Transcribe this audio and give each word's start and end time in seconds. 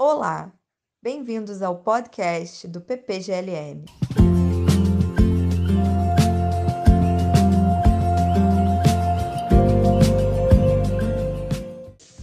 Olá, 0.00 0.52
bem-vindos 1.02 1.60
ao 1.60 1.82
podcast 1.82 2.68
do 2.68 2.80
PPGLM. 2.80 3.84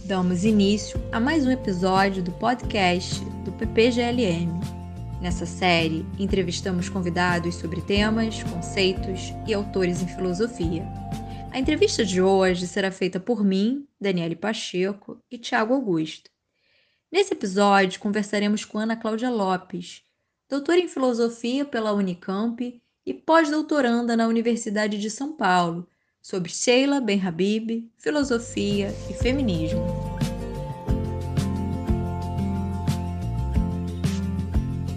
Damos 0.06 0.42
início 0.46 0.98
a 1.12 1.20
mais 1.20 1.46
um 1.46 1.50
episódio 1.50 2.22
do 2.22 2.32
podcast 2.32 3.22
do 3.44 3.52
PPGLM. 3.52 4.58
Nessa 5.20 5.44
série, 5.44 6.06
entrevistamos 6.18 6.88
convidados 6.88 7.56
sobre 7.56 7.82
temas, 7.82 8.42
conceitos 8.44 9.34
e 9.46 9.52
autores 9.52 10.00
em 10.00 10.08
filosofia. 10.08 10.82
A 11.52 11.58
entrevista 11.58 12.06
de 12.06 12.22
hoje 12.22 12.66
será 12.66 12.90
feita 12.90 13.20
por 13.20 13.44
mim, 13.44 13.86
Daniele 14.00 14.34
Pacheco 14.34 15.22
e 15.30 15.36
Tiago 15.36 15.74
Augusto. 15.74 16.34
Nesse 17.16 17.32
episódio, 17.32 17.98
conversaremos 17.98 18.62
com 18.66 18.76
Ana 18.76 18.94
Cláudia 18.94 19.30
Lopes, 19.30 20.02
doutora 20.50 20.80
em 20.80 20.86
filosofia 20.86 21.64
pela 21.64 21.94
Unicamp 21.94 22.78
e 23.06 23.14
pós-doutoranda 23.14 24.14
na 24.14 24.28
Universidade 24.28 24.98
de 24.98 25.08
São 25.08 25.32
Paulo, 25.32 25.88
sobre 26.20 26.50
Sheila 26.50 27.00
Ben-Habib, 27.00 27.90
filosofia 27.96 28.94
e 29.08 29.14
feminismo. 29.14 29.80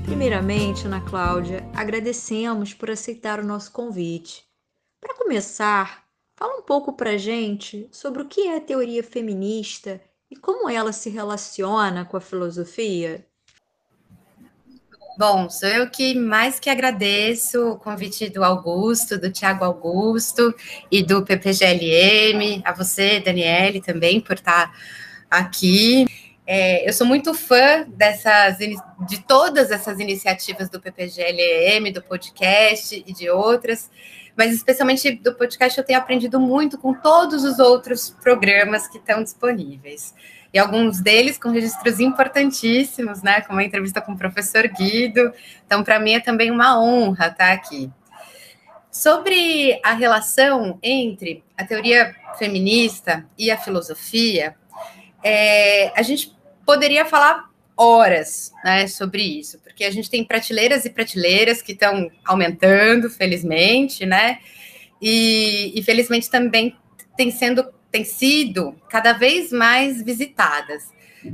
Primeiramente, 0.03 0.87
Ana 0.87 0.99
Cláudia, 0.99 1.65
agradecemos 1.73 2.73
por 2.73 2.91
aceitar 2.91 3.39
o 3.39 3.45
nosso 3.45 3.71
convite. 3.71 4.45
Para 4.99 5.15
começar, 5.15 6.09
Fala 6.39 6.57
um 6.57 6.61
pouco 6.61 6.93
para 6.93 7.17
gente 7.17 7.85
sobre 7.91 8.21
o 8.21 8.25
que 8.25 8.47
é 8.47 8.61
teoria 8.61 9.03
feminista 9.03 9.99
e 10.29 10.35
como 10.35 10.69
ela 10.69 10.93
se 10.93 11.09
relaciona 11.09 12.05
com 12.05 12.17
a 12.17 12.21
filosofia. 12.21 13.25
Bom, 15.17 15.49
sou 15.49 15.67
eu 15.67 15.89
que 15.89 16.15
mais 16.15 16.59
que 16.59 16.69
agradeço 16.69 17.71
o 17.71 17.77
convite 17.77 18.29
do 18.29 18.41
Augusto, 18.43 19.17
do 19.19 19.29
Tiago 19.29 19.65
Augusto 19.65 20.55
e 20.89 21.03
do 21.03 21.25
PPGLM, 21.25 22.61
a 22.63 22.71
você, 22.71 23.19
Daniele, 23.19 23.81
também 23.81 24.21
por 24.21 24.35
estar 24.35 24.73
aqui. 25.29 26.05
É, 26.47 26.87
eu 26.87 26.93
sou 26.93 27.05
muito 27.05 27.33
fã 27.33 27.85
dessas, 27.89 28.59
de 28.59 29.19
todas 29.27 29.71
essas 29.71 29.99
iniciativas 29.99 30.69
do 30.69 30.79
PPGLM, 30.79 31.91
do 31.91 32.01
podcast 32.01 33.03
e 33.05 33.11
de 33.11 33.29
outras 33.29 33.91
mas 34.35 34.53
especialmente 34.53 35.11
do 35.11 35.33
podcast 35.35 35.77
eu 35.77 35.83
tenho 35.83 35.99
aprendido 35.99 36.39
muito 36.39 36.77
com 36.77 36.93
todos 36.93 37.43
os 37.43 37.59
outros 37.59 38.09
programas 38.21 38.87
que 38.87 38.97
estão 38.97 39.23
disponíveis. 39.23 40.13
E 40.53 40.57
alguns 40.57 40.99
deles 40.99 41.37
com 41.37 41.49
registros 41.49 41.99
importantíssimos, 41.99 43.21
né? 43.21 43.41
Como 43.41 43.59
a 43.59 43.63
entrevista 43.63 44.01
com 44.01 44.13
o 44.13 44.17
professor 44.17 44.67
Guido. 44.67 45.31
Então, 45.65 45.83
para 45.83 45.99
mim 45.99 46.13
é 46.13 46.19
também 46.19 46.49
uma 46.49 46.81
honra 46.81 47.27
estar 47.27 47.51
aqui. 47.51 47.91
Sobre 48.91 49.79
a 49.83 49.93
relação 49.93 50.79
entre 50.81 51.43
a 51.55 51.63
teoria 51.63 52.15
feminista 52.39 53.25
e 53.37 53.51
a 53.51 53.57
filosofia, 53.57 54.55
é, 55.23 55.91
a 55.95 56.01
gente 56.01 56.35
poderia 56.65 57.05
falar 57.05 57.48
horas 57.79 58.51
né, 58.61 58.87
sobre 58.87 59.23
isso, 59.23 59.57
porque 59.59 59.85
a 59.85 59.91
gente 59.91 60.09
tem 60.09 60.21
prateleiras 60.21 60.83
e 60.83 60.89
prateleiras 60.89 61.61
que 61.61 61.71
estão 61.71 62.11
aumentando, 62.25 63.09
felizmente, 63.09 64.05
né? 64.05 64.39
E, 65.01 65.71
e 65.73 65.81
felizmente 65.81 66.29
também 66.29 66.75
tem, 67.15 67.31
sendo, 67.31 67.65
tem 67.89 68.03
sido 68.03 68.75
cada 68.89 69.13
vez 69.13 69.53
mais 69.53 70.03
visitadas. 70.03 70.89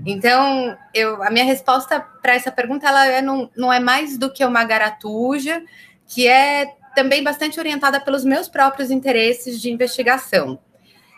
Então, 0.06 0.78
eu, 0.94 1.24
a 1.24 1.32
minha 1.32 1.46
resposta 1.46 2.00
para 2.00 2.36
essa 2.36 2.52
pergunta 2.52 2.88
ela 2.88 3.08
é, 3.08 3.22
não, 3.24 3.50
não 3.58 3.74
é 3.74 3.80
mais 3.80 4.16
do 4.16 4.32
que 4.32 4.46
uma 4.46 4.64
garatuja, 4.64 5.64
que 6.08 6.28
é 6.28 6.68
também 6.96 7.24
bastante 7.24 7.60
orientada 7.60 8.00
pelos 8.00 8.24
meus 8.24 8.48
próprios 8.48 8.92
interesses 8.92 9.60
de 9.60 9.72
investigação. 9.72 10.60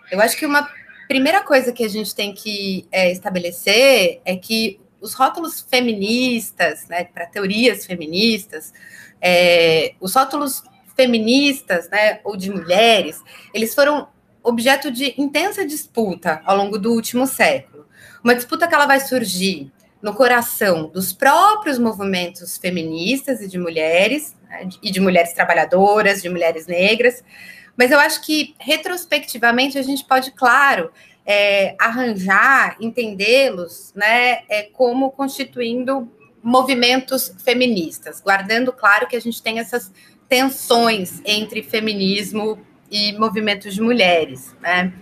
Eu 0.10 0.22
acho 0.22 0.38
que 0.38 0.46
uma 0.46 0.70
primeira 1.10 1.42
coisa 1.44 1.74
que 1.74 1.84
a 1.84 1.90
gente 1.90 2.16
tem 2.16 2.34
que 2.34 2.88
é, 2.92 3.12
estabelecer 3.12 4.22
é 4.24 4.36
que 4.38 4.80
os 5.02 5.14
rótulos 5.14 5.62
feministas, 5.62 6.88
né, 6.88 7.04
para 7.06 7.26
teorias 7.26 7.86
feministas, 7.86 8.74
é, 9.22 9.94
os 10.00 10.16
rótulos 10.16 10.64
feministas, 10.96 11.90
né, 11.90 12.20
ou 12.24 12.36
de 12.36 12.50
mulheres, 12.50 13.22
eles 13.54 13.74
foram 13.76 14.08
objeto 14.44 14.90
de 14.90 15.14
intensa 15.18 15.66
disputa 15.66 16.42
ao 16.46 16.56
longo 16.56 16.78
do 16.78 16.92
último 16.94 17.28
século. 17.28 17.86
Uma 18.24 18.34
disputa 18.34 18.68
que 18.68 18.74
ela 18.74 18.86
vai 18.86 19.00
surgir 19.00 19.72
no 20.02 20.14
coração 20.14 20.88
dos 20.88 21.12
próprios 21.12 21.78
movimentos 21.78 22.58
feministas 22.58 23.42
e 23.42 23.48
de 23.48 23.58
mulheres, 23.58 24.36
né, 24.50 24.70
e 24.82 24.92
de 24.92 25.00
mulheres 25.00 25.34
trabalhadoras, 25.34 26.22
de 26.22 26.30
mulheres 26.30 26.66
negras, 26.68 27.24
mas 27.78 27.92
eu 27.92 28.00
acho 28.00 28.22
que 28.22 28.56
retrospectivamente 28.60 29.78
a 29.78 29.84
gente 29.84 30.04
pode, 30.04 30.32
claro, 30.32 30.92
é, 31.28 31.76
arranjar, 31.78 32.78
entendê-los, 32.80 33.92
né, 33.94 34.44
é, 34.48 34.64
como 34.72 35.12
constituindo 35.12 36.10
movimentos 36.42 37.36
feministas, 37.44 38.22
guardando 38.22 38.72
claro 38.72 39.06
que 39.08 39.18
a 39.18 39.20
gente 39.20 39.44
tem 39.44 39.60
essas 39.60 39.92
tensões 40.30 41.22
entre 41.26 41.62
feminismo 41.62 42.58
e 42.90 43.12
movimentos 43.18 43.74
de 43.74 43.82
mulheres, 43.82 44.56
né? 44.62 44.94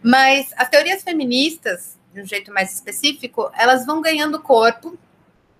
Mas 0.00 0.52
as 0.56 0.68
teorias 0.68 1.02
feministas, 1.02 1.98
de 2.14 2.22
um 2.22 2.24
jeito 2.24 2.52
mais 2.52 2.72
específico, 2.72 3.50
elas 3.58 3.84
vão 3.84 4.00
ganhando 4.00 4.40
corpo, 4.40 4.96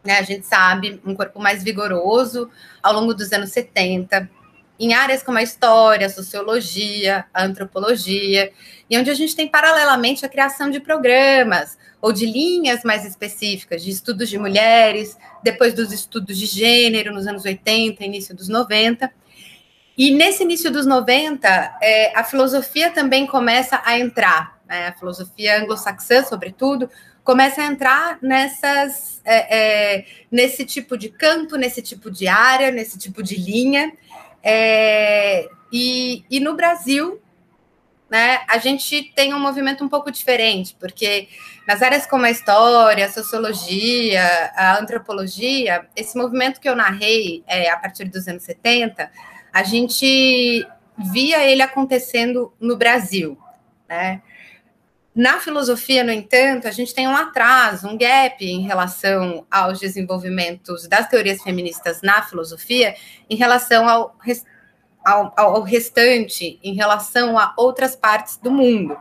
né? 0.04 0.18
A 0.18 0.22
gente 0.22 0.46
sabe, 0.46 1.00
um 1.04 1.16
corpo 1.16 1.40
mais 1.40 1.64
vigoroso 1.64 2.48
ao 2.80 2.92
longo 2.92 3.12
dos 3.12 3.32
anos 3.32 3.50
70, 3.50 4.30
em 4.78 4.94
áreas 4.94 5.22
como 5.22 5.38
a 5.38 5.42
história, 5.42 6.06
a 6.06 6.10
sociologia, 6.10 7.24
a 7.34 7.44
antropologia, 7.44 8.52
e 8.88 8.96
onde 8.96 9.10
a 9.10 9.14
gente 9.14 9.34
tem 9.34 9.48
paralelamente 9.48 10.24
a 10.24 10.28
criação 10.28 10.70
de 10.70 10.80
programas 10.80 11.76
ou 12.00 12.12
de 12.12 12.26
linhas 12.26 12.84
mais 12.84 13.04
específicas 13.04 13.82
de 13.82 13.90
estudos 13.90 14.28
de 14.28 14.38
mulheres, 14.38 15.16
depois 15.42 15.74
dos 15.74 15.92
estudos 15.92 16.38
de 16.38 16.46
gênero 16.46 17.12
nos 17.12 17.26
anos 17.26 17.44
80, 17.44 18.04
início 18.04 18.34
dos 18.34 18.48
90. 18.48 19.10
E 19.96 20.12
nesse 20.12 20.44
início 20.44 20.70
dos 20.70 20.86
90, 20.86 21.48
é, 21.82 22.16
a 22.16 22.22
filosofia 22.22 22.90
também 22.90 23.26
começa 23.26 23.82
a 23.84 23.98
entrar, 23.98 24.60
né? 24.66 24.86
a 24.86 24.92
filosofia 24.92 25.60
anglo-saxã, 25.60 26.22
sobretudo, 26.22 26.88
começa 27.24 27.60
a 27.60 27.66
entrar 27.66 28.18
nessas, 28.22 29.20
é, 29.22 29.56
é, 29.98 30.04
nesse 30.30 30.64
tipo 30.64 30.96
de 30.96 31.10
campo, 31.10 31.56
nesse 31.56 31.82
tipo 31.82 32.10
de 32.10 32.26
área, 32.26 32.70
nesse 32.70 32.96
tipo 32.96 33.22
de 33.22 33.36
linha. 33.36 33.92
É, 34.42 35.48
e, 35.72 36.24
e 36.30 36.40
no 36.40 36.54
Brasil, 36.54 37.20
né, 38.10 38.40
a 38.48 38.58
gente 38.58 39.12
tem 39.14 39.34
um 39.34 39.38
movimento 39.38 39.84
um 39.84 39.88
pouco 39.88 40.10
diferente, 40.10 40.76
porque 40.80 41.28
nas 41.66 41.82
áreas 41.82 42.06
como 42.06 42.24
a 42.24 42.30
história, 42.30 43.04
a 43.04 43.10
sociologia, 43.10 44.50
a 44.54 44.78
antropologia, 44.78 45.86
esse 45.94 46.16
movimento 46.16 46.60
que 46.60 46.68
eu 46.68 46.74
narrei 46.74 47.44
é, 47.46 47.70
a 47.70 47.76
partir 47.76 48.04
dos 48.04 48.26
anos 48.26 48.42
70, 48.44 49.10
a 49.52 49.62
gente 49.62 50.66
via 51.12 51.44
ele 51.44 51.62
acontecendo 51.62 52.52
no 52.58 52.76
Brasil, 52.76 53.36
né? 53.88 54.22
Na 55.18 55.40
filosofia, 55.40 56.04
no 56.04 56.12
entanto, 56.12 56.68
a 56.68 56.70
gente 56.70 56.94
tem 56.94 57.08
um 57.08 57.16
atraso, 57.16 57.88
um 57.88 57.98
gap 57.98 58.36
em 58.40 58.60
relação 58.60 59.44
aos 59.50 59.80
desenvolvimentos 59.80 60.86
das 60.86 61.08
teorias 61.08 61.42
feministas 61.42 62.00
na 62.02 62.22
filosofia, 62.22 62.94
em 63.28 63.34
relação 63.34 63.88
ao, 63.88 64.16
ao, 65.04 65.34
ao 65.36 65.62
restante, 65.62 66.60
em 66.62 66.72
relação 66.72 67.36
a 67.36 67.52
outras 67.56 67.96
partes 67.96 68.36
do 68.36 68.48
mundo. 68.48 68.96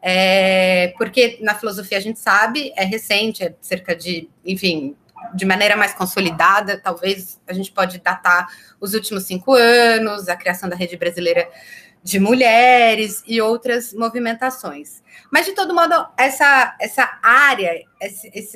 É, 0.00 0.94
porque 0.96 1.40
na 1.42 1.56
filosofia 1.56 1.98
a 1.98 2.02
gente 2.02 2.20
sabe, 2.20 2.72
é 2.76 2.84
recente, 2.84 3.42
é 3.42 3.52
cerca 3.60 3.96
de, 3.96 4.30
enfim, 4.46 4.96
de 5.34 5.44
maneira 5.44 5.74
mais 5.74 5.92
consolidada, 5.92 6.80
talvez 6.80 7.40
a 7.48 7.52
gente 7.52 7.72
pode 7.72 7.98
datar 7.98 8.46
os 8.80 8.94
últimos 8.94 9.24
cinco 9.24 9.54
anos, 9.54 10.28
a 10.28 10.36
criação 10.36 10.68
da 10.68 10.76
rede 10.76 10.96
brasileira 10.96 11.48
de 12.02 12.18
mulheres 12.18 13.22
e 13.26 13.40
outras 13.40 13.92
movimentações. 13.92 15.02
Mas, 15.30 15.46
de 15.46 15.52
todo 15.52 15.74
modo, 15.74 15.94
essa, 16.16 16.76
essa 16.80 17.18
área, 17.22 17.82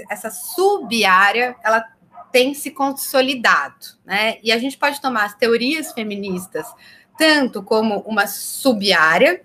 essa 0.09 0.31
sub-área, 0.31 1.57
ela 1.63 1.85
tem 2.31 2.55
se 2.55 2.71
consolidado, 2.71 3.87
né? 4.05 4.39
E 4.43 4.51
a 4.51 4.59
gente 4.59 4.79
pode 4.79 5.01
tomar 5.01 5.25
as 5.25 5.35
teorias 5.35 5.93
feministas 5.93 6.67
tanto 7.19 7.63
como 7.63 8.01
uma 8.01 8.27
sub-área, 8.27 9.43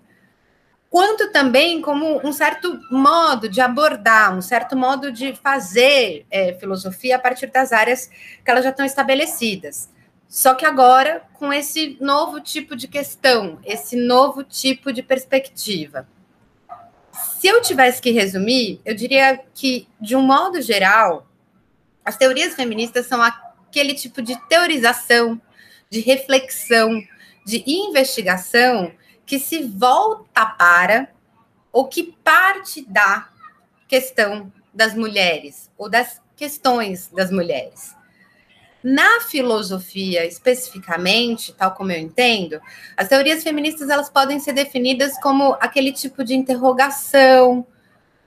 quanto 0.89 1.31
também 1.31 1.81
como 1.81 2.25
um 2.25 2.31
certo 2.31 2.79
modo 2.89 3.49
de 3.49 3.59
abordar, 3.59 4.35
um 4.35 4.41
certo 4.41 4.75
modo 4.75 5.11
de 5.11 5.35
fazer 5.35 6.25
é, 6.31 6.53
filosofia 6.53 7.17
a 7.17 7.19
partir 7.19 7.47
das 7.47 7.73
áreas 7.73 8.09
que 8.43 8.49
elas 8.49 8.63
já 8.63 8.69
estão 8.69 8.85
estabelecidas. 8.85 9.89
Só 10.27 10.53
que 10.55 10.65
agora 10.65 11.23
com 11.33 11.53
esse 11.53 11.97
novo 12.01 12.41
tipo 12.41 12.75
de 12.75 12.87
questão, 12.87 13.59
esse 13.63 13.95
novo 13.95 14.43
tipo 14.43 14.91
de 14.91 15.01
perspectiva. 15.03 16.07
Se 17.39 17.47
eu 17.47 17.61
tivesse 17.61 18.01
que 18.01 18.11
resumir, 18.11 18.81
eu 18.85 18.93
diria 18.95 19.37
que, 19.53 19.87
de 19.99 20.15
um 20.15 20.21
modo 20.21 20.61
geral, 20.61 21.25
As 22.07 22.15
teorias 22.15 22.55
feministas 22.55 23.05
são 23.05 23.21
aquele 23.21 23.93
tipo 23.93 24.21
de 24.21 24.37
teorização, 24.47 25.41
de 25.89 25.99
reflexão, 25.99 27.03
de 27.45 27.61
investigação 27.67 28.93
que 29.25 29.37
se 29.37 29.63
volta 29.63 30.45
para 30.45 31.09
ou 31.69 31.89
que 31.89 32.15
parte 32.23 32.81
da 32.87 33.27
questão 33.89 34.49
das 34.73 34.95
mulheres 34.95 35.69
ou 35.77 35.89
das 35.89 36.21
questões 36.37 37.09
das 37.09 37.29
mulheres. 37.29 37.93
Na 38.89 39.19
filosofia, 39.19 40.25
especificamente, 40.25 41.51
tal 41.51 41.73
como 41.73 41.91
eu 41.91 41.99
entendo, 41.99 42.57
as 42.95 43.09
teorias 43.09 43.43
feministas 43.43 43.89
elas 43.89 44.09
podem 44.09 44.39
ser 44.39 44.53
definidas 44.53 45.19
como 45.19 45.57
aquele 45.59 45.91
tipo 45.91 46.23
de 46.23 46.33
interrogação, 46.33 47.67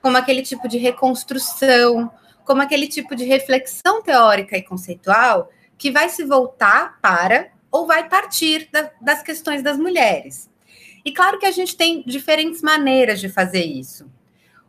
como 0.03 0.17
aquele 0.17 0.43
tipo 0.43 0.67
de 0.67 0.77
reconstrução, 0.77 2.11
como 2.45 2.61
aquele 2.61 2.87
tipo 2.87 3.15
de 3.15 3.23
reflexão 3.23 4.03
teórica 4.03 4.55
e 4.55 4.61
conceitual 4.61 5.49
que 5.79 5.89
vai 5.89 6.09
se 6.09 6.23
voltar 6.23 6.99
para 7.01 7.49
ou 7.71 7.87
vai 7.87 8.07
partir 8.07 8.69
da, 8.71 8.91
das 9.01 9.23
questões 9.23 9.63
das 9.63 9.79
mulheres. 9.79 10.47
E 11.03 11.11
claro 11.11 11.39
que 11.39 11.47
a 11.47 11.51
gente 11.51 11.75
tem 11.75 12.03
diferentes 12.05 12.61
maneiras 12.61 13.19
de 13.19 13.29
fazer 13.29 13.65
isso. 13.65 14.05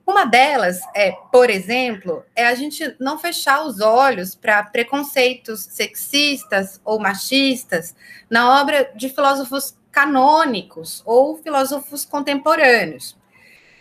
Uma 0.07 0.25
delas 0.25 0.81
é, 0.95 1.13
por 1.31 1.49
exemplo, 1.49 2.25
é 2.35 2.47
a 2.47 2.55
gente 2.55 2.97
não 2.99 3.19
fechar 3.19 3.65
os 3.65 3.81
olhos 3.81 4.35
para 4.35 4.63
preconceitos 4.65 5.61
sexistas 5.61 6.81
ou 6.85 6.99
machistas 6.99 7.95
na 8.29 8.61
obra 8.61 8.91
de 8.97 9.09
filósofos 9.09 9.77
canônicos 9.93 11.03
ou 11.07 11.37
filósofos 11.37 12.05
contemporâneos. 12.05 13.17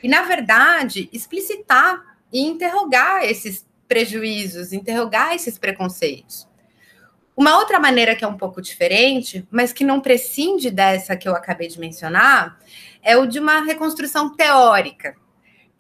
E, 0.04 0.08
na 0.08 0.22
verdade, 0.22 1.10
explicitar 1.12 2.18
e 2.32 2.42
interrogar 2.42 3.24
esses 3.24 3.66
prejuízos, 3.88 4.74
interrogar 4.74 5.34
esses 5.34 5.58
preconceitos. 5.58 6.48
Uma 7.36 7.58
outra 7.58 7.80
maneira 7.80 8.16
que 8.16 8.24
é 8.24 8.28
um 8.28 8.38
pouco 8.38 8.62
diferente, 8.62 9.48
mas 9.50 9.74
que 9.74 9.84
não 9.84 10.02
prescinde 10.02 10.70
dessa 10.70 11.16
que 11.16 11.28
eu 11.28 11.36
acabei 11.36 11.68
de 11.68 11.80
mencionar, 11.80 12.60
é 13.02 13.18
o 13.18 13.26
de 13.26 13.40
uma 13.40 13.62
reconstrução 13.62 14.36
teórica, 14.36 15.16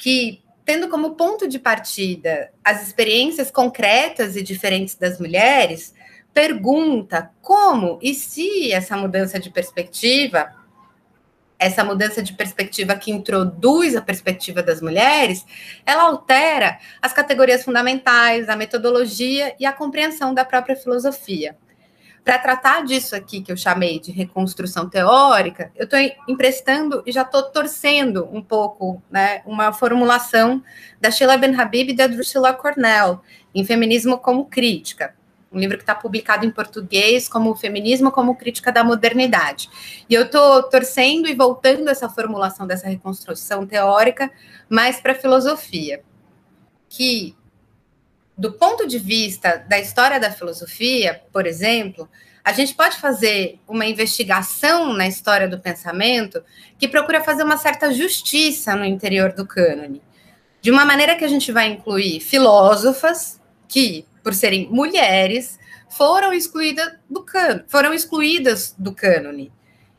que, 0.01 0.41
tendo 0.65 0.89
como 0.89 1.13
ponto 1.13 1.47
de 1.47 1.59
partida 1.59 2.51
as 2.63 2.81
experiências 2.81 3.51
concretas 3.51 4.35
e 4.35 4.41
diferentes 4.41 4.95
das 4.95 5.19
mulheres, 5.19 5.93
pergunta 6.33 7.29
como 7.39 7.99
e 8.01 8.15
se 8.15 8.71
essa 8.71 8.97
mudança 8.97 9.39
de 9.39 9.51
perspectiva, 9.51 10.55
essa 11.59 11.83
mudança 11.83 12.23
de 12.23 12.33
perspectiva 12.33 12.95
que 12.95 13.11
introduz 13.11 13.95
a 13.95 14.01
perspectiva 14.01 14.63
das 14.63 14.81
mulheres, 14.81 15.45
ela 15.85 16.01
altera 16.01 16.79
as 16.99 17.13
categorias 17.13 17.63
fundamentais, 17.63 18.49
a 18.49 18.55
metodologia 18.55 19.55
e 19.59 19.67
a 19.67 19.71
compreensão 19.71 20.33
da 20.33 20.43
própria 20.43 20.75
filosofia. 20.75 21.55
Para 22.23 22.37
tratar 22.37 22.85
disso 22.85 23.15
aqui 23.15 23.41
que 23.41 23.51
eu 23.51 23.57
chamei 23.57 23.99
de 23.99 24.11
reconstrução 24.11 24.87
teórica, 24.87 25.71
eu 25.75 25.85
estou 25.85 25.99
emprestando 26.27 27.01
e 27.05 27.11
já 27.11 27.23
estou 27.23 27.43
torcendo 27.43 28.29
um 28.31 28.43
pouco 28.43 29.01
né, 29.09 29.41
uma 29.43 29.73
formulação 29.73 30.63
da 30.99 31.09
Sheila 31.09 31.35
Ben 31.35 31.55
Habib 31.59 31.89
e 31.89 31.95
da 31.95 32.05
Drusilla 32.05 32.53
Cornell, 32.53 33.21
em 33.55 33.65
Feminismo 33.65 34.19
como 34.19 34.45
Crítica, 34.45 35.15
um 35.51 35.59
livro 35.59 35.77
que 35.77 35.83
está 35.83 35.95
publicado 35.95 36.45
em 36.45 36.51
português 36.51 37.27
como 37.27 37.55
Feminismo 37.55 38.11
como 38.11 38.35
Crítica 38.35 38.71
da 38.71 38.83
Modernidade. 38.83 39.67
E 40.07 40.13
eu 40.13 40.23
estou 40.23 40.61
torcendo 40.63 41.27
e 41.27 41.33
voltando 41.33 41.89
essa 41.89 42.07
formulação 42.07 42.67
dessa 42.67 42.87
reconstrução 42.87 43.65
teórica 43.65 44.31
mais 44.69 45.01
para 45.01 45.13
a 45.13 45.15
filosofia, 45.15 46.03
que 46.87 47.35
do 48.41 48.51
ponto 48.51 48.87
de 48.87 48.97
vista 48.97 49.63
da 49.69 49.77
história 49.77 50.19
da 50.19 50.31
filosofia, 50.31 51.21
por 51.31 51.45
exemplo, 51.45 52.09
a 52.43 52.51
gente 52.51 52.73
pode 52.73 52.97
fazer 52.97 53.59
uma 53.67 53.85
investigação 53.85 54.93
na 54.93 55.07
história 55.07 55.47
do 55.47 55.59
pensamento 55.59 56.43
que 56.79 56.87
procura 56.87 57.23
fazer 57.23 57.43
uma 57.43 57.55
certa 57.55 57.93
justiça 57.93 58.75
no 58.75 58.83
interior 58.83 59.31
do 59.31 59.45
cânone, 59.45 60.01
de 60.59 60.71
uma 60.71 60.83
maneira 60.83 61.15
que 61.15 61.23
a 61.23 61.27
gente 61.27 61.51
vai 61.51 61.67
incluir 61.67 62.19
filósofas 62.19 63.39
que, 63.67 64.07
por 64.23 64.33
serem 64.33 64.67
mulheres, 64.71 65.59
foram 65.87 66.33
excluídas 66.33 66.93
do 67.07 67.23
cânone, 67.23 67.65
foram 67.67 67.93
excluídas 67.93 68.73
do 68.75 68.91
cânone. 68.91 69.51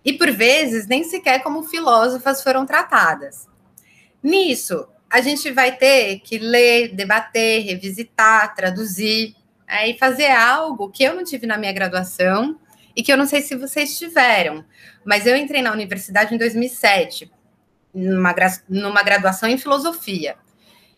E 0.05 0.15
por 0.15 0.33
vezes 0.33 0.89
nem 0.89 1.05
sequer 1.05 1.45
como 1.45 1.63
filósofas 1.63 2.43
foram 2.43 2.67
tratadas. 2.67 3.47
Nisso, 4.21 4.89
a 5.13 5.21
gente 5.21 5.51
vai 5.51 5.77
ter 5.77 6.21
que 6.21 6.39
ler, 6.39 6.95
debater, 6.95 7.63
revisitar, 7.63 8.55
traduzir, 8.55 9.37
aí 9.69 9.93
né, 9.93 9.99
fazer 9.99 10.31
algo 10.31 10.89
que 10.89 11.05
eu 11.05 11.15
não 11.15 11.23
tive 11.23 11.47
na 11.47 11.59
minha 11.59 11.73
graduação 11.73 12.59
e 12.97 13.03
que 13.03 13.13
eu 13.13 13.17
não 13.19 13.27
sei 13.27 13.43
se 13.43 13.55
vocês 13.55 13.99
tiveram, 13.99 14.65
mas 15.05 15.27
eu 15.27 15.37
entrei 15.37 15.61
na 15.61 15.71
universidade 15.71 16.35
em 16.35 16.39
2007, 16.39 17.31
numa, 17.93 18.35
numa 18.67 19.03
graduação 19.03 19.51
em 19.51 19.59
filosofia. 19.59 20.35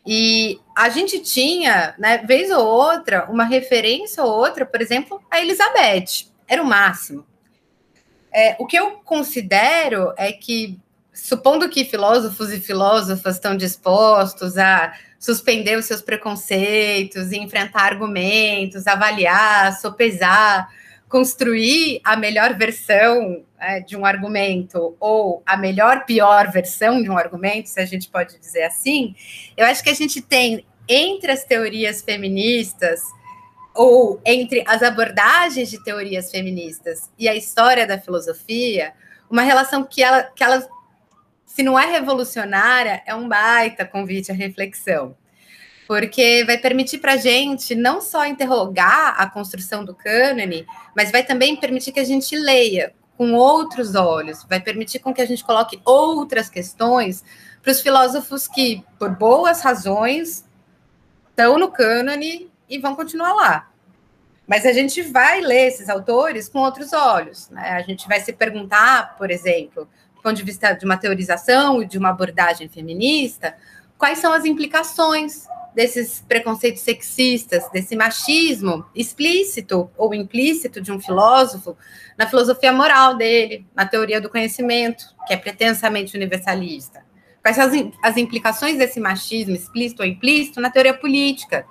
E 0.06 0.60
a 0.76 0.88
gente 0.90 1.18
tinha, 1.18 1.96
né, 1.98 2.18
vez 2.18 2.52
ou 2.52 2.64
outra, 2.64 3.28
uma 3.28 3.44
referência 3.44 4.22
ou 4.22 4.30
outra, 4.30 4.64
por 4.64 4.80
exemplo, 4.80 5.20
a 5.28 5.40
Elizabeth. 5.40 6.28
Era 6.46 6.62
o 6.62 6.66
máximo. 6.66 7.26
É, 8.32 8.54
o 8.60 8.66
que 8.66 8.78
eu 8.78 8.92
considero 8.98 10.14
é 10.16 10.30
que 10.30 10.78
supondo 11.14 11.68
que 11.68 11.84
filósofos 11.84 12.52
e 12.52 12.60
filósofas 12.60 13.36
estão 13.36 13.56
dispostos 13.56 14.58
a 14.58 14.92
suspender 15.18 15.78
os 15.78 15.86
seus 15.86 16.02
preconceitos, 16.02 17.32
enfrentar 17.32 17.84
argumentos, 17.84 18.86
avaliar, 18.86 19.72
sopesar, 19.80 20.68
construir 21.08 22.00
a 22.04 22.16
melhor 22.16 22.54
versão 22.54 23.44
é, 23.58 23.80
de 23.80 23.96
um 23.96 24.04
argumento 24.04 24.96
ou 24.98 25.42
a 25.46 25.56
melhor 25.56 26.04
pior 26.04 26.50
versão 26.50 27.00
de 27.00 27.08
um 27.08 27.16
argumento, 27.16 27.68
se 27.68 27.80
a 27.80 27.86
gente 27.86 28.08
pode 28.08 28.38
dizer 28.38 28.64
assim, 28.64 29.14
eu 29.56 29.64
acho 29.64 29.82
que 29.82 29.90
a 29.90 29.94
gente 29.94 30.20
tem 30.20 30.66
entre 30.88 31.30
as 31.30 31.44
teorias 31.44 32.02
feministas 32.02 33.00
ou 33.74 34.20
entre 34.24 34.62
as 34.66 34.82
abordagens 34.82 35.70
de 35.70 35.82
teorias 35.82 36.30
feministas 36.30 37.10
e 37.18 37.28
a 37.28 37.34
história 37.34 37.86
da 37.86 37.98
filosofia, 37.98 38.92
uma 39.30 39.42
relação 39.42 39.84
que, 39.84 40.02
ela, 40.02 40.22
que 40.22 40.44
elas 40.44 40.68
se 41.54 41.62
não 41.62 41.78
é 41.78 41.86
revolucionária, 41.86 43.00
é 43.06 43.14
um 43.14 43.28
baita 43.28 43.84
convite 43.84 44.32
à 44.32 44.34
reflexão. 44.34 45.16
Porque 45.86 46.42
vai 46.44 46.58
permitir 46.58 46.98
para 46.98 47.12
a 47.12 47.16
gente 47.16 47.76
não 47.76 48.00
só 48.00 48.26
interrogar 48.26 49.14
a 49.16 49.30
construção 49.30 49.84
do 49.84 49.94
cânone, 49.94 50.66
mas 50.96 51.12
vai 51.12 51.22
também 51.22 51.54
permitir 51.54 51.92
que 51.92 52.00
a 52.00 52.04
gente 52.04 52.36
leia 52.36 52.92
com 53.16 53.34
outros 53.34 53.94
olhos, 53.94 54.44
vai 54.50 54.58
permitir 54.58 54.98
com 54.98 55.14
que 55.14 55.22
a 55.22 55.26
gente 55.26 55.44
coloque 55.44 55.80
outras 55.84 56.48
questões 56.48 57.22
para 57.62 57.70
os 57.70 57.80
filósofos 57.80 58.48
que, 58.48 58.84
por 58.98 59.10
boas 59.10 59.60
razões, 59.60 60.44
estão 61.30 61.56
no 61.56 61.70
cânone 61.70 62.50
e 62.68 62.80
vão 62.80 62.96
continuar 62.96 63.32
lá. 63.32 63.70
Mas 64.44 64.66
a 64.66 64.72
gente 64.72 65.02
vai 65.02 65.40
ler 65.40 65.68
esses 65.68 65.88
autores 65.88 66.48
com 66.48 66.58
outros 66.58 66.92
olhos. 66.92 67.48
Né? 67.50 67.62
A 67.68 67.82
gente 67.82 68.08
vai 68.08 68.20
se 68.20 68.32
perguntar, 68.32 69.16
por 69.16 69.30
exemplo, 69.30 69.88
ponto 70.24 70.36
de 70.36 70.42
vista 70.42 70.72
de 70.72 70.86
uma 70.86 70.96
teorização 70.96 71.82
e 71.82 71.86
de 71.86 71.98
uma 71.98 72.08
abordagem 72.08 72.66
feminista, 72.66 73.54
quais 73.98 74.18
são 74.18 74.32
as 74.32 74.46
implicações 74.46 75.46
desses 75.74 76.24
preconceitos 76.26 76.80
sexistas, 76.80 77.68
desse 77.70 77.94
machismo 77.94 78.86
explícito 78.94 79.90
ou 79.98 80.14
implícito 80.14 80.80
de 80.80 80.90
um 80.90 80.98
filósofo 80.98 81.76
na 82.16 82.26
filosofia 82.26 82.72
moral 82.72 83.16
dele, 83.16 83.66
na 83.74 83.84
teoria 83.86 84.20
do 84.20 84.30
conhecimento, 84.30 85.04
que 85.26 85.34
é 85.34 85.36
pretensamente 85.36 86.16
universalista. 86.16 87.04
Quais 87.42 87.56
são 87.56 87.66
as, 87.66 87.72
as 88.02 88.16
implicações 88.16 88.78
desse 88.78 88.98
machismo 88.98 89.54
explícito 89.54 90.02
ou 90.02 90.08
implícito 90.08 90.60
na 90.60 90.70
teoria 90.70 90.94
política? 90.94 91.66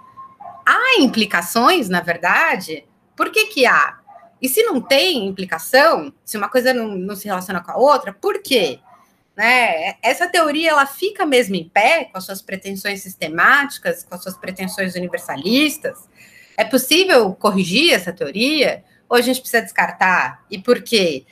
Há 0.64 1.00
implicações, 1.00 1.90
na 1.90 2.02
verdade? 2.02 2.86
Por 3.16 3.32
que, 3.32 3.48
que 3.48 3.66
há? 3.66 4.03
E 4.44 4.50
se 4.50 4.62
não 4.64 4.82
tem 4.82 5.26
implicação, 5.26 6.14
se 6.26 6.36
uma 6.36 6.50
coisa 6.50 6.74
não, 6.74 6.90
não 6.90 7.16
se 7.16 7.26
relaciona 7.30 7.64
com 7.64 7.72
a 7.72 7.78
outra, 7.78 8.12
por 8.12 8.44
quê? 8.44 8.78
Né? 9.38 9.96
Essa 10.04 10.28
teoria 10.28 10.72
ela 10.72 10.86
fica 10.86 11.26
mesmo 11.26 11.56
em 11.56 11.70
pé 11.70 12.04
com 12.04 12.18
as 12.18 12.26
suas 12.26 12.42
pretensões 12.42 13.02
sistemáticas, 13.02 14.04
com 14.04 14.14
as 14.14 14.22
suas 14.22 14.36
pretensões 14.36 14.96
universalistas? 14.96 16.10
É 16.58 16.66
possível 16.66 17.34
corrigir 17.34 17.94
essa 17.94 18.12
teoria? 18.12 18.84
Ou 19.08 19.16
a 19.16 19.22
gente 19.22 19.40
precisa 19.40 19.64
descartar? 19.64 20.44
E 20.52 20.60
por 20.60 20.84
quê? 20.84 21.26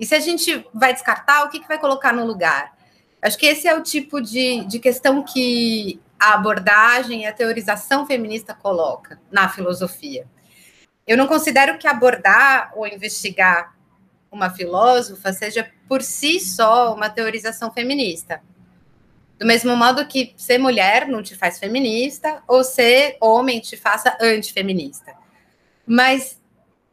E 0.00 0.06
se 0.06 0.14
a 0.14 0.20
gente 0.20 0.66
vai 0.72 0.94
descartar, 0.94 1.44
o 1.44 1.50
que, 1.50 1.60
que 1.60 1.68
vai 1.68 1.78
colocar 1.78 2.14
no 2.14 2.24
lugar? 2.24 2.74
Acho 3.20 3.36
que 3.36 3.44
esse 3.44 3.68
é 3.68 3.74
o 3.74 3.82
tipo 3.82 4.22
de, 4.22 4.64
de 4.64 4.78
questão 4.78 5.22
que 5.22 6.00
a 6.18 6.32
abordagem 6.32 7.24
e 7.24 7.26
a 7.26 7.32
teorização 7.32 8.06
feminista 8.06 8.54
coloca 8.54 9.20
na 9.30 9.50
filosofia. 9.50 10.26
Eu 11.06 11.16
não 11.16 11.26
considero 11.26 11.78
que 11.78 11.86
abordar 11.86 12.72
ou 12.74 12.86
investigar 12.86 13.74
uma 14.30 14.50
filósofa 14.50 15.32
seja 15.32 15.70
por 15.88 16.02
si 16.02 16.40
só 16.40 16.94
uma 16.94 17.08
teorização 17.08 17.72
feminista. 17.72 18.42
Do 19.38 19.46
mesmo 19.46 19.76
modo 19.76 20.06
que 20.06 20.32
ser 20.36 20.58
mulher 20.58 21.06
não 21.08 21.22
te 21.22 21.34
faz 21.34 21.58
feminista, 21.58 22.42
ou 22.46 22.64
ser 22.64 23.16
homem 23.20 23.60
te 23.60 23.76
faça 23.76 24.16
antifeminista. 24.20 25.14
Mas, 25.86 26.40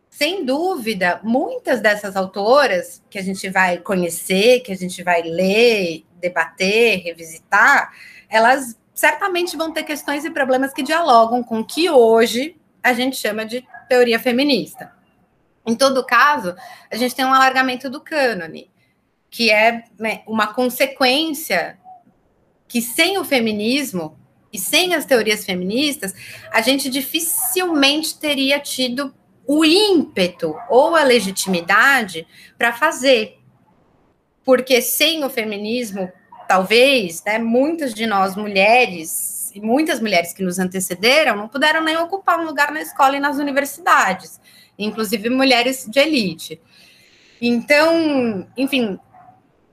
sem 0.10 0.44
dúvida, 0.44 1.20
muitas 1.24 1.80
dessas 1.80 2.16
autoras 2.16 3.02
que 3.10 3.18
a 3.18 3.22
gente 3.22 3.50
vai 3.50 3.78
conhecer, 3.78 4.62
que 4.62 4.72
a 4.72 4.76
gente 4.76 5.04
vai 5.04 5.22
ler, 5.22 6.04
debater, 6.20 7.02
revisitar, 7.02 7.94
elas 8.28 8.78
certamente 8.94 9.56
vão 9.56 9.72
ter 9.72 9.84
questões 9.84 10.26
e 10.26 10.30
problemas 10.30 10.74
que 10.74 10.84
dialogam 10.84 11.44
com 11.44 11.60
o 11.60 11.66
que 11.66 11.90
hoje 11.90 12.56
a 12.84 12.94
gente 12.94 13.16
chama 13.16 13.46
de 13.46 13.66
teoria 13.92 14.18
feminista. 14.18 14.90
Em 15.68 15.76
todo 15.76 16.06
caso, 16.06 16.56
a 16.90 16.96
gente 16.96 17.14
tem 17.14 17.26
um 17.26 17.34
alargamento 17.34 17.90
do 17.90 18.00
cânone, 18.00 18.72
que 19.30 19.52
é 19.52 19.84
né, 20.00 20.22
uma 20.26 20.54
consequência 20.54 21.78
que 22.70 22.82
sem 22.82 23.18
o 23.18 23.26
feminismo 23.26 24.18
e 24.54 24.58
sem 24.58 24.96
as 24.96 25.04
teorias 25.04 25.44
feministas, 25.44 26.14
a 26.54 26.62
gente 26.62 26.90
dificilmente 26.90 28.18
teria 28.18 28.62
tido 28.62 29.14
o 29.46 29.66
ímpeto 29.66 30.56
ou 30.70 30.96
a 30.96 31.04
legitimidade 31.04 32.26
para 32.58 32.72
fazer. 32.72 33.40
Porque 34.42 34.82
sem 34.82 35.26
o 35.26 35.30
feminismo, 35.30 36.10
talvez, 36.48 37.22
né, 37.26 37.38
muitas 37.38 37.94
de 37.94 38.08
nós 38.08 38.38
mulheres, 38.38 39.41
e 39.54 39.62
muitas 39.62 40.00
mulheres 40.00 40.34
que 40.34 40.44
nos 40.44 40.60
antecederam, 40.60 41.36
não 41.36 41.48
puderam 41.48 41.84
nem 41.84 41.98
ocupar 41.98 42.40
um 42.40 42.46
lugar 42.46 42.72
na 42.72 42.82
escola 42.82 43.18
e 43.18 43.20
nas 43.20 43.38
universidades 43.38 44.40
inclusive 44.78 45.30
mulheres 45.30 45.86
de 45.88 46.00
elite. 46.00 46.62
Então, 47.42 48.48
enfim, 48.56 49.00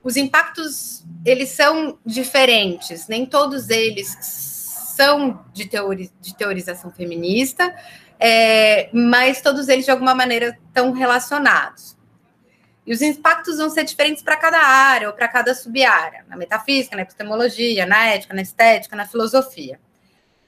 os 0.02 0.16
impactos 0.16 1.04
eles 1.24 1.50
são 1.50 1.98
diferentes, 2.04 3.08
nem 3.08 3.26
todos 3.26 3.68
eles 3.68 4.16
são 4.20 5.44
de, 5.52 5.66
teori 5.66 6.10
de 6.20 6.34
teorização 6.34 6.90
feminista, 6.90 7.74
é, 8.18 8.88
mas 8.92 9.40
todos 9.40 9.68
eles 9.68 9.84
de 9.84 9.90
alguma 9.90 10.14
maneira 10.14 10.58
estão 10.66 10.92
relacionados. 10.92 11.96
E 12.88 12.92
os 12.94 13.02
impactos 13.02 13.58
vão 13.58 13.68
ser 13.68 13.84
diferentes 13.84 14.22
para 14.22 14.34
cada 14.34 14.56
área 14.58 15.08
ou 15.08 15.14
para 15.14 15.28
cada 15.28 15.54
sub-área, 15.54 16.24
na 16.26 16.38
metafísica, 16.38 16.96
na 16.96 17.02
epistemologia, 17.02 17.84
na 17.84 18.06
ética, 18.06 18.32
na 18.32 18.40
estética, 18.40 18.96
na 18.96 19.06
filosofia. 19.06 19.78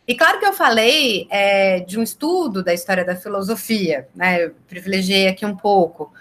E 0.08 0.14
claro 0.14 0.40
que 0.40 0.46
eu 0.46 0.54
falei 0.54 1.28
é, 1.28 1.80
de 1.80 1.98
um 1.98 2.02
estudo 2.02 2.64
da 2.64 2.72
história 2.72 3.04
da 3.04 3.14
filosofia, 3.14 4.08
né? 4.14 4.46
Eu 4.46 4.54
privilegiei 4.66 5.28
aqui 5.28 5.44
um 5.44 5.54
pouco. 5.54 6.14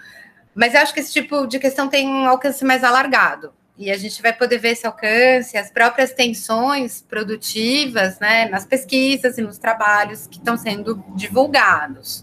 Mas 0.54 0.74
eu 0.74 0.82
acho 0.82 0.92
que 0.92 1.00
esse 1.00 1.10
tipo 1.10 1.46
de 1.46 1.58
questão 1.58 1.88
tem 1.88 2.06
um 2.06 2.28
alcance 2.28 2.66
mais 2.66 2.84
alargado. 2.84 3.54
E 3.78 3.90
a 3.90 3.96
gente 3.96 4.20
vai 4.20 4.34
poder 4.34 4.58
ver 4.58 4.72
esse 4.72 4.86
alcance, 4.86 5.56
as 5.56 5.70
próprias 5.70 6.12
tensões 6.12 7.00
produtivas, 7.00 8.18
né, 8.20 8.46
nas 8.46 8.66
pesquisas 8.66 9.38
e 9.38 9.40
nos 9.40 9.56
trabalhos 9.56 10.26
que 10.26 10.36
estão 10.36 10.58
sendo 10.58 11.02
divulgados. 11.16 12.22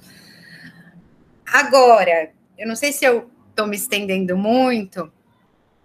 Agora, 1.51 2.29
eu 2.55 2.67
não 2.67 2.75
sei 2.75 2.91
se 2.91 3.03
eu 3.03 3.31
estou 3.57 3.65
me 3.65 3.75
estendendo 3.75 4.37
muito, 4.37 5.11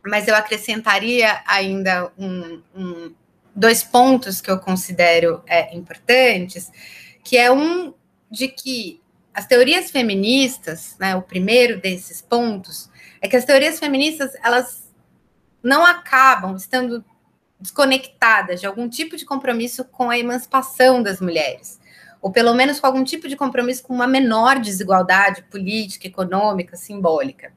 mas 0.05 0.29
eu 0.29 0.37
acrescentaria 0.37 1.43
ainda 1.47 2.13
um, 2.19 2.63
um, 2.77 3.15
dois 3.57 3.83
pontos 3.83 4.43
que 4.43 4.51
eu 4.51 4.59
considero 4.59 5.43
é, 5.47 5.75
importantes, 5.75 6.71
que 7.25 7.39
é 7.39 7.51
um 7.51 7.95
de 8.31 8.49
que 8.49 9.01
as 9.33 9.47
teorias 9.47 9.91
feministas, 9.91 10.97
né, 11.01 11.17
o 11.17 11.23
primeiro 11.23 11.81
desses 11.81 12.21
pontos, 12.21 12.91
é 13.23 13.27
que 13.29 13.37
as 13.37 13.47
teorias 13.47 13.79
feministas 13.79 14.33
elas 14.45 14.93
não 15.63 15.87
acabam 15.87 16.55
estando 16.57 17.03
desconectadas 17.59 18.61
de 18.61 18.67
algum 18.67 18.87
tipo 18.87 19.17
de 19.17 19.25
compromisso 19.25 19.85
com 19.85 20.11
a 20.11 20.19
emancipação 20.19 21.03
das 21.03 21.21
mulheres, 21.21 21.81
ou 22.23 22.31
pelo 22.31 22.55
menos 22.55 22.79
com 22.79 22.87
algum 22.87 23.03
tipo 23.03 23.29
de 23.29 23.37
compromisso 23.37 23.83
com 23.83 23.93
uma 23.93 24.07
menor 24.07 24.61
desigualdade 24.61 25.43
política, 25.51 26.07
econômica, 26.07 26.77
simbólica. 26.77 27.53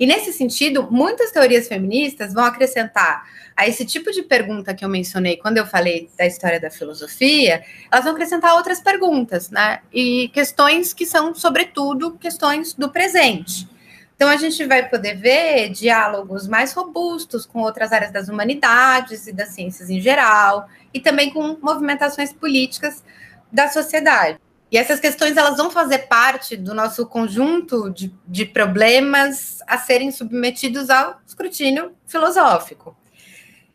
E 0.00 0.06
nesse 0.06 0.32
sentido, 0.32 0.88
muitas 0.90 1.30
teorias 1.30 1.68
feministas 1.68 2.32
vão 2.32 2.44
acrescentar 2.44 3.22
a 3.54 3.68
esse 3.68 3.84
tipo 3.84 4.10
de 4.10 4.22
pergunta 4.22 4.74
que 4.74 4.82
eu 4.82 4.88
mencionei 4.88 5.36
quando 5.36 5.58
eu 5.58 5.66
falei 5.66 6.08
da 6.18 6.26
história 6.26 6.58
da 6.58 6.70
filosofia, 6.70 7.62
elas 7.92 8.04
vão 8.04 8.14
acrescentar 8.14 8.54
outras 8.54 8.80
perguntas, 8.80 9.50
né? 9.50 9.80
E 9.92 10.28
questões 10.28 10.94
que 10.94 11.04
são, 11.04 11.34
sobretudo, 11.34 12.12
questões 12.12 12.72
do 12.72 12.90
presente. 12.90 13.68
Então, 14.16 14.28
a 14.28 14.36
gente 14.36 14.64
vai 14.64 14.88
poder 14.88 15.16
ver 15.16 15.68
diálogos 15.68 16.48
mais 16.48 16.72
robustos 16.72 17.44
com 17.44 17.60
outras 17.60 17.92
áreas 17.92 18.10
das 18.10 18.28
humanidades 18.28 19.26
e 19.26 19.32
das 19.32 19.50
ciências 19.50 19.90
em 19.90 20.00
geral, 20.00 20.66
e 20.92 21.00
também 21.00 21.30
com 21.30 21.58
movimentações 21.60 22.32
políticas 22.32 23.04
da 23.52 23.68
sociedade. 23.68 24.38
E 24.70 24.78
essas 24.78 25.00
questões 25.00 25.36
elas 25.36 25.56
vão 25.56 25.70
fazer 25.70 26.06
parte 26.06 26.56
do 26.56 26.72
nosso 26.72 27.04
conjunto 27.06 27.90
de, 27.90 28.14
de 28.26 28.44
problemas 28.44 29.58
a 29.66 29.76
serem 29.78 30.12
submetidos 30.12 30.88
ao 30.90 31.20
escrutínio 31.26 31.92
filosófico. 32.06 32.96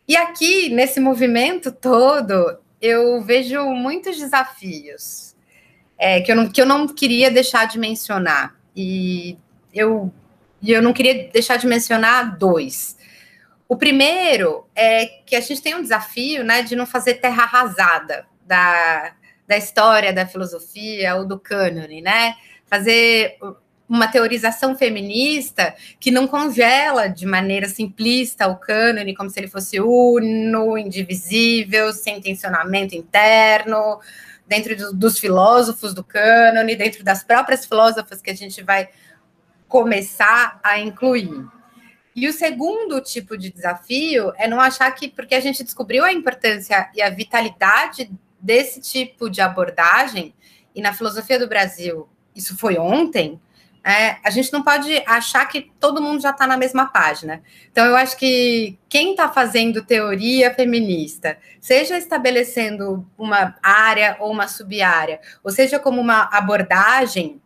E 0.08 0.16
aqui, 0.16 0.70
nesse 0.70 1.00
movimento 1.00 1.72
todo, 1.72 2.60
eu 2.82 3.22
vejo 3.22 3.62
muitos 3.72 4.18
desafios 4.18 5.36
é, 5.98 6.22
que, 6.22 6.32
eu 6.32 6.36
não, 6.36 6.50
que 6.50 6.62
eu 6.62 6.66
não 6.66 6.88
queria 6.88 7.30
deixar 7.32 7.66
de 7.66 7.80
mencionar. 7.80 8.56
E 8.76 9.38
eu, 9.74 10.14
eu 10.66 10.82
não 10.82 10.94
queria 10.94 11.30
deixar 11.30 11.58
de 11.58 11.68
mencionar 11.68 12.38
dois. 12.38 12.98
O 13.68 13.76
primeiro 13.76 14.68
é 14.76 15.08
que 15.26 15.36
a 15.36 15.42
gente 15.42 15.62
tem 15.62 15.76
um 15.76 15.82
desafio 15.82 16.44
né, 16.44 16.62
de 16.62 16.76
não 16.76 16.86
fazer 16.86 17.16
terra 17.16 17.44
arrasada 17.44 18.26
da, 18.46 19.15
da 19.48 19.58
história 19.58 20.14
da 20.14 20.26
filosofia 20.26 21.16
ou 21.16 21.26
do 21.26 21.40
cânone, 21.40 22.02
né? 22.02 22.36
Fazer 22.66 23.38
uma 23.88 24.08
teorização 24.08 24.76
feminista 24.76 25.76
que 26.00 26.10
não 26.10 26.28
congela 26.28 27.08
de 27.08 27.26
maneira 27.26 27.70
simplista 27.70 28.48
o 28.48 28.58
cânone 28.58 29.16
como 29.16 29.30
se 29.30 29.40
ele 29.40 29.48
fosse 29.48 29.80
uno, 29.80 30.78
indivisível, 30.78 31.94
sem 31.94 32.20
tensionamento 32.20 32.96
interno, 32.96 34.00
dentro 34.48 34.76
do, 34.76 34.94
dos 34.94 35.20
filósofos 35.20 35.94
do 35.94 36.04
cânone, 36.04 36.76
dentro 36.76 37.04
das 37.04 37.24
próprias 37.24 37.66
filósofas 37.66 38.22
que 38.22 38.32
a 38.32 38.36
gente 38.36 38.64
vai 38.64 38.90
começar 39.68 40.60
a 40.64 40.80
incluir. 40.80 41.46
E 42.16 42.28
o 42.28 42.34
segundo 42.34 43.02
tipo 43.02 43.38
de 43.38 43.52
desafio 43.52 44.32
é 44.38 44.48
não 44.48 44.60
achar 44.60 44.90
que, 44.92 45.10
porque 45.10 45.36
a 45.36 45.40
gente 45.40 45.64
descobriu 45.64 46.04
a 46.04 46.14
importância 46.14 46.90
e 46.96 47.02
a 47.02 47.10
vitalidade 47.10 48.10
desse 48.46 48.80
tipo 48.80 49.28
de 49.28 49.42
abordagem, 49.42 50.36
e 50.76 50.82
na 50.82 50.94
filosofia 50.94 51.40
do 51.40 51.48
Brasil 51.48 52.08
isso 52.36 52.56
foi 52.58 52.78
ontem, 52.78 53.42
é, 53.84 54.18
a 54.24 54.30
gente 54.30 54.52
não 54.52 54.64
pode 54.64 54.92
achar 55.06 55.46
que 55.46 55.72
todo 55.80 56.02
mundo 56.02 56.22
já 56.22 56.32
está 56.32 56.46
na 56.48 56.58
mesma 56.58 56.88
página. 56.88 57.42
Então, 57.72 57.86
eu 57.86 57.96
acho 57.96 58.18
que 58.18 58.78
quem 58.90 59.12
está 59.12 59.32
fazendo 59.32 59.86
teoria 59.86 60.54
feminista, 60.54 61.38
seja 61.62 61.98
estabelecendo 61.98 63.08
uma 63.18 63.56
área 63.62 64.18
ou 64.20 64.32
uma 64.32 64.48
sub-área, 64.48 65.22
ou 65.44 65.52
seja, 65.52 65.80
como 65.80 66.02
uma 66.02 66.30
abordagem 66.32 67.40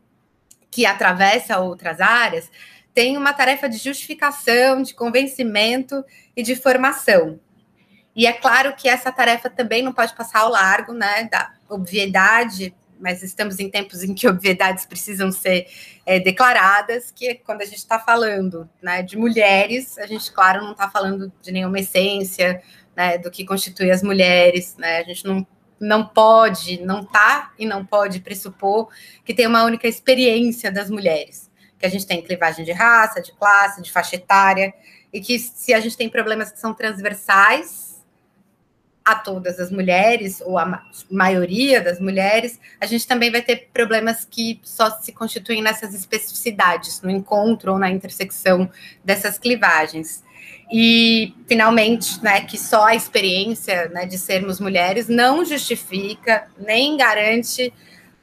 que 0.71 0.85
atravessa 0.85 1.59
outras 1.59 1.99
áreas, 1.99 2.49
tem 2.93 3.17
uma 3.17 3.33
tarefa 3.33 3.67
de 3.67 3.77
justificação, 3.77 4.81
de 4.81 4.93
convencimento 4.93 6.03
e 6.35 6.41
de 6.41 6.55
formação. 6.55 7.39
E 8.19 8.25
é 8.27 8.33
claro 8.33 8.75
que 8.75 8.89
essa 8.89 9.13
tarefa 9.13 9.49
também 9.49 9.81
não 9.81 9.93
pode 9.93 10.13
passar 10.13 10.39
ao 10.39 10.49
largo, 10.49 10.91
né, 10.91 11.29
da 11.31 11.53
obviedade 11.69 12.75
mas 12.99 13.23
estamos 13.23 13.61
em 13.61 13.69
tempos 13.69 14.03
em 14.03 14.13
que 14.13 14.27
obviedades 14.27 14.85
precisam 14.85 15.31
ser 15.31 15.67
é, 16.05 16.19
declaradas, 16.19 17.11
que 17.11 17.29
é 17.29 17.35
quando 17.35 17.61
a 17.61 17.65
gente 17.65 17.77
está 17.77 17.97
falando 17.97 18.69
né, 18.81 19.01
de 19.01 19.17
mulheres, 19.17 19.97
a 19.97 20.05
gente, 20.05 20.29
claro, 20.33 20.65
não 20.65 20.73
está 20.73 20.89
falando 20.89 21.31
de 21.41 21.49
nenhuma 21.49 21.79
essência 21.79 22.61
né, 22.93 23.17
do 23.17 23.31
que 23.31 23.45
constitui 23.45 23.89
as 23.89 24.03
mulheres, 24.03 24.75
né, 24.77 24.97
a 24.97 25.03
gente 25.03 25.25
não, 25.25 25.47
não 25.79 26.05
pode, 26.05 26.81
não 26.81 27.03
está 27.03 27.53
e 27.57 27.65
não 27.65 27.85
pode 27.85 28.19
pressupor 28.19 28.89
que 29.23 29.33
tem 29.33 29.47
uma 29.47 29.63
única 29.63 29.87
experiência 29.87 30.69
das 30.69 30.89
mulheres, 30.89 31.49
que 31.79 31.85
a 31.85 31.89
gente 31.89 32.05
tem 32.05 32.21
clivagem 32.21 32.65
de 32.65 32.73
raça, 32.73 33.21
de 33.21 33.31
classe, 33.31 33.81
de 33.81 33.89
faixa 33.93 34.17
etária, 34.17 34.73
e 35.13 35.21
que 35.21 35.39
se 35.39 35.73
a 35.73 35.79
gente 35.79 35.95
tem 35.95 36.09
problemas 36.09 36.51
que 36.51 36.59
são 36.59 36.73
transversais, 36.73 37.88
a 39.11 39.15
todas 39.15 39.59
as 39.59 39.71
mulheres, 39.71 40.41
ou 40.41 40.57
a 40.57 40.83
maioria 41.09 41.81
das 41.81 41.99
mulheres, 41.99 42.59
a 42.79 42.85
gente 42.85 43.07
também 43.07 43.31
vai 43.31 43.41
ter 43.41 43.69
problemas 43.73 44.25
que 44.29 44.59
só 44.63 44.89
se 44.91 45.11
constituem 45.11 45.61
nessas 45.61 45.93
especificidades, 45.93 47.01
no 47.01 47.09
encontro 47.09 47.73
ou 47.73 47.79
na 47.79 47.89
intersecção 47.89 48.69
dessas 49.03 49.37
clivagens. 49.37 50.23
E, 50.71 51.33
finalmente, 51.47 52.23
né, 52.23 52.41
que 52.41 52.57
só 52.57 52.85
a 52.85 52.95
experiência 52.95 53.89
né, 53.89 54.05
de 54.05 54.17
sermos 54.17 54.59
mulheres 54.59 55.07
não 55.07 55.43
justifica 55.43 56.47
nem 56.57 56.95
garante 56.95 57.73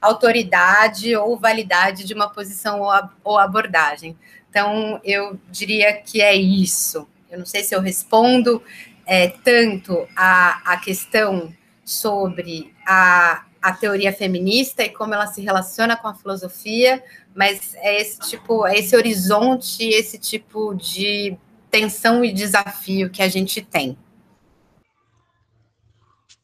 autoridade 0.00 1.16
ou 1.16 1.36
validade 1.36 2.04
de 2.04 2.14
uma 2.14 2.28
posição 2.28 2.82
ou 3.24 3.38
abordagem. 3.38 4.16
Então, 4.48 5.00
eu 5.04 5.38
diria 5.50 5.92
que 5.94 6.22
é 6.22 6.34
isso. 6.34 7.08
Eu 7.30 7.38
não 7.40 7.46
sei 7.46 7.64
se 7.64 7.74
eu 7.74 7.80
respondo 7.80 8.62
é, 9.06 9.28
tanto 9.28 10.06
a, 10.16 10.72
a 10.72 10.76
questão 10.78 11.54
sobre 11.84 12.74
a, 12.86 13.44
a 13.62 13.72
teoria 13.72 14.12
feminista 14.12 14.82
e 14.82 14.90
como 14.90 15.14
ela 15.14 15.28
se 15.28 15.40
relaciona 15.40 15.96
com 15.96 16.08
a 16.08 16.14
filosofia, 16.14 17.02
mas 17.34 17.74
é 17.76 18.00
esse 18.00 18.18
tipo, 18.18 18.66
é 18.66 18.78
esse 18.78 18.96
horizonte, 18.96 19.88
esse 19.88 20.18
tipo 20.18 20.74
de 20.74 21.36
tensão 21.70 22.24
e 22.24 22.32
desafio 22.32 23.08
que 23.10 23.22
a 23.22 23.28
gente 23.28 23.62
tem. 23.62 23.96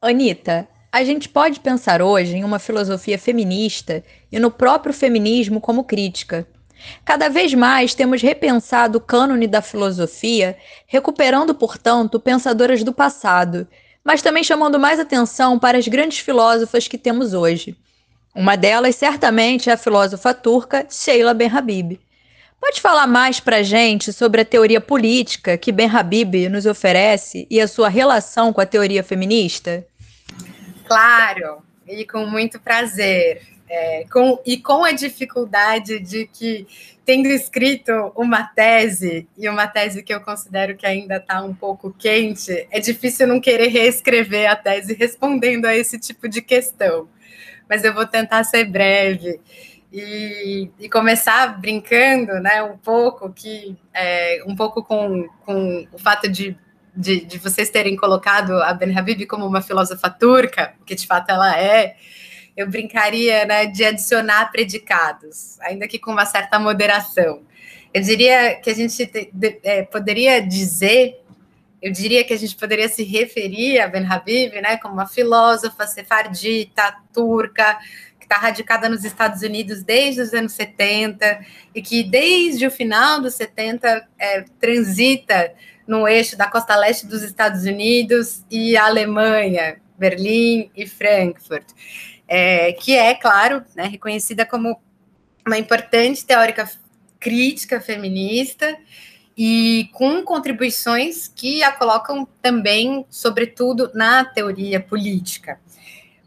Anitta, 0.00 0.68
a 0.92 1.04
gente 1.04 1.28
pode 1.28 1.60
pensar 1.60 2.02
hoje 2.02 2.36
em 2.36 2.44
uma 2.44 2.58
filosofia 2.58 3.18
feminista 3.18 4.04
e 4.30 4.38
no 4.38 4.50
próprio 4.50 4.92
feminismo 4.92 5.60
como 5.60 5.84
crítica. 5.84 6.46
Cada 7.04 7.28
vez 7.28 7.54
mais 7.54 7.94
temos 7.94 8.22
repensado 8.22 8.98
o 8.98 9.00
cânone 9.00 9.46
da 9.46 9.62
filosofia, 9.62 10.56
recuperando, 10.86 11.54
portanto, 11.54 12.20
pensadoras 12.20 12.82
do 12.82 12.92
passado, 12.92 13.66
mas 14.04 14.22
também 14.22 14.42
chamando 14.42 14.78
mais 14.78 14.98
atenção 14.98 15.58
para 15.58 15.78
as 15.78 15.88
grandes 15.88 16.18
filósofas 16.18 16.88
que 16.88 16.98
temos 16.98 17.34
hoje. 17.34 17.76
Uma 18.34 18.56
delas, 18.56 18.96
certamente, 18.96 19.68
é 19.68 19.74
a 19.74 19.76
filósofa 19.76 20.32
turca 20.32 20.86
Sheila 20.88 21.34
Ben-Habib. 21.34 22.00
Pode 22.60 22.80
falar 22.80 23.06
mais 23.06 23.40
para 23.40 23.56
a 23.56 23.62
gente 23.62 24.12
sobre 24.12 24.40
a 24.40 24.44
teoria 24.44 24.80
política 24.80 25.58
que 25.58 25.72
Ben-Habib 25.72 26.48
nos 26.48 26.64
oferece 26.64 27.46
e 27.50 27.60
a 27.60 27.66
sua 27.66 27.88
relação 27.88 28.52
com 28.52 28.60
a 28.60 28.66
teoria 28.66 29.02
feminista? 29.02 29.84
Claro, 30.86 31.62
e 31.86 32.06
com 32.06 32.24
muito 32.24 32.60
prazer. 32.60 33.51
É, 33.74 34.04
com, 34.12 34.38
e 34.44 34.58
com 34.58 34.84
a 34.84 34.92
dificuldade 34.92 35.98
de 35.98 36.26
que, 36.26 36.66
tendo 37.06 37.28
escrito 37.28 38.12
uma 38.14 38.42
tese, 38.42 39.26
e 39.34 39.48
uma 39.48 39.66
tese 39.66 40.02
que 40.02 40.12
eu 40.12 40.20
considero 40.20 40.76
que 40.76 40.84
ainda 40.84 41.16
está 41.16 41.42
um 41.42 41.54
pouco 41.54 41.90
quente, 41.90 42.68
é 42.70 42.78
difícil 42.78 43.26
não 43.26 43.40
querer 43.40 43.68
reescrever 43.68 44.50
a 44.50 44.54
tese 44.54 44.92
respondendo 44.92 45.64
a 45.64 45.74
esse 45.74 45.98
tipo 45.98 46.28
de 46.28 46.42
questão. 46.42 47.08
Mas 47.66 47.82
eu 47.82 47.94
vou 47.94 48.06
tentar 48.06 48.44
ser 48.44 48.66
breve. 48.66 49.40
E, 49.90 50.70
e, 50.78 50.86
começar 50.90 51.58
brincando, 51.58 52.40
né, 52.40 52.62
um 52.62 52.76
pouco 52.76 53.32
que 53.32 53.74
é, 53.94 54.42
um 54.46 54.54
pouco 54.54 54.82
com, 54.82 55.26
com 55.46 55.88
o 55.90 55.98
fato 55.98 56.28
de, 56.28 56.54
de, 56.94 57.24
de, 57.24 57.38
vocês 57.38 57.70
terem 57.70 57.96
colocado 57.96 58.52
a 58.62 58.74
Ben 58.74 58.94
Habib 58.98 59.24
como 59.26 59.46
uma 59.46 59.62
filósofa 59.62 60.10
turca, 60.10 60.74
que 60.84 60.94
de 60.94 61.06
fato 61.06 61.30
ela 61.30 61.58
é, 61.58 61.96
eu 62.56 62.68
brincaria 62.68 63.44
né, 63.44 63.66
de 63.66 63.84
adicionar 63.84 64.50
predicados, 64.50 65.58
ainda 65.60 65.88
que 65.88 65.98
com 65.98 66.12
uma 66.12 66.26
certa 66.26 66.58
moderação. 66.58 67.42
Eu 67.92 68.02
diria 68.02 68.54
que 68.56 68.70
a 68.70 68.74
gente 68.74 69.10
é, 69.62 69.82
poderia 69.82 70.40
dizer, 70.40 71.20
eu 71.80 71.90
diria 71.92 72.24
que 72.24 72.32
a 72.32 72.38
gente 72.38 72.56
poderia 72.56 72.88
se 72.88 73.02
referir 73.02 73.80
a 73.80 73.86
Ben 73.86 74.06
Habib 74.06 74.52
né, 74.60 74.76
como 74.76 74.94
uma 74.94 75.06
filósofa 75.06 75.86
sefardita, 75.86 76.96
turca, 77.12 77.78
que 78.18 78.24
está 78.24 78.36
radicada 78.36 78.88
nos 78.88 79.04
Estados 79.04 79.42
Unidos 79.42 79.82
desde 79.82 80.20
os 80.20 80.32
anos 80.32 80.52
70 80.52 81.44
e 81.74 81.82
que 81.82 82.02
desde 82.02 82.66
o 82.66 82.70
final 82.70 83.20
dos 83.20 83.34
70 83.34 84.08
é, 84.18 84.44
transita 84.60 85.52
no 85.86 86.06
eixo 86.06 86.36
da 86.36 86.46
costa 86.46 86.76
leste 86.76 87.06
dos 87.06 87.22
Estados 87.22 87.64
Unidos 87.64 88.44
e 88.50 88.76
Alemanha, 88.76 89.76
Berlim 89.98 90.70
e 90.74 90.86
Frankfurt 90.86 91.66
é, 92.34 92.72
que 92.72 92.96
é, 92.96 93.14
claro, 93.14 93.62
né, 93.76 93.84
reconhecida 93.84 94.46
como 94.46 94.80
uma 95.46 95.58
importante 95.58 96.24
teórica 96.24 96.66
crítica 97.20 97.78
feminista 97.78 98.74
e 99.36 99.90
com 99.92 100.22
contribuições 100.22 101.28
que 101.28 101.62
a 101.62 101.70
colocam 101.70 102.26
também, 102.40 103.04
sobretudo, 103.10 103.90
na 103.92 104.24
teoria 104.24 104.80
política. 104.80 105.60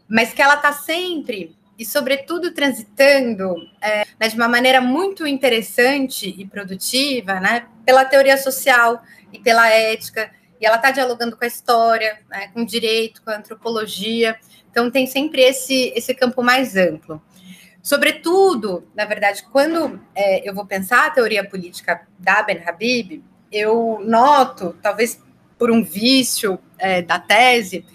Mas 0.08 0.32
que 0.32 0.40
ela 0.40 0.54
está 0.54 0.72
sempre 0.72 1.56
e, 1.76 1.84
sobretudo, 1.84 2.54
transitando 2.54 3.56
é, 3.80 4.06
né, 4.20 4.28
de 4.28 4.36
uma 4.36 4.46
maneira 4.46 4.80
muito 4.80 5.26
interessante 5.26 6.32
e 6.38 6.46
produtiva 6.46 7.40
né, 7.40 7.66
pela 7.84 8.04
teoria 8.04 8.36
social 8.36 9.02
e 9.32 9.40
pela 9.40 9.68
ética, 9.68 10.30
e 10.60 10.64
ela 10.64 10.76
está 10.76 10.92
dialogando 10.92 11.36
com 11.36 11.44
a 11.44 11.48
história, 11.48 12.20
né, 12.30 12.46
com 12.54 12.62
o 12.62 12.66
direito, 12.66 13.20
com 13.22 13.30
a 13.30 13.38
antropologia. 13.38 14.38
Então, 14.76 14.90
tem 14.90 15.06
sempre 15.06 15.40
esse, 15.40 15.90
esse 15.96 16.14
campo 16.14 16.42
mais 16.42 16.76
amplo. 16.76 17.22
Sobretudo, 17.82 18.86
na 18.94 19.06
verdade, 19.06 19.42
quando 19.50 19.98
é, 20.14 20.46
eu 20.46 20.54
vou 20.54 20.66
pensar 20.66 21.06
a 21.06 21.10
teoria 21.10 21.48
política 21.48 22.06
da 22.18 22.42
Ben 22.42 22.62
Habib, 22.62 23.24
eu 23.50 24.02
noto, 24.04 24.76
talvez 24.82 25.18
por 25.58 25.70
um 25.70 25.82
vício 25.82 26.58
é, 26.76 27.00
da 27.00 27.18
tese, 27.18 27.86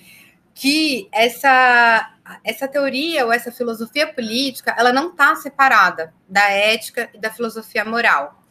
que 0.56 1.08
essa, 1.12 2.16
essa 2.44 2.68
teoria 2.68 3.28
ou 3.28 3.32
essa 3.32 3.52
filosofia 3.52 4.12
política, 4.12 4.74
ela 4.76 4.92
não 4.92 5.12
está 5.12 5.36
separada 5.36 6.12
da 6.28 6.50
ética 6.50 7.12
e 7.14 7.20
da 7.20 7.30
filosofia 7.30 7.86
moral. 7.86 8.44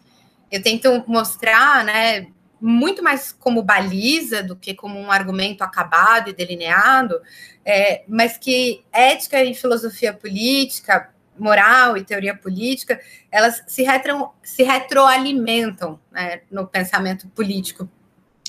Eu 0.53 0.63
tento 0.63 1.03
mostrar, 1.09 1.85
né, 1.85 2.29
muito 2.61 3.03
mais 3.03 3.33
como 3.33 3.63
baliza 3.63 4.43
do 4.43 4.55
que 4.55 4.75
como 4.75 4.99
um 4.99 5.11
argumento 5.11 5.63
acabado 5.63 6.31
e 6.31 6.33
delineado, 6.33 7.21
é, 7.65 8.05
mas 8.07 8.37
que 8.37 8.85
ética 8.93 9.43
e 9.43 9.55
filosofia 9.55 10.13
política, 10.13 11.11
moral 11.39 11.97
e 11.97 12.05
teoria 12.05 12.37
política, 12.37 13.01
elas 13.31 13.63
se, 13.67 13.83
retro, 13.83 14.33
se 14.43 14.63
retroalimentam 14.63 15.99
né, 16.13 16.43
no 16.51 16.67
pensamento 16.67 17.27
político 17.29 17.89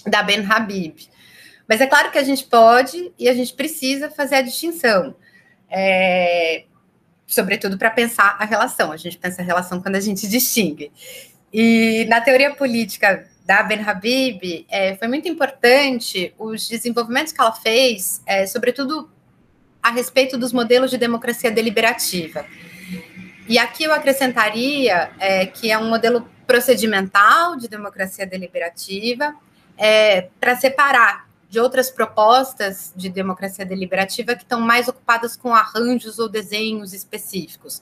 da 0.05 0.21
Ben 0.21 0.45
Habib. 0.45 1.09
Mas 1.67 1.79
é 1.79 1.87
claro 1.87 2.11
que 2.11 2.17
a 2.17 2.23
gente 2.23 2.43
pode 2.45 3.13
e 3.17 3.29
a 3.29 3.33
gente 3.33 3.53
precisa 3.53 4.09
fazer 4.09 4.35
a 4.35 4.41
distinção. 4.41 5.15
É, 5.69 6.65
sobretudo 7.31 7.77
para 7.77 7.89
pensar 7.89 8.35
a 8.37 8.45
relação. 8.45 8.91
A 8.91 8.97
gente 8.97 9.17
pensa 9.17 9.41
a 9.41 9.45
relação 9.45 9.81
quando 9.81 9.95
a 9.95 10.01
gente 10.01 10.27
distingue. 10.27 10.91
E 11.53 12.05
na 12.09 12.19
teoria 12.19 12.53
política 12.53 13.25
da 13.45 13.63
Ben 13.63 13.81
Habib, 13.81 14.65
é, 14.69 14.95
foi 14.95 15.07
muito 15.07 15.27
importante 15.27 16.33
os 16.37 16.67
desenvolvimentos 16.67 17.33
que 17.33 17.41
ela 17.41 17.51
fez, 17.51 18.21
é, 18.25 18.45
sobretudo 18.45 19.09
a 19.81 19.89
respeito 19.89 20.37
dos 20.37 20.53
modelos 20.53 20.91
de 20.91 20.97
democracia 20.97 21.51
deliberativa. 21.51 22.45
E 23.47 23.57
aqui 23.57 23.83
eu 23.83 23.93
acrescentaria 23.93 25.11
é, 25.19 25.45
que 25.45 25.71
é 25.71 25.77
um 25.77 25.89
modelo 25.89 26.29
procedimental 26.45 27.55
de 27.55 27.67
democracia 27.67 28.25
deliberativa 28.25 29.35
é, 29.77 30.29
para 30.39 30.55
separar 30.55 31.27
de 31.49 31.59
outras 31.59 31.89
propostas 31.89 32.93
de 32.95 33.09
democracia 33.09 33.65
deliberativa 33.65 34.35
que 34.35 34.43
estão 34.43 34.61
mais 34.61 34.87
ocupadas 34.87 35.35
com 35.35 35.53
arranjos 35.53 36.17
ou 36.17 36.29
desenhos 36.29 36.93
específicos. 36.93 37.81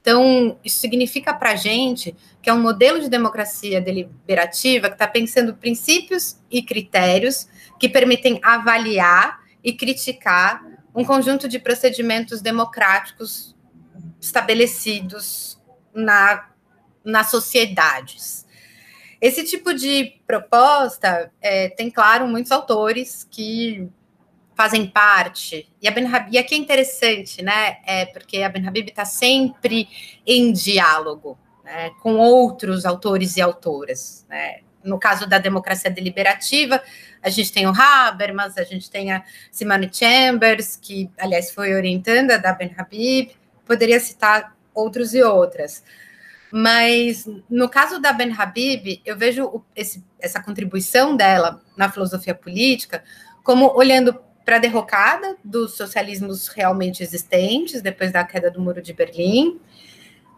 Então, 0.00 0.58
isso 0.64 0.80
significa 0.80 1.34
para 1.34 1.52
a 1.52 1.56
gente 1.56 2.16
que 2.40 2.48
é 2.48 2.52
um 2.54 2.60
modelo 2.60 3.00
de 3.00 3.08
democracia 3.08 3.80
deliberativa 3.80 4.88
que 4.88 4.94
está 4.94 5.06
pensando 5.06 5.54
princípios 5.54 6.38
e 6.50 6.62
critérios 6.62 7.46
que 7.78 7.88
permitem 7.88 8.40
avaliar 8.42 9.40
e 9.62 9.72
criticar 9.74 10.64
um 10.94 11.04
conjunto 11.04 11.46
de 11.46 11.58
procedimentos 11.58 12.40
democráticos 12.40 13.54
estabelecidos 14.20 15.60
na, 15.94 16.48
nas 17.04 17.30
sociedades. 17.30 18.46
Esse 19.20 19.44
tipo 19.44 19.74
de 19.74 20.18
proposta 20.26 21.30
é, 21.42 21.68
tem, 21.68 21.90
claro, 21.90 22.26
muitos 22.26 22.50
autores 22.50 23.28
que 23.30 23.86
fazem 24.60 24.86
parte. 24.86 25.66
E 25.80 25.88
a 25.88 25.90
Ben 25.90 26.06
Habib, 26.06 26.36
aqui 26.36 26.54
é 26.54 26.58
interessante, 26.58 27.42
né? 27.42 27.78
É 27.86 28.04
porque 28.04 28.42
a 28.42 28.48
Ben 28.50 28.68
Habib 28.68 28.90
está 28.90 29.06
sempre 29.06 29.88
em 30.26 30.52
diálogo 30.52 31.38
né, 31.64 31.92
com 32.02 32.16
outros 32.16 32.84
autores 32.84 33.38
e 33.38 33.40
autoras. 33.40 34.26
Né? 34.28 34.58
No 34.84 34.98
caso 34.98 35.26
da 35.26 35.38
democracia 35.38 35.90
deliberativa, 35.90 36.78
a 37.22 37.30
gente 37.30 37.50
tem 37.50 37.66
o 37.66 37.72
Habermas, 37.74 38.58
a 38.58 38.62
gente 38.62 38.90
tem 38.90 39.10
a 39.10 39.24
Simone 39.50 39.88
Chambers, 39.90 40.76
que, 40.76 41.08
aliás, 41.16 41.50
foi 41.50 41.72
orientanda 41.72 42.38
da 42.38 42.52
Ben 42.52 42.74
Habib, 42.76 43.30
poderia 43.64 43.98
citar 43.98 44.54
outros 44.74 45.14
e 45.14 45.22
outras. 45.22 45.82
Mas 46.52 47.26
no 47.48 47.66
caso 47.66 47.98
da 47.98 48.12
Ben 48.12 48.30
Habib, 48.30 49.00
eu 49.06 49.16
vejo 49.16 49.64
esse, 49.74 50.04
essa 50.18 50.42
contribuição 50.42 51.16
dela 51.16 51.62
na 51.78 51.90
filosofia 51.90 52.34
política 52.34 53.02
como 53.42 53.74
olhando 53.74 54.20
para 54.50 54.56
a 54.56 54.58
derrocada 54.58 55.36
dos 55.44 55.76
socialismos 55.76 56.48
realmente 56.48 57.04
existentes 57.04 57.80
depois 57.80 58.10
da 58.10 58.24
queda 58.24 58.50
do 58.50 58.60
Muro 58.60 58.82
de 58.82 58.92
Berlim. 58.92 59.60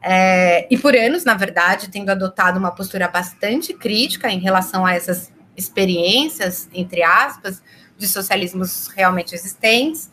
É, 0.03 0.68
e 0.70 0.77
por 0.77 0.94
anos, 0.94 1.25
na 1.25 1.33
verdade, 1.33 1.90
tendo 1.90 2.11
adotado 2.11 2.59
uma 2.59 2.70
postura 2.72 3.09
bastante 3.09 3.72
crítica 3.72 4.29
em 4.29 4.38
relação 4.38 4.85
a 4.85 4.92
essas 4.92 5.33
experiências, 5.57 6.68
entre 6.75 7.03
aspas, 7.03 7.62
de 7.96 8.07
socialismos 8.07 8.88
realmente 8.88 9.35
existentes, 9.35 10.11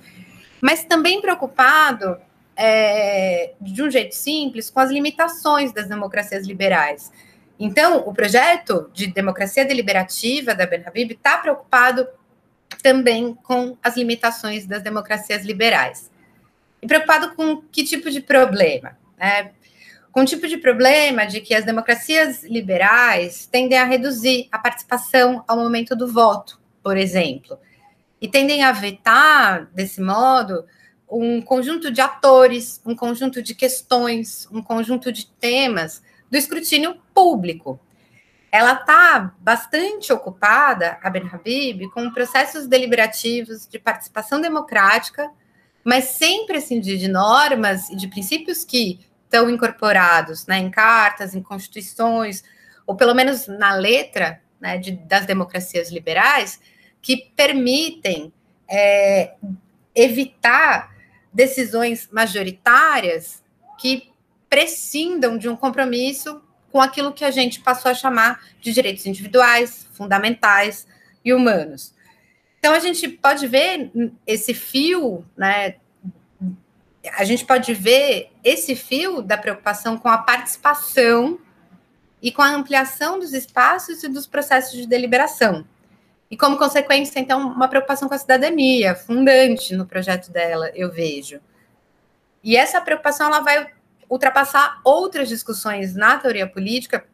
mas 0.61 0.85
também 0.85 1.19
preocupado, 1.19 2.15
é, 2.55 3.51
de 3.59 3.83
um 3.83 3.91
jeito 3.91 4.15
simples, 4.15 4.69
com 4.69 4.79
as 4.79 4.89
limitações 4.89 5.73
das 5.73 5.89
democracias 5.89 6.47
liberais. 6.47 7.11
Então, 7.59 8.07
o 8.07 8.13
projeto 8.13 8.89
de 8.93 9.07
democracia 9.07 9.65
deliberativa 9.65 10.55
da 10.55 10.65
Ben 10.65 10.83
Habib 10.87 11.11
está 11.11 11.37
preocupado 11.37 12.07
também 12.81 13.33
com 13.33 13.77
as 13.83 13.97
limitações 13.97 14.65
das 14.65 14.81
democracias 14.81 15.45
liberais. 15.45 16.09
E 16.81 16.87
preocupado 16.87 17.35
com 17.35 17.61
que 17.61 17.83
tipo 17.83 18.09
de 18.09 18.21
problema? 18.21 18.97
Né? 19.17 19.51
Com 20.11 20.21
o 20.21 20.25
tipo 20.25 20.47
de 20.47 20.57
problema 20.57 21.25
de 21.25 21.41
que 21.41 21.53
as 21.53 21.65
democracias 21.65 22.43
liberais 22.43 23.45
tendem 23.45 23.77
a 23.77 23.85
reduzir 23.85 24.47
a 24.51 24.57
participação 24.57 25.43
ao 25.47 25.57
momento 25.57 25.95
do 25.95 26.07
voto, 26.07 26.59
por 26.81 26.97
exemplo, 26.97 27.59
e 28.21 28.27
tendem 28.27 28.63
a 28.63 28.71
vetar, 28.71 29.67
desse 29.73 30.01
modo, 30.01 30.65
um 31.09 31.41
conjunto 31.41 31.91
de 31.91 32.01
atores, 32.01 32.81
um 32.85 32.95
conjunto 32.95 33.41
de 33.41 33.55
questões, 33.55 34.47
um 34.51 34.61
conjunto 34.61 35.11
de 35.11 35.27
temas 35.27 36.03
do 36.29 36.37
escrutínio 36.37 36.97
público. 37.13 37.79
Ela 38.51 38.73
está 38.73 39.33
bastante 39.39 40.11
ocupada, 40.11 40.97
a 41.03 41.09
Ben 41.09 41.29
Habib, 41.31 41.89
com 41.91 42.11
processos 42.11 42.67
deliberativos 42.67 43.67
de 43.67 43.77
participação 43.77 44.41
democrática, 44.41 45.29
mas 45.83 46.05
sem 46.05 46.45
prescindir 46.45 46.97
de 46.97 47.07
normas 47.07 47.89
e 47.89 47.95
de 47.95 48.07
princípios 48.07 48.63
que 48.63 48.99
estão 49.23 49.49
incorporados 49.49 50.47
né, 50.47 50.57
em 50.57 50.71
cartas, 50.71 51.35
em 51.35 51.41
constituições, 51.41 52.43
ou 52.87 52.95
pelo 52.95 53.13
menos 53.13 53.47
na 53.47 53.75
letra 53.75 54.41
né, 54.59 54.77
de, 54.77 54.91
das 54.91 55.25
democracias 55.27 55.91
liberais, 55.91 56.59
que 57.01 57.31
permitem 57.35 58.33
é, 58.67 59.35
evitar 59.93 60.95
decisões 61.31 62.09
majoritárias 62.11 63.43
que 63.79 64.11
prescindam 64.49 65.37
de 65.37 65.47
um 65.47 65.55
compromisso 65.55 66.41
com 66.71 66.81
aquilo 66.81 67.13
que 67.13 67.25
a 67.25 67.31
gente 67.31 67.59
passou 67.61 67.91
a 67.91 67.95
chamar 67.95 68.43
de 68.61 68.71
direitos 68.71 69.05
individuais, 69.05 69.87
fundamentais 69.93 70.87
e 71.23 71.33
humanos. 71.33 71.93
Então 72.59 72.73
a 72.73 72.79
gente 72.79 73.07
pode 73.07 73.47
ver 73.47 73.91
esse 74.27 74.53
fio, 74.53 75.25
né? 75.35 75.75
A 77.13 77.23
gente 77.23 77.45
pode 77.45 77.73
ver 77.73 78.31
esse 78.43 78.75
fio 78.75 79.21
da 79.21 79.37
preocupação 79.37 79.97
com 79.97 80.09
a 80.09 80.17
participação 80.17 81.39
e 82.21 82.31
com 82.31 82.41
a 82.41 82.49
ampliação 82.49 83.17
dos 83.17 83.33
espaços 83.33 84.03
e 84.03 84.09
dos 84.09 84.27
processos 84.27 84.73
de 84.73 84.85
deliberação. 84.85 85.65
E 86.29 86.37
como 86.37 86.57
consequência, 86.57 87.19
então, 87.19 87.39
uma 87.39 87.67
preocupação 87.67 88.07
com 88.07 88.13
a 88.13 88.17
cidadania, 88.17 88.93
fundante 88.93 89.73
no 89.75 89.85
projeto 89.85 90.31
dela, 90.31 90.69
eu 90.75 90.91
vejo. 90.91 91.39
E 92.43 92.55
essa 92.55 92.79
preocupação 92.79 93.27
ela 93.27 93.39
vai 93.39 93.67
ultrapassar 94.09 94.81
outras 94.83 95.29
discussões 95.29 95.95
na 95.95 96.17
teoria 96.17 96.47
política, 96.47 97.05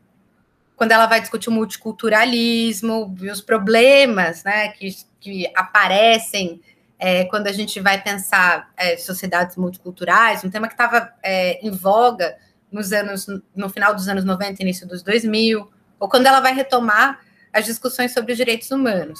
quando 0.75 0.91
ela 0.91 1.05
vai 1.05 1.21
discutir 1.21 1.49
o 1.49 1.51
multiculturalismo 1.51 3.15
e 3.21 3.29
os 3.29 3.41
problemas 3.41 4.43
né, 4.43 4.69
que, 4.69 4.95
que 5.19 5.51
aparecem 5.55 6.61
é, 6.97 7.25
quando 7.25 7.47
a 7.47 7.51
gente 7.51 7.79
vai 7.79 8.01
pensar 8.01 8.71
é, 8.77 8.97
sociedades 8.97 9.57
multiculturais, 9.57 10.43
um 10.43 10.49
tema 10.49 10.67
que 10.67 10.73
estava 10.73 11.13
é, 11.21 11.59
em 11.65 11.71
voga 11.71 12.37
nos 12.71 12.91
anos, 12.91 13.27
no 13.55 13.69
final 13.69 13.93
dos 13.93 14.07
anos 14.07 14.23
90, 14.23 14.61
início 14.61 14.87
dos 14.87 15.03
2000, 15.03 15.69
ou 15.99 16.09
quando 16.09 16.27
ela 16.27 16.39
vai 16.39 16.53
retomar 16.53 17.19
as 17.53 17.65
discussões 17.65 18.13
sobre 18.13 18.31
os 18.31 18.37
direitos 18.37 18.71
humanos. 18.71 19.19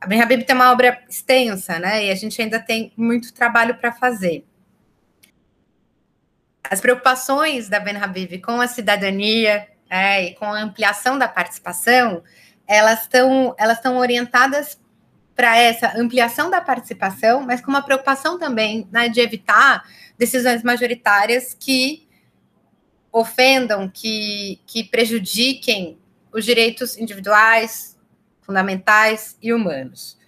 A 0.00 0.06
Ben 0.06 0.20
Habib 0.20 0.44
tem 0.44 0.54
uma 0.54 0.70
obra 0.70 1.02
extensa, 1.08 1.78
né? 1.78 2.06
E 2.06 2.10
a 2.10 2.14
gente 2.14 2.40
ainda 2.40 2.60
tem 2.60 2.92
muito 2.96 3.32
trabalho 3.32 3.76
para 3.76 3.90
fazer. 3.90 4.44
As 6.70 6.80
preocupações 6.80 7.68
da 7.68 7.80
Ben 7.80 7.96
Habib 7.96 8.40
com 8.40 8.60
a 8.60 8.68
cidadania 8.68 9.68
é, 9.88 10.24
e 10.24 10.34
com 10.34 10.44
a 10.44 10.60
ampliação 10.60 11.18
da 11.18 11.26
participação, 11.26 12.22
elas 12.66 13.02
estão 13.02 13.54
elas 13.58 13.78
estão 13.78 13.96
orientadas 13.96 14.78
para 15.34 15.56
essa 15.56 15.96
ampliação 15.96 16.50
da 16.50 16.60
participação, 16.60 17.42
mas 17.42 17.60
com 17.60 17.70
uma 17.70 17.82
preocupação 17.82 18.38
também 18.38 18.88
né, 18.90 19.08
de 19.08 19.20
evitar 19.20 19.84
decisões 20.18 20.62
majoritárias 20.62 21.56
que 21.58 22.08
ofendam, 23.12 23.88
que, 23.88 24.60
que 24.66 24.84
prejudiquem 24.84 25.98
os 26.32 26.44
direitos 26.44 26.98
individuais, 26.98 27.96
fundamentais 28.42 29.36
e 29.40 29.52
humanos. 29.52 30.18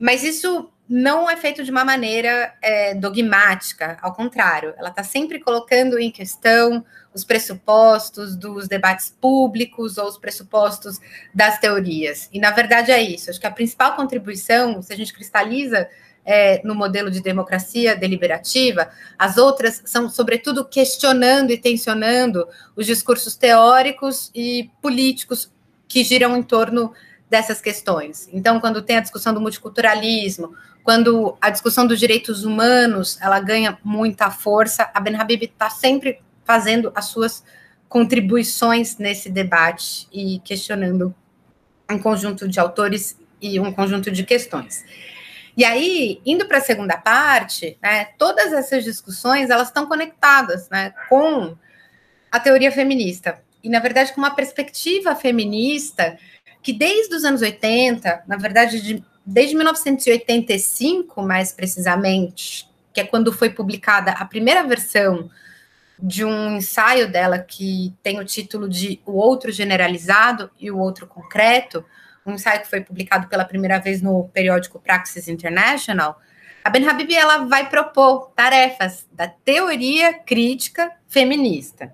Mas 0.00 0.22
isso 0.22 0.71
não 0.92 1.30
é 1.30 1.38
feito 1.38 1.64
de 1.64 1.70
uma 1.70 1.86
maneira 1.86 2.52
é, 2.60 2.94
dogmática, 2.94 3.96
ao 4.02 4.12
contrário, 4.12 4.74
ela 4.76 4.90
está 4.90 5.02
sempre 5.02 5.40
colocando 5.40 5.98
em 5.98 6.10
questão 6.10 6.84
os 7.14 7.24
pressupostos 7.24 8.36
dos 8.36 8.68
debates 8.68 9.16
públicos 9.18 9.96
ou 9.96 10.06
os 10.06 10.18
pressupostos 10.18 11.00
das 11.34 11.58
teorias. 11.58 12.28
E, 12.30 12.38
na 12.38 12.50
verdade, 12.50 12.90
é 12.90 13.00
isso. 13.00 13.30
Acho 13.30 13.40
que 13.40 13.46
a 13.46 13.50
principal 13.50 13.96
contribuição, 13.96 14.82
se 14.82 14.92
a 14.92 14.96
gente 14.96 15.14
cristaliza 15.14 15.88
é, 16.26 16.60
no 16.62 16.74
modelo 16.74 17.10
de 17.10 17.22
democracia 17.22 17.96
deliberativa, 17.96 18.90
as 19.18 19.38
outras 19.38 19.80
são, 19.86 20.10
sobretudo, 20.10 20.62
questionando 20.62 21.52
e 21.52 21.56
tensionando 21.56 22.46
os 22.76 22.84
discursos 22.84 23.34
teóricos 23.34 24.30
e 24.34 24.70
políticos 24.82 25.50
que 25.88 26.04
giram 26.04 26.36
em 26.36 26.42
torno 26.42 26.92
dessas 27.32 27.62
questões. 27.62 28.28
Então, 28.30 28.60
quando 28.60 28.82
tem 28.82 28.98
a 28.98 29.00
discussão 29.00 29.32
do 29.32 29.40
multiculturalismo, 29.40 30.54
quando 30.84 31.34
a 31.40 31.48
discussão 31.48 31.86
dos 31.86 31.98
direitos 31.98 32.44
humanos 32.44 33.18
ela 33.22 33.40
ganha 33.40 33.78
muita 33.82 34.30
força, 34.30 34.90
a 34.92 35.00
Ben 35.00 35.16
Habib 35.16 35.44
está 35.44 35.70
sempre 35.70 36.20
fazendo 36.44 36.92
as 36.94 37.06
suas 37.06 37.42
contribuições 37.88 38.98
nesse 38.98 39.30
debate 39.30 40.06
e 40.12 40.40
questionando 40.40 41.14
um 41.90 41.98
conjunto 41.98 42.46
de 42.46 42.60
autores 42.60 43.18
e 43.40 43.58
um 43.58 43.72
conjunto 43.72 44.10
de 44.10 44.24
questões. 44.24 44.84
E 45.56 45.64
aí, 45.64 46.20
indo 46.26 46.44
para 46.46 46.58
a 46.58 46.62
segunda 46.62 46.98
parte, 46.98 47.78
né, 47.82 48.08
todas 48.18 48.52
essas 48.52 48.84
discussões 48.84 49.48
elas 49.48 49.68
estão 49.68 49.86
conectadas 49.86 50.68
né, 50.68 50.92
com 51.08 51.56
a 52.30 52.38
teoria 52.38 52.70
feminista. 52.70 53.42
E, 53.64 53.70
na 53.70 53.78
verdade, 53.78 54.12
com 54.12 54.20
uma 54.20 54.34
perspectiva 54.34 55.14
feminista 55.14 56.18
que 56.62 56.72
desde 56.72 57.14
os 57.14 57.24
anos 57.24 57.42
80, 57.42 58.24
na 58.26 58.36
verdade, 58.36 58.80
de, 58.80 59.04
desde 59.26 59.54
1985, 59.56 61.22
mais 61.22 61.52
precisamente, 61.52 62.68
que 62.92 63.00
é 63.00 63.04
quando 63.04 63.32
foi 63.32 63.50
publicada 63.50 64.12
a 64.12 64.24
primeira 64.24 64.62
versão 64.62 65.30
de 65.98 66.24
um 66.24 66.56
ensaio 66.56 67.10
dela 67.10 67.38
que 67.38 67.94
tem 68.02 68.18
o 68.18 68.24
título 68.24 68.68
de 68.68 69.00
O 69.06 69.12
Outro 69.12 69.52
Generalizado 69.52 70.50
e 70.58 70.70
o 70.70 70.78
Outro 70.78 71.06
Concreto, 71.06 71.84
um 72.24 72.32
ensaio 72.32 72.60
que 72.60 72.70
foi 72.70 72.80
publicado 72.80 73.28
pela 73.28 73.44
primeira 73.44 73.78
vez 73.78 74.00
no 74.00 74.28
periódico 74.28 74.80
Praxis 74.80 75.28
International, 75.28 76.20
a 76.64 76.70
Ben 76.70 76.88
Habib 76.88 77.12
ela 77.12 77.38
vai 77.44 77.68
propor 77.68 78.30
tarefas 78.36 79.06
da 79.12 79.26
teoria 79.26 80.14
crítica 80.14 80.92
feminista. 81.08 81.92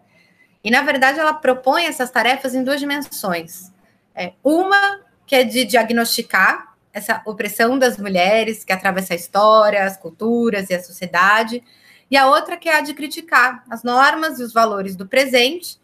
E, 0.63 0.71
na 0.71 0.83
verdade, 0.83 1.19
ela 1.19 1.33
propõe 1.33 1.85
essas 1.87 2.11
tarefas 2.11 2.55
em 2.55 2.63
duas 2.63 2.79
dimensões. 2.79 3.73
É, 4.19 4.33
uma 4.43 5.01
que 5.27 5.37
é 5.37 5.45
de 5.45 5.65
diagnosticar 5.65 6.75
essa 6.93 7.23
opressão 7.25 7.79
das 7.79 7.97
mulheres 7.99 8.65
que 8.65 8.73
atravessa 8.73 9.13
a 9.13 9.17
história, 9.17 9.85
as 9.85 9.97
culturas 9.97 10.71
e 10.71 10.75
a 10.75 10.83
sociedade, 10.83 11.63
e 12.11 12.17
a 12.17 12.27
outra 12.27 12.57
que 12.57 12.69
é 12.69 12.77
a 12.77 12.81
de 12.81 12.95
criticar 12.95 13.63
as 13.71 13.83
normas 13.83 14.41
e 14.41 14.43
os 14.43 14.53
valores 14.53 14.97
do 14.97 15.07
presente 15.07 15.79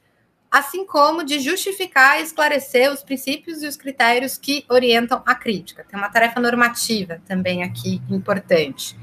assim 0.54 0.86
como 0.86 1.24
de 1.24 1.40
justificar 1.40 2.20
e 2.20 2.22
esclarecer 2.22 2.88
os 2.92 3.02
princípios 3.02 3.60
e 3.60 3.66
os 3.66 3.76
critérios 3.76 4.38
que 4.38 4.64
orientam 4.68 5.20
a 5.26 5.34
crítica. 5.34 5.82
Tem 5.82 5.98
uma 5.98 6.08
tarefa 6.08 6.38
normativa 6.38 7.20
também 7.26 7.64
aqui 7.64 8.00
importante. 8.08 8.96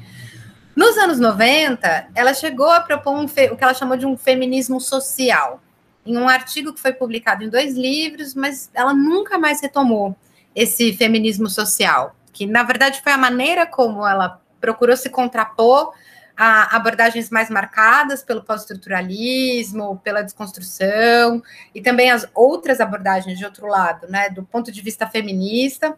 Nos 0.73 0.95
anos 0.95 1.19
90, 1.19 2.07
ela 2.15 2.33
chegou 2.33 2.69
a 2.69 2.79
propor 2.79 3.17
um 3.17 3.25
o 3.25 3.57
que 3.57 3.63
ela 3.65 3.73
chamou 3.73 3.97
de 3.97 4.05
um 4.05 4.15
feminismo 4.15 4.79
social, 4.79 5.61
em 6.05 6.17
um 6.17 6.27
artigo 6.27 6.73
que 6.73 6.79
foi 6.79 6.93
publicado 6.93 7.43
em 7.43 7.49
dois 7.49 7.75
livros, 7.75 8.33
mas 8.33 8.69
ela 8.73 8.93
nunca 8.93 9.37
mais 9.37 9.61
retomou 9.61 10.15
esse 10.55 10.93
feminismo 10.93 11.49
social, 11.49 12.15
que 12.33 12.45
na 12.45 12.63
verdade 12.63 13.01
foi 13.01 13.11
a 13.11 13.17
maneira 13.17 13.65
como 13.65 14.05
ela 14.05 14.41
procurou 14.59 14.97
se 14.97 15.09
contrapor 15.09 15.93
a 16.35 16.75
abordagens 16.75 17.29
mais 17.29 17.49
marcadas 17.49 18.23
pelo 18.23 18.43
pós-estruturalismo, 18.43 19.99
pela 20.03 20.21
desconstrução, 20.21 21.41
e 21.73 21.81
também 21.81 22.09
as 22.09 22.27
outras 22.33 22.79
abordagens 22.79 23.37
de 23.37 23.45
outro 23.45 23.67
lado, 23.67 24.07
né, 24.09 24.29
do 24.29 24.43
ponto 24.43 24.71
de 24.71 24.81
vista 24.81 25.05
feminista, 25.05 25.95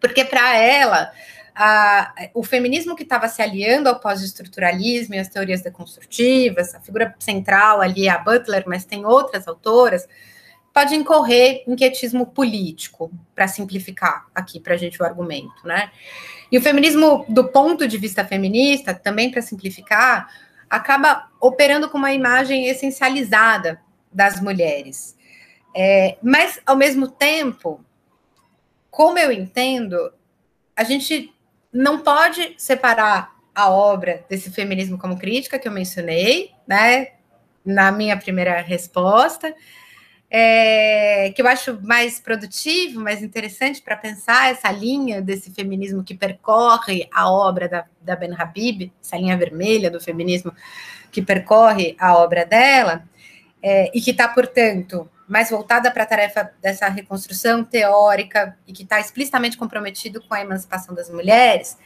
porque 0.00 0.24
para 0.24 0.56
ela 0.56 1.12
a, 1.58 2.12
o 2.34 2.42
feminismo 2.42 2.94
que 2.94 3.02
estava 3.02 3.28
se 3.28 3.40
aliando 3.40 3.88
ao 3.88 3.98
pós-estruturalismo 3.98 5.14
e 5.14 5.18
às 5.18 5.28
teorias 5.28 5.62
deconstrutivas, 5.62 6.74
a 6.74 6.80
figura 6.80 7.14
central 7.18 7.80
ali 7.80 8.08
é 8.08 8.10
a 8.10 8.18
Butler, 8.18 8.64
mas 8.66 8.84
tem 8.84 9.06
outras 9.06 9.48
autoras, 9.48 10.06
pode 10.70 10.94
incorrer 10.94 11.64
em 11.66 11.74
quietismo 11.74 12.26
político, 12.26 13.10
para 13.34 13.48
simplificar 13.48 14.26
aqui 14.34 14.60
para 14.60 14.74
a 14.74 14.76
gente 14.76 15.00
o 15.00 15.04
argumento, 15.06 15.66
né? 15.66 15.90
E 16.52 16.58
o 16.58 16.60
feminismo, 16.60 17.24
do 17.26 17.48
ponto 17.48 17.88
de 17.88 17.96
vista 17.96 18.22
feminista, 18.22 18.92
também 18.92 19.30
para 19.30 19.40
simplificar, 19.40 20.28
acaba 20.68 21.30
operando 21.40 21.88
com 21.88 21.96
uma 21.96 22.12
imagem 22.12 22.66
essencializada 22.66 23.80
das 24.12 24.42
mulheres. 24.42 25.16
É, 25.74 26.18
mas, 26.22 26.60
ao 26.66 26.76
mesmo 26.76 27.08
tempo, 27.08 27.82
como 28.90 29.18
eu 29.18 29.32
entendo, 29.32 30.12
a 30.76 30.84
gente 30.84 31.34
não 31.76 31.98
pode 31.98 32.54
separar 32.56 33.36
a 33.54 33.70
obra 33.70 34.24
desse 34.28 34.50
feminismo 34.50 34.98
como 34.98 35.18
crítica 35.18 35.58
que 35.58 35.68
eu 35.68 35.72
mencionei, 35.72 36.50
né, 36.66 37.08
na 37.64 37.92
minha 37.92 38.16
primeira 38.16 38.60
resposta, 38.60 39.54
é, 40.30 41.32
que 41.34 41.40
eu 41.40 41.46
acho 41.46 41.78
mais 41.82 42.18
produtivo, 42.18 43.00
mais 43.00 43.22
interessante 43.22 43.80
para 43.80 43.96
pensar 43.96 44.50
essa 44.50 44.70
linha 44.72 45.20
desse 45.20 45.52
feminismo 45.52 46.02
que 46.02 46.14
percorre 46.14 47.08
a 47.12 47.30
obra 47.30 47.68
da, 47.68 47.84
da 48.00 48.16
Ben 48.16 48.34
Habib, 48.36 48.92
essa 49.02 49.16
linha 49.16 49.36
vermelha 49.36 49.90
do 49.90 50.00
feminismo 50.00 50.52
que 51.12 51.22
percorre 51.22 51.94
a 51.98 52.16
obra 52.16 52.44
dela, 52.44 53.04
é, 53.62 53.90
e 53.94 54.00
que 54.00 54.10
está, 54.10 54.28
portanto, 54.28 55.08
mais 55.28 55.50
voltada 55.50 55.90
para 55.90 56.04
a 56.04 56.06
tarefa 56.06 56.52
dessa 56.60 56.88
reconstrução 56.88 57.64
teórica 57.64 58.56
e 58.66 58.72
que 58.72 58.82
está 58.82 59.00
explicitamente 59.00 59.56
comprometido 59.56 60.22
com 60.22 60.34
a 60.34 60.40
emancipação 60.40 60.94
das 60.94 61.10
mulheres. 61.10 61.76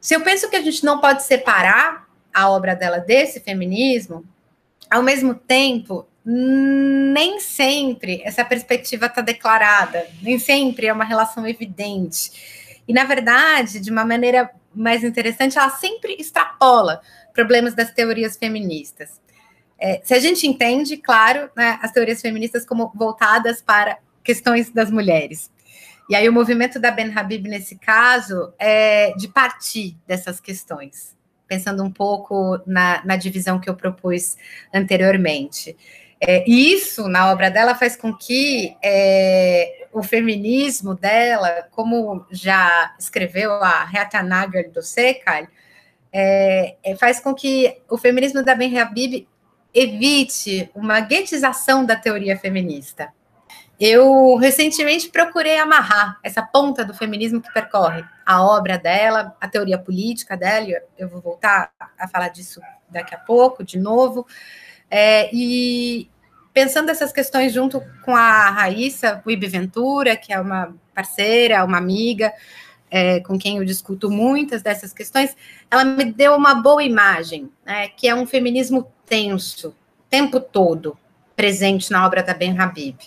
Se 0.00 0.14
eu 0.14 0.20
penso 0.20 0.48
que 0.48 0.56
a 0.56 0.62
gente 0.62 0.84
não 0.84 1.00
pode 1.00 1.24
separar 1.24 2.06
a 2.32 2.48
obra 2.50 2.76
dela 2.76 2.98
desse 2.98 3.40
feminismo, 3.40 4.24
ao 4.90 5.02
mesmo 5.02 5.34
tempo, 5.34 6.06
nem 6.24 7.40
sempre 7.40 8.20
essa 8.24 8.44
perspectiva 8.44 9.06
está 9.06 9.20
declarada, 9.20 10.06
nem 10.22 10.38
sempre 10.38 10.86
é 10.86 10.92
uma 10.92 11.04
relação 11.04 11.46
evidente. 11.46 12.80
E, 12.86 12.92
na 12.92 13.04
verdade, 13.04 13.80
de 13.80 13.90
uma 13.90 14.04
maneira 14.04 14.50
mais 14.74 15.02
interessante, 15.02 15.58
ela 15.58 15.70
sempre 15.70 16.16
extrapola 16.18 17.00
problemas 17.32 17.74
das 17.74 17.90
teorias 17.90 18.36
feministas. 18.36 19.20
É, 19.78 20.00
se 20.02 20.14
a 20.14 20.18
gente 20.18 20.46
entende, 20.46 20.96
claro, 20.96 21.50
né, 21.56 21.78
as 21.82 21.92
teorias 21.92 22.20
feministas 22.20 22.64
como 22.64 22.90
voltadas 22.94 23.60
para 23.60 23.98
questões 24.24 24.70
das 24.70 24.90
mulheres. 24.90 25.50
E 26.08 26.14
aí 26.14 26.28
o 26.28 26.32
movimento 26.32 26.78
da 26.78 26.90
Ben 26.90 27.12
Habib, 27.14 27.48
nesse 27.48 27.76
caso, 27.76 28.52
é 28.58 29.12
de 29.16 29.28
partir 29.28 29.96
dessas 30.06 30.40
questões, 30.40 31.16
pensando 31.48 31.82
um 31.82 31.90
pouco 31.90 32.60
na, 32.66 33.04
na 33.04 33.16
divisão 33.16 33.58
que 33.58 33.68
eu 33.68 33.74
propus 33.74 34.36
anteriormente. 34.72 35.76
É, 36.20 36.48
isso, 36.48 37.08
na 37.08 37.30
obra 37.30 37.50
dela, 37.50 37.74
faz 37.74 37.96
com 37.96 38.14
que 38.14 38.76
é, 38.82 39.88
o 39.92 40.02
feminismo 40.02 40.94
dela, 40.94 41.66
como 41.72 42.24
já 42.30 42.94
escreveu 42.98 43.52
a 43.52 43.84
Reta 43.84 44.22
Nagar 44.22 44.64
do 44.68 44.82
Sekal, 44.82 45.46
é, 46.12 46.76
é, 46.82 46.96
faz 46.96 47.20
com 47.20 47.34
que 47.34 47.76
o 47.90 47.98
feminismo 47.98 48.42
da 48.42 48.54
Ben 48.54 48.78
Habib 48.78 49.26
evite 49.76 50.70
uma 50.74 51.00
guetização 51.00 51.84
da 51.84 51.94
teoria 51.94 52.36
feminista. 52.38 53.12
Eu 53.78 54.36
recentemente 54.36 55.10
procurei 55.10 55.58
amarrar 55.58 56.18
essa 56.22 56.42
ponta 56.42 56.82
do 56.82 56.94
feminismo 56.94 57.42
que 57.42 57.52
percorre 57.52 58.02
a 58.24 58.42
obra 58.42 58.78
dela, 58.78 59.36
a 59.38 59.46
teoria 59.46 59.76
política 59.76 60.34
dela, 60.34 60.80
eu 60.96 61.08
vou 61.08 61.20
voltar 61.20 61.70
a 61.98 62.08
falar 62.08 62.28
disso 62.28 62.58
daqui 62.88 63.14
a 63.14 63.18
pouco, 63.18 63.62
de 63.62 63.78
novo, 63.78 64.26
é, 64.90 65.28
e 65.30 66.08
pensando 66.54 66.90
essas 66.90 67.12
questões 67.12 67.52
junto 67.52 67.82
com 68.02 68.16
a 68.16 68.48
Raíssa 68.48 69.22
Wib 69.26 69.46
Ventura, 69.46 70.16
que 70.16 70.32
é 70.32 70.40
uma 70.40 70.74
parceira, 70.94 71.62
uma 71.62 71.76
amiga, 71.76 72.32
é, 72.90 73.20
com 73.20 73.38
quem 73.38 73.58
eu 73.58 73.64
discuto 73.64 74.10
muitas 74.10 74.62
dessas 74.62 74.90
questões, 74.90 75.36
ela 75.70 75.84
me 75.84 76.04
deu 76.04 76.34
uma 76.34 76.54
boa 76.54 76.82
imagem, 76.82 77.50
né, 77.62 77.88
que 77.88 78.08
é 78.08 78.14
um 78.14 78.26
feminismo 78.26 78.90
tenso, 79.06 79.68
o 79.68 79.74
tempo 80.10 80.40
todo, 80.40 80.98
presente 81.34 81.90
na 81.90 82.04
obra 82.06 82.22
da 82.22 82.34
Ben 82.34 82.58
Habib. 82.58 82.98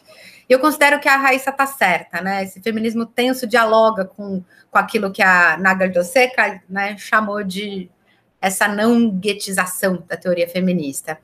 Eu 0.48 0.60
considero 0.60 1.00
que 1.00 1.08
a 1.08 1.18
Raíssa 1.18 1.52
está 1.52 1.68
certa, 1.68 2.22
né? 2.22 2.44
Esse 2.44 2.60
feminismo 2.62 3.06
tenso 3.06 3.46
dialoga 3.46 4.06
com, 4.06 4.44
com 4.72 4.78
aquilo 4.80 5.12
que 5.12 5.22
a 5.22 5.58
Nagar 5.58 5.90
Doseka 5.90 6.62
né, 6.68 6.98
chamou 6.98 7.44
de 7.44 7.90
essa 8.42 8.68
não 8.68 9.10
guetização 9.12 10.04
da 10.08 10.18
teoria 10.18 10.50
feminista. 10.50 11.20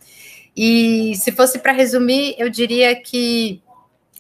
E 0.55 1.15
se 1.15 1.31
fosse 1.31 1.59
para 1.59 1.71
resumir, 1.71 2.35
eu 2.38 2.49
diria 2.49 2.95
que 2.95 3.63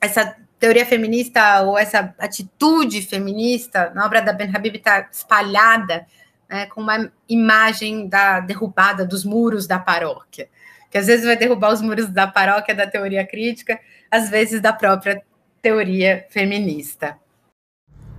essa 0.01 0.35
teoria 0.59 0.85
feminista 0.85 1.61
ou 1.61 1.77
essa 1.77 2.13
atitude 2.17 3.01
feminista 3.01 3.91
na 3.93 4.05
obra 4.05 4.21
da 4.21 4.33
Ben 4.33 4.51
Habib 4.53 4.75
está 4.75 5.07
espalhada 5.11 6.07
né, 6.49 6.65
com 6.67 6.81
uma 6.81 7.11
imagem 7.27 8.07
da 8.07 8.39
derrubada 8.39 9.05
dos 9.05 9.23
muros 9.23 9.67
da 9.67 9.79
paróquia, 9.79 10.49
que 10.89 10.97
às 10.97 11.07
vezes 11.07 11.25
vai 11.25 11.35
derrubar 11.35 11.73
os 11.73 11.81
muros 11.81 12.07
da 12.09 12.27
paróquia 12.27 12.73
da 12.73 12.87
teoria 12.87 13.25
crítica, 13.25 13.79
às 14.09 14.29
vezes 14.29 14.61
da 14.61 14.71
própria 14.71 15.21
teoria 15.61 16.25
feminista. 16.29 17.17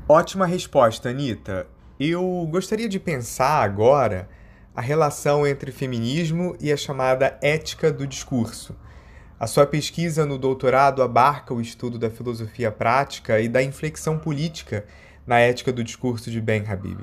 Ótima 0.08 0.46
resposta, 0.46 1.08
Anitta. 1.08 1.66
Eu 1.98 2.46
gostaria 2.50 2.88
de 2.88 3.00
pensar 3.00 3.62
agora 3.62 4.28
a 4.74 4.80
relação 4.80 5.46
entre 5.46 5.72
feminismo 5.72 6.54
e 6.60 6.70
a 6.70 6.76
chamada 6.76 7.38
ética 7.40 7.90
do 7.90 8.06
discurso. 8.06 8.76
A 9.40 9.46
sua 9.46 9.66
pesquisa 9.66 10.26
no 10.26 10.38
doutorado 10.38 11.02
abarca 11.02 11.54
o 11.54 11.60
estudo 11.60 11.98
da 11.98 12.10
filosofia 12.10 12.70
prática 12.70 13.40
e 13.40 13.48
da 13.48 13.62
inflexão 13.62 14.18
política 14.18 14.84
na 15.26 15.38
ética 15.38 15.72
do 15.72 15.82
discurso 15.82 16.30
de 16.30 16.40
Ben 16.40 16.64
Habib. 16.66 17.00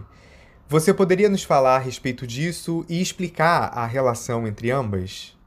Você 0.73 0.91
poderia 0.91 1.29
nos 1.29 1.43
falar 1.43 1.75
a 1.75 1.77
respeito 1.77 2.25
disso 2.25 2.83
e 2.89 2.99
explicar 2.99 3.65
a 3.77 3.85
relação 3.85 4.47
entre 4.47 4.71
ambas? 4.71 5.37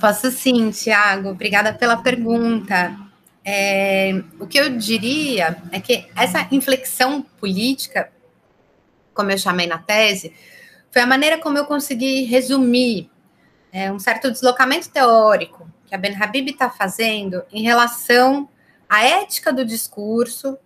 Posso 0.00 0.32
sim, 0.32 0.72
Tiago. 0.72 1.28
Obrigada 1.28 1.72
pela 1.72 1.98
pergunta. 1.98 2.98
É, 3.44 4.20
o 4.40 4.48
que 4.48 4.58
eu 4.58 4.76
diria 4.76 5.62
é 5.70 5.78
que 5.78 6.08
essa 6.16 6.48
inflexão 6.50 7.22
política, 7.22 8.10
como 9.14 9.30
eu 9.30 9.38
chamei 9.38 9.68
na 9.68 9.78
tese, 9.78 10.34
foi 10.90 11.02
a 11.02 11.06
maneira 11.06 11.38
como 11.38 11.56
eu 11.56 11.66
consegui 11.66 12.24
resumir 12.24 13.08
é, 13.72 13.92
um 13.92 14.00
certo 14.00 14.28
deslocamento 14.28 14.88
teórico 14.88 15.70
que 15.86 15.94
a 15.94 15.98
Ben 15.98 16.20
Habib 16.20 16.50
está 16.50 16.68
fazendo 16.68 17.44
em 17.52 17.62
relação 17.62 18.48
à 18.88 19.04
ética 19.04 19.52
do 19.52 19.64
discurso 19.64 20.58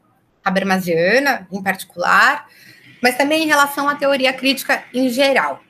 habermasiana, 0.45 1.47
em 1.51 1.63
particular, 1.63 2.49
mas 3.03 3.17
também 3.17 3.45
em 3.45 3.47
relação 3.47 3.89
à 3.89 3.95
teoria 3.95 4.33
crítica 4.33 4.85
em 4.93 5.09
geral. 5.09 5.63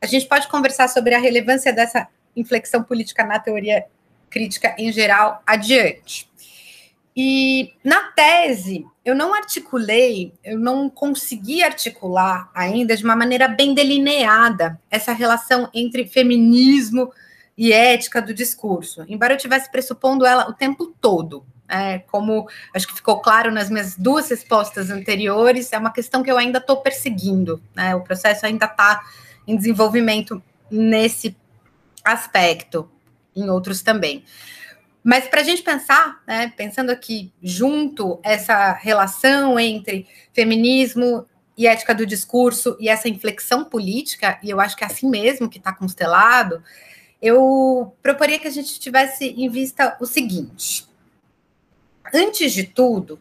A 0.00 0.06
gente 0.06 0.26
pode 0.26 0.48
conversar 0.48 0.88
sobre 0.88 1.14
a 1.14 1.18
relevância 1.18 1.72
dessa 1.72 2.08
inflexão 2.34 2.82
política 2.82 3.24
na 3.24 3.38
teoria 3.38 3.84
crítica 4.28 4.74
em 4.78 4.92
geral 4.92 5.42
adiante. 5.46 6.30
E 7.14 7.74
na 7.84 8.04
tese, 8.12 8.86
eu 9.04 9.14
não 9.14 9.34
articulei, 9.34 10.32
eu 10.44 10.58
não 10.58 10.88
consegui 10.88 11.62
articular 11.62 12.48
ainda 12.54 12.96
de 12.96 13.04
uma 13.04 13.16
maneira 13.16 13.48
bem 13.48 13.74
delineada 13.74 14.80
essa 14.90 15.12
relação 15.12 15.68
entre 15.74 16.06
feminismo 16.06 17.12
e 17.58 17.72
ética 17.72 18.22
do 18.22 18.32
discurso, 18.32 19.04
embora 19.08 19.34
eu 19.34 19.38
tivesse 19.38 19.70
pressupondo 19.70 20.24
ela 20.24 20.48
o 20.48 20.54
tempo 20.54 20.94
todo. 21.00 21.44
É, 21.70 22.00
como 22.00 22.48
acho 22.74 22.86
que 22.88 22.94
ficou 22.94 23.20
claro 23.20 23.52
nas 23.52 23.70
minhas 23.70 23.96
duas 23.96 24.28
respostas 24.28 24.90
anteriores, 24.90 25.72
é 25.72 25.78
uma 25.78 25.92
questão 25.92 26.22
que 26.22 26.30
eu 26.30 26.36
ainda 26.36 26.58
estou 26.58 26.78
perseguindo. 26.78 27.62
Né? 27.74 27.94
O 27.94 28.00
processo 28.00 28.44
ainda 28.44 28.66
está 28.66 29.00
em 29.46 29.56
desenvolvimento 29.56 30.42
nesse 30.70 31.36
aspecto, 32.04 32.90
em 33.34 33.48
outros 33.48 33.82
também. 33.82 34.24
Mas 35.02 35.26
para 35.28 35.40
a 35.40 35.44
gente 35.44 35.62
pensar, 35.62 36.22
né, 36.26 36.52
pensando 36.56 36.90
aqui 36.90 37.32
junto 37.42 38.20
essa 38.22 38.72
relação 38.72 39.58
entre 39.58 40.06
feminismo 40.32 41.26
e 41.56 41.66
ética 41.66 41.94
do 41.94 42.04
discurso 42.04 42.76
e 42.78 42.88
essa 42.88 43.08
inflexão 43.08 43.64
política, 43.64 44.38
e 44.42 44.50
eu 44.50 44.60
acho 44.60 44.76
que 44.76 44.84
é 44.84 44.86
assim 44.86 45.08
mesmo 45.08 45.48
que 45.48 45.58
está 45.58 45.72
constelado, 45.72 46.62
eu 47.20 47.94
proporia 48.02 48.38
que 48.38 48.46
a 48.46 48.50
gente 48.50 48.78
tivesse 48.78 49.26
em 49.26 49.48
vista 49.48 49.96
o 50.00 50.06
seguinte: 50.06 50.86
antes 52.14 52.52
de 52.52 52.64
tudo, 52.64 53.20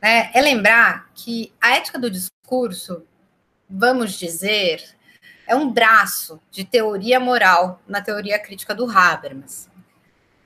né, 0.00 0.30
é 0.32 0.40
lembrar 0.40 1.10
que 1.14 1.52
a 1.60 1.76
ética 1.76 1.98
do 1.98 2.10
discurso, 2.10 3.04
vamos 3.68 4.12
dizer, 4.12 4.82
é 5.46 5.54
um 5.54 5.70
braço 5.70 6.40
de 6.50 6.64
teoria 6.64 7.18
moral 7.18 7.80
na 7.86 8.00
teoria 8.00 8.38
crítica 8.38 8.74
do 8.74 8.88
Habermas. 8.90 9.68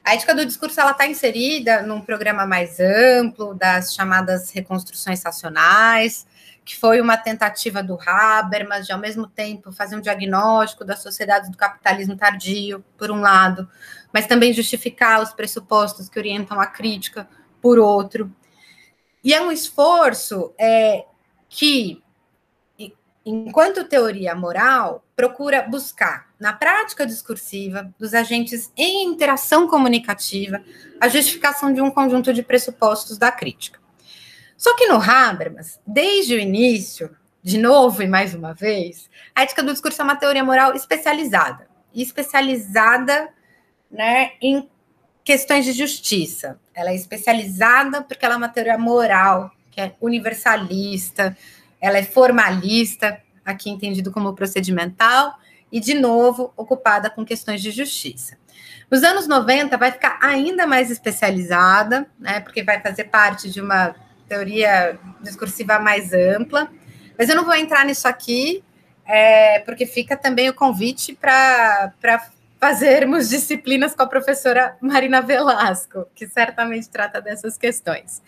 A 0.05 0.15
ética 0.15 0.35
do 0.35 0.45
discurso 0.45 0.81
ela 0.81 0.91
está 0.91 1.07
inserida 1.07 1.83
num 1.83 2.01
programa 2.01 2.47
mais 2.47 2.79
amplo 2.79 3.55
das 3.55 3.95
chamadas 3.95 4.51
reconstruções 4.51 5.23
racionais, 5.23 6.27
que 6.65 6.77
foi 6.77 7.01
uma 7.01 7.17
tentativa 7.17 7.83
do 7.83 7.99
Habermas 8.07 8.87
de, 8.87 8.93
ao 8.93 8.99
mesmo 8.99 9.27
tempo, 9.27 9.73
fazer 9.73 9.97
um 9.97 10.01
diagnóstico 10.01 10.85
das 10.85 11.03
sociedades 11.03 11.51
do 11.51 11.57
capitalismo 11.57 12.17
tardio, 12.17 12.83
por 12.97 13.11
um 13.11 13.21
lado, 13.21 13.69
mas 14.13 14.27
também 14.27 14.53
justificar 14.53 15.23
os 15.23 15.33
pressupostos 15.33 16.09
que 16.09 16.19
orientam 16.19 16.59
a 16.61 16.67
crítica, 16.67 17.29
por 17.65 17.79
outro. 17.79 18.31
E 19.25 19.33
é 19.33 19.41
um 19.41 19.51
esforço 19.51 20.53
é, 20.59 21.07
que, 21.49 22.03
enquanto 23.25 23.89
teoria 23.89 24.35
moral, 24.35 25.03
procura 25.17 25.63
buscar, 25.63 26.29
na 26.39 26.53
prática 26.53 27.07
discursiva, 27.07 27.91
dos 27.99 28.13
agentes 28.13 28.71
em 28.77 29.07
interação 29.07 29.67
comunicativa, 29.67 30.63
a 31.01 31.09
justificação 31.09 31.73
de 31.73 31.81
um 31.81 31.91
conjunto 31.91 32.35
de 32.35 32.43
pressupostos 32.43 33.17
da 33.17 33.33
crítica. 33.33 33.81
Só 34.59 34.77
que 34.77 34.87
no 34.87 35.01
Habermas, 35.01 35.81
desde 35.87 36.35
o 36.35 36.39
início, 36.39 37.17
de 37.43 37.57
novo 37.57 38.03
e 38.03 38.07
mais 38.07 38.35
uma 38.35 38.53
vez, 38.53 39.09
a 39.35 39.43
ética 39.43 39.63
do 39.63 39.73
discurso 39.73 40.03
é 40.03 40.05
uma 40.05 40.17
teoria 40.17 40.45
moral 40.45 40.75
especializada. 40.75 41.67
Especializada 41.95 43.31
né, 43.91 44.33
em 44.39 44.69
questões 45.25 45.65
de 45.65 45.73
justiça. 45.73 46.61
Ela 46.75 46.91
é 46.91 46.95
especializada 46.95 48.03
porque 48.03 48.25
ela 48.25 48.35
é 48.35 48.39
uma 48.39 48.49
teoria 48.49 48.77
moral, 48.77 49.51
que 49.71 49.81
é 49.81 49.95
universalista, 50.01 51.37
ela 51.81 51.99
é 51.99 52.03
formalista, 52.03 53.21
aqui 53.45 53.71
entendido 53.71 54.11
como 54.11 54.35
procedimental, 54.35 55.39
e, 55.71 55.81
de 55.81 55.95
novo, 55.95 56.53
ocupada 56.57 57.11
com 57.11 57.25
questões 57.25 57.61
de 57.61 57.71
justiça. 57.71 58.37
Nos 58.91 59.03
anos 59.03 59.27
90, 59.27 59.77
vai 59.77 59.91
ficar 59.91 60.19
ainda 60.23 60.67
mais 60.67 60.91
especializada, 60.91 62.07
né, 62.19 62.41
porque 62.41 62.63
vai 62.63 62.81
fazer 62.81 63.05
parte 63.05 63.51
de 63.51 63.61
uma 63.61 63.95
teoria 64.29 64.99
discursiva 65.21 65.79
mais 65.79 66.13
ampla, 66.13 66.71
mas 67.19 67.29
eu 67.29 67.37
não 67.37 67.45
vou 67.45 67.55
entrar 67.55 67.85
nisso 67.85 68.07
aqui, 68.07 68.63
é, 69.05 69.59
porque 69.61 69.85
fica 69.85 70.17
também 70.17 70.49
o 70.49 70.55
convite 70.55 71.15
para 71.15 71.93
fazermos 72.65 73.29
disciplinas 73.29 73.95
com 73.95 74.05
a 74.05 74.07
professora 74.07 74.75
Marina 74.81 75.21
Velasco, 75.21 76.07
que 76.15 76.27
certamente 76.27 76.89
trata 76.89 77.21
dessas 77.21 77.59
questões. 77.59 78.23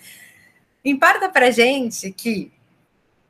Importa 0.85 1.31
para 1.31 1.47
a 1.47 1.51
gente 1.51 2.13
que, 2.13 2.53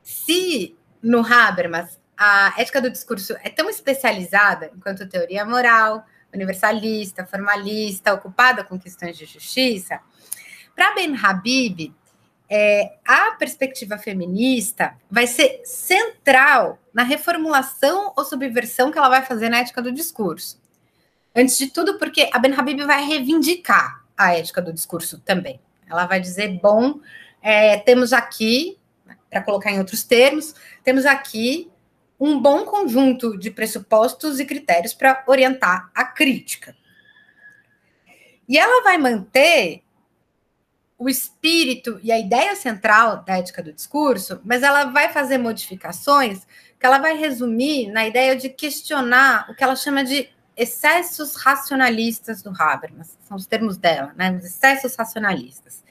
se 0.03 0.75
no 1.01 1.25
Habermas 1.25 1.97
a 2.17 2.53
ética 2.57 2.81
do 2.81 2.89
discurso 2.89 3.37
é 3.41 3.49
tão 3.49 3.69
especializada 3.69 4.69
enquanto 4.75 5.07
teoria 5.07 5.45
moral, 5.45 6.05
universalista, 6.33 7.25
formalista, 7.25 8.13
ocupada 8.13 8.65
com 8.65 8.77
questões 8.77 9.17
de 9.17 9.23
justiça, 9.23 10.01
para 10.75 10.93
Ben 10.93 11.15
Habib, 11.15 11.95
é, 12.49 12.97
a 13.05 13.31
perspectiva 13.31 13.97
feminista 13.97 14.93
vai 15.09 15.25
ser 15.25 15.61
central 15.63 16.77
na 16.93 17.03
reformulação 17.03 18.11
ou 18.13 18.25
subversão 18.25 18.91
que 18.91 18.97
ela 18.97 19.07
vai 19.07 19.21
fazer 19.21 19.47
na 19.47 19.59
ética 19.59 19.81
do 19.81 19.89
discurso. 19.89 20.66
Antes 21.37 21.55
de 21.55 21.67
tudo, 21.67 21.99
porque 21.99 22.27
a 22.33 22.39
Ben 22.39 22.51
Habib 22.51 22.81
vai 22.81 23.05
reivindicar 23.05 24.03
a 24.17 24.33
ética 24.33 24.59
do 24.59 24.73
discurso 24.73 25.19
também. 25.19 25.61
Ela 25.87 26.07
vai 26.07 26.19
dizer: 26.19 26.59
bom, 26.59 26.99
é, 27.43 27.77
temos 27.77 28.11
aqui, 28.11 28.75
para 29.29 29.43
colocar 29.43 29.71
em 29.71 29.77
outros 29.77 30.03
termos, 30.03 30.55
temos 30.83 31.05
aqui 31.05 31.69
um 32.19 32.41
bom 32.41 32.65
conjunto 32.65 33.37
de 33.37 33.51
pressupostos 33.51 34.39
e 34.39 34.45
critérios 34.45 34.95
para 34.95 35.23
orientar 35.27 35.91
a 35.93 36.05
crítica. 36.05 36.75
E 38.49 38.57
ela 38.57 38.83
vai 38.83 38.97
manter 38.97 39.83
o 40.97 41.07
espírito 41.07 41.99
e 42.01 42.11
a 42.11 42.17
ideia 42.17 42.55
central 42.55 43.23
da 43.23 43.37
ética 43.37 43.61
do 43.61 43.71
discurso, 43.71 44.41
mas 44.43 44.63
ela 44.63 44.85
vai 44.85 45.13
fazer 45.13 45.37
modificações 45.37 46.47
que 46.79 46.85
ela 46.85 46.97
vai 46.97 47.15
resumir 47.15 47.91
na 47.91 48.07
ideia 48.07 48.35
de 48.35 48.49
questionar 48.49 49.47
o 49.51 49.53
que 49.53 49.63
ela 49.63 49.75
chama 49.75 50.03
de 50.03 50.27
excessos 50.57 51.35
racionalistas 51.35 52.41
do 52.41 52.51
Habermas, 52.59 53.15
são 53.27 53.37
os 53.37 53.45
termos 53.45 53.77
dela, 53.77 54.11
né? 54.17 54.35
Os 54.35 54.43
excessos 54.43 54.95
racionalistas. 54.95 55.83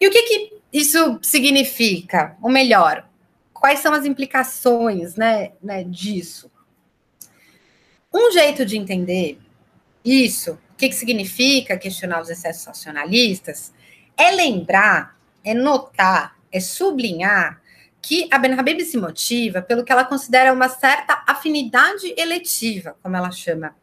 E 0.00 0.06
o 0.06 0.10
que, 0.10 0.22
que 0.22 0.52
isso 0.72 1.18
significa? 1.20 2.36
Ou 2.40 2.50
melhor, 2.50 3.08
quais 3.52 3.80
são 3.80 3.92
as 3.92 4.04
implicações 4.04 5.16
né, 5.16 5.52
né, 5.60 5.82
disso? 5.82 6.50
Um 8.12 8.30
jeito 8.30 8.64
de 8.64 8.76
entender 8.76 9.40
isso, 10.04 10.52
o 10.52 10.76
que, 10.76 10.88
que 10.88 10.94
significa 10.94 11.76
questionar 11.76 12.20
os 12.20 12.30
excessos 12.30 12.64
racionalistas, 12.64 13.72
é 14.16 14.30
lembrar, 14.30 15.18
é 15.42 15.52
notar, 15.52 16.36
é 16.52 16.60
sublinhar 16.60 17.60
que 18.06 18.28
a 18.30 18.38
Ben 18.38 18.52
Habib 18.52 18.82
se 18.82 18.98
motiva 18.98 19.62
pelo 19.62 19.82
que 19.82 19.90
ela 19.90 20.04
considera 20.04 20.52
uma 20.52 20.68
certa 20.68 21.24
afinidade 21.26 22.14
eletiva, 22.18 22.94
como 23.02 23.16
ela 23.16 23.30
chama, 23.30 23.74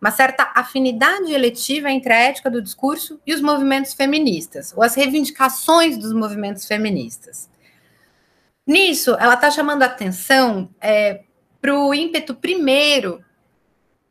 uma 0.00 0.12
certa 0.12 0.52
afinidade 0.54 1.32
eletiva 1.32 1.90
entre 1.90 2.12
a 2.12 2.16
ética 2.16 2.48
do 2.48 2.62
discurso 2.62 3.20
e 3.26 3.34
os 3.34 3.40
movimentos 3.40 3.92
feministas, 3.92 4.72
ou 4.76 4.82
as 4.82 4.94
reivindicações 4.94 5.98
dos 5.98 6.12
movimentos 6.12 6.66
feministas. 6.66 7.50
Nisso, 8.64 9.16
ela 9.18 9.34
está 9.34 9.50
chamando 9.50 9.82
a 9.82 9.86
atenção 9.86 10.72
é, 10.80 11.24
para 11.60 11.74
o 11.76 11.92
ímpeto 11.92 12.32
primeiro 12.32 13.24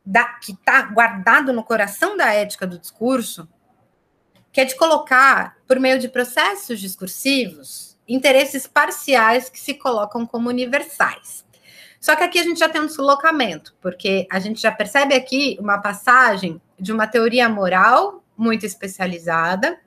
da, 0.04 0.24
que 0.24 0.52
está 0.52 0.82
guardado 0.82 1.54
no 1.54 1.64
coração 1.64 2.18
da 2.18 2.34
ética 2.34 2.66
do 2.66 2.78
discurso, 2.78 3.48
que 4.52 4.60
é 4.60 4.64
de 4.66 4.76
colocar, 4.76 5.56
por 5.66 5.80
meio 5.80 5.98
de 5.98 6.08
processos 6.08 6.78
discursivos, 6.80 7.93
interesses 8.08 8.66
parciais 8.66 9.48
que 9.48 9.58
se 9.58 9.74
colocam 9.74 10.26
como 10.26 10.48
universais. 10.48 11.44
Só 12.00 12.14
que 12.14 12.22
aqui 12.22 12.38
a 12.38 12.42
gente 12.42 12.58
já 12.58 12.68
tem 12.68 12.82
um 12.82 12.86
deslocamento, 12.86 13.74
porque 13.80 14.26
a 14.30 14.38
gente 14.38 14.60
já 14.60 14.70
percebe 14.70 15.14
aqui 15.14 15.56
uma 15.58 15.78
passagem 15.78 16.60
de 16.78 16.92
uma 16.92 17.06
teoria 17.06 17.48
moral 17.48 18.22
muito 18.36 18.66
especializada, 18.66 19.78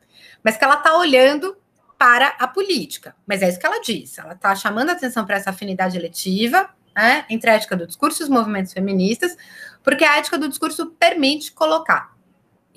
mas 0.43 0.58
que 0.58 0.63
ela 0.63 0.75
está 0.77 0.97
olhando 0.97 1.56
para 1.97 2.30
a 2.39 2.47
política. 2.47 3.15
Mas 3.25 3.41
é 3.41 3.49
isso 3.49 3.60
que 3.60 3.65
ela 3.65 3.82
diz. 3.82 4.17
Ela 4.17 4.34
está 4.34 4.56
chamando 4.56 4.89
atenção 4.89 5.25
para 5.25 5.36
essa 5.36 5.51
afinidade 5.51 5.97
eletiva 5.97 6.69
né, 6.95 7.25
entre 7.30 7.51
a 7.51 7.53
ética 7.53 7.75
do 7.75 7.86
discurso 7.86 8.21
e 8.21 8.23
os 8.23 8.30
movimentos 8.30 8.73
feministas, 8.73 9.38
porque 9.84 10.03
a 10.03 10.17
ética 10.17 10.39
do 10.39 10.49
discurso 10.49 10.88
permite 10.99 11.51
colocar 11.51 12.16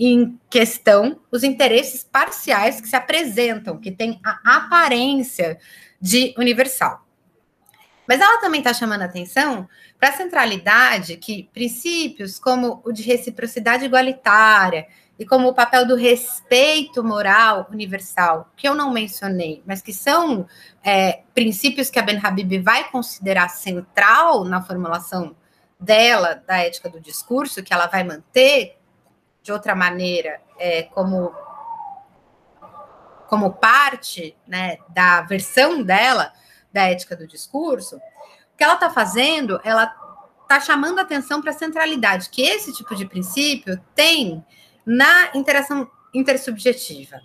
em 0.08 0.40
questão 0.48 1.20
os 1.30 1.44
interesses 1.44 2.02
parciais 2.02 2.80
que 2.80 2.88
se 2.88 2.96
apresentam, 2.96 3.78
que 3.78 3.92
têm 3.92 4.18
a 4.24 4.56
aparência 4.56 5.58
de 6.00 6.34
universal. 6.38 7.06
Mas 8.08 8.20
ela 8.20 8.40
também 8.40 8.60
está 8.60 8.72
chamando 8.72 9.02
atenção 9.02 9.68
para 9.98 10.08
a 10.08 10.16
centralidade 10.16 11.18
que 11.18 11.50
princípios 11.52 12.38
como 12.38 12.80
o 12.82 12.90
de 12.90 13.02
reciprocidade 13.02 13.84
igualitária 13.84 14.88
e 15.18 15.26
como 15.26 15.48
o 15.48 15.54
papel 15.54 15.86
do 15.86 15.94
respeito 15.94 17.04
moral 17.04 17.68
universal, 17.70 18.50
que 18.56 18.66
eu 18.66 18.74
não 18.74 18.90
mencionei, 18.90 19.62
mas 19.66 19.82
que 19.82 19.92
são 19.92 20.46
é, 20.82 21.20
princípios 21.34 21.90
que 21.90 21.98
a 21.98 22.02
Ben 22.02 22.18
Habib 22.20 22.58
vai 22.62 22.90
considerar 22.90 23.50
central 23.50 24.44
na 24.44 24.62
formulação 24.62 25.36
dela, 25.78 26.42
da 26.46 26.58
ética 26.58 26.88
do 26.88 26.98
discurso, 26.98 27.62
que 27.62 27.72
ela 27.72 27.86
vai 27.86 28.02
manter, 28.02 28.79
de 29.42 29.52
outra 29.52 29.74
maneira, 29.74 30.40
é, 30.58 30.82
como, 30.84 31.34
como 33.28 33.52
parte 33.54 34.36
né, 34.46 34.78
da 34.88 35.22
versão 35.22 35.82
dela 35.82 36.32
da 36.72 36.82
ética 36.82 37.16
do 37.16 37.26
discurso, 37.26 37.96
o 37.96 38.56
que 38.56 38.62
ela 38.62 38.74
está 38.74 38.90
fazendo, 38.90 39.60
ela 39.64 39.94
está 40.42 40.60
chamando 40.60 40.98
atenção 40.98 41.40
para 41.40 41.50
a 41.50 41.54
centralidade 41.54 42.28
que 42.28 42.42
esse 42.42 42.72
tipo 42.72 42.94
de 42.94 43.06
princípio 43.06 43.80
tem 43.94 44.44
na 44.84 45.30
interação 45.34 45.90
intersubjetiva, 46.12 47.20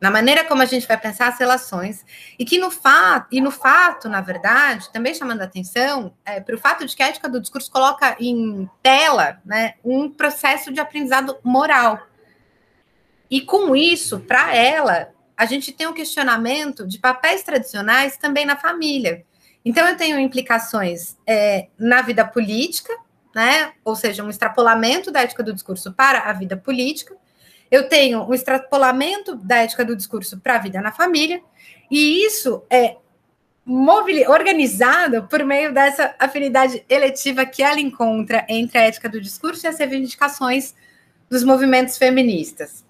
na 0.00 0.10
maneira 0.10 0.44
como 0.44 0.62
a 0.62 0.66
gente 0.66 0.88
vai 0.88 0.96
pensar 0.96 1.28
as 1.28 1.38
relações, 1.38 2.04
e 2.38 2.44
que 2.44 2.58
no 2.58 2.70
fato, 2.70 3.26
e 3.30 3.40
no 3.40 3.50
fato, 3.50 4.08
na 4.08 4.20
verdade, 4.20 4.90
também 4.90 5.14
chamando 5.14 5.42
a 5.42 5.44
atenção 5.44 6.14
é, 6.24 6.40
para 6.40 6.54
o 6.54 6.58
fato 6.58 6.86
de 6.86 6.96
que 6.96 7.02
a 7.02 7.08
ética 7.08 7.28
do 7.28 7.40
discurso 7.40 7.70
coloca 7.70 8.16
em 8.18 8.68
tela 8.82 9.40
né, 9.44 9.74
um 9.84 10.08
processo 10.08 10.72
de 10.72 10.80
aprendizado 10.80 11.36
moral. 11.44 12.00
E 13.30 13.42
com 13.42 13.76
isso, 13.76 14.20
para 14.20 14.54
ela, 14.54 15.10
a 15.36 15.44
gente 15.44 15.70
tem 15.70 15.86
um 15.86 15.92
questionamento 15.92 16.86
de 16.86 16.98
papéis 16.98 17.42
tradicionais 17.42 18.16
também 18.16 18.46
na 18.46 18.56
família. 18.56 19.24
Então, 19.64 19.86
eu 19.86 19.96
tenho 19.96 20.18
implicações 20.18 21.16
é, 21.26 21.68
na 21.78 22.00
vida 22.00 22.24
política, 22.26 22.96
né? 23.34 23.72
Ou 23.84 23.94
seja, 23.94 24.24
um 24.24 24.30
extrapolamento 24.30 25.10
da 25.10 25.20
ética 25.22 25.42
do 25.42 25.52
discurso 25.52 25.92
para 25.92 26.20
a 26.20 26.32
vida 26.32 26.56
política. 26.56 27.14
Eu 27.70 27.88
tenho 27.88 28.28
um 28.28 28.34
extrapolamento 28.34 29.36
da 29.36 29.58
ética 29.58 29.84
do 29.84 29.96
discurso 29.96 30.38
para 30.40 30.56
a 30.56 30.58
vida 30.58 30.80
na 30.80 30.90
família, 30.90 31.40
e 31.90 32.24
isso 32.24 32.64
é 32.68 32.96
organizado 34.28 35.28
por 35.28 35.44
meio 35.44 35.72
dessa 35.72 36.14
afinidade 36.18 36.84
eletiva 36.88 37.46
que 37.46 37.62
ela 37.62 37.78
encontra 37.78 38.44
entre 38.48 38.78
a 38.78 38.82
ética 38.82 39.08
do 39.08 39.20
discurso 39.20 39.64
e 39.64 39.68
as 39.68 39.78
reivindicações 39.78 40.74
dos 41.28 41.44
movimentos 41.44 41.96
feministas. 41.96 42.84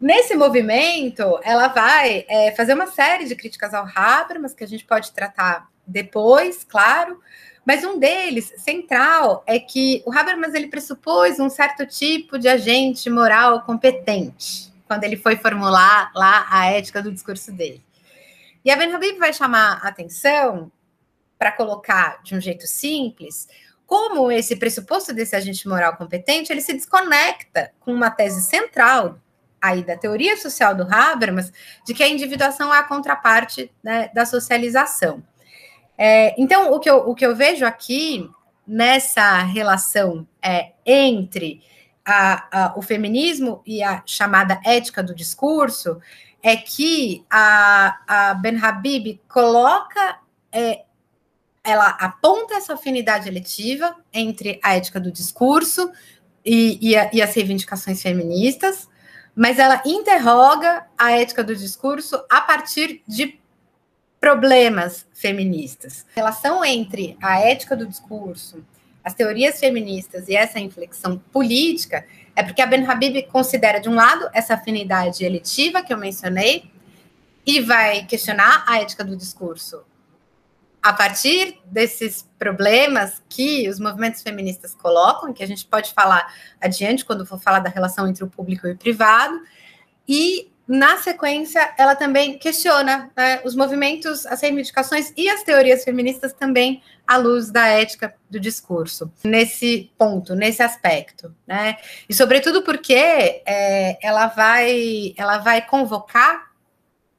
Nesse 0.00 0.34
movimento, 0.34 1.38
ela 1.44 1.68
vai 1.68 2.24
é, 2.28 2.52
fazer 2.56 2.74
uma 2.74 2.86
série 2.86 3.24
de 3.24 3.36
críticas 3.36 3.74
ao 3.74 3.86
Habermas, 3.94 4.54
que 4.54 4.64
a 4.64 4.66
gente 4.66 4.84
pode 4.84 5.12
tratar 5.12 5.68
depois, 5.86 6.64
claro, 6.64 7.20
mas 7.64 7.84
um 7.84 7.98
deles, 7.98 8.52
central, 8.56 9.42
é 9.46 9.58
que 9.58 10.02
o 10.04 10.12
Habermas 10.12 10.54
ele 10.54 10.68
pressupôs 10.68 11.38
um 11.38 11.48
certo 11.48 11.86
tipo 11.86 12.38
de 12.38 12.48
agente 12.48 13.08
moral 13.08 13.62
competente, 13.62 14.72
quando 14.86 15.04
ele 15.04 15.16
foi 15.16 15.36
formular 15.36 16.10
lá 16.14 16.46
a 16.50 16.66
ética 16.66 17.02
do 17.02 17.12
discurso 17.12 17.52
dele. 17.52 17.82
E 18.64 18.70
a 18.70 18.76
Ben 18.76 18.92
Habib 18.92 19.18
vai 19.18 19.32
chamar 19.32 19.80
atenção, 19.84 20.70
para 21.42 21.50
colocar 21.50 22.22
de 22.22 22.36
um 22.36 22.40
jeito 22.40 22.68
simples, 22.68 23.48
como 23.84 24.30
esse 24.30 24.54
pressuposto 24.54 25.12
desse 25.12 25.34
agente 25.34 25.66
moral 25.68 25.96
competente, 25.96 26.52
ele 26.52 26.60
se 26.60 26.72
desconecta 26.72 27.72
com 27.80 27.92
uma 27.92 28.12
tese 28.12 28.42
central 28.42 29.18
aí 29.60 29.82
da 29.82 29.96
teoria 29.96 30.36
social 30.36 30.72
do 30.72 30.84
Habermas 30.84 31.52
de 31.84 31.94
que 31.94 32.02
a 32.04 32.08
individuação 32.08 32.72
é 32.72 32.78
a 32.78 32.84
contraparte 32.84 33.72
né, 33.82 34.08
da 34.14 34.24
socialização. 34.24 35.20
É, 36.04 36.34
então, 36.36 36.72
o 36.72 36.80
que, 36.80 36.90
eu, 36.90 36.96
o 37.08 37.14
que 37.14 37.24
eu 37.24 37.36
vejo 37.36 37.64
aqui 37.64 38.28
nessa 38.66 39.38
relação 39.44 40.26
é, 40.44 40.72
entre 40.84 41.62
a, 42.04 42.48
a, 42.50 42.76
o 42.76 42.82
feminismo 42.82 43.62
e 43.64 43.84
a 43.84 44.02
chamada 44.04 44.60
ética 44.64 45.00
do 45.00 45.14
discurso 45.14 46.00
é 46.42 46.56
que 46.56 47.24
a, 47.30 48.00
a 48.08 48.34
Ben 48.34 48.58
Habib 48.58 49.20
coloca, 49.28 50.18
é, 50.50 50.82
ela 51.62 51.90
aponta 51.90 52.54
essa 52.54 52.74
afinidade 52.74 53.28
eletiva 53.28 53.94
entre 54.12 54.58
a 54.60 54.74
ética 54.74 54.98
do 54.98 55.12
discurso 55.12 55.88
e, 56.44 56.78
e, 56.80 56.96
a, 56.96 57.10
e 57.12 57.22
as 57.22 57.32
reivindicações 57.32 58.02
feministas, 58.02 58.88
mas 59.36 59.56
ela 59.56 59.80
interroga 59.86 60.84
a 60.98 61.12
ética 61.12 61.44
do 61.44 61.54
discurso 61.54 62.20
a 62.28 62.40
partir 62.40 63.02
de 63.06 63.40
problemas 64.22 65.04
feministas. 65.12 66.06
A 66.12 66.20
relação 66.20 66.64
entre 66.64 67.16
a 67.20 67.40
ética 67.40 67.76
do 67.76 67.84
discurso, 67.84 68.64
as 69.02 69.14
teorias 69.14 69.58
feministas 69.58 70.28
e 70.28 70.36
essa 70.36 70.60
inflexão 70.60 71.18
política 71.32 72.06
é 72.36 72.44
porque 72.44 72.62
a 72.62 72.66
Ben 72.66 72.86
Habib 72.86 73.24
considera, 73.32 73.80
de 73.80 73.88
um 73.88 73.96
lado, 73.96 74.30
essa 74.32 74.54
afinidade 74.54 75.24
eletiva 75.24 75.82
que 75.82 75.92
eu 75.92 75.98
mencionei, 75.98 76.70
e 77.44 77.60
vai 77.60 78.04
questionar 78.04 78.64
a 78.64 78.80
ética 78.80 79.02
do 79.02 79.16
discurso 79.16 79.82
a 80.80 80.92
partir 80.92 81.58
desses 81.64 82.24
problemas 82.38 83.20
que 83.28 83.68
os 83.68 83.80
movimentos 83.80 84.22
feministas 84.22 84.72
colocam, 84.72 85.32
que 85.32 85.42
a 85.42 85.48
gente 85.48 85.66
pode 85.66 85.92
falar 85.92 86.32
adiante 86.60 87.04
quando 87.04 87.26
for 87.26 87.40
falar 87.40 87.58
da 87.58 87.68
relação 87.68 88.06
entre 88.06 88.22
o 88.22 88.28
público 88.28 88.68
e 88.68 88.70
o 88.70 88.76
privado, 88.76 89.42
e 90.06 90.51
na 90.72 90.96
sequência 90.96 91.74
ela 91.76 91.94
também 91.94 92.38
questiona 92.38 93.10
né, 93.14 93.42
os 93.44 93.54
movimentos, 93.54 94.24
as 94.24 94.40
reivindicações 94.40 95.12
e 95.14 95.28
as 95.28 95.42
teorias 95.42 95.84
feministas 95.84 96.32
também 96.32 96.82
à 97.06 97.18
luz 97.18 97.50
da 97.50 97.66
ética 97.66 98.14
do 98.30 98.40
discurso, 98.40 99.12
nesse 99.22 99.92
ponto, 99.98 100.34
nesse 100.34 100.62
aspecto, 100.62 101.34
né? 101.46 101.76
E 102.08 102.14
sobretudo 102.14 102.62
porque 102.62 102.94
é, 102.94 103.98
ela 104.00 104.28
vai, 104.28 105.12
ela 105.18 105.36
vai 105.36 105.60
convocar 105.60 106.50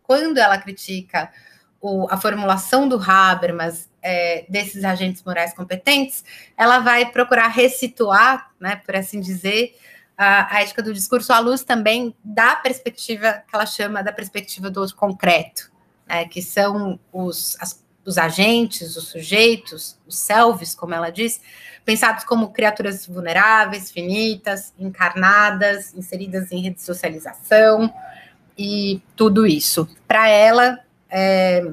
quando 0.01 0.39
ela 0.39 0.57
critica 0.57 1.31
o, 1.79 2.07
a 2.09 2.17
formulação 2.17 2.89
do 2.89 2.99
Habermas 2.99 3.87
é, 4.01 4.45
desses 4.49 4.83
agentes 4.83 5.21
morais 5.21 5.53
competentes, 5.53 6.25
ela 6.57 6.79
vai 6.79 7.05
procurar 7.11 7.49
ressituar, 7.49 8.51
né, 8.59 8.77
por 8.77 8.95
assim 8.95 9.19
dizer, 9.19 9.77
a, 10.17 10.61
ética 10.61 10.81
do 10.81 10.93
discurso 10.93 11.33
à 11.33 11.39
luz 11.39 11.63
também 11.63 12.15
da 12.23 12.55
perspectiva 12.55 13.43
que 13.47 13.55
ela 13.55 13.65
chama 13.65 14.03
da 14.03 14.11
perspectiva 14.11 14.69
do 14.69 14.93
concreto, 14.95 15.71
né, 16.07 16.25
que 16.25 16.41
são 16.41 16.99
os, 17.11 17.57
as, 17.59 17.83
os 18.05 18.17
agentes, 18.17 18.95
os 18.95 19.07
sujeitos, 19.07 19.97
os 20.07 20.17
selves, 20.17 20.75
como 20.75 20.93
ela 20.93 21.09
diz, 21.09 21.41
pensados 21.83 22.23
como 22.23 22.51
criaturas 22.51 23.05
vulneráveis, 23.05 23.91
finitas, 23.91 24.73
encarnadas, 24.77 25.93
inseridas 25.93 26.51
em 26.51 26.61
rede 26.61 26.75
de 26.75 26.83
socialização 26.83 27.93
e 28.57 29.01
tudo 29.15 29.45
isso. 29.45 29.87
Para 30.07 30.29
ela, 30.29 30.79
é, 31.09 31.71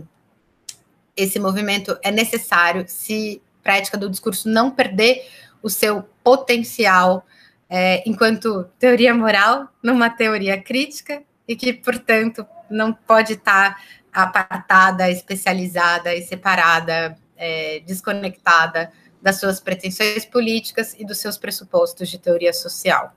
esse 1.17 1.39
movimento 1.39 1.99
é 2.03 2.11
necessário 2.11 2.85
se 2.89 3.43
para 3.63 3.75
a 3.75 3.77
ética 3.77 3.99
do 3.99 4.09
discurso 4.09 4.49
não 4.49 4.71
perder 4.71 5.29
o 5.63 5.69
seu 5.69 6.03
potencial 6.25 7.27
é, 7.71 8.03
enquanto 8.05 8.65
teoria 8.81 9.15
moral 9.15 9.69
numa 9.81 10.11
teoria 10.11 10.61
crítica 10.61 11.23
e 11.47 11.55
que, 11.55 11.73
portanto, 11.73 12.45
não 12.69 12.93
pode 12.93 13.35
estar 13.35 13.81
apartada, 14.13 15.09
especializada 15.09 16.13
e 16.13 16.23
separada, 16.23 17.17
é, 17.37 17.81
desconectada 17.87 18.91
das 19.23 19.39
suas 19.39 19.61
pretensões 19.61 20.25
políticas 20.25 20.97
e 20.99 21.05
dos 21.05 21.19
seus 21.19 21.39
pressupostos 21.39 22.09
de 22.09 22.19
teoria 22.19 22.53
social. 22.53 23.15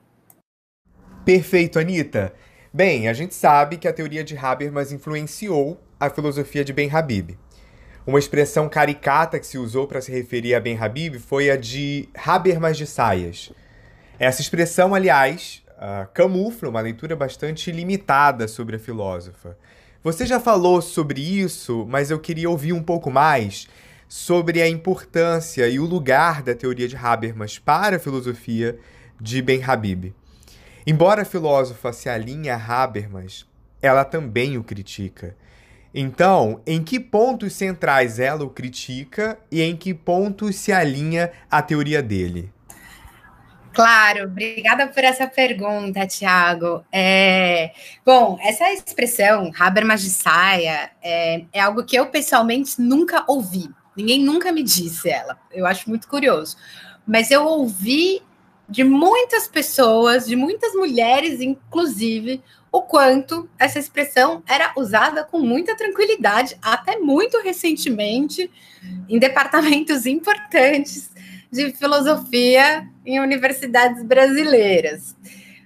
Perfeito, 1.24 1.78
Anitta. 1.78 2.32
Bem, 2.72 3.08
a 3.08 3.12
gente 3.12 3.34
sabe 3.34 3.76
que 3.76 3.88
a 3.88 3.92
teoria 3.92 4.22
de 4.22 4.36
Habermas 4.36 4.92
influenciou 4.92 5.80
a 5.98 6.10
filosofia 6.10 6.64
de 6.64 6.72
Ben 6.72 6.90
Habib. 6.90 7.36
Uma 8.06 8.18
expressão 8.18 8.68
caricata 8.68 9.40
que 9.40 9.46
se 9.46 9.56
usou 9.56 9.88
para 9.88 10.00
se 10.00 10.12
referir 10.12 10.54
a 10.54 10.60
Ben 10.60 10.76
Habib 10.76 11.18
foi 11.18 11.50
a 11.50 11.56
de 11.56 12.08
Habermas 12.14 12.76
de 12.76 12.86
saias. 12.86 13.50
Essa 14.18 14.40
expressão, 14.40 14.94
aliás, 14.94 15.62
uh, 15.70 16.08
camufla 16.14 16.68
uma 16.68 16.80
leitura 16.80 17.16
bastante 17.16 17.72
limitada 17.72 18.46
sobre 18.46 18.76
a 18.76 18.78
filósofa. 18.78 19.58
Você 20.04 20.24
já 20.24 20.38
falou 20.38 20.80
sobre 20.80 21.20
isso, 21.20 21.84
mas 21.88 22.10
eu 22.10 22.20
queria 22.20 22.48
ouvir 22.48 22.72
um 22.72 22.82
pouco 22.82 23.10
mais 23.10 23.68
sobre 24.08 24.62
a 24.62 24.68
importância 24.68 25.68
e 25.68 25.80
o 25.80 25.84
lugar 25.84 26.44
da 26.44 26.54
teoria 26.54 26.86
de 26.86 26.96
Habermas 26.96 27.58
para 27.58 27.96
a 27.96 27.98
filosofia 27.98 28.78
de 29.20 29.42
Ben 29.42 29.64
Habib. 29.64 30.14
Embora 30.86 31.22
a 31.22 31.24
filósofa 31.24 31.92
se 31.92 32.08
alinhe 32.08 32.50
a 32.50 32.56
Habermas, 32.56 33.44
ela 33.82 34.04
também 34.04 34.56
o 34.56 34.62
critica. 34.62 35.34
Então, 35.92 36.60
em 36.64 36.84
que 36.84 37.00
pontos 37.00 37.52
centrais 37.54 38.20
ela 38.20 38.44
o 38.44 38.50
critica 38.50 39.38
e 39.50 39.60
em 39.60 39.74
que 39.74 39.92
pontos 39.92 40.54
se 40.54 40.70
alinha 40.70 41.32
a 41.50 41.60
teoria 41.60 42.00
dele? 42.00 42.53
Claro, 43.74 44.26
obrigada 44.26 44.86
por 44.86 45.02
essa 45.02 45.26
pergunta, 45.26 46.06
Tiago. 46.06 46.84
É, 46.92 47.72
bom, 48.06 48.38
essa 48.40 48.72
expressão, 48.72 49.50
Habermas 49.58 50.00
de 50.00 50.10
saia, 50.10 50.92
é, 51.02 51.44
é 51.52 51.60
algo 51.60 51.84
que 51.84 51.96
eu 51.96 52.06
pessoalmente 52.06 52.80
nunca 52.80 53.24
ouvi. 53.26 53.68
Ninguém 53.96 54.22
nunca 54.22 54.52
me 54.52 54.62
disse 54.62 55.10
ela. 55.10 55.36
Eu 55.52 55.66
acho 55.66 55.88
muito 55.88 56.06
curioso. 56.06 56.56
Mas 57.04 57.32
eu 57.32 57.44
ouvi 57.44 58.22
de 58.68 58.84
muitas 58.84 59.48
pessoas, 59.48 60.24
de 60.26 60.36
muitas 60.36 60.72
mulheres, 60.72 61.40
inclusive, 61.40 62.40
o 62.70 62.80
quanto 62.82 63.48
essa 63.58 63.80
expressão 63.80 64.40
era 64.48 64.72
usada 64.76 65.24
com 65.24 65.40
muita 65.40 65.76
tranquilidade, 65.76 66.56
até 66.62 66.98
muito 66.98 67.40
recentemente, 67.40 68.48
em 69.08 69.18
departamentos 69.18 70.06
importantes 70.06 71.10
de 71.54 71.72
filosofia 71.72 72.86
em 73.06 73.20
universidades 73.20 74.02
brasileiras. 74.02 75.16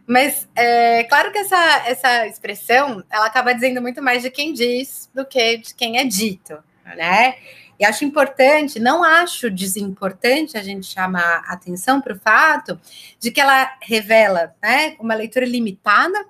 Mas 0.07 0.49
é 0.55 1.05
claro 1.05 1.33
que 1.33 1.39
essa, 1.39 1.83
essa 1.87 2.27
expressão 2.27 3.03
ela 3.11 3.27
acaba 3.27 3.53
dizendo 3.53 3.81
muito 3.83 4.03
mais 4.03 4.23
de 4.23 4.31
quem 4.31 4.53
diz 4.53 5.11
do 5.15 5.25
que 5.25 5.59
de 5.59 5.75
quem 5.75 5.99
é 5.99 6.05
dito, 6.05 6.57
né? 6.97 7.35
E 7.79 7.85
acho 7.85 8.05
importante, 8.05 8.81
não 8.81 9.05
acho 9.05 9.51
desimportante 9.51 10.59
a 10.59 10.63
gente 10.63 10.87
chamar 10.87 11.45
atenção 11.47 12.01
para 12.01 12.15
o 12.15 12.19
fato 12.19 12.81
de 13.21 13.31
que 13.31 13.41
ela 13.41 13.71
revela 13.81 14.53
né, 14.61 14.97
uma 14.99 15.15
leitura 15.15 15.47
limitada 15.47 16.27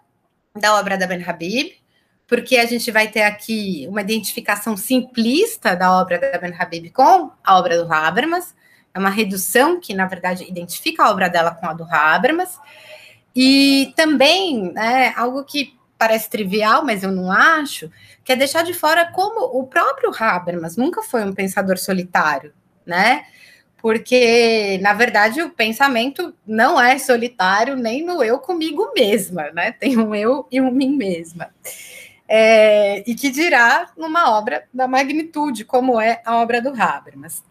da 0.54 0.78
obra 0.78 0.98
da 0.98 1.06
Ben 1.06 1.24
Habib, 1.24 1.72
porque 2.26 2.58
a 2.58 2.66
gente 2.66 2.90
vai 2.90 3.08
ter 3.08 3.22
aqui 3.22 3.86
uma 3.88 4.02
identificação 4.02 4.76
simplista 4.76 5.74
da 5.74 5.98
obra 5.98 6.18
da 6.18 6.36
Ben 6.36 6.54
Habib 6.58 6.90
com 6.90 7.30
a 7.42 7.58
obra 7.58 7.82
do 7.82 7.90
Habermas, 7.90 8.54
é 8.94 8.98
uma 8.98 9.10
redução 9.10 9.80
que, 9.80 9.94
na 9.94 10.06
verdade, 10.06 10.44
identifica 10.48 11.04
a 11.04 11.10
obra 11.10 11.28
dela 11.28 11.52
com 11.52 11.66
a 11.66 11.72
do 11.72 11.84
Habermas, 11.84 12.58
e 13.34 13.92
também 13.96 14.72
né, 14.72 15.12
algo 15.16 15.44
que 15.44 15.78
parece 15.98 16.30
trivial, 16.30 16.84
mas 16.84 17.02
eu 17.02 17.10
não 17.10 17.30
acho, 17.30 17.90
que 18.24 18.32
é 18.32 18.36
deixar 18.36 18.62
de 18.62 18.72
fora 18.72 19.10
como 19.12 19.58
o 19.58 19.66
próprio 19.66 20.12
Habermas 20.16 20.76
nunca 20.76 21.02
foi 21.02 21.24
um 21.24 21.32
pensador 21.32 21.76
solitário, 21.76 22.52
né? 22.86 23.24
Porque, 23.80 24.78
na 24.82 24.92
verdade, 24.92 25.40
o 25.40 25.50
pensamento 25.50 26.34
não 26.46 26.80
é 26.80 26.98
solitário 26.98 27.76
nem 27.76 28.04
no 28.04 28.22
eu 28.22 28.38
comigo 28.38 28.92
mesma, 28.94 29.50
né? 29.52 29.72
Tem 29.72 29.96
um 29.96 30.14
eu 30.14 30.46
e 30.50 30.60
um 30.60 30.70
mim 30.70 30.96
mesma. 30.96 31.50
É, 32.28 33.08
e 33.08 33.14
que 33.14 33.30
dirá 33.30 33.90
numa 33.96 34.36
obra 34.36 34.64
da 34.74 34.86
magnitude, 34.86 35.64
como 35.64 36.00
é 36.00 36.20
a 36.24 36.36
obra 36.36 36.60
do 36.60 36.70
Habermas. 36.70 37.42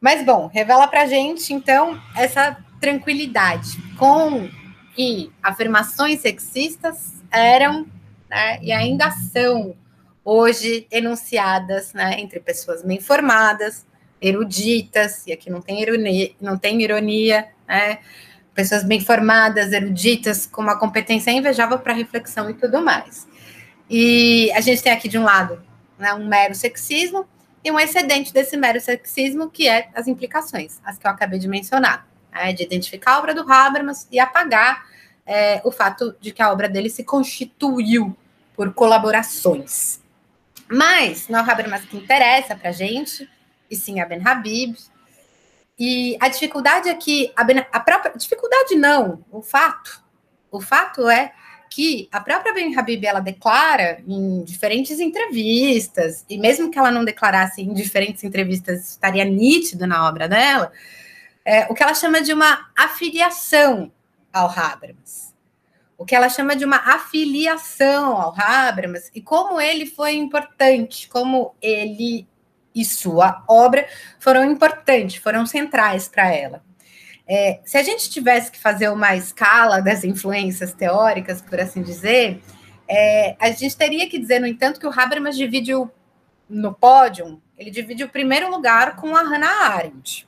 Mas, 0.00 0.24
bom, 0.24 0.46
revela 0.46 0.86
para 0.86 1.06
gente, 1.06 1.52
então, 1.52 2.00
essa 2.16 2.56
tranquilidade 2.80 3.76
com 3.98 4.48
que 4.94 5.30
afirmações 5.42 6.20
sexistas 6.20 7.22
eram 7.30 7.86
né, 8.28 8.58
e 8.62 8.72
ainda 8.72 9.10
são 9.10 9.76
hoje 10.24 10.86
enunciadas 10.90 11.92
né, 11.92 12.18
entre 12.18 12.40
pessoas 12.40 12.82
bem 12.82 13.00
formadas, 13.00 13.86
eruditas, 14.20 15.26
e 15.26 15.32
aqui 15.32 15.50
não 15.50 15.60
tem 15.60 15.82
ironia, 15.82 16.30
não 16.40 16.56
tem 16.58 16.80
ironia 16.82 17.48
né, 17.68 17.98
pessoas 18.54 18.84
bem 18.84 19.00
formadas, 19.00 19.72
eruditas, 19.72 20.46
com 20.46 20.62
uma 20.62 20.78
competência 20.78 21.30
invejável 21.30 21.78
para 21.78 21.92
reflexão 21.92 22.48
e 22.48 22.54
tudo 22.54 22.82
mais. 22.82 23.28
E 23.88 24.50
a 24.52 24.60
gente 24.60 24.82
tem 24.82 24.92
aqui 24.92 25.08
de 25.08 25.18
um 25.18 25.24
lado 25.24 25.62
né, 25.98 26.14
um 26.14 26.26
mero 26.26 26.54
sexismo 26.54 27.26
e 27.62 27.70
um 27.70 27.78
excedente 27.78 28.32
desse 28.32 28.56
mero 28.56 28.80
sexismo, 28.80 29.50
que 29.50 29.68
é 29.68 29.90
as 29.94 30.08
implicações, 30.08 30.80
as 30.84 30.98
que 30.98 31.06
eu 31.06 31.10
acabei 31.10 31.38
de 31.38 31.48
mencionar, 31.48 32.06
né, 32.32 32.52
de 32.52 32.62
identificar 32.62 33.14
a 33.14 33.18
obra 33.18 33.34
do 33.34 33.50
Habermas 33.50 34.08
e 34.10 34.18
apagar 34.18 34.86
é, 35.26 35.60
o 35.64 35.70
fato 35.70 36.16
de 36.20 36.32
que 36.32 36.42
a 36.42 36.50
obra 36.50 36.68
dele 36.68 36.88
se 36.88 37.04
constituiu 37.04 38.16
por 38.54 38.72
colaborações. 38.72 40.00
Mas 40.68 41.28
não 41.28 41.40
é 41.40 41.42
o 41.42 41.50
Habermas 41.50 41.84
que 41.84 41.96
interessa 41.96 42.56
para 42.56 42.70
a 42.70 42.72
gente, 42.72 43.28
e 43.70 43.76
sim 43.76 44.00
a 44.00 44.06
Ben 44.06 44.20
Habib. 44.24 44.76
E 45.78 46.16
a 46.20 46.28
dificuldade 46.28 46.88
é 46.88 46.94
que 46.94 47.32
a, 47.36 47.44
ben, 47.44 47.64
a 47.72 47.80
própria 47.80 48.12
dificuldade 48.16 48.74
não, 48.74 49.24
o 49.30 49.40
fato, 49.40 50.02
o 50.50 50.60
fato 50.60 51.08
é 51.08 51.32
que 51.70 52.08
a 52.10 52.20
própria 52.20 52.52
Ben 52.52 52.76
Habib 52.76 53.06
ela 53.06 53.20
declara 53.20 54.02
em 54.06 54.42
diferentes 54.42 54.98
entrevistas, 54.98 56.24
e 56.28 56.36
mesmo 56.36 56.68
que 56.68 56.78
ela 56.78 56.90
não 56.90 57.04
declarasse 57.04 57.62
em 57.62 57.72
diferentes 57.72 58.24
entrevistas, 58.24 58.90
estaria 58.90 59.24
nítido 59.24 59.86
na 59.86 60.08
obra 60.08 60.28
dela, 60.28 60.72
é, 61.44 61.66
o 61.70 61.74
que 61.74 61.82
ela 61.82 61.94
chama 61.94 62.20
de 62.20 62.32
uma 62.32 62.70
afiliação 62.76 63.92
ao 64.32 64.50
Habermas. 64.50 65.32
O 65.96 66.04
que 66.04 66.14
ela 66.14 66.28
chama 66.28 66.56
de 66.56 66.64
uma 66.64 66.78
afiliação 66.78 68.16
ao 68.20 68.34
Habermas 68.36 69.10
e 69.14 69.20
como 69.20 69.60
ele 69.60 69.86
foi 69.86 70.14
importante, 70.14 71.08
como 71.08 71.54
ele 71.62 72.26
e 72.74 72.84
sua 72.84 73.44
obra 73.46 73.86
foram 74.18 74.44
importantes, 74.44 75.22
foram 75.22 75.46
centrais 75.46 76.08
para 76.08 76.34
ela. 76.34 76.64
É, 77.32 77.60
se 77.64 77.78
a 77.78 77.82
gente 77.84 78.10
tivesse 78.10 78.50
que 78.50 78.58
fazer 78.58 78.88
uma 78.88 79.14
escala 79.14 79.80
das 79.80 80.02
influências 80.02 80.72
teóricas, 80.72 81.40
por 81.40 81.60
assim 81.60 81.80
dizer, 81.80 82.42
é, 82.88 83.36
a 83.38 83.52
gente 83.52 83.76
teria 83.76 84.08
que 84.08 84.18
dizer, 84.18 84.40
no 84.40 84.48
entanto, 84.48 84.80
que 84.80 84.86
o 84.86 84.90
Habermas 84.90 85.36
divide 85.36 85.72
o, 85.72 85.88
no 86.48 86.74
pódio, 86.74 87.40
ele 87.56 87.70
divide 87.70 88.02
o 88.02 88.08
primeiro 88.08 88.50
lugar 88.50 88.96
com 88.96 89.14
a 89.14 89.22
Hannah 89.22 89.68
Arendt. 89.68 90.26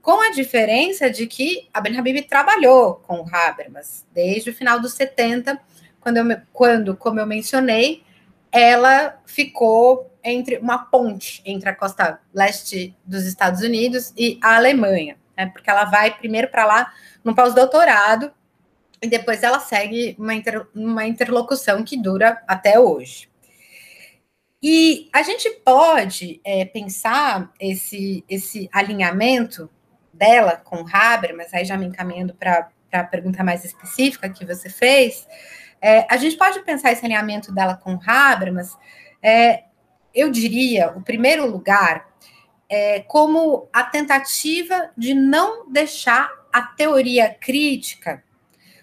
Com 0.00 0.18
a 0.22 0.30
diferença 0.30 1.10
de 1.10 1.26
que 1.26 1.68
a 1.74 1.78
Ben 1.78 1.98
Habib 1.98 2.22
trabalhou 2.22 2.94
com 3.06 3.20
o 3.20 3.28
Habermas 3.30 4.06
desde 4.10 4.48
o 4.48 4.54
final 4.54 4.80
dos 4.80 4.94
70, 4.94 5.60
quando, 6.00 6.16
eu, 6.16 6.40
quando 6.54 6.96
como 6.96 7.20
eu 7.20 7.26
mencionei, 7.26 8.02
ela 8.50 9.20
ficou 9.26 10.10
entre 10.24 10.56
uma 10.56 10.78
ponte 10.78 11.42
entre 11.44 11.68
a 11.68 11.74
costa 11.74 12.18
leste 12.32 12.96
dos 13.04 13.26
Estados 13.26 13.60
Unidos 13.60 14.10
e 14.16 14.38
a 14.42 14.56
Alemanha 14.56 15.18
né? 15.36 15.46
Porque 15.46 15.68
ela 15.68 15.84
vai 15.84 16.16
primeiro 16.16 16.48
para 16.48 16.64
lá 16.64 16.92
no 17.22 17.34
pós-doutorado 17.34 18.32
e 19.02 19.08
depois 19.08 19.42
ela 19.42 19.60
segue 19.60 20.16
uma, 20.18 20.34
inter, 20.34 20.66
uma 20.74 21.06
interlocução 21.06 21.84
que 21.84 21.96
dura 21.96 22.42
até 22.46 22.78
hoje. 22.78 23.28
E 24.62 25.10
a 25.12 25.22
gente 25.22 25.50
pode 25.62 26.40
é, 26.42 26.64
pensar 26.64 27.52
esse, 27.60 28.24
esse 28.28 28.68
alinhamento 28.72 29.68
dela 30.10 30.56
com 30.56 30.86
Habermas, 30.90 31.52
aí 31.52 31.66
já 31.66 31.76
me 31.76 31.84
encaminhando 31.84 32.32
para 32.34 32.70
a 32.90 33.04
pergunta 33.04 33.44
mais 33.44 33.62
específica 33.64 34.30
que 34.30 34.46
você 34.46 34.70
fez, 34.70 35.26
é, 35.82 36.06
a 36.08 36.16
gente 36.16 36.36
pode 36.38 36.60
pensar 36.62 36.92
esse 36.92 37.04
alinhamento 37.04 37.52
dela 37.52 37.76
com 37.76 38.00
Habermas, 38.06 38.74
é, 39.22 39.64
eu 40.14 40.30
diria, 40.30 40.92
o 40.96 41.02
primeiro 41.02 41.46
lugar 41.46 42.06
é, 42.74 42.98
como 43.06 43.68
a 43.72 43.84
tentativa 43.84 44.90
de 44.96 45.14
não 45.14 45.70
deixar 45.70 46.28
a 46.52 46.60
teoria 46.60 47.32
crítica 47.32 48.20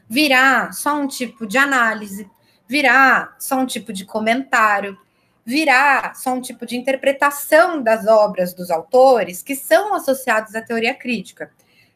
virar 0.07 0.71
só 0.71 0.95
um 0.95 1.07
tipo 1.07 1.45
de 1.45 1.57
análise, 1.57 2.29
virar 2.65 3.35
só 3.37 3.57
um 3.57 3.65
tipo 3.65 3.91
de 3.91 4.05
comentário, 4.05 4.97
virar 5.45 6.15
só 6.15 6.33
um 6.33 6.39
tipo 6.39 6.65
de 6.65 6.77
interpretação 6.77 7.81
das 7.81 8.07
obras 8.07 8.53
dos 8.53 8.71
autores 8.71 9.43
que 9.43 9.55
são 9.55 9.93
associados 9.93 10.55
à 10.55 10.61
teoria 10.61 10.93
crítica, 10.93 11.51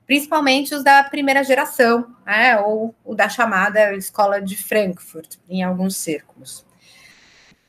principalmente 0.05 0.75
os 0.75 0.83
da 0.83 1.01
primeira 1.05 1.45
geração, 1.45 2.13
né, 2.25 2.59
ou 2.59 2.93
o 3.05 3.15
da 3.15 3.29
chamada 3.29 3.93
Escola 3.93 4.41
de 4.41 4.57
Frankfurt, 4.57 5.37
em 5.49 5.63
alguns 5.63 5.95
círculos. 5.95 6.65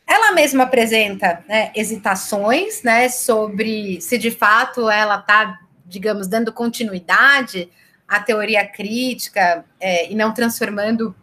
Ela 0.07 0.33
mesma 0.33 0.65
apresenta 0.65 1.45
né, 1.49 1.73
hesitações 1.75 2.83
né, 2.83 3.09
sobre 3.09 4.01
se 4.01 4.17
de 4.17 4.31
fato 4.31 4.89
ela 4.89 5.19
está, 5.19 5.59
digamos, 5.85 6.29
dando 6.29 6.53
continuidade 6.53 7.69
à 8.07 8.21
teoria 8.21 8.65
crítica 8.65 9.65
é, 9.81 10.11
e 10.11 10.15
não 10.15 10.33
transformando 10.33 11.15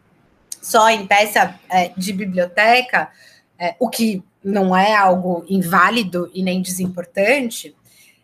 só 0.62 0.90
em 0.90 1.08
peça 1.08 1.58
é, 1.70 1.92
de 1.96 2.12
biblioteca, 2.12 3.10
é, 3.58 3.76
o 3.80 3.90
que 3.90 4.24
não 4.44 4.76
é 4.76 4.94
algo 4.94 5.46
inválido 5.48 6.30
e 6.34 6.44
nem 6.44 6.62
desimportante, 6.62 7.74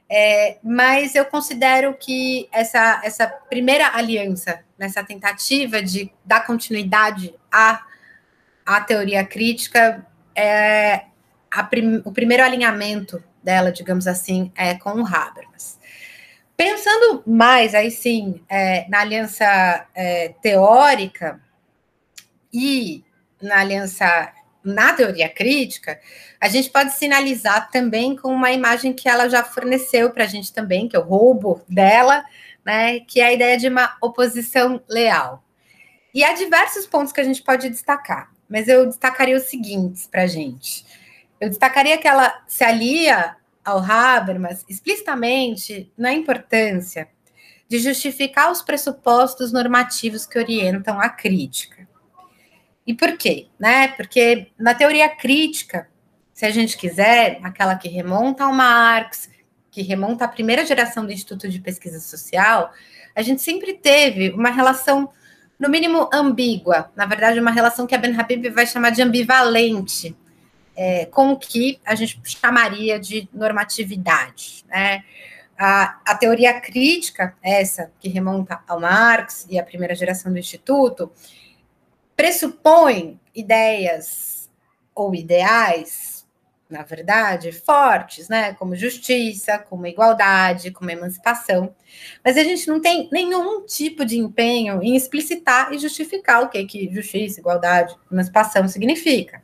é, 0.10 0.58
mas 0.64 1.16
eu 1.16 1.24
considero 1.26 1.94
que 1.94 2.50
essa, 2.52 3.00
essa 3.04 3.28
primeira 3.28 3.96
aliança, 3.96 4.62
nessa 4.78 5.04
tentativa 5.04 5.82
de 5.82 6.12
dar 6.26 6.46
continuidade 6.46 7.34
à, 7.52 7.82
à 8.66 8.82
teoria 8.82 9.24
crítica, 9.24 10.06
é, 10.40 11.06
prim, 11.70 12.02
o 12.06 12.12
primeiro 12.12 12.44
alinhamento 12.44 13.24
dela, 13.44 13.72
digamos 13.72 14.08
assim, 14.08 14.52
é 14.56 14.76
com 14.76 15.02
o 15.02 15.06
Habermas. 15.06 15.80
Pensando 16.56 17.24
mais, 17.26 17.74
aí 17.74 17.90
sim, 17.92 18.42
é, 18.50 18.88
na 18.90 19.02
aliança 19.02 19.88
é, 19.96 20.30
teórica 20.42 21.42
e 22.52 23.04
na 23.42 23.60
aliança 23.60 24.34
na 24.62 24.92
teoria 24.94 25.30
crítica, 25.30 26.00
a 26.40 26.50
gente 26.50 26.70
pode 26.70 26.92
sinalizar 26.94 27.72
também 27.72 28.16
com 28.16 28.28
uma 28.30 28.52
imagem 28.52 28.94
que 28.94 29.08
ela 29.08 29.30
já 29.30 29.42
forneceu 29.42 30.12
para 30.12 30.26
a 30.26 30.28
gente 30.28 30.52
também, 30.52 30.90
que 30.90 30.98
é 30.98 31.00
o 31.00 31.04
roubo 31.04 31.62
dela, 31.68 32.26
né, 32.66 33.00
que 33.00 33.22
é 33.22 33.28
a 33.28 33.34
ideia 33.34 33.58
de 33.58 33.70
uma 33.70 33.96
oposição 34.02 34.82
leal. 34.88 35.42
E 36.14 36.26
há 36.26 36.34
diversos 36.34 36.86
pontos 36.86 37.14
que 37.14 37.22
a 37.22 37.24
gente 37.24 37.42
pode 37.42 37.70
destacar 37.70 38.30
mas 38.50 38.68
eu 38.68 38.88
destacaria 38.88 39.38
os 39.38 39.44
seguintes 39.44 40.08
para 40.08 40.24
a 40.24 40.28
gente. 40.28 40.86
Eu 41.40 41.50
destacaria 41.50 41.98
que 41.98 42.08
ela 42.08 42.44
se 42.48 42.64
alia 42.64 43.36
ao 43.64 43.80
Habermas 43.80 44.66
explicitamente 44.68 45.92
na 45.98 46.12
importância 46.12 47.08
de 47.68 47.78
justificar 47.78 48.52
os 48.52 48.64
pressupostos 48.64 49.52
normativos 49.52 50.26
que 50.26 50.40
orientam 50.40 51.00
a 51.00 51.08
crítica. 51.08 51.88
E 52.86 52.94
por 52.96 53.16
quê? 53.16 53.48
Né? 53.60 53.90
Porque 53.90 54.48
na 54.58 54.74
teoria 54.74 55.08
crítica, 55.08 55.88
se 56.34 56.46
a 56.46 56.50
gente 56.50 56.76
quiser, 56.76 57.40
aquela 57.44 57.76
que 57.76 57.88
remonta 57.88 58.44
ao 58.44 58.52
Marx, 58.52 59.30
que 59.70 59.84
remonta 59.84 60.26
à 60.26 60.28
primeira 60.28 60.66
geração 60.66 61.06
do 61.06 61.12
Instituto 61.12 61.48
de 61.48 61.60
Pesquisa 61.60 62.00
Social, 62.00 62.74
a 63.16 63.22
gente 63.22 63.44
sempre 63.44 63.76
teve 63.76 64.32
uma 64.32 64.50
relação 64.50 65.12
no 65.60 65.70
mínimo 65.70 66.10
ambígua, 66.14 66.90
na 66.96 67.06
verdade, 67.06 67.40
uma 67.40 67.52
relação 67.52 67.86
que 67.86 67.94
a 67.94 67.98
Ben 67.98 68.18
Habib 68.18 68.50
vai 68.50 68.66
chamar 68.66 68.92
de 68.92 69.02
ambivalente, 69.02 70.16
é, 70.76 71.06
com 71.08 71.34
o 71.34 71.38
que 71.38 71.78
a 71.86 71.94
gente 71.94 72.22
chamaria 72.24 72.98
de 72.98 73.28
normatividade. 73.34 74.64
Né? 74.70 75.04
A, 75.58 76.00
a 76.06 76.16
teoria 76.16 76.62
crítica, 76.62 77.36
essa 77.44 77.92
que 78.00 78.08
remonta 78.08 78.62
ao 78.66 78.80
Marx 78.80 79.46
e 79.50 79.60
à 79.60 79.64
primeira 79.64 79.94
geração 79.94 80.32
do 80.32 80.40
Instituto, 80.40 81.12
pressupõe 82.16 83.20
ideias 83.36 84.50
ou 84.96 85.14
ideais 85.14 86.19
na 86.70 86.84
verdade, 86.84 87.52
fortes, 87.52 88.30
né? 88.30 88.54
Como 88.54 88.76
justiça, 88.76 89.58
como 89.58 89.88
igualdade, 89.88 90.72
como 90.72 90.92
emancipação. 90.92 91.76
Mas 92.24 92.38
a 92.38 92.44
gente 92.44 92.68
não 92.68 92.80
tem 92.80 93.10
nenhum 93.12 93.66
tipo 93.66 94.06
de 94.06 94.20
empenho 94.20 94.82
em 94.84 94.96
explicitar 94.96 95.74
e 95.74 95.80
justificar 95.80 96.44
o 96.44 96.50
que, 96.50 96.64
que 96.66 96.94
justiça, 96.94 97.40
igualdade, 97.40 97.96
emancipação 98.12 98.68
significa. 98.68 99.42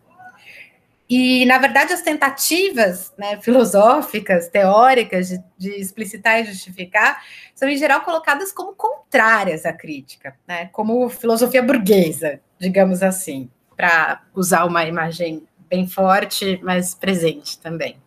E, 1.07 1.45
na 1.45 1.59
verdade, 1.59 1.93
as 1.93 2.01
tentativas 2.01 3.13
né, 3.17 3.39
filosóficas, 3.39 4.47
teóricas 4.47 5.29
de, 5.29 5.43
de, 5.55 5.69
explicitar 5.79 6.41
e 6.41 6.45
justificar 6.45 7.23
são, 7.53 7.69
em 7.69 7.77
geral, 7.77 8.01
colocadas 8.01 8.51
como 8.51 8.73
contrárias 8.73 9.65
à 9.65 9.73
crítica, 9.73 10.35
né, 10.47 10.67
como 10.71 11.07
filosofia 11.09 11.61
burguesa, 11.61 12.39
digamos 12.57 13.03
assim, 13.03 13.51
para 13.77 14.23
usar 14.33 14.65
uma 14.65 14.83
imagem 14.85 15.43
bem 15.69 15.87
forte, 15.87 16.59
mas 16.63 16.93
presente 16.93 17.59
também. 17.59 17.97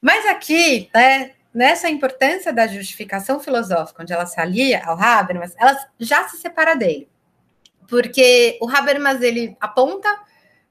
Mas 0.00 0.26
aqui, 0.26 0.90
né, 0.94 1.32
nessa 1.52 1.88
importância 1.88 2.52
da 2.52 2.66
justificação 2.66 3.40
filosófica, 3.40 4.02
onde 4.02 4.12
ela 4.12 4.26
se 4.26 4.40
alia 4.40 4.84
ao 4.84 5.00
Habermas, 5.00 5.54
ela 5.56 5.76
já 5.98 6.28
se 6.28 6.36
separa 6.36 6.74
dele. 6.76 7.08
Porque 7.88 8.58
o 8.60 8.68
Habermas, 8.68 9.22
ele 9.22 9.56
aponta 9.60 10.08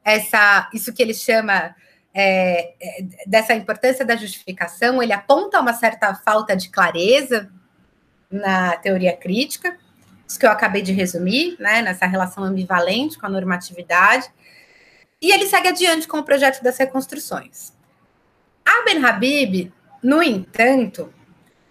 essa, 0.03 0.69
isso 0.73 0.93
que 0.93 1.01
ele 1.01 1.13
chama 1.13 1.75
é, 2.13 2.73
é, 2.79 3.05
dessa 3.25 3.53
importância 3.53 4.05
da 4.05 4.15
justificação, 4.15 5.01
ele 5.01 5.11
aponta 5.11 5.59
uma 5.59 5.73
certa 5.73 6.13
falta 6.13 6.55
de 6.55 6.69
clareza 6.69 7.49
na 8.29 8.77
teoria 8.77 9.15
crítica, 9.17 9.77
isso 10.27 10.39
que 10.39 10.45
eu 10.45 10.51
acabei 10.51 10.81
de 10.81 10.93
resumir, 10.93 11.55
né, 11.59 11.81
nessa 11.81 12.05
relação 12.05 12.43
ambivalente 12.43 13.17
com 13.17 13.25
a 13.25 13.29
normatividade, 13.29 14.27
e 15.21 15.31
ele 15.31 15.47
segue 15.47 15.69
adiante 15.69 16.07
com 16.07 16.17
o 16.17 16.23
projeto 16.23 16.61
das 16.61 16.77
reconstruções. 16.77 17.73
A 18.65 18.83
Ben 18.83 19.03
Habib, 19.03 19.71
no 20.01 20.21
entanto, 20.21 21.13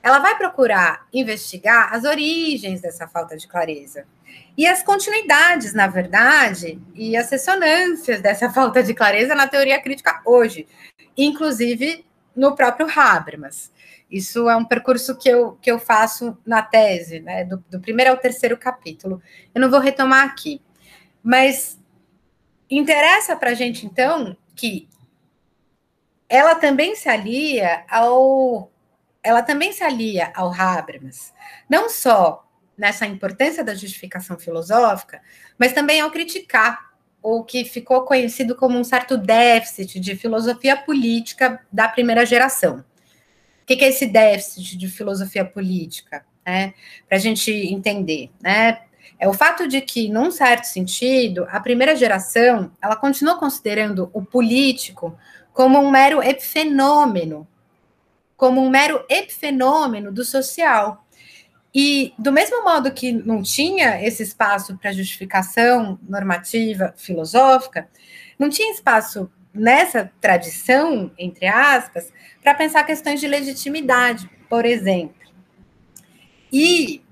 ela 0.03 0.18
vai 0.18 0.36
procurar 0.36 1.07
investigar 1.12 1.92
as 1.95 2.05
origens 2.05 2.80
dessa 2.80 3.09
falta 3.09 3.36
de 3.36 3.49
clareza. 3.49 4.07
e 4.57 4.66
as 4.66 4.82
continuidades, 4.82 5.72
na 5.72 5.86
verdade, 5.86 6.80
e 6.95 7.16
as 7.16 7.30
ressonâncias 7.30 8.20
dessa 8.20 8.51
falta 8.51 8.82
de 8.82 8.92
clareza 8.95 9.34
na 9.34 9.49
teoria 9.49 9.80
crítica 9.80 10.20
hoje, 10.24 10.66
inclusive 11.16 12.05
no 12.36 12.55
próprio 12.55 12.88
Habermas. 12.88 13.72
Isso 14.11 14.49
é 14.49 14.57
um 14.57 14.64
percurso 14.64 15.16
que 15.16 15.28
eu, 15.28 15.59
que 15.61 15.70
eu 15.70 15.78
faço 15.78 16.36
na 16.47 16.62
tese, 16.62 17.20
né, 17.20 17.45
do, 17.45 17.64
do 17.70 17.80
primeiro 17.80 18.11
ao 18.11 18.16
terceiro 18.16 18.57
capítulo. 18.57 19.20
Eu 19.55 19.61
não 19.61 19.70
vou 19.70 19.80
retomar 19.80 20.24
aqui, 20.24 20.61
mas 21.22 21.78
interessa 22.76 23.36
para 23.36 23.50
a 23.50 23.54
gente, 23.54 23.86
então, 23.86 24.36
que 24.54 24.88
ela 26.28 26.54
também 26.54 26.96
se 26.96 27.08
alia 27.08 27.84
ao 27.88 28.70
ela 29.22 29.42
também 29.42 29.72
se 29.72 29.82
alia 29.82 30.30
ao 30.34 30.52
Habermas, 30.52 31.32
não 31.66 31.88
só 31.88 32.46
nessa 32.76 33.06
importância 33.06 33.64
da 33.64 33.74
justificação 33.74 34.38
filosófica, 34.38 35.22
mas 35.58 35.72
também 35.72 36.00
ao 36.00 36.10
criticar 36.10 36.92
o 37.22 37.42
que 37.42 37.64
ficou 37.64 38.02
conhecido 38.02 38.54
como 38.54 38.78
um 38.78 38.84
certo 38.84 39.16
déficit 39.16 39.98
de 39.98 40.14
filosofia 40.14 40.76
política 40.76 41.64
da 41.72 41.88
primeira 41.88 42.26
geração. 42.26 42.84
O 43.62 43.66
que 43.66 43.82
é 43.82 43.88
esse 43.88 44.06
déficit 44.06 44.76
de 44.76 44.88
filosofia 44.88 45.42
política? 45.42 46.26
Né? 46.44 46.74
Para 47.08 47.16
a 47.16 47.20
gente 47.20 47.50
entender, 47.50 48.30
né? 48.42 48.82
É 49.18 49.28
o 49.28 49.32
fato 49.32 49.66
de 49.66 49.80
que, 49.80 50.09
num 50.09 50.30
certo 50.30 50.64
sentido, 50.64 51.46
a 51.50 51.61
primeira 51.61 51.94
geração 51.96 52.70
ela 52.82 52.96
continua 52.96 53.38
considerando 53.38 54.11
o 54.12 54.24
político 54.24 55.16
como 55.52 55.78
um 55.78 55.90
mero 55.90 56.22
epifenômeno, 56.22 57.46
como 58.36 58.61
um 58.61 58.68
mero 58.68 59.05
epifenômeno 59.09 60.12
do 60.12 60.24
social. 60.24 61.05
E, 61.74 62.14
do 62.18 62.30
mesmo 62.30 62.62
modo 62.62 62.92
que 62.92 63.12
não 63.12 63.42
tinha 63.42 64.05
esse 64.05 64.22
espaço 64.22 64.76
para 64.78 64.92
justificação 64.92 65.98
normativa 66.09 66.94
filosófica, 66.96 67.88
não 68.38 68.48
tinha 68.48 68.72
espaço 68.72 69.30
nessa 69.52 70.11
tradição, 70.20 71.11
entre 71.16 71.46
aspas, 71.46 72.12
para 72.42 72.55
pensar 72.55 72.84
questões 72.84 73.20
de 73.20 73.28
legitimidade, 73.28 74.28
por 74.48 74.64
exemplo. 74.64 75.14
E, 76.52 77.03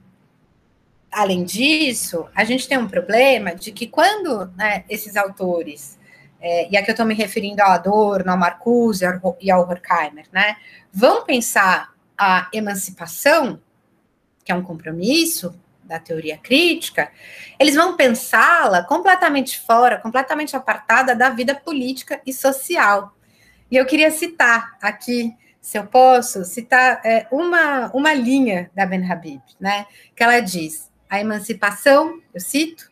além 1.13 1.45
disso, 1.45 2.27
a 2.35 2.43
gente 2.43 2.67
tem 2.67 2.79
um 2.79 2.89
problema 2.89 3.55
de 3.55 3.71
que 3.71 3.87
quando 3.87 4.51
né, 4.57 4.85
esses 4.89 5.15
autores, 5.17 5.99
é, 6.41 6.71
e 6.71 6.77
aqui 6.77 6.91
eu 6.91 6.95
estou 6.95 7.07
me 7.07 7.15
referindo 7.15 7.63
ao 7.63 7.73
Adorno, 7.73 8.33
ao 8.33 8.39
Marcuse 8.39 9.05
e 9.41 9.51
ao 9.51 9.61
Horkheimer, 9.61 10.25
né, 10.33 10.57
vão 10.91 11.25
pensar 11.25 11.93
a 12.17 12.49
emancipação, 12.53 13.61
que 14.43 14.51
é 14.51 14.55
um 14.55 14.63
compromisso 14.63 15.55
da 15.85 15.99
teoria 15.99 16.39
crítica, 16.39 17.11
eles 17.59 17.75
vão 17.75 17.97
pensá-la 17.97 18.83
completamente 18.83 19.61
fora, 19.61 19.99
completamente 19.99 20.57
apartada 20.57 21.15
da 21.15 21.29
vida 21.29 21.55
política 21.55 22.21
e 22.25 22.33
social. 22.33 23.15
E 23.71 23.77
eu 23.77 23.85
queria 23.85 24.11
citar 24.11 24.77
aqui, 24.81 25.35
se 25.61 25.79
eu 25.79 25.87
posso, 25.87 26.45
citar 26.45 27.01
é, 27.05 27.27
uma, 27.31 27.91
uma 27.93 28.15
linha 28.15 28.71
da 28.75 28.87
Ben 28.87 29.11
Habib, 29.11 29.43
né? 29.61 29.87
Que 30.15 30.23
ela 30.23 30.41
diz: 30.41 30.92
a 31.13 31.21
emancipação, 31.21 32.23
eu 32.33 32.41
cito, 32.41 32.91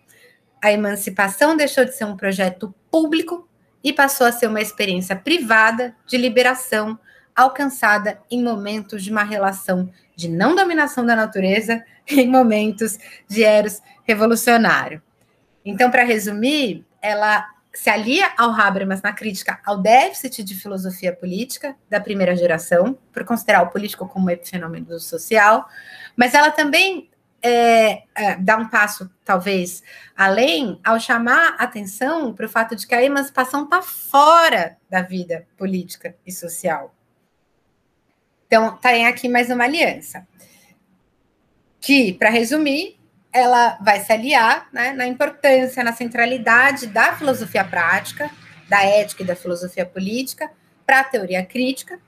a 0.62 0.70
emancipação 0.70 1.56
deixou 1.56 1.86
de 1.86 1.96
ser 1.96 2.04
um 2.04 2.18
projeto 2.18 2.74
público 2.90 3.48
e 3.82 3.94
passou 3.94 4.26
a 4.26 4.32
ser 4.32 4.46
uma 4.46 4.60
experiência 4.60 5.16
privada 5.16 5.96
de 6.06 6.18
liberação 6.18 6.98
alcançada 7.34 8.20
em 8.30 8.44
momentos 8.44 9.02
de 9.02 9.10
uma 9.10 9.22
relação 9.24 9.90
de 10.14 10.28
não 10.28 10.54
dominação 10.54 11.06
da 11.06 11.16
natureza, 11.16 11.82
em 12.06 12.28
momentos 12.28 12.98
de 13.26 13.42
eros 13.42 13.80
revolucionário. 14.04 15.00
Então, 15.64 15.90
para 15.90 16.04
resumir, 16.04 16.84
ela 17.00 17.48
se 17.72 17.88
alia 17.88 18.32
ao 18.36 18.50
Habermas 18.50 19.00
na 19.00 19.14
crítica 19.14 19.60
ao 19.64 19.78
déficit 19.78 20.44
de 20.44 20.54
filosofia 20.54 21.10
política 21.10 21.74
da 21.88 21.98
primeira 21.98 22.36
geração, 22.36 22.98
por 23.14 23.24
considerar 23.24 23.62
o 23.62 23.70
político 23.70 24.06
como 24.06 24.30
um 24.30 24.36
fenômeno 24.44 25.00
social, 25.00 25.66
mas 26.14 26.34
ela 26.34 26.50
também 26.50 27.08
é, 27.42 28.02
é, 28.14 28.36
dá 28.36 28.56
um 28.56 28.68
passo, 28.68 29.10
talvez, 29.24 29.82
além, 30.16 30.78
ao 30.84 31.00
chamar 31.00 31.56
atenção 31.58 32.34
para 32.34 32.46
o 32.46 32.48
fato 32.48 32.76
de 32.76 32.86
que 32.86 32.94
a 32.94 33.02
emancipação 33.02 33.64
está 33.64 33.80
fora 33.82 34.76
da 34.88 35.02
vida 35.02 35.46
política 35.56 36.14
e 36.26 36.32
social. 36.32 36.94
Então, 38.46 38.76
tem 38.76 39.06
aqui 39.06 39.28
mais 39.28 39.48
uma 39.48 39.64
aliança. 39.64 40.26
Que, 41.80 42.12
para 42.12 42.28
resumir, 42.28 42.98
ela 43.32 43.78
vai 43.80 44.00
se 44.00 44.12
aliar 44.12 44.68
né, 44.72 44.92
na 44.92 45.06
importância, 45.06 45.84
na 45.84 45.92
centralidade 45.92 46.88
da 46.88 47.14
filosofia 47.14 47.64
prática, 47.64 48.30
da 48.68 48.82
ética 48.84 49.22
e 49.22 49.26
da 49.26 49.36
filosofia 49.36 49.86
política 49.86 50.50
para 50.84 51.00
a 51.00 51.04
teoria 51.04 51.44
crítica, 51.44 51.98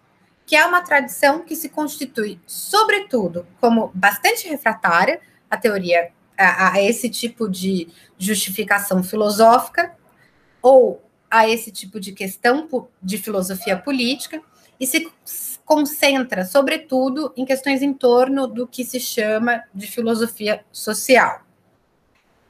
que 0.52 0.56
é 0.56 0.66
uma 0.66 0.82
tradição 0.82 1.40
que 1.40 1.56
se 1.56 1.70
constitui, 1.70 2.38
sobretudo, 2.46 3.46
como 3.58 3.90
bastante 3.94 4.46
refratária 4.46 5.18
à 5.50 5.56
teoria, 5.56 6.10
a, 6.36 6.74
a 6.74 6.82
esse 6.82 7.08
tipo 7.08 7.48
de 7.48 7.88
justificação 8.18 9.02
filosófica, 9.02 9.96
ou 10.60 11.02
a 11.30 11.48
esse 11.48 11.72
tipo 11.72 11.98
de 11.98 12.12
questão 12.12 12.68
de 13.02 13.16
filosofia 13.16 13.78
política, 13.78 14.42
e 14.78 14.86
se 14.86 15.10
concentra, 15.64 16.44
sobretudo, 16.44 17.32
em 17.34 17.46
questões 17.46 17.80
em 17.80 17.94
torno 17.94 18.46
do 18.46 18.66
que 18.66 18.84
se 18.84 19.00
chama 19.00 19.64
de 19.74 19.86
filosofia 19.86 20.62
social. 20.70 21.46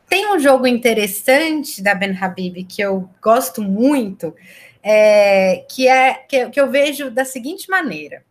Tem 0.08 0.34
um 0.34 0.40
jogo 0.40 0.66
interessante 0.66 1.80
da 1.80 1.94
Ben 1.94 2.18
Habib 2.20 2.64
que 2.64 2.82
eu 2.82 3.08
gosto 3.22 3.62
muito, 3.62 4.34
é, 4.82 5.64
que 5.68 5.86
é 5.86 6.14
que, 6.14 6.50
que 6.50 6.60
eu 6.60 6.70
vejo 6.70 7.10
da 7.10 7.24
seguinte 7.24 7.70
maneira, 7.70 8.24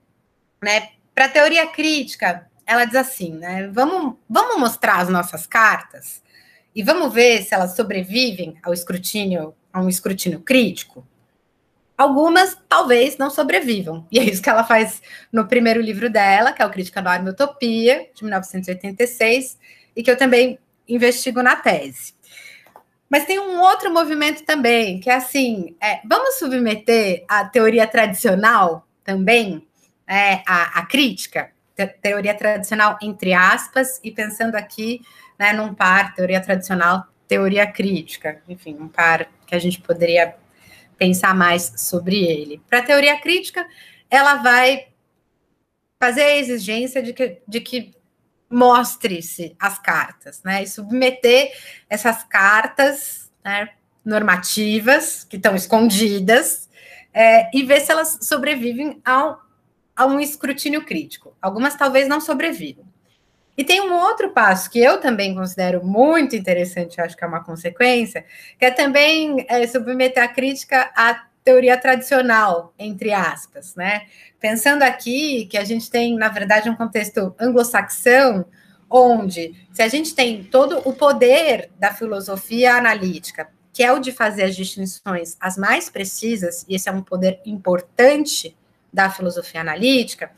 né? 0.62 0.90
Para 1.16 1.26
a 1.26 1.30
teoria 1.30 1.68
crítica, 1.68 2.48
ela 2.66 2.86
diz 2.86 2.96
assim, 2.96 3.34
né? 3.34 3.68
Vamos, 3.68 4.16
vamos 4.30 4.60
mostrar 4.60 5.00
as 5.00 5.10
nossas 5.10 5.48
cartas 5.48 6.22
e 6.76 6.84
vamos 6.84 7.14
ver 7.14 7.44
se 7.44 7.54
elas 7.54 7.76
sobrevivem 7.76 8.58
ao 8.64 8.74
escrutínio, 8.74 9.54
a 9.72 9.82
um 9.82 9.90
escrutínio 9.90 10.42
crítico. 10.42 11.06
Algumas 11.98 12.58
talvez 12.68 13.18
não 13.18 13.30
sobrevivam. 13.30 14.08
E 14.12 14.20
é 14.20 14.24
isso 14.24 14.42
que 14.42 14.50
ela 14.50 14.64
faz 14.64 15.02
no 15.32 15.48
primeiro 15.48 15.82
livro 15.82 16.10
dela, 16.10 16.52
que 16.52 16.62
é 16.62 16.66
o 16.66 16.72
Crítica 16.72 17.02
Norma 17.02 17.30
Utopia, 17.30 18.08
de 18.16 18.24
1986, 18.24 19.60
e 19.96 20.02
que 20.02 20.10
eu 20.10 20.18
também 20.18 20.58
investigo 20.88 21.44
na 21.44 21.56
tese. 21.56 22.14
Mas 23.12 23.26
tem 23.26 23.38
um 23.38 23.60
outro 23.60 23.92
movimento 23.92 24.46
também, 24.46 24.98
que 25.02 25.10
é 25.10 25.16
assim: 25.16 25.76
é, 25.84 26.00
vamos 26.08 26.36
submeter 26.36 27.26
a 27.28 27.44
teoria 27.44 27.86
tradicional 27.86 28.88
também, 29.04 29.68
é, 30.08 30.42
a, 30.48 30.80
a 30.80 30.86
crítica, 30.86 31.52
te, 31.76 31.86
teoria 31.86 32.34
tradicional 32.34 32.98
entre 33.02 33.34
aspas, 33.34 34.00
e 34.02 34.12
pensando 34.12 34.56
aqui 34.56 35.02
né, 35.38 35.52
num 35.52 35.74
par, 35.74 36.16
teoria 36.16 36.40
tradicional, 36.40 37.04
teoria 37.28 37.68
crítica, 37.68 38.42
enfim, 38.48 38.78
um 38.80 38.88
par 38.88 39.30
que 39.46 39.56
a 39.56 39.60
gente 39.60 39.82
poderia 39.82 40.34
pensar 40.98 41.36
mais 41.36 41.74
sobre 41.76 42.24
ele. 42.24 42.62
Para 42.70 42.80
a 42.80 42.84
teoria 42.84 43.20
crítica, 43.20 43.68
ela 44.10 44.36
vai 44.36 44.88
fazer 46.00 46.22
a 46.22 46.38
exigência 46.38 47.04
de 47.04 47.12
que, 47.12 47.42
de 47.46 47.60
que 47.60 47.94
mostre-se 48.52 49.56
as 49.60 49.80
cartas, 49.80 50.42
né? 50.44 50.64
E 50.64 50.68
submeter 50.68 51.52
essas 51.90 52.24
cartas 52.24 53.32
né, 53.44 53.70
normativas, 54.04 55.24
que 55.24 55.38
estão 55.38 55.56
escondidas, 55.56 56.70
é, 57.14 57.50
e 57.56 57.64
ver 57.64 57.82
se 57.82 57.92
elas 57.92 58.20
sobrevivem 58.22 59.02
ao, 59.06 59.42
a 59.96 60.06
um 60.06 60.20
escrutínio 60.20 60.86
crítico. 60.86 61.36
Algumas 61.42 61.76
talvez 61.76 62.08
não 62.08 62.22
sobrevivam. 62.22 62.86
E 63.58 63.64
tem 63.64 63.82
um 63.82 63.94
outro 63.94 64.32
passo 64.32 64.70
que 64.70 64.80
eu 64.80 65.00
também 65.00 65.36
considero 65.36 65.86
muito 65.86 66.36
interessante, 66.36 67.02
acho 67.02 67.16
que 67.18 67.24
é 67.24 67.28
uma 67.28 67.44
consequência, 67.44 68.26
que 68.58 68.66
é 68.66 68.72
também 68.72 69.46
é, 69.48 69.68
submeter 69.68 70.24
a 70.24 70.28
crítica 70.28 70.92
à 70.96 71.26
teoria 71.44 71.78
tradicional, 71.78 72.74
entre 72.78 73.14
aspas, 73.14 73.76
né? 73.76 74.04
Pensando 74.40 74.84
aqui 74.84 75.46
que 75.46 75.58
a 75.58 75.64
gente 75.64 75.90
tem, 75.90 76.16
na 76.16 76.30
verdade, 76.30 76.70
um 76.70 76.76
contexto 76.76 77.36
anglo-saxão, 77.40 78.46
onde, 78.90 79.56
se 79.72 79.82
a 79.82 79.88
gente 79.88 80.14
tem 80.14 80.44
todo 80.44 80.82
o 80.88 80.94
poder 80.94 81.72
da 81.80 81.94
filosofia 81.94 82.76
analítica, 82.76 83.50
que 83.74 83.84
é 83.84 83.92
o 83.92 84.00
de 84.00 84.12
fazer 84.12 84.44
as 84.44 84.56
distinções 84.56 85.38
as 85.40 85.58
mais 85.58 85.90
precisas, 85.90 86.66
e 86.68 86.76
esse 86.76 86.90
é 86.90 86.92
um 86.92 87.02
poder 87.02 87.40
importante 87.46 88.56
da 88.92 89.10
filosofia 89.10 89.62
analítica, 89.62 90.32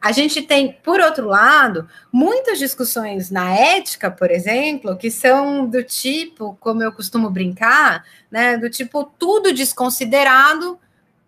a 0.00 0.12
gente 0.12 0.42
tem, 0.42 0.72
por 0.84 1.00
outro 1.00 1.26
lado, 1.26 1.88
muitas 2.12 2.58
discussões 2.58 3.30
na 3.30 3.52
ética, 3.54 4.10
por 4.10 4.30
exemplo, 4.30 4.96
que 4.96 5.10
são 5.10 5.66
do 5.66 5.82
tipo, 5.82 6.56
como 6.60 6.82
eu 6.82 6.92
costumo 6.92 7.30
brincar, 7.30 8.04
né, 8.30 8.56
do 8.56 8.70
tipo 8.70 9.04
tudo 9.18 9.52
desconsiderado 9.52 10.78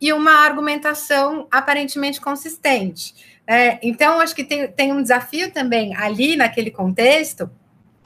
e 0.01 0.13
uma 0.13 0.45
argumentação 0.45 1.49
aparentemente 1.51 2.21
consistente. 2.21 3.15
É, 3.47 3.79
então, 3.83 4.21
acho 4.21 4.35
que 4.35 4.45
tem, 4.45 4.69
tem 4.69 4.93
um 4.93 5.03
desafio 5.03 5.51
também 5.51 5.97
ali 5.97 6.37
naquele 6.37 6.71
contexto 6.71 7.51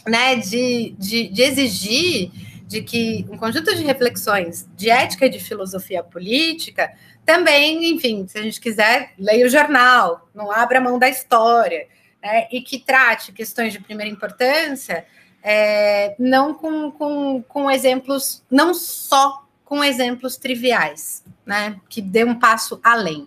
né, 0.07 0.37
de, 0.37 0.95
de, 0.99 1.29
de 1.29 1.43
exigir 1.43 2.31
de 2.66 2.83
que 2.83 3.27
um 3.29 3.37
conjunto 3.37 3.75
de 3.75 3.83
reflexões 3.83 4.66
de 4.75 4.89
ética 4.89 5.27
e 5.27 5.29
de 5.29 5.39
filosofia 5.39 6.03
política 6.03 6.91
também, 7.25 7.93
enfim, 7.93 8.27
se 8.27 8.39
a 8.39 8.43
gente 8.43 8.61
quiser, 8.61 9.12
leia 9.18 9.47
o 9.47 9.51
jornal, 9.51 10.29
não 10.35 10.51
abra 10.51 10.81
mão 10.81 10.99
da 10.99 11.09
história, 11.09 11.87
né, 12.23 12.49
e 12.51 12.61
que 12.61 12.79
trate 12.79 13.33
questões 13.33 13.73
de 13.73 13.81
primeira 13.81 14.11
importância, 14.11 15.07
é, 15.43 16.14
não 16.18 16.55
com, 16.55 16.91
com, 16.91 17.43
com 17.43 17.70
exemplos, 17.70 18.43
não 18.51 18.75
só 18.75 19.45
com 19.64 19.83
exemplos 19.83 20.37
triviais, 20.37 21.25
né, 21.47 21.81
que 21.89 22.01
dê 22.03 22.25
um 22.25 22.39
passo 22.39 22.81
além. 22.83 23.27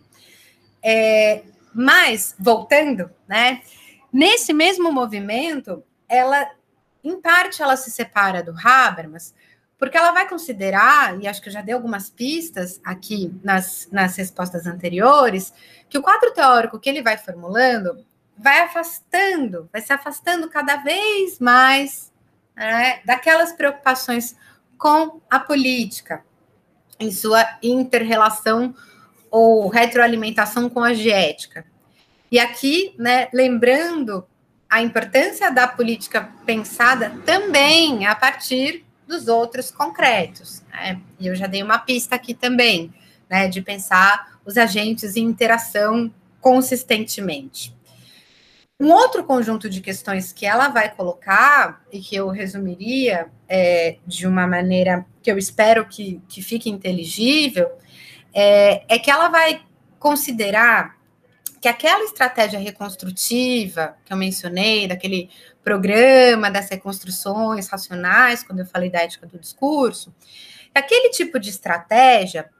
É, 0.84 1.44
mas, 1.74 2.36
voltando, 2.40 3.10
né, 3.28 3.62
nesse 4.12 4.54
mesmo 4.54 4.92
movimento, 4.92 5.84
ela 6.08 6.50
em 7.04 7.22
parte, 7.22 7.62
ela 7.62 7.78
se 7.78 7.92
separa 7.92 8.42
do 8.42 8.56
Habermas, 8.58 9.34
porque 9.78 9.98
ela 9.98 10.12
vai 10.12 10.28
considerar, 10.28 11.22
e 11.22 11.28
acho 11.28 11.42
que 11.42 11.50
eu 11.50 11.54
já 11.54 11.62
dei 11.62 11.74
algumas 11.74 12.10
pistas 12.10 12.80
aqui 12.84 13.34
nas, 13.44 13.88
nas 13.92 14.16
respostas 14.16 14.66
anteriores, 14.66 15.54
que 15.90 15.98
o 15.98 16.02
quadro 16.02 16.34
teórico 16.34 16.80
que 16.80 16.90
ele 16.90 17.02
vai 17.02 17.18
formulando 17.18 18.06
vai 18.38 18.60
afastando, 18.60 19.70
vai 19.72 19.82
se 19.82 19.94
afastando 19.94 20.50
cada 20.50 20.78
vez 20.78 21.40
mais 21.40 22.12
né, 22.56 23.02
daquelas 23.06 23.52
preocupações 23.52 24.36
com 24.78 25.22
a 25.30 25.40
política, 25.40 26.24
em 27.00 27.12
sua 27.12 27.46
interrelação 27.62 28.74
ou 29.30 29.68
retroalimentação 29.68 30.70
com 30.70 30.82
a 30.82 30.94
diética. 30.94 31.66
E 32.32 32.40
aqui, 32.40 32.96
né, 32.98 33.28
lembrando 33.34 34.26
a 34.70 34.82
importância 34.82 35.52
da 35.52 35.68
política 35.68 36.30
pensada 36.46 37.12
também 37.26 38.06
a 38.06 38.16
partir 38.16 38.85
dos 39.08 39.28
outros 39.28 39.72
concretos. 39.72 40.64
Né? 40.72 41.02
E 41.20 41.28
eu 41.28 41.36
já 41.36 41.48
dei 41.48 41.64
uma 41.64 41.80
pista 41.80 42.16
aqui 42.16 42.34
também, 42.34 42.94
né, 43.30 43.48
de 43.48 43.62
pensar 43.62 44.40
os 44.46 44.58
agentes 44.58 45.16
em 45.16 45.24
interação 45.24 46.14
consistentemente. 46.40 47.76
Um 48.80 48.92
outro 48.92 49.24
conjunto 49.24 49.70
de 49.70 49.80
questões 49.80 50.34
que 50.34 50.46
ela 50.46 50.68
vai 50.68 50.94
colocar, 50.94 51.82
e 51.92 52.00
que 52.00 52.16
eu 52.16 52.28
resumiria 52.28 53.28
é, 53.48 53.98
de 54.06 54.28
uma 54.28 54.46
maneira 54.46 55.06
que 55.24 55.32
eu 55.32 55.38
espero 55.38 55.86
que, 55.88 56.22
que 56.28 56.42
fique 56.42 56.70
inteligível, 56.70 57.72
é, 58.34 58.84
é 58.94 59.00
que 59.00 59.10
ela 59.10 59.30
vai 59.30 59.62
considerar 59.98 60.98
que 61.66 61.70
aquela 61.70 62.04
estratégia 62.04 62.60
reconstrutiva 62.60 63.98
que 64.06 64.14
eu 64.14 64.18
mencionei, 64.18 64.88
daquele 64.88 65.32
programa 65.64 66.52
das 66.52 66.70
reconstruções 66.70 67.68
racionais, 67.68 68.44
quando 68.44 68.60
eu 68.60 68.68
falei 68.68 68.88
da 68.88 69.00
ética 69.00 69.26
do 69.26 69.40
discurso, 69.40 70.14
aquele 70.76 71.10
tipo 71.10 71.40
de 71.40 71.50
estratégia, 71.50 72.52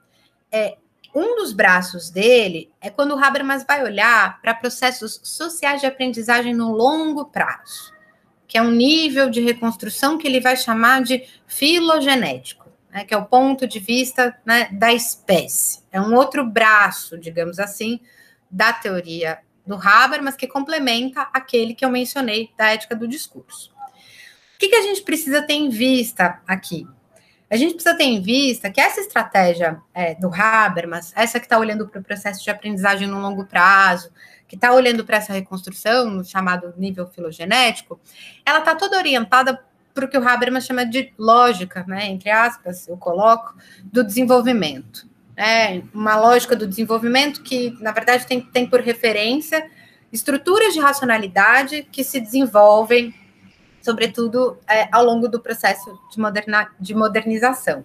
é, 0.50 0.76
um 1.14 1.36
dos 1.36 1.52
braços 1.52 2.10
dele 2.10 2.68
é 2.80 2.90
quando 2.90 3.14
o 3.14 3.24
Habermas 3.24 3.64
vai 3.64 3.84
olhar 3.84 4.40
para 4.42 4.52
processos 4.52 5.20
sociais 5.22 5.80
de 5.80 5.86
aprendizagem 5.86 6.52
no 6.52 6.72
longo 6.72 7.26
prazo, 7.26 7.92
que 8.48 8.58
é 8.58 8.62
um 8.62 8.72
nível 8.72 9.30
de 9.30 9.40
reconstrução 9.40 10.18
que 10.18 10.26
ele 10.26 10.40
vai 10.40 10.56
chamar 10.56 11.04
de 11.04 11.24
filogenético, 11.46 12.68
né, 12.90 13.04
que 13.04 13.14
é 13.14 13.16
o 13.16 13.26
ponto 13.26 13.68
de 13.68 13.78
vista 13.78 14.36
né, 14.44 14.68
da 14.72 14.92
espécie. 14.92 15.84
É 15.92 16.00
um 16.00 16.12
outro 16.12 16.44
braço, 16.44 17.16
digamos 17.16 17.60
assim, 17.60 18.00
da 18.50 18.72
teoria 18.72 19.38
do 19.66 19.74
Habermas, 19.74 20.36
que 20.36 20.46
complementa 20.46 21.28
aquele 21.32 21.74
que 21.74 21.84
eu 21.84 21.90
mencionei 21.90 22.50
da 22.56 22.72
ética 22.72 22.94
do 22.94 23.08
discurso. 23.08 23.74
O 24.54 24.58
que, 24.58 24.68
que 24.68 24.76
a 24.76 24.82
gente 24.82 25.02
precisa 25.02 25.42
ter 25.42 25.54
em 25.54 25.68
vista 25.68 26.40
aqui? 26.46 26.86
A 27.50 27.56
gente 27.56 27.74
precisa 27.74 27.96
ter 27.96 28.04
em 28.04 28.20
vista 28.20 28.70
que 28.70 28.80
essa 28.80 29.00
estratégia 29.00 29.80
é, 29.94 30.14
do 30.14 30.32
Habermas, 30.32 31.12
essa 31.14 31.38
que 31.38 31.46
está 31.46 31.58
olhando 31.58 31.86
para 31.88 32.00
o 32.00 32.04
processo 32.04 32.42
de 32.42 32.50
aprendizagem 32.50 33.06
no 33.06 33.20
longo 33.20 33.44
prazo, 33.44 34.10
que 34.48 34.56
está 34.56 34.72
olhando 34.72 35.04
para 35.04 35.18
essa 35.18 35.32
reconstrução, 35.32 36.10
no 36.10 36.24
chamado 36.24 36.74
nível 36.76 37.06
filogenético, 37.06 38.00
ela 38.44 38.58
está 38.60 38.74
toda 38.74 38.96
orientada 38.96 39.62
para 39.94 40.04
o 40.04 40.08
que 40.08 40.18
o 40.18 40.28
Habermas 40.28 40.64
chama 40.66 40.84
de 40.84 41.12
lógica, 41.18 41.84
né, 41.86 42.06
entre 42.06 42.30
aspas, 42.30 42.86
eu 42.88 42.96
coloco, 42.96 43.54
do 43.84 44.04
desenvolvimento 44.04 45.08
é, 45.36 45.82
uma 45.92 46.16
lógica 46.16 46.56
do 46.56 46.66
desenvolvimento 46.66 47.42
que, 47.42 47.70
na 47.80 47.92
verdade, 47.92 48.26
tem, 48.26 48.40
tem 48.40 48.66
por 48.66 48.80
referência 48.80 49.70
estruturas 50.12 50.72
de 50.72 50.80
racionalidade 50.80 51.86
que 51.92 52.02
se 52.02 52.20
desenvolvem, 52.20 53.14
sobretudo, 53.82 54.58
é, 54.66 54.88
ao 54.90 55.04
longo 55.04 55.28
do 55.28 55.40
processo 55.40 55.98
de, 56.10 56.18
moderna, 56.18 56.70
de 56.80 56.94
modernização. 56.94 57.84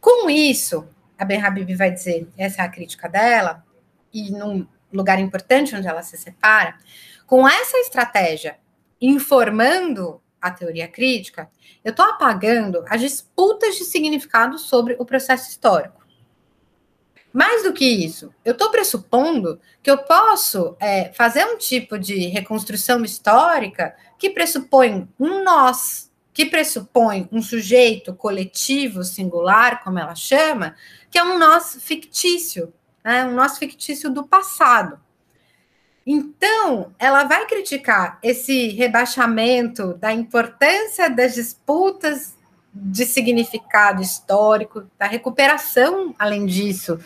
Com 0.00 0.30
isso, 0.30 0.86
a 1.18 1.24
Ben 1.24 1.42
Habib 1.42 1.74
vai 1.74 1.90
dizer, 1.90 2.28
essa 2.38 2.62
é 2.62 2.64
a 2.64 2.68
crítica 2.68 3.08
dela, 3.08 3.64
e 4.12 4.30
num 4.30 4.66
lugar 4.92 5.18
importante 5.18 5.74
onde 5.74 5.86
ela 5.86 6.02
se 6.02 6.16
separa, 6.16 6.76
com 7.26 7.46
essa 7.46 7.76
estratégia 7.78 8.58
informando 9.00 10.20
a 10.40 10.50
teoria 10.50 10.88
crítica, 10.88 11.50
eu 11.84 11.90
estou 11.90 12.04
apagando 12.04 12.84
as 12.88 13.00
disputas 13.00 13.76
de 13.76 13.84
significado 13.84 14.58
sobre 14.58 14.96
o 14.98 15.04
processo 15.04 15.50
histórico. 15.50 15.99
Mais 17.32 17.62
do 17.62 17.72
que 17.72 17.84
isso, 17.84 18.34
eu 18.44 18.52
estou 18.52 18.70
pressupondo 18.70 19.60
que 19.82 19.90
eu 19.90 19.98
posso 19.98 20.76
é, 20.80 21.12
fazer 21.12 21.44
um 21.44 21.56
tipo 21.56 21.98
de 21.98 22.26
reconstrução 22.26 23.04
histórica 23.04 23.94
que 24.18 24.30
pressupõe 24.30 25.08
um 25.18 25.44
nós, 25.44 26.10
que 26.32 26.46
pressupõe 26.46 27.28
um 27.30 27.40
sujeito 27.40 28.14
coletivo, 28.14 29.04
singular, 29.04 29.82
como 29.84 29.98
ela 29.98 30.14
chama, 30.14 30.74
que 31.10 31.18
é 31.18 31.22
um 31.22 31.38
nós 31.38 31.78
fictício, 31.80 32.72
né, 33.04 33.24
um 33.24 33.32
nós 33.32 33.58
fictício 33.58 34.10
do 34.10 34.24
passado. 34.24 34.98
Então, 36.04 36.92
ela 36.98 37.24
vai 37.24 37.46
criticar 37.46 38.18
esse 38.22 38.68
rebaixamento 38.68 39.94
da 39.94 40.12
importância 40.12 41.08
das 41.08 41.34
disputas 41.34 42.34
de 42.72 43.04
significado 43.04 44.00
histórico, 44.00 44.84
da 44.98 45.06
recuperação, 45.06 46.14
além 46.18 46.46
disso, 46.46 46.98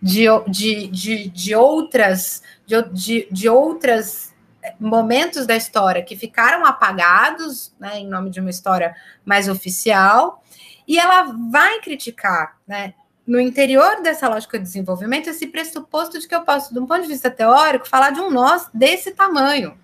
de, 0.00 0.24
de, 0.48 0.88
de, 0.88 1.28
de 1.28 1.54
outras 1.54 2.42
de, 2.66 2.82
de, 2.90 3.28
de 3.30 3.48
outras 3.48 4.32
momentos 4.78 5.46
da 5.46 5.56
história 5.56 6.02
que 6.02 6.16
ficaram 6.16 6.64
apagados, 6.64 7.74
né, 7.78 7.98
em 7.98 8.08
nome 8.08 8.30
de 8.30 8.40
uma 8.40 8.50
história 8.50 8.94
mais 9.24 9.48
oficial, 9.48 10.42
e 10.86 10.98
ela 10.98 11.34
vai 11.50 11.80
criticar, 11.80 12.58
né, 12.66 12.94
no 13.26 13.40
interior 13.40 14.02
dessa 14.02 14.28
lógica 14.28 14.58
de 14.58 14.64
desenvolvimento, 14.64 15.28
esse 15.28 15.46
pressuposto 15.46 16.18
de 16.18 16.26
que 16.26 16.34
eu 16.34 16.42
posso, 16.42 16.72
de 16.72 16.80
um 16.80 16.86
ponto 16.86 17.02
de 17.02 17.08
vista 17.08 17.30
teórico, 17.30 17.88
falar 17.88 18.10
de 18.10 18.20
um 18.20 18.30
nós 18.30 18.68
desse 18.74 19.12
tamanho. 19.12 19.76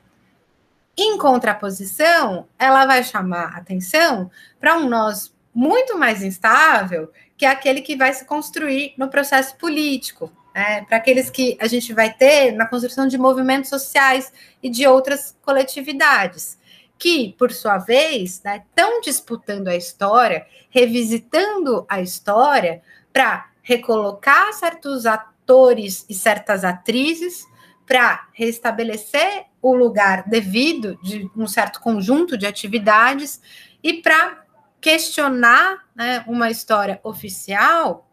Em 1.01 1.17
contraposição, 1.17 2.49
ela 2.59 2.85
vai 2.85 3.05
chamar 3.05 3.57
atenção 3.57 4.29
para 4.59 4.77
um 4.77 4.89
nós 4.89 5.33
muito 5.55 5.97
mais 5.97 6.25
instável, 6.25 7.13
que 7.37 7.47
é 7.47 7.49
aquele 7.49 7.83
que 7.83 7.95
vai 7.95 8.13
se 8.13 8.25
construir 8.25 8.95
no 8.99 9.09
processo 9.09 9.57
político, 9.57 10.29
né? 10.53 10.85
para 10.87 10.97
aqueles 10.97 11.31
que 11.31 11.57
a 11.61 11.69
gente 11.69 11.93
vai 11.93 12.13
ter 12.13 12.51
na 12.51 12.67
construção 12.67 13.07
de 13.07 13.17
movimentos 13.17 13.71
sociais 13.71 14.33
e 14.61 14.69
de 14.69 14.89
outras 14.89 15.37
coletividades, 15.41 16.59
que, 16.99 17.33
por 17.39 17.53
sua 17.53 17.79
vez, 17.79 18.43
estão 18.45 18.97
né, 18.97 19.01
disputando 19.01 19.69
a 19.69 19.77
história, 19.77 20.49
revisitando 20.69 21.87
a 21.89 22.01
história 22.01 22.83
para 23.13 23.49
recolocar 23.63 24.53
certos 24.53 25.07
atores 25.07 26.05
e 26.09 26.15
certas 26.15 26.65
atrizes 26.65 27.47
para 27.87 28.27
restabelecer 28.33 29.48
o 29.61 29.75
lugar 29.75 30.29
devido 30.29 30.99
de 31.03 31.29
um 31.37 31.47
certo 31.47 31.81
conjunto 31.81 32.37
de 32.37 32.47
atividades 32.47 33.41
e 33.83 33.95
para 33.95 34.45
questionar 34.81 35.85
né, 35.95 36.25
uma 36.27 36.51
história 36.51 37.01
oficial 37.03 38.09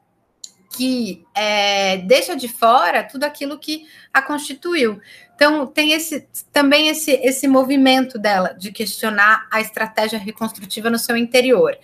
que 0.75 1.25
é, 1.33 1.97
deixa 1.97 2.35
de 2.35 2.47
fora 2.47 3.03
tudo 3.03 3.23
aquilo 3.23 3.57
que 3.57 3.85
a 4.13 4.21
constituiu. 4.21 4.99
Então, 5.33 5.65
tem 5.67 5.93
esse, 5.93 6.27
também 6.51 6.87
esse, 6.87 7.11
esse 7.11 7.47
movimento 7.47 8.17
dela 8.19 8.49
de 8.49 8.71
questionar 8.71 9.47
a 9.51 9.61
estratégia 9.61 10.19
reconstrutiva 10.19 10.89
no 10.89 10.99
seu 10.99 11.15
interior. 11.15 11.77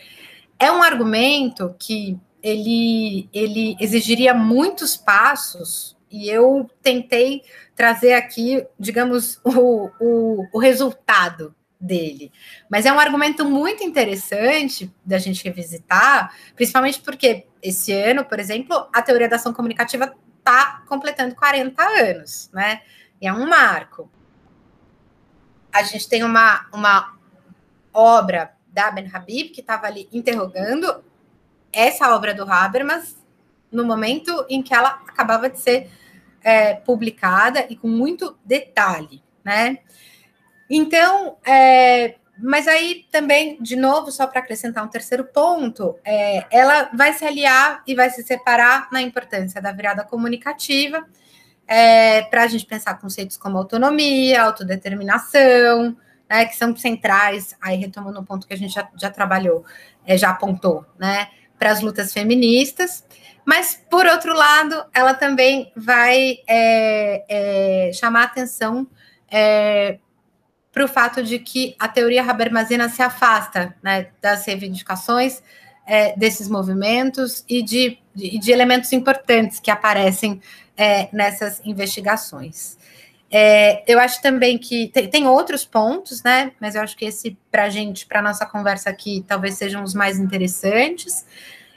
É 0.60 0.72
um 0.72 0.84
argumento 0.84 1.74
que 1.80 2.20
ele, 2.44 3.30
ele 3.34 3.76
exigiria 3.80 4.34
muitos 4.34 4.98
passos, 4.98 5.96
e 6.12 6.30
eu 6.30 6.70
tentei 6.82 7.44
trazer 7.76 8.14
aqui, 8.14 8.66
digamos, 8.78 9.40
o, 9.46 9.90
o, 10.00 10.48
o 10.54 10.60
resultado 10.60 11.56
dele. 11.80 12.32
Mas 12.70 12.86
é 12.86 12.94
um 12.94 13.00
argumento 13.00 13.44
muito 13.44 13.84
interessante 13.84 14.94
da 15.04 15.18
gente 15.18 15.44
revisitar, 15.44 16.36
principalmente 16.56 17.02
porque 17.02 17.48
esse 17.62 17.92
ano, 17.92 18.24
por 18.24 18.40
exemplo, 18.40 18.88
a 18.94 19.02
teoria 19.02 19.30
da 19.30 19.38
ação 19.38 19.54
comunicativa 19.54 20.14
está 20.38 20.84
completando 20.88 21.34
40 21.36 21.82
anos, 21.82 22.50
né? 22.54 22.82
E 23.20 23.28
é 23.28 23.34
um 23.34 23.48
marco. 23.48 24.10
A 25.72 25.84
gente 25.84 26.08
tem 26.08 26.24
uma, 26.24 26.68
uma 26.74 27.18
obra 27.94 28.54
da 28.68 28.92
Ben 28.92 29.10
Habib, 29.12 29.50
que 29.50 29.62
estava 29.62 29.88
ali 29.88 30.08
interrogando 30.12 31.04
essa 31.72 32.14
obra 32.16 32.34
do 32.34 32.44
Habermas 32.44 33.18
no 33.72 33.86
momento 33.86 34.46
em 34.50 34.62
que 34.62 34.74
ela 34.74 35.02
acabava 35.08 35.50
de 35.50 35.60
ser 35.60 35.90
é, 36.44 36.74
publicada 36.74 37.66
e 37.70 37.76
com 37.76 37.88
muito 37.88 38.38
detalhe, 38.46 39.22
né? 39.44 39.80
Então, 40.70 41.38
é, 41.46 42.16
mas 42.42 42.68
aí 42.68 43.06
também, 43.12 43.62
de 43.62 43.76
novo, 43.76 44.12
só 44.12 44.26
para 44.26 44.40
acrescentar 44.40 44.84
um 44.84 44.88
terceiro 44.88 45.26
ponto, 45.26 46.00
é, 46.04 46.46
ela 46.50 46.90
vai 46.94 47.14
se 47.14 47.24
aliar 47.24 47.84
e 47.86 47.94
vai 47.94 48.10
se 48.10 48.24
separar 48.24 48.90
na 48.92 49.02
importância 49.02 49.62
da 49.62 49.72
virada 49.72 50.04
comunicativa, 50.04 51.06
é, 51.68 52.24
para 52.24 52.44
a 52.44 52.48
gente 52.48 52.66
pensar 52.66 53.00
conceitos 53.00 53.38
como 53.38 53.58
autonomia, 53.58 54.42
autodeterminação, 54.42 55.96
né, 56.30 56.46
que 56.46 56.56
são 56.56 56.76
centrais, 56.76 57.56
aí 57.62 57.78
retomando 57.78 58.20
um 58.20 58.26
ponto 58.26 58.48
que 58.48 58.54
a 58.54 58.58
gente 58.58 58.74
já, 58.74 58.90
já 58.98 59.10
trabalhou, 59.10 59.64
é, 60.06 60.18
já 60.18 60.32
apontou, 60.32 60.86
né, 60.98 61.28
para 61.60 61.72
as 61.72 61.82
lutas 61.82 62.12
feministas, 62.12 63.06
mas, 63.52 63.78
por 63.90 64.06
outro 64.06 64.34
lado, 64.34 64.82
ela 64.94 65.14
também 65.14 65.74
vai 65.76 66.38
é, 66.48 67.26
é, 67.28 67.92
chamar 67.92 68.24
atenção 68.24 68.88
é, 69.30 69.98
para 70.72 70.86
o 70.86 70.88
fato 70.88 71.22
de 71.22 71.38
que 71.38 71.76
a 71.78 71.90
teoria 71.90 72.24
Habermasiana 72.24 72.88
se 72.88 73.02
afasta 73.02 73.76
né, 73.84 74.08
das 74.22 74.46
reivindicações 74.46 75.44
é, 75.86 76.16
desses 76.18 76.48
movimentos 76.48 77.44
e 77.46 77.62
de, 77.62 77.98
de, 78.16 78.40
de, 78.40 78.52
elementos 78.54 78.94
importantes 78.94 79.60
que 79.60 79.70
aparecem 79.70 80.42
é, 80.78 81.10
nessas 81.12 81.62
investigações. 81.66 82.78
É, 83.30 83.84
eu 83.86 84.00
acho 84.00 84.22
também 84.22 84.58
que 84.58 84.88
tem, 84.94 85.10
tem, 85.10 85.28
outros 85.28 85.66
pontos, 85.66 86.24
né? 86.24 86.54
Mas 86.58 86.76
eu 86.76 86.84
acho 86.84 86.96
que 86.96 87.04
esse, 87.04 87.38
para 87.52 87.66
a 87.66 87.70
gente, 87.70 88.06
para 88.06 88.22
nossa 88.22 88.46
conversa 88.46 88.90
aqui, 88.90 89.26
talvez 89.28 89.56
sejam 89.56 89.84
os 89.84 89.94
mais 89.94 90.18
interessantes. 90.18 91.26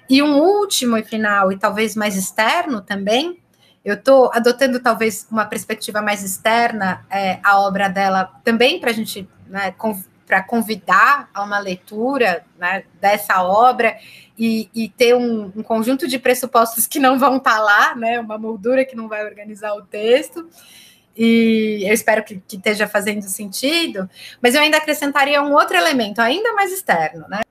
E 0.09 0.22
um 0.22 0.38
último 0.38 0.96
e 0.96 1.02
final, 1.02 1.50
e 1.50 1.59
talvez 1.59 1.96
mais 1.96 2.16
externo 2.16 2.80
também, 2.80 3.38
eu 3.84 3.94
estou 3.94 4.30
adotando 4.32 4.80
talvez 4.80 5.26
uma 5.30 5.44
perspectiva 5.44 6.00
mais 6.00 6.22
externa 6.24 7.05
é, 7.11 7.38
a 7.42 7.61
obra 7.61 7.88
dela 7.88 8.30
também 8.42 8.80
para 8.80 8.90
a 8.90 8.94
gente, 8.94 9.28
né, 9.46 9.74
para 10.26 10.42
convidar 10.42 11.28
a 11.34 11.42
uma 11.42 11.59
leitura 11.59 12.44
né, 12.59 12.84
dessa 12.98 13.42
obra 13.42 13.96
e, 14.38 14.70
e 14.74 14.88
ter 14.88 15.14
um, 15.14 15.52
um, 15.55 15.62
conjunto 15.62 16.09
de 16.09 16.18
pressupostos 16.18 16.86
que 16.86 16.98
não 16.98 17.18
vão 17.18 17.36
estar 17.36 17.57
tá 17.57 17.61
lá, 17.61 17.94
né, 17.94 18.18
uma 18.18 18.38
moldura 18.38 18.86
que 18.86 18.96
não 18.96 19.07
vai 19.07 19.24
organizar 19.24 19.74
o 19.74 19.82
texto. 19.82 20.48
E 21.16 21.84
eu 21.86 21.92
espero 21.92 22.24
que, 22.24 22.42
que 22.48 22.57
esteja 22.57 22.88
fazendo 22.88 23.22
sentido, 23.22 24.09
mas 24.42 24.55
eu 24.55 24.61
ainda 24.61 24.78
acrescentaria 24.78 25.42
um 25.42 25.52
outro 25.52 25.76
elemento 25.76 26.20
ainda 26.20 26.52
mais 26.55 26.72
externo, 26.72 27.26
né? 27.28 27.43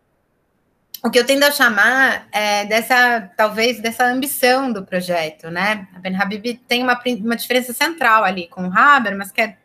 O 1.05 1.09
que 1.09 1.19
eu 1.19 1.25
tendo 1.25 1.43
a 1.43 1.51
chamar 1.51 2.27
é 2.31 2.65
dessa, 2.65 3.29
talvez, 3.35 3.81
dessa 3.81 4.05
ambição 4.05 4.71
do 4.71 4.85
projeto, 4.85 5.49
né? 5.49 5.87
A 5.93 5.99
Ben 5.99 6.15
Habib 6.15 6.61
tem 6.65 6.81
uma, 6.81 6.99
uma 7.19 7.35
diferença 7.35 7.73
central 7.73 8.23
ali 8.23 8.47
com 8.47 8.67
o 8.67 8.73
Haber, 8.73 9.15
mas 9.15 9.31
que 9.31 9.41
é 9.41 9.57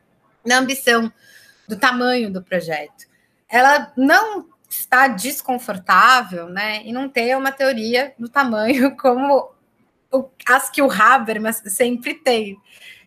na 0.44 0.58
ambição 0.58 1.12
do 1.68 1.76
tamanho 1.76 2.32
do 2.32 2.42
projeto. 2.42 3.06
Ela 3.48 3.92
não 3.96 4.46
está 4.68 5.06
desconfortável, 5.06 6.48
né, 6.48 6.82
e 6.84 6.92
não 6.92 7.08
ter 7.08 7.36
uma 7.36 7.52
teoria 7.52 8.12
do 8.18 8.28
tamanho 8.28 8.94
como 8.98 9.50
o, 10.10 10.28
as 10.46 10.68
que 10.68 10.82
o 10.82 10.90
Habermas 10.90 11.62
sempre 11.66 12.14
tem. 12.14 12.58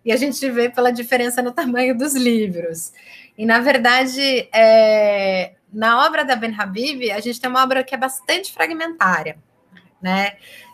E 0.05 0.11
a 0.11 0.17
gente 0.17 0.49
vê 0.49 0.69
pela 0.69 0.91
diferença 0.91 1.41
no 1.41 1.51
tamanho 1.51 1.95
dos 1.95 2.15
livros. 2.15 2.91
E, 3.38 3.45
na 3.45 3.59
verdade, 3.59 4.49
é, 4.53 5.53
na 5.72 6.05
obra 6.05 6.26
da 6.26 6.36
Ben 6.36 6.55
Habib, 6.57 7.11
a 7.11 7.19
gente 7.19 7.39
tem 7.39 7.49
uma 7.49 7.63
obra 7.63 7.84
que 7.84 7.95
é 7.95 7.97
bastante 7.97 8.51
fragmentária, 8.51 9.38
né? 10.01 10.34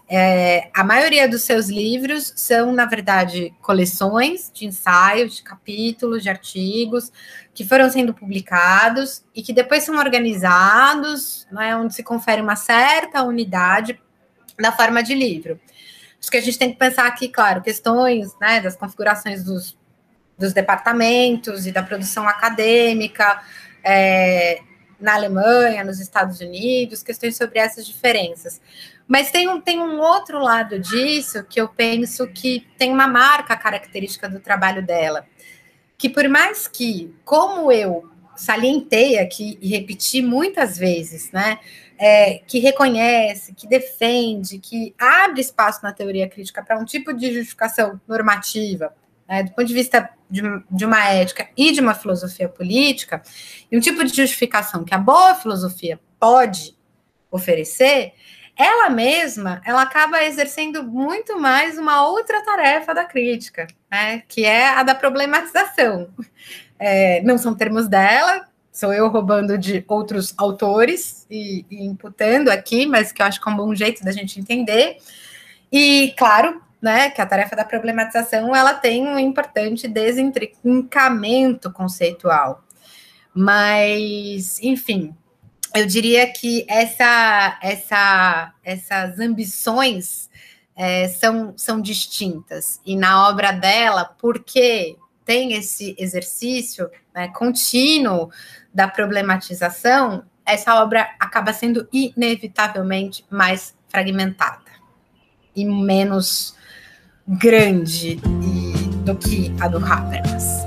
É, 0.10 0.70
a 0.74 0.86
maioria 0.86 1.28
dos 1.28 1.41
seus 1.41 1.68
livros 1.68 2.32
são, 2.38 2.72
na 2.72 2.86
verdade, 2.86 3.54
coleções 3.62 4.50
de 4.54 4.66
ensaios, 4.66 5.36
de 5.36 5.43
capítulos, 5.43 6.24
de 6.24 6.30
artigos 6.30 7.12
que 7.54 7.66
foram 7.66 7.89
sendo 7.89 8.14
publicados 8.14 9.26
e 9.36 9.43
que 9.43 9.52
depois 9.52 9.84
são 9.84 9.98
organizados, 9.98 11.45
né, 11.52 11.76
onde 11.76 11.93
se 11.93 12.04
confere 12.04 12.41
uma 12.41 12.56
certa 12.56 13.22
unidade 13.24 14.00
da 14.58 14.72
forma 14.72 15.04
de 15.04 15.14
livro. 15.14 15.60
Acho 16.22 16.32
que 16.32 16.38
a 16.38 16.41
gente 16.41 16.58
tem 16.58 16.72
que 16.72 16.80
pensar 16.80 17.06
aqui, 17.06 17.28
claro, 17.28 17.62
questões 17.62 18.34
né, 18.39 18.62
das 18.62 18.78
configurações 18.78 19.43
dos, 19.43 19.78
dos 20.38 20.54
departamentos 20.54 21.68
e 21.68 21.72
da 21.72 21.84
produção 21.84 22.26
acadêmica, 22.28 23.41
é, 23.84 24.62
na 25.00 25.14
Alemanha, 25.14 25.84
nos 25.84 26.00
Estados 26.00 26.39
Unidos, 26.39 27.04
questões 27.04 27.38
sobre 27.38 27.60
essas 27.60 27.86
diferenças. 27.86 28.60
Mas 29.08 29.32
tem 29.32 29.48
um, 29.48 29.62
tem 29.62 29.80
um 29.80 30.00
outro 30.00 30.39
lado 30.39 30.80
disso 30.80 31.43
que 31.43 31.62
eu 31.62 31.70
penso 31.70 32.28
que 32.28 32.68
tem 32.78 32.91
uma 32.91 33.08
marca 33.08 33.56
característica 33.56 34.28
do 34.28 34.39
trabalho 34.39 34.86
dela. 34.86 35.26
Que 35.98 36.10
por 36.10 36.28
mais 36.28 36.68
que, 36.68 37.14
como 37.24 37.72
eu 37.72 38.10
salientei 38.36 39.18
aqui 39.18 39.58
e 39.62 39.70
repeti 39.70 40.22
muitas 40.22 40.78
vezes, 40.78 41.32
né? 41.32 41.60
É, 42.00 42.41
que 42.45 42.60
reconhece, 42.60 43.56
que 43.56 43.68
defende, 43.68 44.60
que 44.60 44.93
abre 45.00 45.41
espaço 45.41 45.80
na 45.82 45.91
teoria 45.91 46.30
crítica 46.30 46.62
para 46.62 46.78
um 46.78 46.86
tipo 46.86 47.12
de 47.12 47.34
justificação 47.34 48.00
normativa, 48.08 48.93
né, 49.28 49.44
do 49.44 49.52
ponto 49.52 49.66
de 49.66 49.74
vista 49.74 50.10
de, 50.30 50.42
de, 50.70 50.86
uma 50.86 51.10
ética 51.10 51.48
e 51.56 51.72
de 51.72 51.82
uma 51.82 51.94
filosofia 51.94 52.48
política, 52.48 53.22
e 53.72 53.78
um 53.78 53.82
tipo 53.82 54.04
de 54.04 54.16
justificação 54.16 54.84
que 54.84 54.94
a 54.94 54.98
boa 54.98 55.36
filosofia 55.36 56.00
pode 56.20 56.76
oferecer, 57.30 58.14
ela 58.56 58.90
mesma, 58.90 59.62
ela 59.64 59.84
acaba 59.84 60.24
exercendo 60.24 60.84
muito 60.84 61.40
mais 61.40 61.78
uma 61.78 62.08
outra 62.08 62.44
tarefa 62.44 62.94
da 62.94 63.06
crítica, 63.06 63.68
né, 63.92 64.24
que 64.28 64.44
é 64.46 64.70
a 64.70 64.84
da 64.84 64.96
problematização. 64.96 66.10
É, 66.80 67.22
não 67.22 67.38
são 67.38 67.56
termos 67.56 67.88
dela, 67.88 68.48
sou 68.72 68.94
eu 68.94 69.08
roubando 69.08 69.58
de 69.58 69.84
outros 69.88 70.34
autores 70.38 71.26
e, 71.30 71.66
e 71.70 71.86
imputando 71.86 72.50
aqui, 72.50 72.86
mas 72.86 73.12
que 73.12 73.22
eu 73.22 73.26
acho 73.26 73.42
que 73.42 73.50
é 73.50 73.52
um 73.52 73.56
bom 73.56 73.74
jeito 73.74 74.04
da 74.04 74.12
gente 74.12 74.40
entender. 74.40 74.98
E, 75.72 76.14
claro, 76.18 76.62
né, 76.82 77.10
que 77.10 77.22
a 77.22 77.26
tarefa 77.26 77.56
da 77.56 77.66
problematização 77.66 78.56
ela 78.56 78.74
tem 78.74 79.08
um 79.08 79.18
importante 79.18 79.88
desintrincamento 79.88 81.72
conceitual. 81.72 82.64
Mas, 83.34 84.60
enfim, 84.62 85.16
eu 85.76 85.86
diria 85.86 86.32
que 86.32 86.66
essa, 86.68 87.60
essa, 87.62 88.54
essas 88.64 89.20
ambições 89.20 90.30
é, 90.76 91.08
são, 91.08 91.54
são 91.58 91.82
distintas. 91.82 92.80
E 92.86 92.96
na 92.96 93.28
obra 93.28 93.52
dela, 93.52 94.06
porque 94.06 94.98
tem 95.26 95.54
esse 95.54 95.96
exercício 96.00 96.90
né, 97.14 97.28
contínuo 97.30 98.32
da 98.74 98.88
problematização, 98.88 100.24
essa 100.46 100.82
obra 100.82 101.10
acaba 101.20 101.52
sendo 101.52 101.88
inevitavelmente 101.92 103.26
mais 103.30 103.76
fragmentada 103.90 104.68
e 105.56 105.66
menos 105.66 106.56
grande 107.28 108.16
do 109.04 109.14
que 109.18 109.54
a 109.60 109.68
do 109.68 109.78
Habermas. 109.78 110.66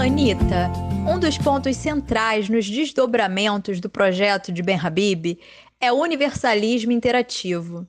Anitta, 0.00 0.70
um 1.06 1.18
dos 1.18 1.36
pontos 1.36 1.76
centrais 1.76 2.48
nos 2.48 2.66
desdobramentos 2.66 3.78
do 3.78 3.90
projeto 3.90 4.50
de 4.50 4.62
Ben 4.62 4.78
Habib 4.78 5.38
é 5.78 5.92
o 5.92 5.96
universalismo 5.96 6.92
interativo. 6.92 7.86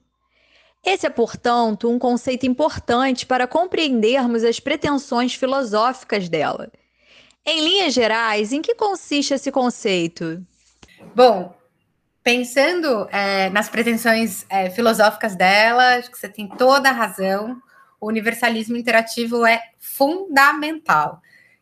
Esse 0.85 1.07
é, 1.07 1.09
portanto, 1.09 1.89
um 1.89 1.97
conceito 1.97 2.45
importante 2.45 3.25
para 3.25 3.47
compreendermos 3.47 4.43
as 4.43 4.59
pretensões 4.59 5.33
filosóficas 5.33 6.27
dela. 6.27 6.69
Em 7.49 7.61
linhas 7.61 7.93
gerais, 7.93 8.51
em 8.51 8.61
que 8.61 8.75
consiste 8.75 9.33
esse 9.33 9.49
conceito? 9.53 10.45
Bom, 11.15 11.55
pensando 12.21 13.07
é, 13.09 13.49
nas 13.51 13.69
pretensões 13.69 14.45
é, 14.49 14.69
filosóficas 14.69 15.33
dela, 15.33 15.95
acho 15.95 16.11
que 16.11 16.17
você 16.17 16.27
tem 16.27 16.45
toda 16.45 16.89
a 16.89 16.91
razão. 16.91 17.55
O 18.01 18.07
universalismo 18.07 18.75
interativo 18.75 19.45
é 19.45 19.61
fundamental. 19.79 21.21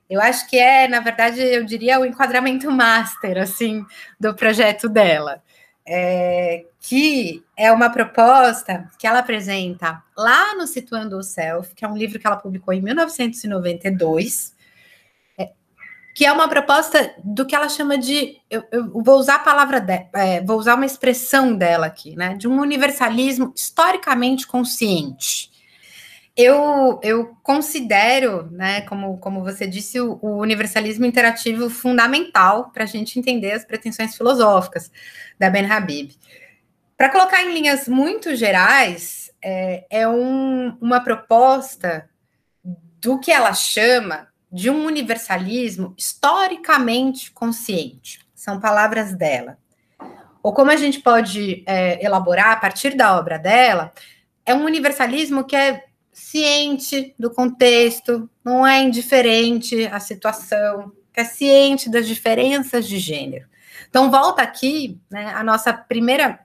Eu 0.10 0.20
acho 0.20 0.50
que 0.50 0.58
é, 0.58 0.88
na 0.88 1.02
verdade, 1.02 1.40
eu 1.40 1.64
diria 1.64 2.00
o 2.00 2.06
enquadramento 2.06 2.72
master, 2.72 3.38
assim, 3.38 3.86
do 4.20 4.34
projeto 4.34 4.90
dela. 4.90 5.44
É, 5.88 6.66
que 6.80 7.44
é 7.56 7.72
uma 7.72 7.92
proposta 7.92 8.90
que 8.98 9.06
ela 9.06 9.20
apresenta 9.20 10.02
lá 10.18 10.56
no 10.56 10.66
Situando 10.66 11.16
o 11.16 11.22
Self, 11.22 11.76
que 11.76 11.86
é 11.86 11.88
um 11.88 11.96
livro 11.96 12.18
que 12.18 12.26
ela 12.26 12.38
publicou 12.38 12.74
em 12.74 12.82
1992, 12.82 14.55
que 16.16 16.26
é 16.26 16.32
uma 16.32 16.48
proposta 16.48 17.14
do 17.22 17.46
que 17.46 17.54
ela 17.54 17.68
chama 17.68 17.98
de, 17.98 18.38
eu, 18.50 18.64
eu 18.72 19.04
vou 19.04 19.20
usar 19.20 19.36
a 19.36 19.40
palavra, 19.40 19.82
de, 19.82 20.08
é, 20.14 20.42
vou 20.42 20.58
usar 20.58 20.76
uma 20.76 20.86
expressão 20.86 21.54
dela 21.54 21.88
aqui, 21.88 22.16
né, 22.16 22.36
de 22.36 22.48
um 22.48 22.58
universalismo 22.62 23.52
historicamente 23.54 24.48
consciente. 24.48 25.52
eu, 26.38 27.02
eu 27.04 27.36
considero, 27.44 28.50
né, 28.50 28.82
como, 28.82 29.18
como 29.18 29.44
você 29.44 29.68
disse, 29.68 30.00
o, 30.00 30.18
o 30.22 30.38
universalismo 30.38 31.06
interativo 31.06 31.70
fundamental 31.70 32.72
para 32.72 32.86
a 32.86 32.88
gente 32.88 33.20
entender 33.20 33.52
as 33.52 33.66
pretensões 33.66 34.16
filosóficas 34.16 34.90
da 35.38 35.50
Ben 35.50 35.70
Habib. 35.70 36.12
Para 36.98 37.10
colocar 37.10 37.44
em 37.44 37.54
linhas 37.54 37.90
muito 37.90 38.38
gerais, 38.38 39.32
é, 39.44 39.86
é 39.90 40.08
um, 40.08 40.78
uma 40.80 41.02
proposta 41.02 42.10
do 43.02 43.20
que 43.20 43.34
ela 43.34 43.54
chama 43.54 44.34
de 44.56 44.70
um 44.70 44.86
universalismo 44.86 45.94
historicamente 45.98 47.30
consciente. 47.30 48.26
São 48.34 48.58
palavras 48.58 49.14
dela. 49.14 49.58
Ou 50.42 50.54
como 50.54 50.72
a 50.72 50.78
gente 50.78 51.02
pode 51.02 51.62
é, 51.68 52.02
elaborar 52.02 52.52
a 52.52 52.56
partir 52.56 52.96
da 52.96 53.18
obra 53.18 53.38
dela, 53.38 53.92
é 54.46 54.56
um 54.56 54.64
universalismo 54.64 55.44
que 55.44 55.58
é 55.58 55.84
ciente 56.14 57.14
do 57.20 57.30
contexto, 57.30 58.30
não 58.46 58.66
é 58.66 58.82
indiferente 58.82 59.88
à 59.88 60.00
situação, 60.00 60.94
que 61.12 61.20
é 61.20 61.26
ciente 61.26 61.90
das 61.90 62.08
diferenças 62.08 62.88
de 62.88 62.98
gênero. 62.98 63.50
Então, 63.90 64.10
volta 64.10 64.42
aqui 64.42 64.98
né, 65.12 65.34
a 65.36 65.44
nossa 65.44 65.74
primeira 65.74 66.40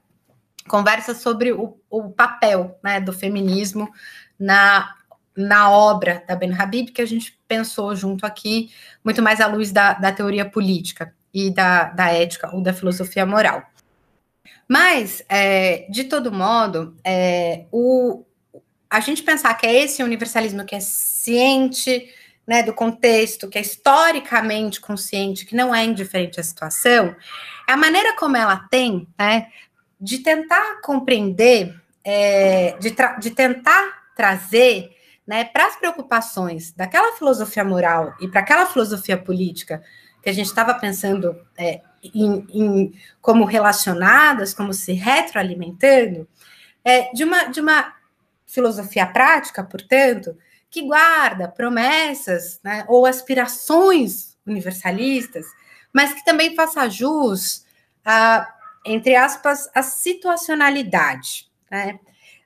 conversa 0.66 1.14
sobre 1.14 1.52
o, 1.52 1.78
o 1.88 2.11
papel 2.11 2.76
né, 2.82 3.00
do 3.00 3.12
feminismo 3.12 3.88
na, 4.36 4.96
na 5.41 5.70
obra 5.70 6.22
da 6.26 6.36
Ben 6.36 6.53
Habib, 6.53 6.91
que 6.91 7.03
a 7.03 7.07
gente 7.07 7.38
pensou 7.49 7.95
junto 7.97 8.26
aqui, 8.26 8.70
muito 9.05 9.22
mais 9.22 9.41
à 9.41 9.47
luz 9.47 9.72
da, 9.72 9.95
da 9.95 10.12
teoria 10.12 10.45
política 10.45 11.14
e 11.32 11.51
da, 11.51 11.84
da 11.84 12.12
ética 12.12 12.55
ou 12.55 12.62
da 12.62 12.72
filosofia 12.72 13.24
moral. 13.24 13.62
Mas, 14.68 15.22
é, 15.28 15.86
de 15.91 16.05
todo 16.05 16.30
modo, 16.30 16.97
é, 17.05 17.64
o, 17.72 18.24
a 18.88 19.01
gente 19.01 19.22
pensar 19.22 19.55
que 19.55 19.66
é 19.66 19.74
esse 19.82 20.03
universalismo 20.03 20.64
que 20.64 20.74
é 20.74 20.80
ciente 20.80 22.09
né, 22.47 22.62
do 22.62 22.72
contexto, 22.72 23.49
que 23.49 23.59
é 23.59 23.61
historicamente 23.61 24.80
consciente, 24.80 25.45
que 25.45 25.57
não 25.57 25.74
é 25.74 25.84
indiferente 25.84 26.41
à 26.41 26.43
situação, 26.43 27.14
é 27.68 27.72
a 27.72 27.76
maneira 27.76 28.14
como 28.16 28.36
ela 28.36 28.66
tem 28.70 29.07
né, 29.18 29.49
de 30.01 30.18
tentar 30.18 30.80
compreender, 30.82 31.74
é, 32.05 32.76
de, 32.78 32.95
de 33.20 33.30
tentar 33.30 34.12
trazer 34.16 34.91
né, 35.31 35.45
para 35.45 35.68
as 35.68 35.76
preocupações 35.76 36.72
daquela 36.72 37.16
filosofia 37.16 37.62
moral 37.62 38.16
e 38.20 38.26
para 38.26 38.41
aquela 38.41 38.66
filosofia 38.66 39.16
política 39.16 39.81
que 40.20 40.28
a 40.28 40.33
gente 40.33 40.47
estava 40.47 40.74
pensando 40.74 41.41
é, 41.57 41.83
em, 42.03 42.45
em, 42.53 43.01
como 43.20 43.45
relacionadas, 43.45 44.53
como 44.53 44.74
se 44.74 44.93
retroalimentando, 44.93 46.26
é, 46.85 47.12
de, 47.12 47.22
uma, 47.22 47.45
de 47.45 47.61
uma 47.61 47.95
filosofia 48.45 49.07
prática, 49.07 49.62
portanto, 49.62 50.37
que 50.68 50.83
guarda 50.83 51.47
promessas 51.47 52.59
né, 52.64 52.85
ou 52.89 53.07
aspirações 53.07 54.37
universalistas, 54.45 55.47
mas 55.93 56.12
que 56.12 56.24
também 56.24 56.57
faça 56.57 56.91
jus 56.91 57.64
a, 58.05 58.53
entre 58.85 59.14
aspas, 59.14 59.70
a 59.76 59.81
situacionalidade. 59.81 61.49
Né? 61.70 62.01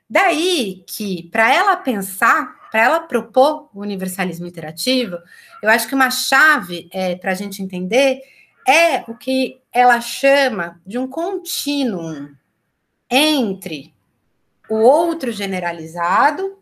Daí 0.07 0.83
que, 0.85 1.23
para 1.31 1.51
ela 1.51 1.75
pensar, 1.77 2.64
para 2.75 2.83
ela 2.83 2.99
propor 2.99 3.69
o 3.73 3.79
universalismo 3.79 4.45
interativo, 4.45 5.17
eu 5.63 5.69
acho 5.69 5.87
que 5.87 5.95
uma 5.95 6.11
chave 6.11 6.89
é, 6.91 7.15
para 7.15 7.31
a 7.31 7.33
gente 7.33 7.63
entender 7.63 8.21
é 8.67 9.09
o 9.09 9.15
que 9.15 9.61
ela 9.71 10.01
chama 10.01 10.81
de 10.85 10.97
um 10.97 11.07
contínuo 11.07 12.31
entre 13.09 13.93
o 14.69 14.75
outro 14.75 15.31
generalizado, 15.31 16.59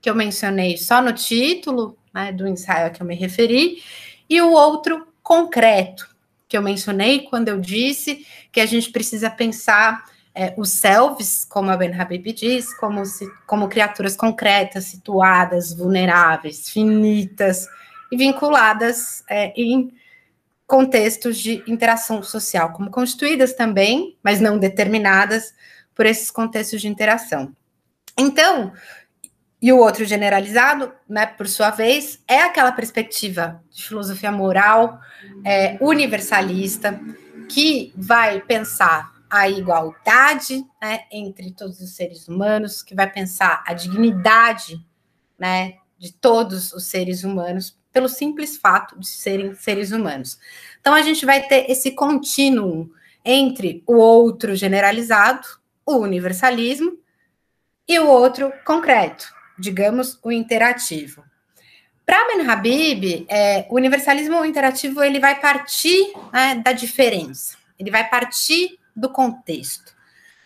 que 0.00 0.10
eu 0.10 0.16
mencionei 0.16 0.76
só 0.76 1.00
no 1.00 1.12
título 1.12 1.96
né, 2.12 2.32
do 2.32 2.48
ensaio 2.48 2.88
a 2.88 2.90
que 2.90 3.00
eu 3.00 3.06
me 3.06 3.14
referi, 3.14 3.80
e 4.28 4.42
o 4.42 4.50
outro 4.50 5.06
concreto, 5.22 6.12
que 6.48 6.58
eu 6.58 6.62
mencionei 6.62 7.20
quando 7.20 7.46
eu 7.46 7.60
disse 7.60 8.26
que 8.50 8.58
a 8.58 8.66
gente 8.66 8.90
precisa 8.90 9.30
pensar 9.30 10.04
é, 10.34 10.54
os 10.56 10.70
selves, 10.70 11.44
como 11.44 11.70
a 11.70 11.76
Ben 11.76 11.92
Habib 11.92 12.32
diz, 12.32 12.72
como, 12.74 13.04
se, 13.04 13.26
como 13.46 13.68
criaturas 13.68 14.16
concretas, 14.16 14.84
situadas, 14.84 15.72
vulneráveis, 15.72 16.68
finitas 16.68 17.66
e 18.10 18.16
vinculadas 18.16 19.24
é, 19.28 19.52
em 19.56 19.92
contextos 20.66 21.38
de 21.38 21.64
interação 21.66 22.22
social, 22.22 22.72
como 22.72 22.90
constituídas 22.90 23.54
também, 23.54 24.16
mas 24.22 24.40
não 24.40 24.56
determinadas 24.56 25.52
por 25.94 26.06
esses 26.06 26.30
contextos 26.30 26.80
de 26.80 26.88
interação. 26.88 27.52
Então, 28.16 28.72
e 29.60 29.72
o 29.72 29.78
outro 29.78 30.04
generalizado, 30.04 30.92
né, 31.08 31.26
por 31.26 31.48
sua 31.48 31.70
vez, 31.70 32.22
é 32.26 32.40
aquela 32.40 32.72
perspectiva 32.72 33.62
de 33.70 33.82
filosofia 33.82 34.32
moral 34.32 35.00
é, 35.44 35.76
universalista 35.80 36.98
que 37.48 37.92
vai 37.96 38.40
pensar 38.40 39.12
a 39.30 39.48
igualdade 39.48 40.66
né, 40.82 41.04
entre 41.10 41.52
todos 41.52 41.80
os 41.80 41.94
seres 41.94 42.26
humanos, 42.26 42.82
que 42.82 42.94
vai 42.94 43.10
pensar 43.10 43.62
a 43.66 43.72
dignidade 43.72 44.84
né, 45.38 45.74
de 45.98 46.12
todos 46.12 46.72
os 46.72 46.86
seres 46.86 47.24
humanos 47.24 47.78
pelo 47.92 48.08
simples 48.08 48.56
fato 48.56 48.98
de 48.98 49.06
serem 49.06 49.54
seres 49.54 49.92
humanos. 49.92 50.38
Então 50.80 50.94
a 50.94 51.02
gente 51.02 51.24
vai 51.24 51.46
ter 51.46 51.70
esse 51.70 51.92
contínuo 51.92 52.90
entre 53.24 53.82
o 53.86 53.94
outro 53.96 54.54
generalizado 54.54 55.46
o 55.84 55.98
universalismo, 55.98 56.98
e 57.90 57.98
o 57.98 58.06
outro 58.06 58.52
concreto, 58.64 59.34
digamos, 59.58 60.16
o 60.22 60.30
interativo. 60.30 61.24
Para 62.06 62.28
Ben 62.28 62.48
Habib, 62.48 63.26
é, 63.28 63.66
o 63.68 63.74
universalismo 63.74 64.44
interativo 64.44 65.02
ele 65.02 65.18
vai 65.18 65.40
partir 65.40 66.12
né, 66.32 66.62
da 66.64 66.70
diferença, 66.70 67.56
ele 67.76 67.90
vai 67.90 68.08
partir 68.08 68.78
do 69.00 69.08
contexto, 69.08 69.94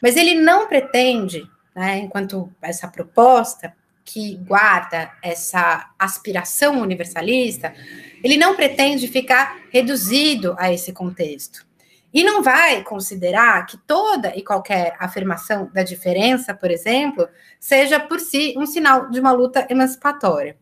mas 0.01 0.17
ele 0.17 0.35
não 0.35 0.69
pretende, 0.69 1.43
né, 1.75 1.99
enquanto 1.99 2.53
essa 2.63 2.87
proposta 2.89 3.75
que 4.05 4.37
guarda 4.37 5.11
essa 5.23 5.91
aspiração 5.99 6.81
universalista, 6.81 7.75
ele 8.23 8.37
não 8.37 8.55
pretende 8.55 9.09
ficar 9.09 9.63
reduzido 9.71 10.55
a 10.59 10.73
esse 10.73 10.93
contexto. 10.93 11.67
E 12.13 12.23
não 12.23 12.43
vai 12.43 12.83
considerar 12.85 13.67
que 13.67 13.77
toda 13.77 14.37
e 14.37 14.45
qualquer 14.45 14.95
afirmação 15.01 15.69
da 15.73 15.83
diferença, 15.83 16.55
por 16.55 16.71
exemplo, 16.71 17.29
seja 17.59 17.99
por 17.99 18.21
si 18.21 18.55
um 18.57 18.67
sinal 18.67 19.11
de 19.11 19.19
uma 19.19 19.33
luta 19.33 19.67
emancipatória. 19.69 20.57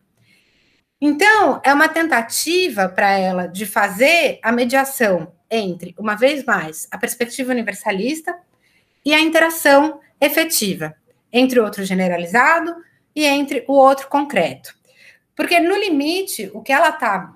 Então, 0.99 1.61
é 1.63 1.73
uma 1.73 1.89
tentativa 1.89 2.87
para 2.87 3.11
ela 3.11 3.45
de 3.45 3.65
fazer 3.65 4.39
a 4.41 4.51
mediação 4.51 5.33
entre, 5.53 5.93
uma 5.97 6.15
vez 6.15 6.43
mais, 6.43 6.87
a 6.89 6.97
perspectiva 6.97 7.51
universalista 7.51 8.35
e 9.05 9.13
a 9.13 9.19
interação 9.19 9.99
efetiva 10.19 10.95
entre 11.31 11.59
o 11.59 11.63
outro 11.63 11.83
generalizado 11.83 12.75
e 13.15 13.25
entre 13.25 13.63
o 13.67 13.73
outro 13.73 14.07
concreto. 14.07 14.75
Porque, 15.35 15.59
no 15.59 15.75
limite, 15.75 16.49
o 16.53 16.61
que 16.61 16.71
ela 16.71 16.89
está 16.89 17.35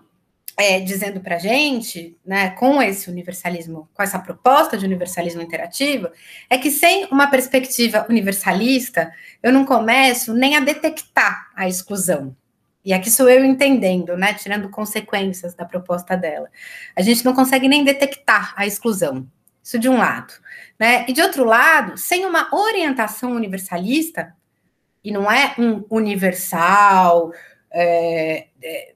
é, 0.57 0.80
dizendo 0.80 1.20
para 1.20 1.36
a 1.36 1.39
gente, 1.39 2.18
né, 2.26 2.49
com 2.51 2.82
esse 2.82 3.09
universalismo, 3.09 3.88
com 3.93 4.01
essa 4.01 4.18
proposta 4.18 4.76
de 4.76 4.86
universalismo 4.86 5.41
interativo, 5.41 6.09
é 6.49 6.57
que 6.57 6.72
sem 6.72 7.05
uma 7.05 7.28
perspectiva 7.28 8.05
universalista, 8.09 9.11
eu 9.43 9.53
não 9.53 9.63
começo 9.63 10.34
nem 10.34 10.55
a 10.55 10.59
detectar 10.59 11.51
a 11.55 11.68
exclusão. 11.68 12.36
E 12.88 12.93
aqui 12.93 13.11
sou 13.11 13.29
eu 13.29 13.43
entendendo, 13.43 14.15
né, 14.15 14.33
tirando 14.33 14.69
consequências 14.69 15.53
da 15.53 15.65
proposta 15.65 16.15
dela. 16.15 16.49
A 16.95 17.01
gente 17.01 17.25
não 17.25 17.33
consegue 17.33 17.67
nem 17.67 17.83
detectar 17.83 18.53
a 18.55 18.65
exclusão. 18.65 19.27
Isso 19.61 19.77
de 19.77 19.89
um 19.89 19.97
lado, 19.97 20.33
né? 20.79 21.05
E 21.05 21.11
de 21.11 21.21
outro 21.21 21.43
lado, 21.43 21.97
sem 21.97 22.25
uma 22.25 22.47
orientação 22.55 23.33
universalista, 23.33 24.33
e 25.03 25.11
não 25.11 25.29
é 25.29 25.53
um 25.59 25.83
universal, 25.89 27.33
é, 27.69 28.47
é, 28.63 28.93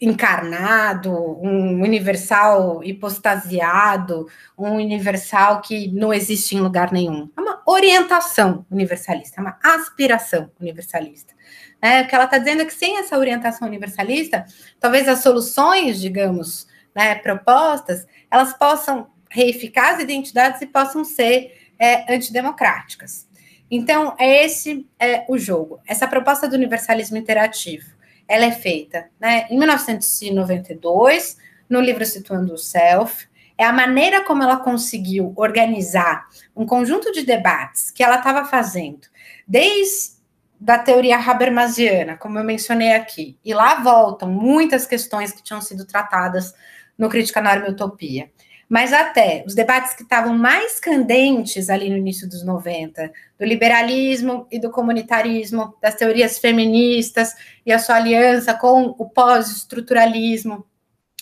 encarnado, 0.00 1.12
um 1.12 1.82
universal 1.82 2.82
hipostasiado, 2.82 4.26
um 4.56 4.70
universal 4.70 5.60
que 5.60 5.88
não 5.88 6.14
existe 6.14 6.56
em 6.56 6.60
lugar 6.60 6.90
nenhum. 6.90 7.30
É 7.36 7.40
uma 7.42 7.62
orientação 7.66 8.64
universalista, 8.70 9.38
é 9.38 9.42
uma 9.42 9.58
aspiração 9.62 10.50
universalista. 10.58 11.35
É, 11.80 12.02
o 12.02 12.08
que 12.08 12.14
ela 12.14 12.24
está 12.24 12.38
dizendo 12.38 12.62
é 12.62 12.64
que 12.64 12.74
sem 12.74 12.98
essa 12.98 13.18
orientação 13.18 13.68
universalista, 13.68 14.46
talvez 14.80 15.08
as 15.08 15.20
soluções, 15.20 16.00
digamos, 16.00 16.66
né, 16.94 17.14
propostas, 17.16 18.06
elas 18.30 18.52
possam 18.54 19.08
reificar 19.30 19.94
as 19.94 20.00
identidades 20.00 20.60
e 20.62 20.66
possam 20.66 21.04
ser 21.04 21.70
é, 21.78 22.12
antidemocráticas. 22.12 23.26
Então, 23.70 24.14
é 24.18 24.44
esse 24.44 24.86
é, 24.98 25.24
o 25.28 25.36
jogo, 25.36 25.80
essa 25.86 26.06
proposta 26.06 26.48
do 26.48 26.54
universalismo 26.54 27.16
interativo 27.16 27.96
ela 28.28 28.46
é 28.46 28.52
feita 28.52 29.08
né, 29.20 29.46
em 29.50 29.58
1992, 29.58 31.36
no 31.68 31.80
livro 31.80 32.04
Situando 32.04 32.54
o 32.54 32.58
Self. 32.58 33.26
É 33.58 33.64
a 33.64 33.72
maneira 33.72 34.22
como 34.24 34.42
ela 34.42 34.58
conseguiu 34.58 35.32
organizar 35.36 36.28
um 36.54 36.66
conjunto 36.66 37.10
de 37.12 37.22
debates 37.22 37.90
que 37.90 38.02
ela 38.02 38.16
estava 38.16 38.44
fazendo 38.44 39.06
desde 39.46 40.15
da 40.58 40.78
teoria 40.78 41.18
Habermasiana, 41.18 42.16
como 42.16 42.38
eu 42.38 42.44
mencionei 42.44 42.92
aqui. 42.94 43.38
E 43.44 43.52
lá 43.52 43.76
voltam 43.82 44.30
muitas 44.30 44.86
questões 44.86 45.32
que 45.32 45.42
tinham 45.42 45.60
sido 45.60 45.84
tratadas 45.84 46.54
no 46.96 47.08
Crítica 47.08 47.40
Norma 47.40 47.66
e 47.66 47.70
Utopia. 47.70 48.30
Mas 48.68 48.92
até 48.92 49.44
os 49.46 49.54
debates 49.54 49.94
que 49.94 50.02
estavam 50.02 50.36
mais 50.36 50.80
candentes 50.80 51.70
ali 51.70 51.88
no 51.88 51.96
início 51.96 52.28
dos 52.28 52.44
90, 52.44 53.12
do 53.38 53.44
liberalismo 53.44 54.46
e 54.50 54.58
do 54.58 54.70
comunitarismo, 54.70 55.76
das 55.80 55.94
teorias 55.94 56.38
feministas 56.38 57.34
e 57.64 57.72
a 57.72 57.78
sua 57.78 57.96
aliança 57.96 58.54
com 58.54 58.94
o 58.98 59.08
pós-estruturalismo 59.08 60.66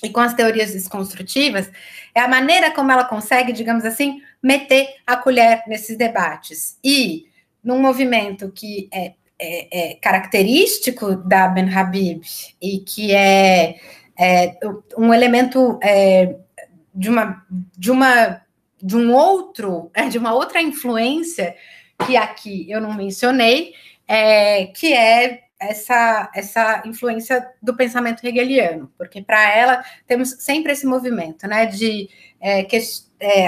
e 0.03 0.09
com 0.09 0.20
as 0.20 0.32
teorias 0.32 0.72
desconstrutivas, 0.72 1.70
é 2.14 2.20
a 2.20 2.28
maneira 2.28 2.70
como 2.70 2.91
ela 2.91 3.05
consegue, 3.05 3.53
digamos 3.53 3.85
assim, 3.85 4.22
meter 4.43 4.89
a 5.07 5.16
colher 5.16 5.64
nesses 5.66 5.99
debates. 5.99 6.78
E 6.82 7.26
num 7.62 7.78
movimento 7.78 8.51
que 8.53 8.89
é, 8.93 9.14
é, 9.45 9.90
é 9.90 9.95
característico 9.97 11.16
da 11.16 11.49
Ben 11.49 11.72
Habib 11.72 12.22
e 12.61 12.78
que 12.78 13.12
é, 13.12 13.76
é 14.18 14.57
um 14.97 15.12
elemento 15.12 15.78
é, 15.82 16.36
de 16.95 17.11
uma 17.11 17.45
de 17.76 17.90
uma 17.90 18.42
de 18.82 18.97
um 18.97 19.12
outro 19.12 19.90
de 20.11 20.18
uma 20.18 20.32
outra 20.32 20.62
influência 20.62 21.55
que 22.07 22.16
aqui 22.16 22.70
eu 22.70 22.80
não 22.80 22.95
mencionei 22.95 23.74
é, 24.09 24.66
que 24.66 24.92
é 24.92 25.45
essa 25.61 26.30
essa 26.34 26.82
influência 26.84 27.47
do 27.62 27.76
pensamento 27.76 28.26
hegeliano 28.26 28.90
porque 28.97 29.22
para 29.22 29.51
ela 29.55 29.84
temos 30.07 30.30
sempre 30.40 30.72
esse 30.72 30.86
movimento 30.86 31.47
né 31.47 31.66
de 31.66 32.09
é, 32.40 32.62
que, 32.62 32.78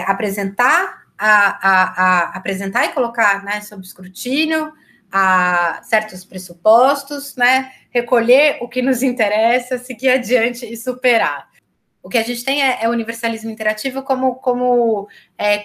apresentar 0.06 1.06
a, 1.18 1.68
a, 1.68 1.82
a, 1.82 2.36
apresentar 2.36 2.86
e 2.86 2.92
colocar 2.92 3.42
né, 3.44 3.60
sob 3.60 3.82
escrutínio 3.82 4.72
a 5.10 5.80
certos 5.84 6.24
pressupostos, 6.24 7.36
né, 7.36 7.72
recolher 7.90 8.58
o 8.60 8.68
que 8.68 8.82
nos 8.82 9.02
interessa, 9.02 9.78
seguir 9.78 10.10
adiante 10.10 10.66
e 10.66 10.76
superar. 10.76 11.48
O 12.02 12.08
que 12.08 12.18
a 12.18 12.22
gente 12.22 12.44
tem 12.44 12.62
é, 12.62 12.78
é 12.82 12.88
o 12.88 12.92
universalismo 12.92 13.50
interativo 13.50 14.02
como, 14.02 14.36
como, 14.36 15.08
é, 15.38 15.64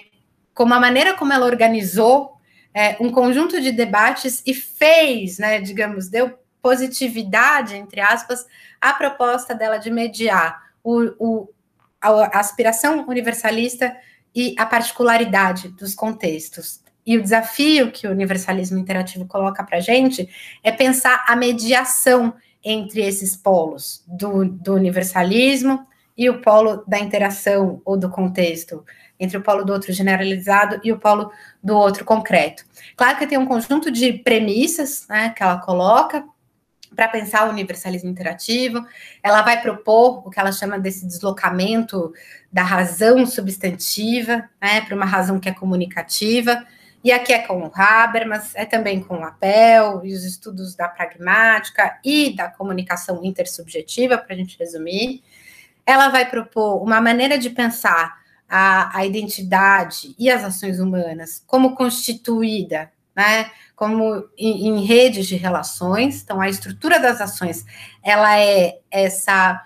como 0.54 0.74
a 0.74 0.80
maneira 0.80 1.14
como 1.14 1.32
ela 1.32 1.46
organizou 1.46 2.32
é, 2.74 2.96
um 3.00 3.10
conjunto 3.10 3.60
de 3.60 3.70
debates 3.70 4.42
e 4.46 4.54
fez, 4.54 5.38
né, 5.38 5.60
digamos, 5.60 6.08
deu 6.08 6.38
positividade, 6.60 7.76
entre 7.76 8.00
aspas, 8.00 8.46
à 8.80 8.92
proposta 8.92 9.54
dela 9.54 9.78
de 9.78 9.90
mediar 9.90 10.72
o, 10.82 11.12
o, 11.18 11.48
a 12.00 12.38
aspiração 12.38 13.06
universalista 13.06 13.94
e 14.34 14.54
a 14.58 14.64
particularidade 14.64 15.68
dos 15.68 15.94
contextos. 15.94 16.81
E 17.06 17.18
o 17.18 17.22
desafio 17.22 17.90
que 17.90 18.06
o 18.06 18.10
universalismo 18.10 18.78
interativo 18.78 19.26
coloca 19.26 19.64
para 19.64 19.78
a 19.78 19.80
gente 19.80 20.28
é 20.62 20.70
pensar 20.70 21.24
a 21.26 21.34
mediação 21.34 22.34
entre 22.64 23.00
esses 23.00 23.36
polos 23.36 24.04
do, 24.06 24.44
do 24.44 24.74
universalismo 24.74 25.86
e 26.16 26.28
o 26.30 26.40
polo 26.40 26.84
da 26.86 26.98
interação 26.98 27.80
ou 27.84 27.96
do 27.96 28.08
contexto, 28.08 28.84
entre 29.18 29.36
o 29.36 29.42
polo 29.42 29.64
do 29.64 29.72
outro 29.72 29.92
generalizado 29.92 30.80
e 30.84 30.92
o 30.92 30.98
polo 30.98 31.32
do 31.62 31.76
outro 31.76 32.04
concreto. 32.04 32.64
Claro 32.96 33.18
que 33.18 33.26
tem 33.26 33.38
um 33.38 33.46
conjunto 33.46 33.90
de 33.90 34.12
premissas 34.12 35.06
né, 35.08 35.30
que 35.30 35.42
ela 35.42 35.58
coloca 35.58 36.24
para 36.94 37.08
pensar 37.08 37.46
o 37.48 37.50
universalismo 37.50 38.10
interativo, 38.10 38.84
ela 39.22 39.40
vai 39.40 39.60
propor 39.62 40.26
o 40.26 40.30
que 40.30 40.38
ela 40.38 40.52
chama 40.52 40.78
desse 40.78 41.06
deslocamento 41.06 42.12
da 42.52 42.62
razão 42.62 43.24
substantiva 43.26 44.48
né, 44.60 44.82
para 44.82 44.94
uma 44.94 45.06
razão 45.06 45.40
que 45.40 45.48
é 45.48 45.54
comunicativa, 45.54 46.66
e 47.04 47.10
aqui 47.12 47.32
é 47.32 47.40
com 47.40 47.66
o 47.66 47.72
Habermas, 47.74 48.54
é 48.54 48.64
também 48.64 49.02
com 49.02 49.18
o 49.18 49.24
Appel 49.24 50.04
e 50.04 50.14
os 50.14 50.24
estudos 50.24 50.74
da 50.74 50.88
pragmática 50.88 51.98
e 52.04 52.34
da 52.34 52.48
comunicação 52.48 53.24
intersubjetiva, 53.24 54.18
para 54.18 54.34
a 54.34 54.36
gente 54.36 54.58
resumir 54.58 55.22
ela 55.86 56.08
vai 56.08 56.28
propor 56.28 56.82
uma 56.82 57.00
maneira 57.00 57.38
de 57.38 57.50
pensar 57.50 58.20
a, 58.48 58.98
a 58.98 59.06
identidade 59.06 60.14
e 60.18 60.30
as 60.30 60.44
ações 60.44 60.78
humanas 60.78 61.42
como 61.46 61.74
constituída, 61.74 62.90
né, 63.14 63.50
como 63.74 64.28
em, 64.38 64.68
em, 64.68 64.84
redes 64.84 65.26
de 65.26 65.36
relações. 65.36 66.22
Então, 66.22 66.40
a 66.40 66.48
estrutura 66.48 66.98
das 66.98 67.20
ações, 67.20 67.64
ela 68.02 68.38
é 68.38 68.78
essa, 68.90 69.62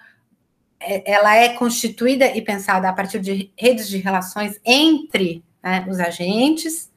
é, 0.80 1.12
ela 1.12 1.36
é 1.36 1.50
constituída 1.50 2.26
e 2.26 2.42
pensada 2.42 2.88
a 2.88 2.92
partir 2.92 3.20
de 3.20 3.52
redes 3.56 3.88
de 3.88 3.98
relações 3.98 4.58
entre 4.64 5.44
né, 5.62 5.86
os 5.88 6.00
agentes. 6.00 6.90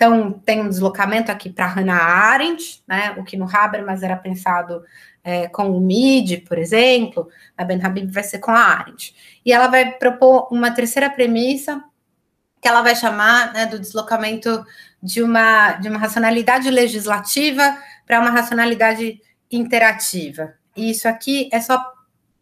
Então, 0.00 0.32
tem 0.32 0.62
um 0.62 0.68
deslocamento 0.70 1.30
aqui 1.30 1.50
para 1.50 1.66
Hannah 1.66 2.02
Arendt, 2.02 2.82
né, 2.88 3.14
o 3.18 3.22
que 3.22 3.36
no 3.36 3.44
Habermas 3.44 4.02
era 4.02 4.16
pensado 4.16 4.82
é, 5.22 5.46
com 5.48 5.70
o 5.70 5.78
MID, 5.78 6.38
por 6.38 6.56
exemplo, 6.56 7.28
a 7.54 7.62
Ben 7.64 7.84
Habib 7.84 8.10
vai 8.10 8.22
ser 8.22 8.38
com 8.38 8.50
a 8.50 8.60
Arendt. 8.60 9.14
E 9.44 9.52
ela 9.52 9.66
vai 9.66 9.92
propor 9.98 10.48
uma 10.50 10.70
terceira 10.70 11.10
premissa, 11.10 11.84
que 12.62 12.66
ela 12.66 12.80
vai 12.80 12.96
chamar 12.96 13.52
né, 13.52 13.66
do 13.66 13.78
deslocamento 13.78 14.64
de 15.02 15.22
uma, 15.22 15.72
de 15.72 15.90
uma 15.90 15.98
racionalidade 15.98 16.70
legislativa 16.70 17.76
para 18.06 18.20
uma 18.20 18.30
racionalidade 18.30 19.20
interativa. 19.50 20.54
E 20.74 20.92
isso 20.92 21.06
aqui 21.08 21.50
é 21.52 21.60
só 21.60 21.78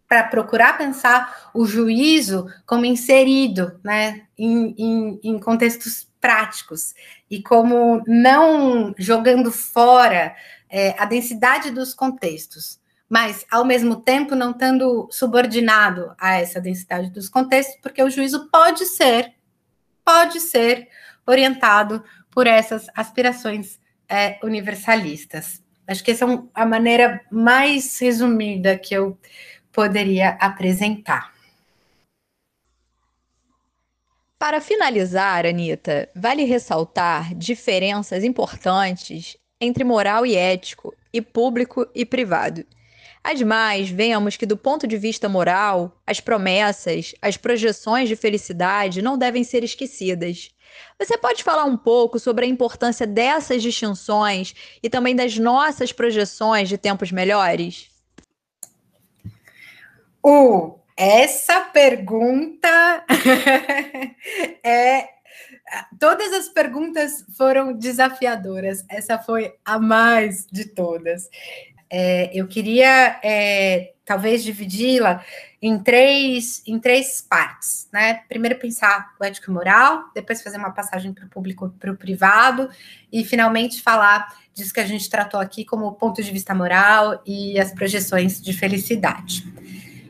para 0.08 0.24
procurar 0.24 0.78
pensar 0.78 1.50
o 1.52 1.66
juízo 1.66 2.46
como 2.64 2.86
inserido 2.86 3.78
né, 3.84 4.22
em, 4.38 4.74
em, 4.78 5.20
em 5.22 5.38
contextos 5.38 6.08
práticos 6.18 6.94
e 7.30 7.42
como 7.42 8.02
não 8.06 8.94
jogando 8.98 9.52
fora 9.52 10.34
é, 10.68 10.94
a 10.98 11.04
densidade 11.04 11.70
dos 11.70 11.92
contextos, 11.92 12.80
mas 13.08 13.44
ao 13.50 13.64
mesmo 13.64 13.96
tempo 13.96 14.34
não 14.34 14.50
estando 14.50 15.08
subordinado 15.10 16.14
a 16.18 16.36
essa 16.36 16.60
densidade 16.60 17.10
dos 17.10 17.28
contextos, 17.28 17.78
porque 17.82 18.02
o 18.02 18.10
juízo 18.10 18.48
pode 18.50 18.86
ser, 18.86 19.34
pode 20.04 20.40
ser 20.40 20.88
orientado 21.26 22.02
por 22.30 22.46
essas 22.46 22.86
aspirações 22.94 23.78
é, 24.08 24.38
universalistas. 24.42 25.62
Acho 25.86 26.04
que 26.04 26.10
essa 26.10 26.26
é 26.26 26.38
a 26.54 26.66
maneira 26.66 27.22
mais 27.30 27.98
resumida 27.98 28.76
que 28.76 28.94
eu 28.94 29.18
poderia 29.72 30.30
apresentar. 30.40 31.32
Para 34.38 34.60
finalizar, 34.60 35.44
Anitta, 35.44 36.08
vale 36.14 36.44
ressaltar 36.44 37.34
diferenças 37.34 38.22
importantes 38.22 39.36
entre 39.60 39.82
moral 39.82 40.24
e 40.24 40.36
ético, 40.36 40.94
e 41.12 41.20
público 41.20 41.86
e 41.94 42.06
privado. 42.06 42.64
Ademais, 43.24 43.90
vemos 43.90 44.36
que, 44.36 44.46
do 44.46 44.56
ponto 44.56 44.86
de 44.86 44.96
vista 44.96 45.28
moral, 45.28 46.00
as 46.06 46.20
promessas, 46.20 47.14
as 47.20 47.36
projeções 47.36 48.08
de 48.08 48.14
felicidade 48.14 49.02
não 49.02 49.18
devem 49.18 49.42
ser 49.42 49.64
esquecidas. 49.64 50.50
Você 50.98 51.18
pode 51.18 51.42
falar 51.42 51.64
um 51.64 51.76
pouco 51.76 52.18
sobre 52.18 52.44
a 52.44 52.48
importância 52.48 53.06
dessas 53.06 53.62
distinções 53.62 54.54
e 54.82 54.88
também 54.88 55.16
das 55.16 55.36
nossas 55.36 55.92
projeções 55.92 56.68
de 56.68 56.78
tempos 56.78 57.10
melhores? 57.10 57.97
Uh, 60.24 60.78
essa 60.96 61.60
pergunta 61.60 63.04
é 64.64 65.18
Todas 65.98 66.32
as 66.32 66.48
perguntas 66.48 67.24
foram 67.36 67.72
desafiadoras. 67.72 68.84
Essa 68.88 69.18
foi 69.18 69.54
a 69.64 69.78
mais 69.78 70.46
de 70.50 70.64
todas. 70.64 71.28
É, 71.90 72.30
eu 72.34 72.46
queria 72.46 73.18
é, 73.22 73.92
talvez 74.04 74.42
dividi-la 74.44 75.24
em 75.60 75.78
três, 75.78 76.62
em 76.66 76.78
três 76.78 77.20
partes, 77.20 77.88
né? 77.92 78.22
Primeiro 78.28 78.58
pensar 78.58 79.14
o 79.18 79.24
ético 79.24 79.50
e 79.50 79.54
moral, 79.54 80.04
depois 80.14 80.42
fazer 80.42 80.58
uma 80.58 80.70
passagem 80.70 81.12
para 81.12 81.24
o 81.24 81.28
público, 81.28 81.70
para 81.80 81.90
o 81.90 81.96
privado, 81.96 82.68
e 83.10 83.24
finalmente 83.24 83.82
falar 83.82 84.28
disso 84.54 84.72
que 84.72 84.80
a 84.80 84.86
gente 84.86 85.08
tratou 85.08 85.40
aqui 85.40 85.64
como 85.64 85.92
ponto 85.92 86.22
de 86.22 86.30
vista 86.30 86.54
moral 86.54 87.22
e 87.26 87.58
as 87.58 87.72
projeções 87.72 88.40
de 88.40 88.52
felicidade. 88.52 89.44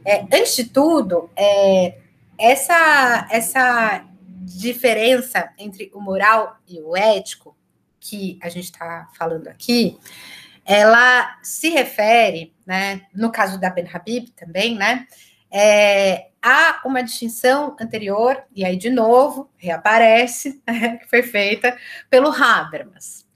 É, 0.09 0.23
antes 0.33 0.57
de 0.57 0.65
tudo, 0.65 1.29
é, 1.37 1.99
essa, 2.39 3.29
essa 3.31 4.07
diferença 4.43 5.53
entre 5.59 5.91
o 5.93 6.01
moral 6.01 6.57
e 6.67 6.81
o 6.81 6.97
ético, 6.97 7.55
que 8.01 8.39
a 8.43 8.49
gente 8.49 8.65
está 8.65 9.11
falando 9.19 9.49
aqui, 9.49 9.99
ela 10.65 11.39
se 11.43 11.69
refere, 11.69 12.55
né, 12.67 13.03
no 13.15 13.31
caso 13.31 13.61
da 13.61 13.69
Ben 13.69 13.87
Habib 13.93 14.31
também, 14.31 14.77
né, 14.77 15.07
é, 15.51 16.29
há 16.41 16.81
uma 16.87 17.03
distinção 17.03 17.77
anterior, 17.79 18.43
e 18.57 18.65
aí 18.65 18.79
de 18.79 18.89
novo 18.89 19.51
reaparece, 19.59 20.63
que 21.03 21.07
foi 21.07 21.23
feita 21.23 21.77
pelo 22.09 22.31
Habermas, 22.31 23.27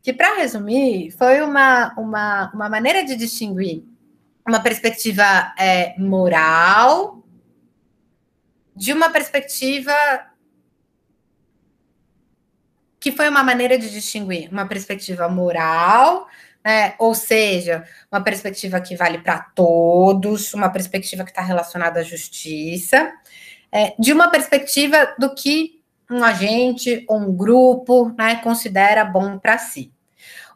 que, 0.00 0.12
para 0.12 0.36
resumir, 0.36 1.10
foi 1.10 1.42
uma, 1.42 1.92
uma, 1.98 2.52
uma 2.54 2.68
maneira 2.68 3.02
de 3.04 3.16
distinguir 3.16 3.89
uma 4.50 4.60
perspectiva 4.60 5.54
é, 5.58 5.94
moral 5.98 7.24
de 8.76 8.92
uma 8.92 9.10
perspectiva 9.10 9.94
que 12.98 13.12
foi 13.12 13.28
uma 13.28 13.42
maneira 13.42 13.78
de 13.78 13.90
distinguir 13.90 14.50
uma 14.50 14.66
perspectiva 14.66 15.28
moral 15.28 16.26
né? 16.64 16.94
ou 16.98 17.14
seja, 17.14 17.84
uma 18.10 18.22
perspectiva 18.22 18.80
que 18.80 18.96
vale 18.96 19.18
para 19.18 19.38
todos, 19.38 20.52
uma 20.52 20.70
perspectiva 20.70 21.24
que 21.24 21.30
está 21.30 21.42
relacionada 21.42 22.00
à 22.00 22.02
justiça, 22.02 23.12
é, 23.72 23.94
de 23.98 24.12
uma 24.12 24.28
perspectiva 24.28 25.14
do 25.18 25.34
que 25.34 25.80
um 26.10 26.24
agente 26.24 27.04
ou 27.08 27.18
um 27.18 27.32
grupo 27.34 28.12
né, 28.18 28.36
considera 28.36 29.04
bom 29.04 29.38
para 29.38 29.58
si. 29.58 29.92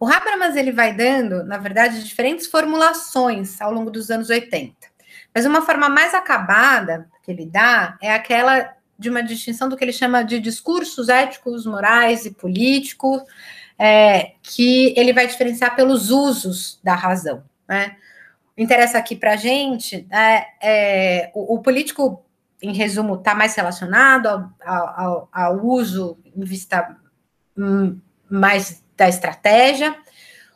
O 0.04 0.06
Habermas 0.06 0.54
ele 0.54 0.70
vai 0.70 0.92
dando, 0.92 1.42
na 1.44 1.56
verdade, 1.56 2.04
diferentes 2.04 2.46
formulações 2.46 3.58
ao 3.58 3.72
longo 3.72 3.90
dos 3.90 4.10
anos 4.10 4.28
80. 4.28 4.74
Mas 5.34 5.46
uma 5.46 5.62
forma 5.62 5.88
mais 5.88 6.12
acabada 6.12 7.08
que 7.22 7.30
ele 7.30 7.46
dá 7.46 7.96
é 8.02 8.12
aquela 8.12 8.76
de 8.98 9.08
uma 9.08 9.22
distinção 9.22 9.66
do 9.66 9.78
que 9.78 9.82
ele 9.82 9.94
chama 9.94 10.22
de 10.22 10.38
discursos 10.38 11.08
éticos, 11.08 11.64
morais 11.64 12.26
e 12.26 12.32
políticos, 12.32 13.22
é, 13.78 14.32
que 14.42 14.92
ele 14.94 15.14
vai 15.14 15.26
diferenciar 15.26 15.74
pelos 15.74 16.10
usos 16.10 16.78
da 16.84 16.94
razão. 16.94 17.42
Né? 17.66 17.96
Interessa 18.58 18.98
aqui 18.98 19.16
para 19.16 19.32
a 19.32 19.36
gente 19.36 20.06
é, 20.10 20.46
é 20.62 21.30
o, 21.34 21.54
o, 21.54 21.62
político, 21.62 22.22
em 22.60 22.74
resumo, 22.74 23.14
está 23.14 23.34
mais 23.34 23.54
relacionado 23.54 24.52
ao, 24.62 24.86
ao, 24.86 25.28
ao, 25.32 25.64
uso 25.64 26.18
em 26.36 26.44
vista 26.44 26.94
hum, 27.56 27.98
mais 28.28 28.83
da 28.96 29.08
estratégia. 29.08 29.96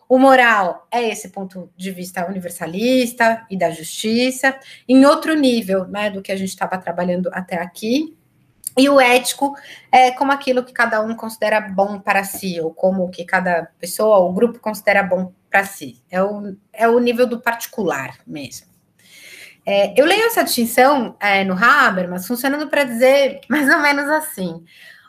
O 0.09 0.19
moral 0.19 0.87
é 0.91 1.07
esse 1.07 1.29
ponto 1.29 1.71
de 1.77 1.91
vista 1.91 2.27
universalista 2.27 3.47
e 3.51 3.59
da 3.59 3.71
justiça, 3.71 4.59
em 4.89 5.05
outro 5.05 5.35
nível 5.35 5.87
né, 5.87 6.09
do 6.09 6.23
que 6.23 6.33
a 6.33 6.37
gente 6.37 6.49
estava 6.49 6.79
trabalhando 6.79 7.29
até 7.33 7.61
aqui. 7.61 8.17
E 8.77 8.89
o 8.89 9.01
ético 9.01 9.55
é 9.93 10.13
como 10.13 10.33
aquilo 10.33 10.65
que 10.65 10.73
cada 10.73 11.03
um 11.03 11.15
considera 11.15 11.61
bom 11.61 11.99
para 11.99 12.25
si, 12.25 12.61
ou 12.61 12.73
como 12.73 13.11
que 13.11 13.25
cada 13.25 13.69
pessoa 13.79 14.19
ou 14.19 14.33
grupo 14.33 14.61
considera 14.61 15.03
bom 15.03 15.33
para 15.51 15.65
si. 15.65 16.01
É 16.09 16.23
o, 16.23 16.57
é 16.73 16.89
o 16.89 16.99
nível 17.01 17.27
do 17.27 17.41
particular 17.41 18.17
mesmo. 18.27 18.69
É, 19.67 20.01
eu 20.01 20.07
leio 20.07 20.25
essa 20.25 20.43
distinção 20.43 21.15
é, 21.21 21.45
no 21.45 21.53
Habermas 21.53 22.27
funcionando 22.27 22.69
para 22.69 22.85
dizer 22.85 23.41
mais 23.51 23.69
ou 23.69 23.81
menos 23.81 24.09
assim: 24.09 24.65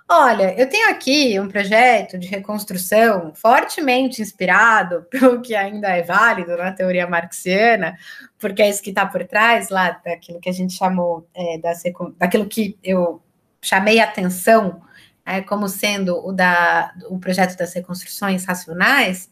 olha, 0.10 0.60
eu 0.60 0.68
tenho 0.68 0.90
aqui 0.90 1.40
um 1.40 1.48
projeto 1.48 2.18
de 2.18 2.28
reconstrução 2.28 3.34
fortemente 3.36 4.22
inspirado 4.22 5.04
pelo 5.12 5.42
que 5.42 5.56
ainda 5.56 5.90
é 5.90 6.02
válido 6.02 6.58
na 6.58 6.72
teoria 6.72 7.08
marxiana, 7.08 7.96
porque 8.40 8.62
é 8.62 8.70
isso 8.70 8.82
que 8.82 8.90
está 8.90 9.06
por 9.06 9.24
trás 9.26 9.70
lá 9.70 9.92
daquilo 10.04 10.40
que 10.40 10.50
a 10.50 10.54
gente 10.54 10.74
chamou 10.74 11.28
é, 11.36 11.60
da, 11.60 11.74
daquilo 12.18 12.48
que 12.48 12.78
eu 12.84 13.22
chamei 13.62 14.00
atenção 14.00 14.82
é, 15.26 15.42
como 15.42 15.70
sendo 15.70 16.18
o, 16.26 16.32
da, 16.32 16.92
o 17.08 17.20
projeto 17.20 17.56
das 17.56 17.74
reconstruções 17.74 18.46
racionais, 18.46 19.30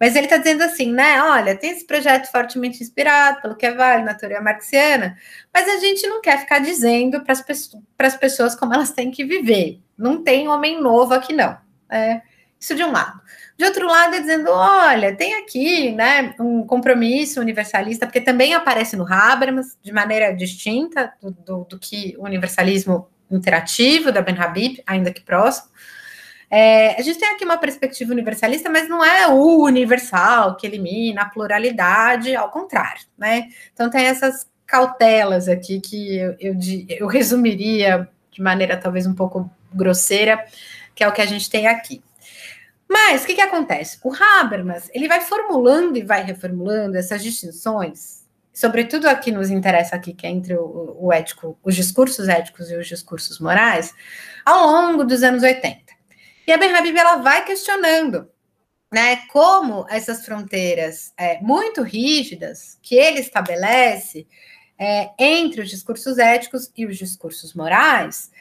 mas 0.00 0.16
ele 0.16 0.24
está 0.24 0.38
dizendo 0.38 0.62
assim, 0.62 0.90
né? 0.90 1.22
Olha, 1.22 1.54
tem 1.54 1.72
esse 1.72 1.86
projeto 1.86 2.30
fortemente 2.32 2.82
inspirado 2.82 3.42
pelo 3.42 3.54
que 3.54 3.66
é 3.66 3.74
válido 3.74 4.06
na 4.06 4.14
teoria 4.14 4.40
marxiana, 4.40 5.14
mas 5.52 5.68
a 5.68 5.76
gente 5.76 6.06
não 6.06 6.22
quer 6.22 6.38
ficar 6.40 6.58
dizendo 6.58 7.22
para 7.22 8.06
as 8.06 8.16
pessoas 8.16 8.54
como 8.54 8.72
elas 8.72 8.92
têm 8.92 9.10
que 9.10 9.24
viver. 9.24 9.78
Não 9.98 10.24
tem 10.24 10.48
homem 10.48 10.80
novo 10.80 11.12
aqui, 11.12 11.34
não. 11.34 11.58
É, 11.90 12.22
isso 12.58 12.74
de 12.74 12.82
um 12.82 12.90
lado. 12.90 13.20
De 13.58 13.64
outro 13.66 13.86
lado, 13.86 14.14
é 14.14 14.20
dizendo: 14.20 14.50
olha, 14.50 15.14
tem 15.14 15.34
aqui 15.34 15.92
né, 15.92 16.34
um 16.40 16.66
compromisso 16.66 17.38
universalista, 17.38 18.06
porque 18.06 18.22
também 18.22 18.54
aparece 18.54 18.96
no 18.96 19.06
Habermas, 19.06 19.76
de 19.82 19.92
maneira 19.92 20.34
distinta 20.34 21.12
do, 21.20 21.30
do, 21.30 21.64
do 21.64 21.78
que 21.78 22.16
o 22.18 22.24
universalismo 22.24 23.06
interativo 23.30 24.10
da 24.10 24.22
Ben 24.22 24.38
Habib, 24.38 24.82
ainda 24.86 25.12
que 25.12 25.20
próximo. 25.20 25.68
É, 26.50 26.98
a 26.98 27.02
gente 27.02 27.18
tem 27.18 27.28
aqui 27.28 27.44
uma 27.44 27.56
perspectiva 27.56 28.12
universalista, 28.12 28.68
mas 28.68 28.88
não 28.88 29.04
é 29.04 29.28
o 29.28 29.62
universal 29.62 30.56
que 30.56 30.66
elimina 30.66 31.22
a 31.22 31.28
pluralidade, 31.28 32.34
ao 32.34 32.50
contrário, 32.50 33.02
né? 33.16 33.48
Então 33.72 33.88
tem 33.88 34.06
essas 34.06 34.48
cautelas 34.66 35.48
aqui 35.48 35.80
que 35.80 36.16
eu, 36.16 36.36
eu, 36.40 36.56
eu 36.88 37.06
resumiria 37.06 38.08
de 38.30 38.42
maneira 38.42 38.76
talvez 38.76 39.06
um 39.06 39.14
pouco 39.14 39.50
grosseira, 39.72 40.44
que 40.94 41.04
é 41.04 41.08
o 41.08 41.12
que 41.12 41.22
a 41.22 41.26
gente 41.26 41.48
tem 41.48 41.68
aqui. 41.68 42.02
Mas 42.88 43.22
o 43.22 43.26
que, 43.26 43.34
que 43.34 43.40
acontece? 43.40 43.98
O 44.02 44.12
Habermas 44.12 44.90
ele 44.92 45.06
vai 45.06 45.20
formulando 45.20 45.96
e 45.96 46.02
vai 46.02 46.24
reformulando 46.24 46.96
essas 46.96 47.22
distinções 47.22 48.20
sobretudo 48.52 49.08
aqui 49.08 49.32
nos 49.32 49.50
interessa 49.50 49.96
aqui, 49.96 50.12
que 50.12 50.26
é 50.26 50.30
entre 50.30 50.54
o, 50.54 50.96
o, 51.00 51.12
ético, 51.12 51.58
os 51.64 51.74
discursos 51.74 52.28
éticos 52.28 52.70
e 52.70 52.76
os 52.76 52.86
discursos 52.86 53.38
morais, 53.38 53.94
ao 54.44 54.66
longo 54.66 55.02
dos 55.02 55.22
anos 55.22 55.42
80. 55.42 55.89
E 56.50 56.52
a 56.52 56.58
Ben 56.58 56.74
Habib, 56.74 56.98
ela 56.98 57.18
vai 57.18 57.44
questionando, 57.44 58.28
né, 58.92 59.24
como 59.28 59.86
essas 59.88 60.24
fronteiras 60.24 61.14
é, 61.16 61.40
muito 61.40 61.80
rígidas 61.80 62.76
que 62.82 62.96
ele 62.96 63.20
estabelece 63.20 64.26
é, 64.76 65.10
entre 65.16 65.60
os 65.60 65.70
discursos 65.70 66.18
éticos 66.18 66.72
e 66.76 66.84
os 66.86 66.98
discursos 66.98 67.54
morais, 67.54 68.32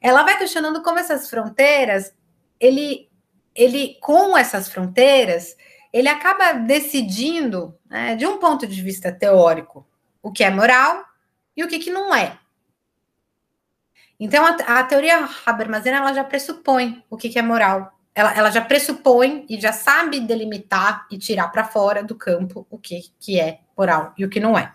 ela 0.00 0.22
vai 0.22 0.38
questionando 0.38 0.82
como 0.82 1.00
essas 1.00 1.28
fronteiras, 1.28 2.14
ele, 2.58 3.10
ele 3.54 3.98
com 4.00 4.38
essas 4.38 4.70
fronteiras, 4.70 5.54
ele 5.92 6.08
acaba 6.08 6.52
decidindo, 6.52 7.78
né, 7.90 8.16
de 8.16 8.26
um 8.26 8.38
ponto 8.38 8.66
de 8.66 8.80
vista 8.80 9.12
teórico, 9.12 9.86
o 10.22 10.32
que 10.32 10.44
é 10.44 10.48
moral 10.48 11.04
e 11.54 11.62
o 11.62 11.68
que, 11.68 11.78
que 11.78 11.90
não 11.90 12.14
é. 12.14 12.39
Então, 14.20 14.44
a, 14.44 14.50
a 14.50 14.84
teoria 14.84 15.26
Habermasiana, 15.46 15.98
ela 15.98 16.12
já 16.12 16.22
pressupõe 16.22 17.02
o 17.08 17.16
que, 17.16 17.30
que 17.30 17.38
é 17.38 17.42
moral. 17.42 17.98
Ela, 18.14 18.36
ela 18.36 18.50
já 18.50 18.60
pressupõe 18.60 19.46
e 19.48 19.58
já 19.58 19.72
sabe 19.72 20.20
delimitar 20.20 21.06
e 21.10 21.16
tirar 21.16 21.48
para 21.48 21.64
fora 21.64 22.04
do 22.04 22.14
campo 22.14 22.66
o 22.68 22.76
que, 22.76 23.04
que 23.18 23.40
é 23.40 23.60
moral 23.76 24.12
e 24.18 24.24
o 24.24 24.28
que 24.28 24.38
não 24.38 24.58
é. 24.58 24.72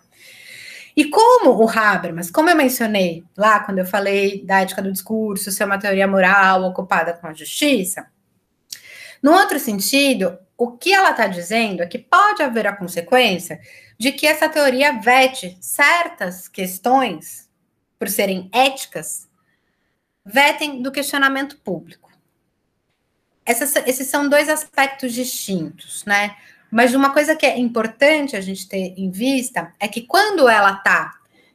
E 0.98 1.06
como 1.06 1.62
o 1.62 1.70
Habermas, 1.70 2.32
como 2.32 2.50
eu 2.50 2.56
mencionei 2.56 3.24
lá 3.38 3.60
quando 3.60 3.80
eu 3.80 3.86
falei 3.86 4.44
da 4.44 4.62
ética 4.62 4.82
do 4.82 4.92
discurso 4.92 5.52
ser 5.52 5.66
uma 5.66 5.78
teoria 5.78 6.08
moral 6.08 6.64
ocupada 6.64 7.14
com 7.14 7.28
a 7.28 7.34
justiça, 7.34 8.08
no 9.22 9.34
outro 9.34 9.60
sentido, 9.60 10.40
o 10.58 10.72
que 10.72 10.94
ela 10.94 11.12
está 11.12 11.28
dizendo 11.28 11.84
é 11.84 11.86
que 11.86 12.00
pode 12.00 12.42
haver 12.42 12.66
a 12.66 12.76
consequência 12.76 13.60
de 13.98 14.12
que 14.12 14.26
essa 14.26 14.48
teoria 14.48 15.00
vete 15.02 15.58
certas 15.60 16.48
questões, 16.48 17.50
por 18.00 18.10
serem 18.10 18.50
éticas, 18.54 19.28
vetem 20.26 20.82
do 20.82 20.92
questionamento 20.92 21.58
público. 21.58 22.10
Essas, 23.46 23.76
esses 23.86 24.08
são 24.08 24.28
dois 24.28 24.50
aspectos 24.50 25.14
distintos, 25.14 26.04
né? 26.06 26.36
Mas 26.72 26.96
uma 26.96 27.14
coisa 27.14 27.36
que 27.36 27.46
é 27.46 27.58
importante 27.58 28.36
a 28.36 28.42
gente 28.42 28.68
ter 28.68 28.96
em 28.98 29.12
vista 29.12 29.72
é 29.80 29.88
que 29.88 30.02
quando 30.02 30.50
ela 30.50 30.74
está 30.74 31.14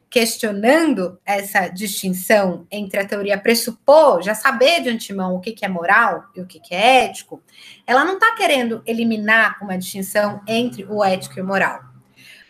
questionando 0.09 1.19
essa 1.25 1.67
distinção 1.69 2.65
entre 2.69 2.99
a 2.99 3.05
teoria 3.05 3.37
pressupor, 3.37 4.21
já 4.21 4.33
saber 4.33 4.81
de 4.81 4.89
antemão 4.89 5.35
o 5.35 5.39
que, 5.39 5.53
que 5.53 5.63
é 5.63 5.69
moral 5.69 6.25
e 6.35 6.41
o 6.41 6.45
que, 6.45 6.59
que 6.59 6.75
é 6.75 7.05
ético, 7.05 7.41
ela 7.87 8.03
não 8.03 8.15
está 8.15 8.35
querendo 8.35 8.81
eliminar 8.85 9.57
uma 9.61 9.77
distinção 9.77 10.41
entre 10.47 10.85
o 10.85 11.03
ético 11.03 11.39
e 11.39 11.41
o 11.41 11.47
moral. 11.47 11.90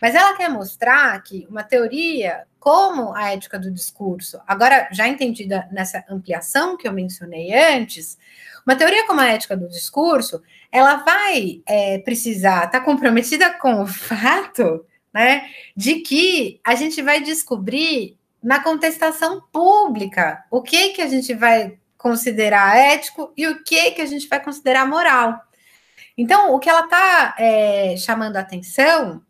Mas 0.02 0.16
ela 0.16 0.36
quer 0.36 0.50
mostrar 0.50 1.22
que 1.22 1.46
uma 1.48 1.62
teoria 1.62 2.44
como 2.58 3.14
a 3.14 3.32
ética 3.32 3.58
do 3.58 3.70
discurso, 3.70 4.40
agora 4.46 4.88
já 4.92 5.08
entendida 5.08 5.68
nessa 5.72 6.04
ampliação 6.10 6.76
que 6.76 6.86
eu 6.86 6.92
mencionei 6.92 7.54
antes, 7.54 8.18
uma 8.66 8.76
teoria 8.76 9.06
como 9.06 9.20
a 9.20 9.28
ética 9.28 9.56
do 9.56 9.68
discurso, 9.68 10.42
ela 10.70 10.96
vai 10.96 11.62
é, 11.64 11.98
precisar 11.98 12.66
estar 12.66 12.80
tá 12.80 12.80
comprometida 12.80 13.54
com 13.62 13.82
o 13.82 13.86
fato 13.86 14.84
né? 15.12 15.48
De 15.76 15.96
que 15.96 16.60
a 16.64 16.74
gente 16.74 17.02
vai 17.02 17.20
descobrir 17.20 18.16
na 18.42 18.60
contestação 18.60 19.42
pública 19.52 20.44
o 20.50 20.62
que 20.62 20.90
que 20.90 21.02
a 21.02 21.08
gente 21.08 21.34
vai 21.34 21.78
considerar 21.96 22.76
ético 22.76 23.32
e 23.36 23.46
o 23.46 23.62
que 23.62 23.92
que 23.92 24.02
a 24.02 24.06
gente 24.06 24.26
vai 24.26 24.42
considerar 24.42 24.86
moral. 24.86 25.40
Então, 26.16 26.52
o 26.52 26.58
que 26.58 26.68
ela 26.68 26.84
está 26.84 27.34
é, 27.38 27.94
chamando 27.96 28.36
a 28.36 28.40
atenção 28.40 29.22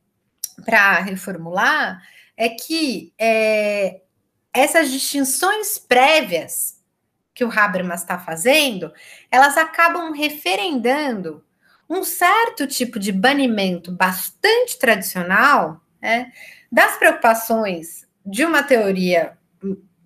para 0.64 1.00
reformular 1.00 2.02
é 2.36 2.48
que 2.48 3.12
é, 3.18 4.00
essas 4.52 4.90
distinções 4.90 5.78
prévias 5.78 6.80
que 7.34 7.44
o 7.44 7.50
Habermas 7.50 8.02
está 8.02 8.18
fazendo, 8.18 8.92
elas 9.30 9.56
acabam 9.56 10.12
referendando 10.12 11.44
um 11.88 12.04
certo 12.04 12.66
tipo 12.66 12.98
de 12.98 13.12
banimento 13.12 13.92
bastante 13.92 14.78
tradicional 14.78 15.80
né, 16.00 16.32
das 16.70 16.96
preocupações 16.96 18.06
de 18.24 18.44
uma 18.44 18.62
teoria 18.62 19.36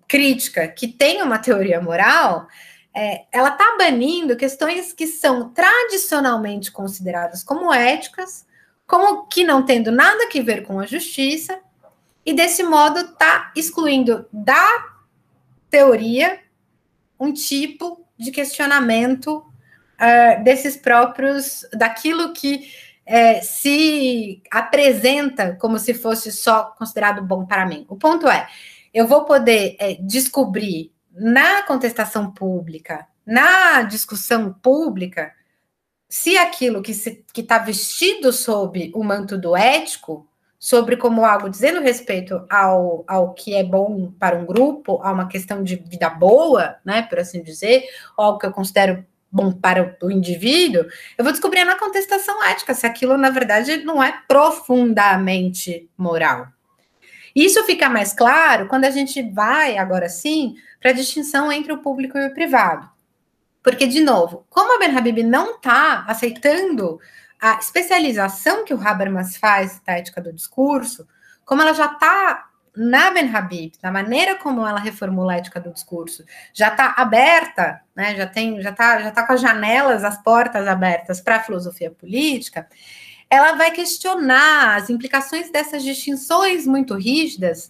crítica 0.07 0.67
que 0.67 0.87
tem 0.87 1.21
uma 1.21 1.37
teoria 1.37 1.81
moral, 1.81 2.47
é, 2.93 3.25
ela 3.31 3.49
está 3.49 3.75
banindo 3.77 4.35
questões 4.35 4.91
que 4.91 5.05
são 5.05 5.49
tradicionalmente 5.49 6.71
consideradas 6.71 7.43
como 7.43 7.71
éticas, 7.73 8.46
como 8.87 9.27
que 9.27 9.43
não 9.43 9.65
tendo 9.65 9.91
nada 9.91 10.23
a 10.23 10.41
ver 10.41 10.63
com 10.63 10.79
a 10.79 10.85
justiça, 10.85 11.59
e 12.25 12.33
desse 12.33 12.63
modo 12.63 12.99
está 13.01 13.51
excluindo 13.55 14.25
da 14.31 14.85
teoria 15.69 16.39
um 17.19 17.31
tipo 17.31 18.05
de 18.17 18.31
questionamento 18.31 19.37
uh, 19.37 20.43
desses 20.43 20.75
próprios, 20.75 21.65
daquilo 21.73 22.33
que 22.33 22.71
é, 23.05 23.41
se 23.41 24.41
apresenta 24.51 25.55
como 25.55 25.79
se 25.79 25.93
fosse 25.93 26.31
só 26.31 26.75
considerado 26.77 27.21
bom 27.21 27.45
para 27.45 27.65
mim. 27.65 27.85
O 27.87 27.95
ponto 27.95 28.27
é, 28.27 28.47
eu 28.93 29.07
vou 29.07 29.23
poder 29.23 29.77
é, 29.79 29.95
descobrir 29.95 30.91
na 31.11 31.63
contestação 31.63 32.31
pública, 32.31 33.07
na 33.25 33.83
discussão 33.83 34.53
pública, 34.53 35.33
se 36.09 36.37
aquilo 36.37 36.81
que 36.81 36.91
está 36.91 37.57
vestido 37.57 38.31
sob 38.31 38.91
o 38.95 39.03
manto 39.03 39.37
do 39.37 39.55
ético, 39.55 40.27
sobre 40.59 40.97
como 40.97 41.23
algo 41.23 41.49
dizendo 41.49 41.81
respeito 41.81 42.43
ao, 42.49 43.03
ao 43.07 43.33
que 43.33 43.53
é 43.53 43.63
bom 43.63 44.11
para 44.19 44.37
um 44.37 44.45
grupo, 44.45 44.99
a 45.03 45.11
uma 45.11 45.27
questão 45.27 45.63
de 45.63 45.75
vida 45.75 46.09
boa, 46.09 46.77
né, 46.83 47.03
por 47.03 47.19
assim 47.19 47.43
dizer, 47.43 47.83
ou 48.17 48.25
algo 48.25 48.39
que 48.39 48.45
eu 48.45 48.51
considero 48.51 49.05
bom 49.31 49.51
para 49.51 49.97
o 50.01 50.09
indivíduo, 50.11 50.85
eu 51.17 51.23
vou 51.23 51.31
descobrir 51.31 51.63
na 51.63 51.77
contestação 51.77 52.43
ética 52.43 52.73
se 52.73 52.87
aquilo, 52.87 53.17
na 53.17 53.29
verdade, 53.29 53.83
não 53.83 54.01
é 54.01 54.21
profundamente 54.27 55.89
moral. 55.97 56.47
Isso 57.35 57.63
fica 57.65 57.87
mais 57.87 58.13
claro 58.13 58.67
quando 58.67 58.85
a 58.85 58.89
gente 58.89 59.21
vai, 59.21 59.77
agora 59.77 60.09
sim, 60.09 60.55
para 60.81 60.89
a 60.89 60.93
distinção 60.93 61.51
entre 61.51 61.71
o 61.71 61.81
público 61.83 62.17
e 62.17 62.25
o 62.25 62.33
privado. 62.33 62.89
Porque, 63.67 63.85
de 63.85 63.99
novo, 63.99 64.45
como 64.49 64.73
a 64.73 64.79
Ben 64.79 64.97
Habib 64.97 65.23
não 65.23 65.55
está 65.55 66.05
aceitando 66.07 67.01
a 67.37 67.55
especialização 67.55 68.63
que 68.63 68.73
o 68.73 68.79
Habermas 68.79 69.35
faz 69.35 69.81
da 69.85 69.97
ética 69.97 70.21
do 70.21 70.31
discurso, 70.31 71.05
como 71.43 71.61
ela 71.61 71.73
já 71.73 71.87
está 71.87 72.45
na 72.73 73.11
Ben 73.11 73.29
Habib, 73.29 73.73
na 73.83 73.91
maneira 73.91 74.35
como 74.35 74.65
ela 74.65 74.79
reformula 74.79 75.33
a 75.33 75.35
ética 75.35 75.59
do 75.59 75.73
discurso, 75.73 76.23
já 76.53 76.69
está 76.69 76.93
aberta, 76.95 77.81
né, 77.93 78.15
já 78.15 78.25
tem, 78.25 78.61
já 78.61 78.69
está 78.69 79.01
já 79.01 79.11
tá 79.11 79.27
com 79.27 79.33
as 79.33 79.41
janelas, 79.41 80.05
as 80.05 80.17
portas 80.23 80.65
abertas 80.65 81.19
para 81.19 81.35
a 81.35 81.43
filosofia 81.43 81.91
política, 81.91 82.69
ela 83.29 83.51
vai 83.57 83.71
questionar 83.71 84.77
as 84.77 84.89
implicações 84.89 85.51
dessas 85.51 85.83
distinções 85.83 86.65
muito 86.65 86.95
rígidas 86.95 87.69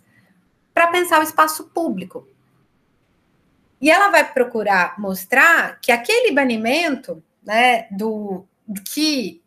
para 0.76 0.90
pensar 0.90 1.22
o 1.22 1.24
espaço 1.24 1.72
público. 1.74 2.28
E 3.80 3.90
ela 3.91 4.10
vai 4.10 4.32
procurar 4.32 4.99
mostrar 4.99 5.80
que 5.80 5.91
aquele 5.91 6.32
banimento, 6.32 7.24
né, 7.44 7.88
do 7.91 8.48
que 8.91 9.41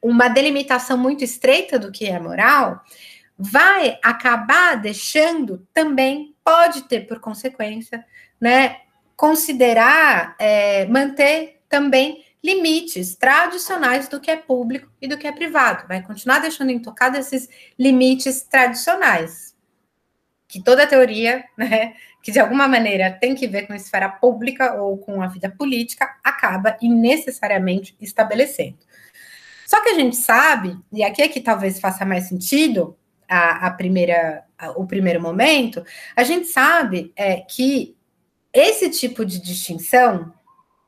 uma 0.00 0.28
delimitação 0.28 0.96
muito 0.96 1.22
estreita 1.22 1.78
do 1.78 1.92
que 1.92 2.06
é 2.06 2.18
moral, 2.18 2.82
vai 3.38 3.98
acabar 4.02 4.76
deixando 4.76 5.66
também, 5.72 6.34
pode 6.44 6.82
ter 6.82 7.06
por 7.06 7.20
consequência, 7.20 8.04
né, 8.40 8.80
considerar, 9.16 10.34
é, 10.38 10.86
manter 10.86 11.60
também 11.68 12.24
limites 12.42 13.14
tradicionais 13.14 14.08
do 14.08 14.20
que 14.20 14.30
é 14.30 14.36
público 14.36 14.90
e 15.00 15.06
do 15.06 15.16
que 15.16 15.26
é 15.26 15.32
privado. 15.32 15.86
Vai 15.86 16.02
continuar 16.02 16.40
deixando 16.40 16.72
intocado 16.72 17.16
esses 17.16 17.48
limites 17.78 18.42
tradicionais, 18.42 19.54
que 20.48 20.60
toda 20.60 20.86
teoria, 20.86 21.44
né, 21.56 21.94
que 22.22 22.30
de 22.30 22.38
alguma 22.38 22.68
maneira 22.68 23.10
tem 23.10 23.34
que 23.34 23.48
ver 23.48 23.66
com 23.66 23.72
a 23.72 23.76
esfera 23.76 24.08
pública 24.08 24.74
ou 24.74 24.96
com 24.96 25.20
a 25.20 25.26
vida 25.26 25.50
política, 25.50 26.08
acaba 26.22 26.76
e 26.80 26.88
necessariamente 26.88 27.96
estabelecendo. 28.00 28.78
Só 29.66 29.82
que 29.82 29.90
a 29.90 29.94
gente 29.94 30.16
sabe, 30.16 30.78
e 30.92 31.02
aqui 31.02 31.20
é 31.20 31.28
que 31.28 31.40
talvez 31.40 31.80
faça 31.80 32.04
mais 32.04 32.28
sentido, 32.28 32.96
a, 33.28 33.66
a 33.66 33.70
primeira, 33.70 34.44
a, 34.56 34.70
o 34.72 34.86
primeiro 34.86 35.20
momento, 35.20 35.84
a 36.14 36.22
gente 36.22 36.46
sabe 36.46 37.12
é, 37.16 37.36
que 37.40 37.96
esse 38.52 38.90
tipo 38.90 39.24
de 39.24 39.40
distinção 39.40 40.32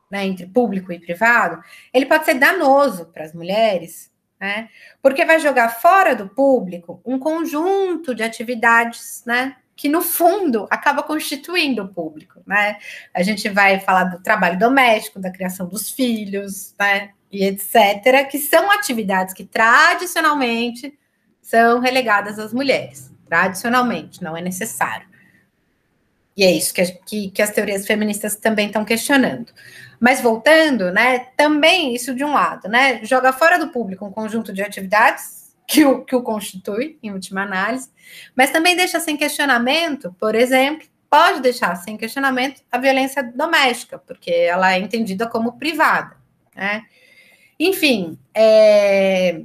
né, 0.09 0.25
entre 0.25 0.45
público 0.45 0.93
e 0.93 0.99
privado, 0.99 1.61
ele 1.91 2.05
pode 2.05 2.25
ser 2.25 2.35
danoso 2.35 3.07
para 3.07 3.25
as 3.25 3.33
mulheres, 3.33 4.11
né, 4.39 4.69
porque 5.01 5.25
vai 5.25 5.39
jogar 5.39 5.69
fora 5.69 6.15
do 6.15 6.29
público 6.29 7.01
um 7.03 7.17
conjunto 7.17 8.13
de 8.13 8.21
atividades, 8.21 9.23
né, 9.25 9.57
que 9.75 9.89
no 9.89 10.01
fundo 10.01 10.67
acaba 10.69 11.03
constituindo 11.03 11.83
o 11.83 11.87
público, 11.87 12.41
né? 12.45 12.77
A 13.13 13.21
gente 13.21 13.49
vai 13.49 13.79
falar 13.79 14.05
do 14.05 14.21
trabalho 14.21 14.57
doméstico, 14.57 15.19
da 15.19 15.29
criação 15.29 15.67
dos 15.67 15.89
filhos, 15.89 16.73
né? 16.79 17.11
E 17.31 17.43
etc., 17.43 18.27
que 18.29 18.39
são 18.39 18.71
atividades 18.71 19.33
que 19.33 19.43
tradicionalmente 19.43 20.97
são 21.41 21.79
relegadas 21.79 22.39
às 22.39 22.53
mulheres. 22.53 23.11
Tradicionalmente, 23.27 24.23
não 24.23 24.37
é 24.37 24.41
necessário. 24.41 25.07
E 26.37 26.43
é 26.43 26.51
isso 26.51 26.73
que, 26.73 26.83
que, 27.05 27.31
que 27.31 27.41
as 27.41 27.51
teorias 27.51 27.85
feministas 27.85 28.35
também 28.35 28.67
estão 28.67 28.85
questionando. 28.85 29.51
Mas 29.99 30.21
voltando, 30.21 30.91
né, 30.91 31.19
também 31.35 31.93
isso 31.93 32.13
de 32.13 32.23
um 32.23 32.33
lado, 32.33 32.67
né, 32.67 33.03
joga 33.03 33.33
fora 33.33 33.57
do 33.57 33.69
público 33.69 34.05
um 34.05 34.11
conjunto 34.11 34.53
de 34.53 34.61
atividades 34.61 35.44
que 35.67 35.83
o, 35.85 36.03
que 36.03 36.15
o 36.15 36.21
constitui, 36.21 36.97
em 37.01 37.11
última 37.11 37.41
análise, 37.43 37.89
mas 38.35 38.51
também 38.51 38.75
deixa 38.75 38.99
sem 38.99 39.17
questionamento, 39.17 40.15
por 40.19 40.35
exemplo, 40.35 40.87
pode 41.09 41.41
deixar 41.41 41.75
sem 41.75 41.97
questionamento 41.97 42.61
a 42.71 42.77
violência 42.77 43.23
doméstica, 43.23 43.97
porque 43.97 44.31
ela 44.31 44.73
é 44.73 44.79
entendida 44.79 45.27
como 45.27 45.57
privada, 45.57 46.17
né? 46.55 46.83
Enfim, 47.59 48.19
é, 48.33 49.41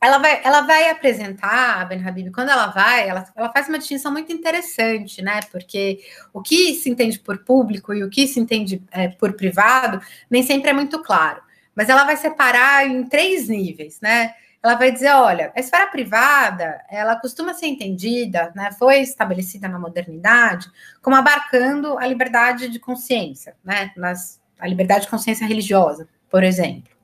ela 0.00 0.18
vai, 0.18 0.40
ela 0.44 0.60
vai 0.60 0.90
apresentar 0.90 1.80
a 1.80 1.84
Ben 1.84 2.06
Habib, 2.06 2.30
quando 2.30 2.50
ela 2.50 2.66
vai, 2.66 3.08
ela, 3.08 3.24
ela 3.34 3.50
faz 3.50 3.68
uma 3.68 3.78
distinção 3.78 4.12
muito 4.12 4.30
interessante, 4.32 5.22
né? 5.22 5.40
Porque 5.50 6.00
o 6.32 6.42
que 6.42 6.74
se 6.74 6.90
entende 6.90 7.18
por 7.18 7.38
público 7.38 7.94
e 7.94 8.04
o 8.04 8.10
que 8.10 8.28
se 8.28 8.38
entende 8.38 8.82
é, 8.90 9.08
por 9.08 9.32
privado 9.32 10.00
nem 10.30 10.42
sempre 10.42 10.70
é 10.70 10.72
muito 10.72 11.02
claro. 11.02 11.40
Mas 11.74 11.88
ela 11.88 12.04
vai 12.04 12.16
separar 12.16 12.86
em 12.86 13.04
três 13.04 13.48
níveis, 13.48 14.00
né? 14.00 14.34
Ela 14.66 14.74
vai 14.76 14.90
dizer, 14.90 15.10
olha, 15.12 15.52
a 15.54 15.60
esfera 15.60 15.86
privada, 15.86 16.84
ela 16.90 17.16
costuma 17.16 17.54
ser 17.54 17.66
entendida, 17.66 18.52
né? 18.54 18.70
Foi 18.78 18.98
estabelecida 18.98 19.68
na 19.68 19.78
modernidade 19.78 20.68
como 21.00 21.16
abarcando 21.16 21.98
a 21.98 22.06
liberdade 22.06 22.68
de 22.68 22.78
consciência, 22.78 23.56
né? 23.64 23.92
Nas, 23.96 24.40
a 24.58 24.66
liberdade 24.66 25.04
de 25.04 25.10
consciência 25.10 25.46
religiosa, 25.46 26.08
por 26.28 26.42
exemplo 26.42 26.96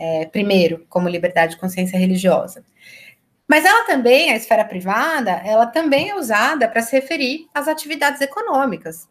é, 0.00 0.24
primeiro, 0.24 0.86
como 0.88 1.10
liberdade 1.10 1.52
de 1.54 1.60
consciência 1.60 1.98
religiosa. 1.98 2.64
Mas 3.46 3.66
ela 3.66 3.84
também, 3.84 4.30
a 4.30 4.36
esfera 4.36 4.64
privada, 4.64 5.32
ela 5.44 5.66
também 5.66 6.08
é 6.08 6.16
usada 6.16 6.66
para 6.66 6.80
se 6.80 6.96
referir 6.96 7.46
às 7.52 7.68
atividades 7.68 8.20
econômicas. 8.22 9.06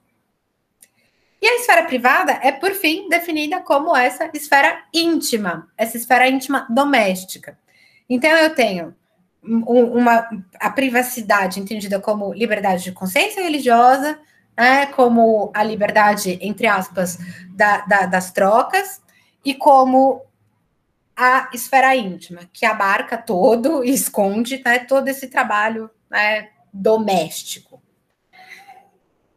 E 1.41 1.47
a 1.47 1.55
esfera 1.57 1.83
privada 1.83 2.39
é, 2.41 2.51
por 2.51 2.71
fim, 2.71 3.07
definida 3.07 3.61
como 3.61 3.95
essa 3.95 4.29
esfera 4.33 4.83
íntima, 4.93 5.69
essa 5.77 5.95
esfera 5.95 6.27
íntima 6.27 6.65
doméstica. 6.69 7.57
Então, 8.09 8.31
eu 8.31 8.55
tenho 8.55 8.95
uma, 9.43 10.27
a 10.59 10.69
privacidade 10.69 11.59
entendida 11.59 11.99
como 11.99 12.33
liberdade 12.33 12.83
de 12.83 12.91
consciência 12.91 13.43
religiosa, 13.43 14.19
né, 14.57 14.87
como 14.87 15.51
a 15.53 15.63
liberdade, 15.63 16.37
entre 16.41 16.67
aspas, 16.67 17.17
da, 17.51 17.85
da, 17.85 18.05
das 18.05 18.31
trocas, 18.31 19.01
e 19.45 19.53
como 19.53 20.21
a 21.15 21.49
esfera 21.53 21.95
íntima, 21.95 22.41
que 22.51 22.65
abarca 22.65 23.17
todo 23.17 23.83
e 23.83 23.91
esconde 23.91 24.61
né, 24.63 24.79
todo 24.79 25.07
esse 25.07 25.27
trabalho 25.27 25.89
né, 26.09 26.49
doméstico. 26.73 27.81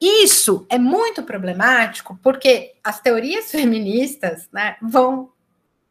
Isso 0.00 0.66
é 0.68 0.78
muito 0.78 1.22
problemático 1.22 2.18
porque 2.22 2.74
as 2.82 3.00
teorias 3.00 3.50
feministas 3.52 4.48
né, 4.52 4.76
vão 4.82 5.30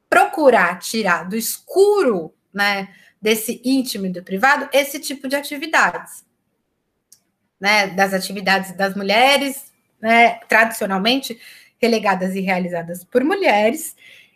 procurar 0.10 0.80
tirar 0.80 1.24
do 1.24 1.38
escuro 1.38 2.34
né, 2.54 2.90
desse 3.22 3.62
íntimo 3.64 4.06
e 4.06 4.10
do 4.10 4.24
privado 4.24 4.70
esse 4.74 5.00
tipo 5.00 5.28
de 5.28 5.36
atividades. 5.36 6.26
Né, 7.60 7.88
das 7.88 8.14
atividades 8.14 8.76
das 8.76 8.96
mulheres, 8.96 9.72
né, 10.02 10.40
tradicionalmente 10.50 11.40
relegadas 11.80 12.36
e 12.36 12.42
realizadas 12.42 13.04
por 13.04 13.24
mulheres, 13.24 13.96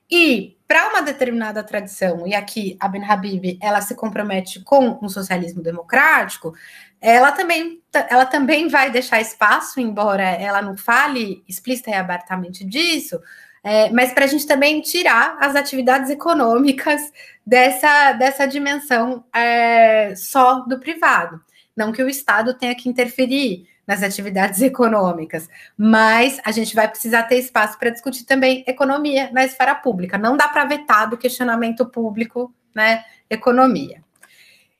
e 0.09 0.55
para 0.67 0.89
uma 0.89 1.01
determinada 1.01 1.63
tradição, 1.63 2.27
e 2.27 2.33
aqui 2.33 2.75
a 2.79 2.87
Ben 2.87 3.03
Habib 3.03 3.57
ela 3.61 3.81
se 3.81 3.95
compromete 3.95 4.59
com 4.61 4.99
um 5.01 5.09
socialismo 5.09 5.61
democrático, 5.61 6.53
ela 6.99 7.31
também, 7.31 7.81
ela 8.09 8.25
também 8.25 8.67
vai 8.67 8.89
deixar 8.89 9.21
espaço, 9.21 9.79
embora 9.79 10.23
ela 10.23 10.61
não 10.61 10.75
fale 10.75 11.43
explícita 11.47 11.91
e 11.91 11.93
abertamente 11.93 12.63
disso, 12.63 13.19
é, 13.65 13.89
mas 13.89 14.13
para 14.13 14.25
a 14.25 14.27
gente 14.27 14.45
também 14.45 14.79
tirar 14.79 15.37
as 15.41 15.55
atividades 15.55 16.11
econômicas 16.11 17.11
dessa, 17.43 18.11
dessa 18.11 18.45
dimensão 18.45 19.25
é, 19.33 20.13
só 20.15 20.59
do 20.59 20.79
privado. 20.79 21.41
Não 21.75 21.91
que 21.91 22.03
o 22.03 22.07
Estado 22.07 22.53
tenha 22.53 22.75
que 22.75 22.87
interferir, 22.87 23.67
nas 23.87 24.03
atividades 24.03 24.61
econômicas, 24.63 25.49
mas 25.77 26.39
a 26.43 26.51
gente 26.51 26.75
vai 26.75 26.87
precisar 26.87 27.23
ter 27.23 27.37
espaço 27.37 27.77
para 27.77 27.89
discutir 27.89 28.25
também 28.25 28.63
economia 28.67 29.29
na 29.31 29.45
esfera 29.45 29.75
pública. 29.75 30.17
Não 30.17 30.35
dá 30.37 30.47
para 30.47 30.65
vetar 30.65 31.09
do 31.09 31.17
questionamento 31.17 31.85
público, 31.85 32.53
né? 32.73 33.03
Economia. 33.29 34.03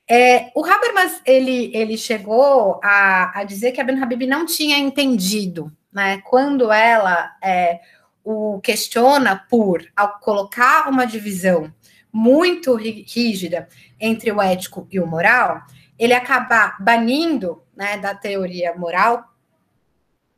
É, 0.08 0.52
o 0.56 0.64
Habermas 0.64 1.20
ele, 1.26 1.72
ele 1.76 1.98
chegou 1.98 2.80
a, 2.84 3.40
a, 3.40 3.44
dizer 3.44 3.72
que 3.72 3.82
a 3.82 3.84
Ben 3.84 4.00
Habib 4.02 4.28
não 4.28 4.46
tinha 4.46 4.78
entendido, 4.78 5.72
né? 5.92 6.22
Quando 6.26 6.72
ela 6.72 7.36
é, 7.44 7.80
o 8.26 8.60
questiona 8.60 9.36
por 9.36 9.86
ao 9.96 10.20
colocar 10.20 10.90
uma 10.90 11.06
divisão 11.06 11.72
muito 12.12 12.76
rígida 12.76 13.70
entre 14.00 14.32
o 14.32 14.42
ético 14.42 14.88
e 14.90 15.00
o 15.00 15.06
moral, 15.06 15.62
ele 16.00 16.14
acaba 16.14 16.76
banindo 16.80 17.62
né, 17.76 17.98
da 17.98 18.16
teoria 18.16 18.74
moral 18.74 19.24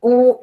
o, 0.00 0.38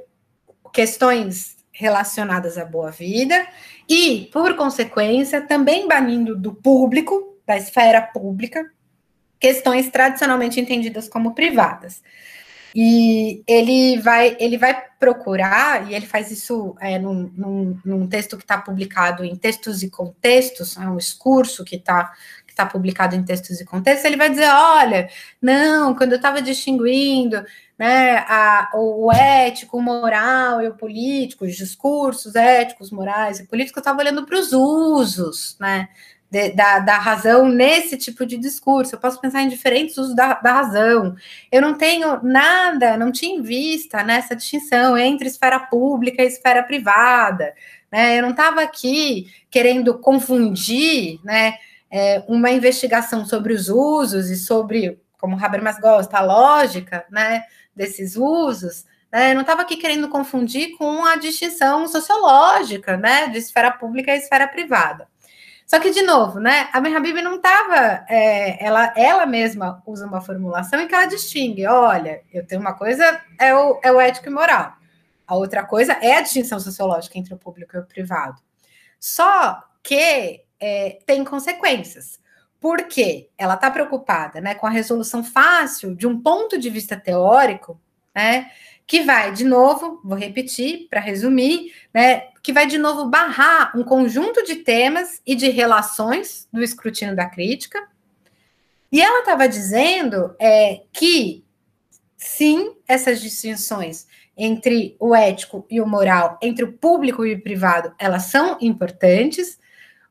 questões 0.74 1.58
relacionadas 1.72 2.58
à 2.58 2.66
boa 2.66 2.90
vida 2.90 3.48
e, 3.88 4.30
por 4.34 4.56
consequência, 4.56 5.42
também 5.42 5.88
banindo 5.88 6.36
do 6.36 6.54
público, 6.54 7.38
da 7.46 7.58
esfera 7.58 8.02
pública, 8.02 8.72
questões 9.40 9.90
tradicionalmente 9.90 10.60
entendidas 10.60 11.08
como 11.08 11.36
privadas. 11.36 12.02
E 12.78 13.42
ele 13.48 14.02
vai, 14.02 14.36
ele 14.38 14.58
vai 14.58 14.76
procurar, 15.00 15.90
e 15.90 15.96
ele 15.96 16.06
faz 16.06 16.30
isso 16.30 16.76
é, 16.82 17.00
num, 17.00 17.32
num, 17.34 17.80
num, 17.86 18.08
texto 18.08 18.36
que 18.36 18.44
está 18.44 18.58
publicado 18.58 19.24
em 19.24 19.34
Textos 19.34 19.82
e 19.82 19.90
Contextos, 19.90 20.76
é 20.76 20.82
um 20.82 20.98
discurso 20.98 21.64
que 21.64 21.78
está 21.78 22.12
que 22.46 22.54
tá 22.54 22.66
publicado 22.66 23.16
em 23.16 23.24
Textos 23.24 23.60
e 23.62 23.66
Contextos, 23.66 24.06
ele 24.06 24.18
vai 24.18 24.30
dizer, 24.30 24.50
olha, 24.50 25.10
não, 25.42 25.96
quando 25.96 26.14
eu 26.14 26.18
estava 26.18 26.42
distinguindo 26.42 27.44
né, 27.78 28.18
a, 28.28 28.70
o 28.74 29.12
ético, 29.12 29.78
o 29.78 29.82
moral 29.82 30.62
e 30.62 30.68
o 30.68 30.76
político, 30.76 31.46
os 31.46 31.56
discursos 31.56 32.36
éticos, 32.36 32.92
morais 32.92 33.40
e 33.40 33.48
políticos, 33.48 33.78
eu 33.78 33.82
estava 33.82 34.00
olhando 34.00 34.26
para 34.26 34.38
os 34.38 34.54
usos, 34.54 35.58
né, 35.60 35.90
de, 36.36 36.50
da, 36.50 36.80
da, 36.80 36.98
razão 36.98 37.48
nesse 37.48 37.96
tipo 37.96 38.26
de 38.26 38.38
discurso. 38.38 38.94
Eu 38.94 39.00
posso 39.00 39.22
pensar 39.22 39.42
em 39.42 39.48
diferentes 39.48 39.98
usos 39.98 40.14
da, 40.14 40.34
da, 40.34 40.52
razão. 40.52 41.16
Eu 41.50 41.62
não 41.62 41.76
tenho 41.76 42.22
nada, 42.22 42.98
não 42.98 43.10
tinha 43.10 43.38
em 43.38 43.42
vista 43.42 44.04
nessa 44.04 44.36
distinção 44.36 44.98
entre 44.98 45.30
esfera 45.30 45.62
pública 45.62 46.22
e 46.22 46.28
esfera 46.28 46.62
privada. 46.62 47.54
Né? 47.90 48.20
Eu 48.20 48.22
não 48.22 48.32
estava 48.32 48.62
aqui 48.62 49.32
querendo 49.50 49.98
confundir 49.98 51.22
né, 51.24 51.54
é, 51.90 52.22
uma 52.28 52.52
investigação 52.52 53.26
sobre 53.26 53.54
os 53.54 53.70
usos 53.70 54.30
e 54.30 54.36
sobre, 54.36 55.00
como 55.18 55.38
o 55.38 55.46
Habermas 55.46 55.80
gosta, 55.80 56.18
a 56.18 56.22
lógica 56.22 57.06
né, 57.10 57.46
desses 57.74 58.18
usos. 58.18 58.84
Né? 59.10 59.32
Eu 59.32 59.36
não 59.36 59.42
estava 59.42 59.62
aqui 59.62 59.78
querendo 59.78 60.10
confundir 60.10 60.76
com 60.78 61.06
a 61.06 61.16
distinção 61.16 61.88
sociológica 61.88 62.98
né, 62.98 63.30
de 63.30 63.38
esfera 63.38 63.72
pública 63.72 64.14
e 64.14 64.18
esfera 64.18 64.50
privada. 64.50 65.08
Só 65.66 65.80
que, 65.80 65.90
de 65.90 66.04
novo, 66.04 66.40
né, 66.40 66.70
a 66.72 66.80
Ben 66.80 66.96
Habib 66.96 67.22
não 67.22 67.36
estava. 67.36 68.06
É, 68.08 68.64
ela, 68.64 68.94
ela 68.96 69.26
mesma 69.26 69.82
usa 69.86 70.06
uma 70.06 70.22
formulação 70.22 70.80
em 70.80 70.88
que 70.88 70.94
ela 70.94 71.06
distingue: 71.06 71.66
olha, 71.66 72.22
eu 72.32 72.46
tenho 72.46 72.62
uma 72.62 72.74
coisa, 72.74 73.22
é 73.40 73.54
o, 73.54 73.80
é 73.84 73.92
o 73.92 74.00
ético 74.00 74.28
e 74.28 74.32
moral. 74.32 74.74
A 75.28 75.36
outra 75.36 75.66
coisa 75.66 75.94
é 75.94 76.18
a 76.18 76.22
distinção 76.22 76.60
sociológica 76.60 77.18
entre 77.18 77.34
o 77.34 77.38
público 77.38 77.76
e 77.76 77.80
o 77.80 77.86
privado. 77.86 78.40
Só 79.00 79.64
que 79.82 80.42
é, 80.60 81.00
tem 81.06 81.24
consequências. 81.24 82.24
Porque 82.60 83.30
ela 83.38 83.54
está 83.54 83.70
preocupada 83.70 84.42
né, 84.42 84.56
com 84.56 84.66
a 84.66 84.72
resolução 84.72 85.24
fácil 85.24 85.96
de 85.96 86.08
um 86.08 86.20
ponto 86.20 86.58
de 86.58 86.70
vista 86.70 86.96
teórico, 86.98 87.80
né? 88.16 88.50
que 88.88 89.02
vai, 89.02 89.32
de 89.32 89.44
novo, 89.44 90.00
vou 90.04 90.18
repetir 90.18 90.88
para 90.90 91.00
resumir, 91.00 91.74
né, 91.94 92.28
que 92.46 92.54
vai 92.54 92.68
de 92.68 92.78
novo 92.78 93.10
barrar 93.10 93.76
um 93.76 93.84
conjunto 93.84 94.44
de 94.44 94.58
temas 94.58 95.20
e 95.26 95.34
de 95.34 95.50
relações 95.50 96.48
do 96.54 96.62
escrutínio 96.62 97.16
da 97.16 97.26
crítica. 97.26 97.90
E 98.92 99.02
ela 99.02 99.22
estava 99.22 99.50
dizendo 99.50 100.36
é, 100.40 100.84
que, 100.94 101.44
sim, 102.16 102.76
essas 102.88 103.20
distinções 103.20 104.06
entre 104.38 104.96
o 105.00 105.16
ético 105.16 105.66
e 105.72 105.82
o 105.82 105.88
moral, 105.88 106.38
entre 106.40 106.64
o 106.64 106.74
público 106.74 107.26
e 107.26 107.34
o 107.34 107.42
privado, 107.42 107.96
elas 107.98 108.26
são 108.26 108.60
importantes, 108.62 109.58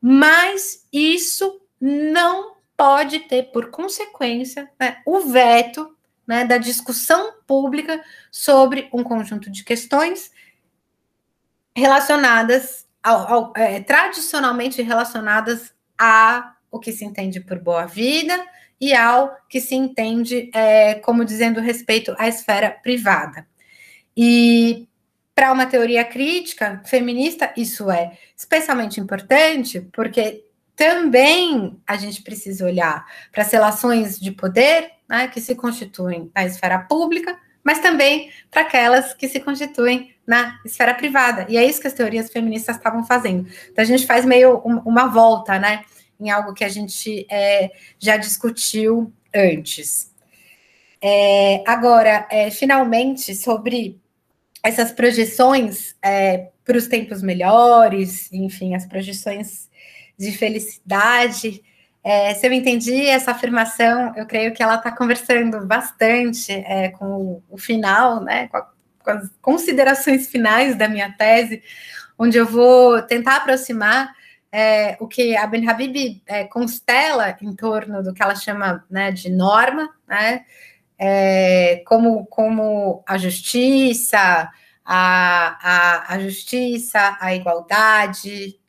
mas 0.01 0.89
isso 0.93 1.61
não 1.81 2.57
pode 2.77 3.21
ter 3.21 3.53
por 3.53 3.71
consequência 3.71 4.69
né, 4.81 4.97
o 5.07 5.21
veto 5.21 5.97
né, 6.27 6.45
da 6.45 6.59
discussão 6.59 7.35
pública 7.47 8.03
sobre 8.29 8.89
um 8.93 9.05
conjunto 9.05 9.49
de 9.49 9.63
questões 9.63 10.33
relacionadas 11.77 12.87
ao, 13.03 13.33
ao 13.33 13.53
é, 13.57 13.81
tradicionalmente 13.81 14.81
relacionadas 14.83 15.75
a 15.99 16.55
o 16.71 16.79
que 16.81 16.93
se 16.93 17.05
entende 17.05 17.41
por 17.41 17.59
boa 17.59 17.87
vida 17.87 18.45
e 18.81 18.95
ao 18.95 19.37
que 19.49 19.61
se 19.61 19.75
entende 19.75 20.51
é, 20.53 20.95
como 20.97 21.25
dizendo 21.25 21.61
respeito 21.61 22.15
à 22.19 22.27
esfera 22.29 22.71
privada. 22.71 23.47
E 24.17 24.89
para 25.35 25.53
uma 25.53 25.67
teoria 25.67 26.05
crítica 26.05 26.81
feminista, 26.85 27.53
isso 27.57 27.91
é 27.91 28.17
especialmente 28.37 29.01
importante, 29.01 29.81
porque 29.93 30.45
também 30.77 31.81
a 31.87 31.97
gente 31.97 32.23
precisa 32.23 32.65
olhar 32.65 33.05
para 33.33 33.43
as 33.43 33.51
relações 33.51 34.19
de 34.19 34.31
poder 34.31 34.91
né, 35.09 35.29
que 35.29 35.41
se 35.41 35.55
constituem 35.55 36.31
na 36.35 36.45
esfera 36.45 36.79
pública, 36.79 37.39
mas 37.65 37.81
também 37.81 38.31
para 38.51 38.63
aquelas 38.63 39.15
que 39.15 39.27
se 39.27 39.41
constituem 39.41 40.15
na 40.27 40.61
esfera 40.65 40.95
privada. 40.95 41.47
E 41.49 41.57
é 41.57 41.65
isso 41.65 41.81
que 41.81 41.87
as 41.87 41.93
teorias 41.95 42.31
feministas 42.31 42.77
estavam 42.77 43.05
fazendo. 43.05 43.49
Então 43.71 43.83
a 43.83 43.87
gente 43.87 44.07
faz 44.07 44.25
meio 44.25 44.59
uma 44.59 45.07
volta, 45.07 45.59
né, 45.59 45.85
em 46.21 46.31
algo 46.31 46.53
que 46.53 46.63
a 46.63 46.69
gente 46.69 47.27
é, 47.31 47.71
já 47.99 48.17
discutiu 48.17 49.13
antes. 49.35 50.13
É, 51.01 51.63
agora, 51.67 52.27
é, 52.31 52.51
finalmente, 52.51 53.35
sobre 53.35 54.01
essas 54.63 54.93
projeções 54.93 55.95
é, 56.03 56.49
para 56.65 56.79
os 56.79 56.87
tempos 56.87 57.23
melhores, 57.23 58.33
enfim, 58.33 58.75
as 58.75 58.87
projeções 58.87 59.69
de 60.17 60.33
felicidade 60.33 61.63
é, 62.05 62.35
se 62.35 62.47
eu 62.47 62.53
entendi 62.53 63.07
essa 63.07 63.31
afirmação, 63.31 64.13
eu 64.15 64.27
creio 64.27 64.53
que 64.53 64.63
ela 64.63 64.75
está 64.75 64.93
conversando 64.93 65.65
bastante 65.67 66.53
é, 66.53 66.91
com 66.91 67.43
o, 67.49 67.57
final, 67.57 68.23
né, 68.23 68.47
com, 68.49 68.59
a, 68.59 68.71
com, 69.03 69.11
as 69.11 69.31
considerações 69.41 70.29
finais 70.29 70.77
da 70.77 70.87
minha 70.87 71.11
tese, 71.17 71.63
onde 72.19 72.37
eu 72.37 72.45
vou 72.45 73.01
tentar 73.01 73.37
aproximar 73.37 74.13
é, 74.53 74.99
o 75.01 75.09
que 75.09 75.35
a 75.35 75.47
Ben 75.47 75.67
Habib 75.67 76.23
é, 76.27 76.45
constela 76.45 77.39
em 77.41 77.57
torno 77.57 78.03
do 78.03 78.13
que 78.13 78.23
ela 78.23 78.35
chama 78.35 78.85
né, 78.91 79.11
de 79.11 79.31
norma, 79.31 79.89
né, 80.07 80.45
é, 80.99 81.83
como, 81.87 82.27
como 82.27 83.03
a 83.07 83.17
justiça, 83.17 84.51
a, 84.85 86.05
a, 86.05 86.15
a 86.15 86.19
justiça, 86.19 87.17
a 87.19 87.35
igualdade, 87.35 88.61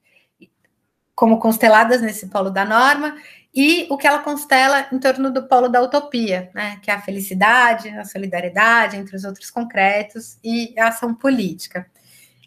como 1.16 1.40
consteladas 1.40 2.02
nesse 2.02 2.28
polo 2.28 2.50
da 2.50 2.66
norma, 2.66 3.16
e 3.54 3.88
o 3.90 3.98
que 3.98 4.06
ela 4.06 4.20
constela 4.20 4.86
em 4.92 5.00
torno 5.00 5.32
do 5.32 5.44
polo 5.44 5.70
da 5.70 5.82
utopia, 5.82 6.50
né, 6.54 6.78
que 6.82 6.92
é 6.92 6.94
a 6.94 7.02
felicidade, 7.02 7.90
a 7.90 8.04
solidariedade, 8.04 8.98
entre 8.98 9.16
os 9.16 9.24
outros 9.24 9.50
concretos, 9.50 10.38
e 10.44 10.74
a 10.78 10.90
ação 10.90 11.16
política. 11.16 11.88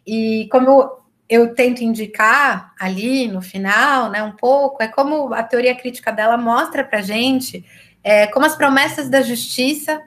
E 0.07 0.47
como 0.53 1.01
eu, 1.29 1.55
tento 1.55 1.83
indicar 1.83 2.75
ali 2.79 3.27
no 3.27 3.41
final, 3.41 4.11
né, 4.11 4.23
um 4.23 4.33
pouco, 4.33 4.83
é 4.83 4.89
como 4.89 5.33
a 5.33 5.43
teoria 5.43 5.75
crítica 5.75 6.13
dela 6.13 6.37
mostra 6.37 6.85
para 6.85 6.99
a 6.99 7.03
gente 7.03 7.65
é, 8.03 8.27
como 8.29 8.47
as 8.47 8.57
promessas 8.57 9.09
da 9.09 9.23
justiça, 9.23 10.01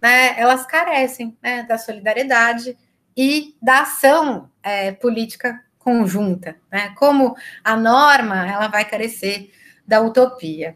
né, 0.00 0.38
elas 0.38 0.66
carecem 0.66 1.36
né, 1.42 1.62
da 1.62 1.78
solidariedade 1.78 2.76
e 3.16 3.56
da 3.62 3.80
ação 3.80 4.50
é, 4.62 4.92
política 4.92 5.64
conjunta, 5.86 6.56
né? 6.68 6.92
Como 6.98 7.36
a 7.62 7.76
norma 7.76 8.44
ela 8.44 8.66
vai 8.66 8.84
carecer 8.84 9.52
da 9.86 10.00
utopia. 10.00 10.74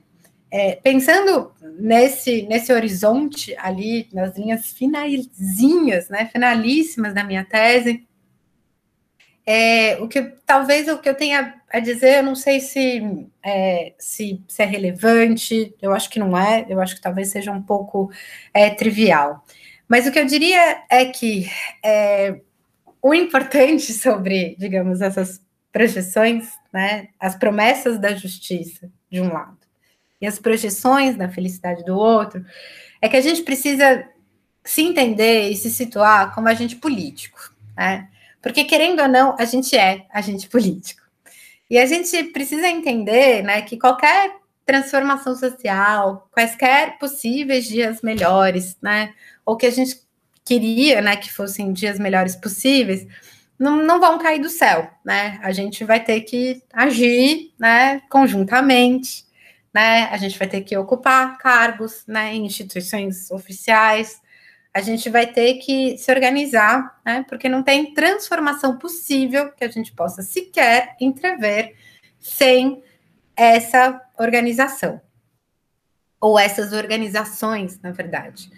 É, 0.49 0.77
pensando 0.77 1.53
nesse, 1.81 2.43
nesse 2.43 2.73
horizonte 2.73 3.57
ali, 3.59 4.09
nas 4.13 4.37
linhas 4.37 4.73
finalzinhas, 4.73 6.09
né, 6.09 6.27
finalíssimas 6.27 7.13
da 7.13 7.25
minha 7.25 7.45
tese, 7.45 8.07
é, 9.45 9.97
o 10.01 10.07
que 10.07 10.23
talvez 10.47 10.87
o 10.87 10.99
que 10.99 11.09
eu 11.09 11.15
tenha 11.17 11.61
a 11.69 11.81
dizer, 11.81 12.19
eu 12.19 12.23
não 12.23 12.37
sei 12.37 12.61
se 12.61 13.27
é, 13.43 13.95
se, 13.99 14.41
se, 14.47 14.63
é 14.63 14.65
relevante, 14.65 15.75
eu 15.83 15.93
acho 15.93 16.09
que 16.09 16.21
não 16.21 16.39
é, 16.39 16.67
eu 16.69 16.81
acho 16.81 16.95
que 16.95 17.01
talvez 17.01 17.31
seja 17.31 17.51
um 17.51 17.63
pouco 17.63 18.13
é, 18.55 18.71
trivial. 18.71 19.45
Mas 19.89 20.07
o 20.07 20.13
que 20.13 20.21
eu 20.21 20.27
diria 20.27 20.85
é 20.89 21.07
que 21.07 21.49
é, 21.85 22.41
o 23.03 23.15
importante 23.15 23.93
sobre, 23.93 24.57
digamos, 24.59 25.01
essas 25.01 25.41
projeções, 25.73 26.49
né, 26.73 27.09
as 27.19 27.37
promessas 27.37 27.99
da 27.99 28.15
justiça, 28.15 28.91
de 29.11 29.21
um 29.21 29.33
lado, 29.33 29.59
e 30.21 30.27
as 30.27 30.39
projeções 30.39 31.17
da 31.17 31.29
felicidade 31.29 31.85
do 31.85 31.97
outro, 31.97 32.45
é 33.01 33.09
que 33.09 33.17
a 33.17 33.21
gente 33.21 33.43
precisa 33.43 34.07
se 34.65 34.83
entender 34.83 35.49
e 35.49 35.57
se 35.57 35.71
situar 35.71 36.35
como 36.35 36.49
agente 36.49 36.77
político, 36.77 37.55
né? 37.77 38.09
Porque, 38.43 38.65
querendo 38.65 39.03
ou 39.03 39.09
não, 39.09 39.35
a 39.39 39.45
gente 39.45 39.77
é 39.77 40.07
agente 40.11 40.49
político. 40.49 41.03
E 41.69 41.79
a 41.79 41.87
gente 41.87 42.25
precisa 42.25 42.69
entender 42.69 43.43
né, 43.43 43.63
que 43.63 43.79
qualquer 43.79 44.37
transformação 44.65 45.35
social, 45.35 46.29
quaisquer 46.31 46.99
possíveis 46.99 47.67
dias 47.67 48.03
melhores, 48.03 48.77
né? 48.81 49.15
Ou 49.45 49.57
que 49.57 49.67
a 49.67 49.71
gente 49.71 50.01
queria, 50.45 51.01
né, 51.01 51.17
que 51.17 51.33
fossem 51.33 51.73
dias 51.73 51.99
melhores 51.99 52.37
possíveis, 52.37 53.07
não, 53.59 53.77
não 53.77 54.01
vão 54.01 54.19
cair 54.19 54.41
do 54.41 54.49
céu, 54.49 54.91
né? 55.05 55.39
A 55.43 55.53
gente 55.53 55.85
vai 55.85 56.03
ter 56.03 56.23
que 56.23 56.63
agir, 56.73 57.53
né, 57.59 58.01
conjuntamente, 58.09 59.27
né? 59.73 60.05
A 60.11 60.17
gente 60.17 60.39
vai 60.39 60.49
ter 60.49 60.63
que 60.63 60.77
ocupar 60.77 61.37
cargos, 61.39 62.05
né, 62.07 62.35
em 62.35 62.47
instituições 62.47 63.31
oficiais. 63.31 64.21
A 64.73 64.81
gente 64.81 65.11
vai 65.11 65.27
ter 65.27 65.55
que 65.55 65.99
se 65.99 66.11
organizar, 66.11 67.01
né? 67.05 67.25
Porque 67.29 67.49
não 67.49 67.63
tem 67.63 67.93
transformação 67.93 68.79
possível 68.79 69.53
que 69.53 69.65
a 69.65 69.69
gente 69.69 69.93
possa 69.93 70.23
sequer 70.23 70.97
entrever 71.01 71.75
sem 72.19 72.83
essa 73.37 74.01
organização 74.19 75.01
ou 76.21 76.39
essas 76.39 76.73
organizações, 76.73 77.81
na 77.81 77.91
verdade. 77.91 78.51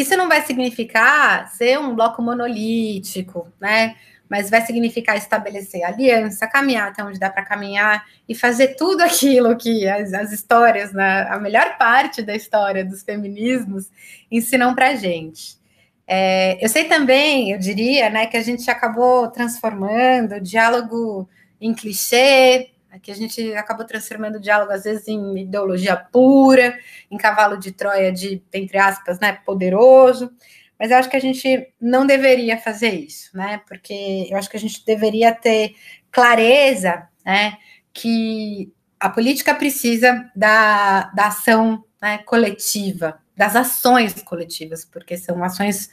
Isso 0.00 0.16
não 0.16 0.28
vai 0.28 0.40
significar 0.46 1.50
ser 1.50 1.78
um 1.78 1.94
bloco 1.94 2.22
monolítico, 2.22 3.46
né? 3.60 3.96
Mas 4.28 4.48
vai 4.48 4.64
significar 4.64 5.16
estabelecer 5.18 5.84
aliança, 5.84 6.46
caminhar 6.46 6.88
até 6.88 7.04
onde 7.04 7.18
dá 7.18 7.28
para 7.28 7.44
caminhar 7.44 8.06
e 8.26 8.34
fazer 8.34 8.76
tudo 8.76 9.02
aquilo 9.04 9.54
que 9.58 9.86
as, 9.86 10.14
as 10.14 10.32
histórias, 10.32 10.90
né, 10.92 11.26
a 11.28 11.38
melhor 11.38 11.76
parte 11.76 12.22
da 12.22 12.34
história 12.34 12.82
dos 12.82 13.02
feminismos 13.02 13.90
ensinam 14.30 14.74
para 14.74 14.88
a 14.88 14.94
gente. 14.94 15.58
É, 16.06 16.64
eu 16.64 16.68
sei 16.70 16.84
também, 16.84 17.52
eu 17.52 17.58
diria, 17.58 18.08
né, 18.08 18.26
que 18.26 18.38
a 18.38 18.42
gente 18.42 18.70
acabou 18.70 19.28
transformando 19.28 20.36
o 20.36 20.40
diálogo 20.40 21.28
em 21.60 21.74
clichê, 21.74 22.70
que 22.98 23.10
a 23.10 23.14
gente 23.14 23.54
acabou 23.54 23.86
transformando 23.86 24.36
o 24.36 24.40
diálogo, 24.40 24.72
às 24.72 24.84
vezes, 24.84 25.06
em 25.06 25.38
ideologia 25.38 25.96
pura, 25.96 26.78
em 27.10 27.16
cavalo 27.16 27.56
de 27.56 27.72
Troia 27.72 28.12
de, 28.12 28.42
entre 28.52 28.78
aspas, 28.78 29.18
né, 29.20 29.38
poderoso. 29.44 30.32
Mas 30.78 30.90
eu 30.90 30.96
acho 30.96 31.10
que 31.10 31.16
a 31.16 31.20
gente 31.20 31.72
não 31.80 32.06
deveria 32.06 32.56
fazer 32.58 32.94
isso, 32.94 33.36
né? 33.36 33.60
Porque 33.68 34.26
eu 34.30 34.36
acho 34.38 34.48
que 34.48 34.56
a 34.56 34.60
gente 34.60 34.84
deveria 34.84 35.34
ter 35.34 35.74
clareza, 36.10 37.06
né? 37.24 37.58
Que 37.92 38.72
a 38.98 39.10
política 39.10 39.54
precisa 39.54 40.30
da, 40.34 41.10
da 41.14 41.26
ação 41.26 41.84
né, 42.00 42.18
coletiva, 42.18 43.20
das 43.36 43.56
ações 43.56 44.22
coletivas, 44.22 44.84
porque 44.84 45.16
são 45.16 45.44
ações 45.44 45.90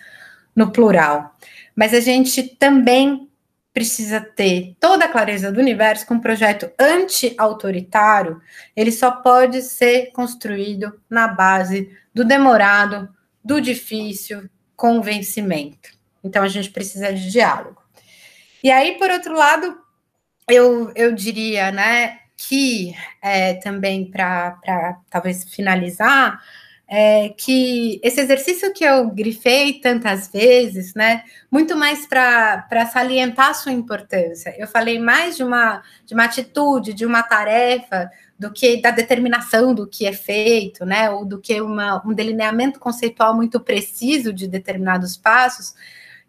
no 0.56 0.72
plural. 0.72 1.36
Mas 1.76 1.94
a 1.94 2.00
gente 2.00 2.44
também 2.44 3.27
precisa 3.78 4.20
ter 4.20 4.76
toda 4.80 5.06
a 5.06 5.08
clareza 5.08 5.52
do 5.52 5.60
universo 5.60 6.08
que 6.08 6.12
um 6.12 6.20
projeto 6.20 6.68
anti-autoritário 6.80 8.42
ele 8.76 8.92
só 8.92 9.12
pode 9.12 9.62
ser 9.62 10.08
construído 10.14 11.00
na 11.08 11.28
base 11.28 11.96
do 12.12 12.26
demorado, 12.26 13.08
do 13.44 13.62
difícil 13.62 14.50
convencimento. 14.76 15.92
Então 16.24 16.42
a 16.42 16.48
gente 16.48 16.72
precisa 16.72 17.14
de 17.14 17.30
diálogo. 17.30 17.80
E 18.64 18.72
aí, 18.72 18.98
por 18.98 19.12
outro 19.12 19.36
lado, 19.36 19.78
eu, 20.50 20.92
eu 20.96 21.14
diria, 21.14 21.72
né, 21.72 22.18
que 22.36 22.96
é, 23.22 23.54
também 23.54 24.10
para 24.10 24.58
talvez 25.08 25.44
finalizar, 25.44 26.42
é, 26.88 27.30
que 27.30 28.00
esse 28.02 28.22
exercício 28.22 28.74
que 28.74 28.84
eu 28.84 29.10
grifei 29.10 29.74
tantas 29.74 30.30
vezes, 30.30 30.94
né, 30.94 31.24
muito 31.52 31.76
mais 31.76 32.06
para 32.06 32.86
salientar 32.92 33.54
sua 33.56 33.74
importância. 33.74 34.56
Eu 34.58 34.68
falei 34.68 34.98
mais 34.98 35.36
de 35.36 35.44
uma, 35.44 35.84
de 36.06 36.14
uma 36.14 36.24
atitude, 36.24 36.94
de 36.94 37.06
uma 37.06 37.24
tarefa, 37.24 38.10
do 38.40 38.54
que 38.54 38.82
da 38.82 38.92
determinação 38.92 39.74
do 39.74 39.86
que 39.88 40.06
é 40.06 40.14
feito, 40.14 40.86
né, 40.86 41.10
ou 41.10 41.26
do 41.26 41.40
que 41.40 41.60
uma, 41.60 42.02
um 42.08 42.14
delineamento 42.14 42.80
conceitual 42.80 43.36
muito 43.36 43.60
preciso 43.60 44.32
de 44.32 44.48
determinados 44.48 45.18
passos. 45.18 45.74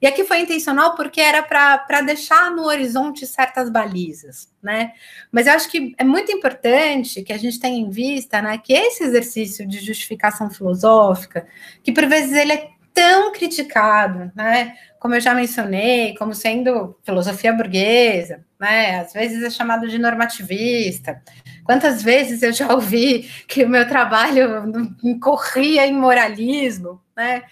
E 0.01 0.07
aqui 0.07 0.25
foi 0.25 0.41
intencional 0.41 0.95
porque 0.95 1.21
era 1.21 1.43
para 1.43 2.01
deixar 2.03 2.51
no 2.53 2.67
horizonte 2.67 3.27
certas 3.27 3.69
balizas, 3.69 4.49
né? 4.63 4.93
Mas 5.33 5.47
eu 5.47 5.55
acho 5.55 5.69
que 5.69 5.95
é 5.99 6.05
muito 6.05 6.31
importante 6.31 7.23
que 7.23 7.33
a 7.33 7.39
gente 7.39 7.59
tenha 7.59 7.79
em 7.79 7.91
vista, 7.91 8.41
né, 8.41 8.59
que 8.59 8.73
esse 8.73 9.03
exercício 9.03 9.67
de 9.67 9.81
justificação 9.81 10.51
filosófica, 10.51 11.47
que 11.83 11.93
por 11.93 12.07
vezes 12.07 12.33
ele 12.33 12.53
é 12.53 12.71
tão 12.95 13.33
criticado, 13.33 14.33
né? 14.35 14.75
Como 14.99 15.15
eu 15.15 15.21
já 15.21 15.33
mencionei, 15.33 16.17
como 16.17 16.35
sendo 16.35 16.99
filosofia 17.05 17.53
burguesa, 17.53 18.45
né? 18.59 19.01
Às 19.01 19.13
vezes 19.13 19.43
é 19.43 19.51
chamado 19.51 19.89
de 19.89 19.99
normativista. 19.99 21.23
Quantas 21.63 22.03
vezes 22.03 22.43
eu 22.43 22.53
já 22.53 22.73
ouvi 22.75 23.31
que 23.47 23.63
o 23.65 23.69
meu 23.69 23.87
trabalho 23.87 24.65
incorria 25.05 25.87
em 25.87 25.93
moralismo, 25.93 27.01
né? 27.17 27.45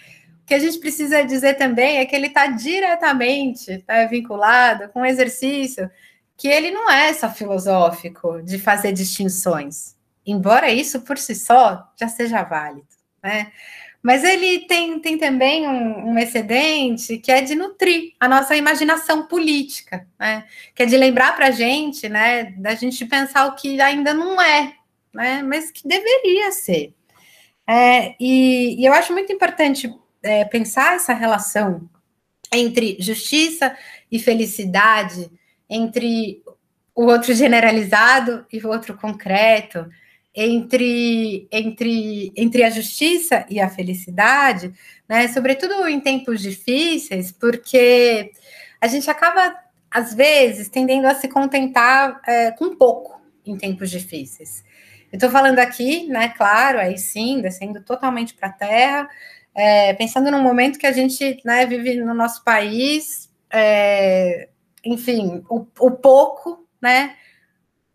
O 0.46 0.48
que 0.48 0.54
a 0.54 0.60
gente 0.60 0.78
precisa 0.78 1.24
dizer 1.24 1.54
também 1.54 1.98
é 1.98 2.06
que 2.06 2.14
ele 2.14 2.28
está 2.28 2.46
diretamente 2.46 3.78
tá, 3.78 4.04
vinculado 4.04 4.88
com 4.90 5.00
um 5.00 5.04
exercício 5.04 5.90
que 6.36 6.46
ele 6.46 6.70
não 6.70 6.88
é 6.88 7.12
só 7.12 7.28
filosófico 7.28 8.40
de 8.44 8.56
fazer 8.56 8.92
distinções, 8.92 9.96
embora 10.24 10.70
isso 10.70 11.00
por 11.00 11.18
si 11.18 11.34
só 11.34 11.92
já 12.00 12.06
seja 12.06 12.44
válido, 12.44 12.86
né? 13.20 13.50
Mas 14.00 14.22
ele 14.22 14.68
tem, 14.68 15.00
tem 15.00 15.18
também 15.18 15.66
um, 15.66 16.10
um, 16.10 16.18
excedente 16.18 17.18
que 17.18 17.32
é 17.32 17.40
de 17.40 17.56
nutrir 17.56 18.12
a 18.20 18.28
nossa 18.28 18.54
imaginação 18.54 19.26
política, 19.26 20.06
né? 20.16 20.44
Que 20.76 20.84
é 20.84 20.86
de 20.86 20.96
lembrar 20.96 21.34
para 21.34 21.48
a 21.48 21.50
gente, 21.50 22.08
né? 22.08 22.54
Da 22.56 22.76
gente 22.76 23.04
pensar 23.04 23.46
o 23.46 23.56
que 23.56 23.80
ainda 23.80 24.14
não 24.14 24.40
é, 24.40 24.74
né? 25.12 25.42
Mas 25.42 25.72
que 25.72 25.88
deveria 25.88 26.52
ser. 26.52 26.94
É, 27.66 28.14
e, 28.20 28.80
e, 28.80 28.86
eu 28.86 28.92
acho 28.92 29.12
muito 29.12 29.32
importante 29.32 29.92
é, 30.22 30.44
pensar 30.44 30.96
essa 30.96 31.12
relação 31.12 31.88
entre 32.52 32.96
justiça 33.00 33.76
e 34.10 34.18
felicidade, 34.18 35.30
entre 35.68 36.42
o 36.94 37.06
outro 37.06 37.34
generalizado 37.34 38.46
e 38.52 38.58
o 38.58 38.68
outro 38.68 38.96
concreto, 38.96 39.86
entre, 40.34 41.48
entre, 41.50 42.32
entre 42.36 42.62
a 42.62 42.70
justiça 42.70 43.46
e 43.48 43.58
a 43.58 43.68
felicidade, 43.68 44.72
né? 45.08 45.28
Sobretudo 45.28 45.88
em 45.88 45.98
tempos 45.98 46.40
difíceis, 46.40 47.32
porque 47.32 48.32
a 48.80 48.86
gente 48.86 49.10
acaba, 49.10 49.56
às 49.90 50.14
vezes, 50.14 50.68
tendendo 50.68 51.06
a 51.06 51.14
se 51.14 51.28
contentar 51.28 52.20
é, 52.26 52.50
com 52.50 52.76
pouco 52.76 53.20
em 53.46 53.56
tempos 53.56 53.90
difíceis. 53.90 54.62
Eu 55.10 55.16
estou 55.16 55.30
falando 55.30 55.58
aqui, 55.58 56.06
né, 56.08 56.28
claro, 56.30 56.78
aí 56.78 56.98
sim, 56.98 57.40
descendo 57.40 57.80
totalmente 57.80 58.34
para 58.34 58.48
a 58.48 58.52
terra, 58.52 59.08
é, 59.56 59.94
pensando 59.94 60.30
num 60.30 60.42
momento 60.42 60.78
que 60.78 60.86
a 60.86 60.92
gente 60.92 61.40
né, 61.44 61.64
vive 61.64 61.96
no 61.96 62.12
nosso 62.12 62.44
país, 62.44 63.30
é, 63.50 64.50
enfim, 64.84 65.42
o, 65.48 65.66
o 65.80 65.90
pouco, 65.90 66.68
né? 66.80 67.16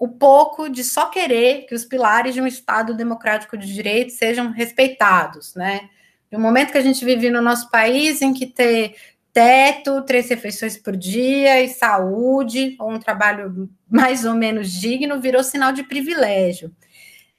o 0.02 0.08
pouco 0.08 0.68
de 0.68 0.84
só 0.84 1.10
querer 1.10 1.68
que 1.68 1.76
os 1.76 1.86
pilares 1.86 2.34
de 2.34 2.42
um 2.42 2.48
Estado 2.48 2.96
democrático 2.96 3.56
de 3.56 3.72
direito 3.72 4.12
sejam 4.12 4.50
respeitados, 4.50 5.54
né? 5.54 5.90
No 6.32 6.40
momento 6.40 6.72
que 6.72 6.78
a 6.80 6.82
gente 6.82 7.06
vive 7.06 7.30
no 7.30 7.40
nosso 7.40 7.70
país, 7.70 8.20
em 8.20 8.34
que 8.34 8.48
ter 8.48 8.96
teto, 9.32 10.02
três 10.02 10.28
refeições 10.28 10.76
por 10.76 10.98
dia 10.98 11.62
e 11.62 11.70
saúde, 11.70 12.76
ou 12.80 12.90
um 12.90 12.98
trabalho 12.98 13.70
mais 13.88 14.26
ou 14.26 14.34
menos 14.34 14.72
digno, 14.72 15.22
virou 15.22 15.44
sinal 15.44 15.72
de 15.72 15.84
privilégio. 15.84 16.72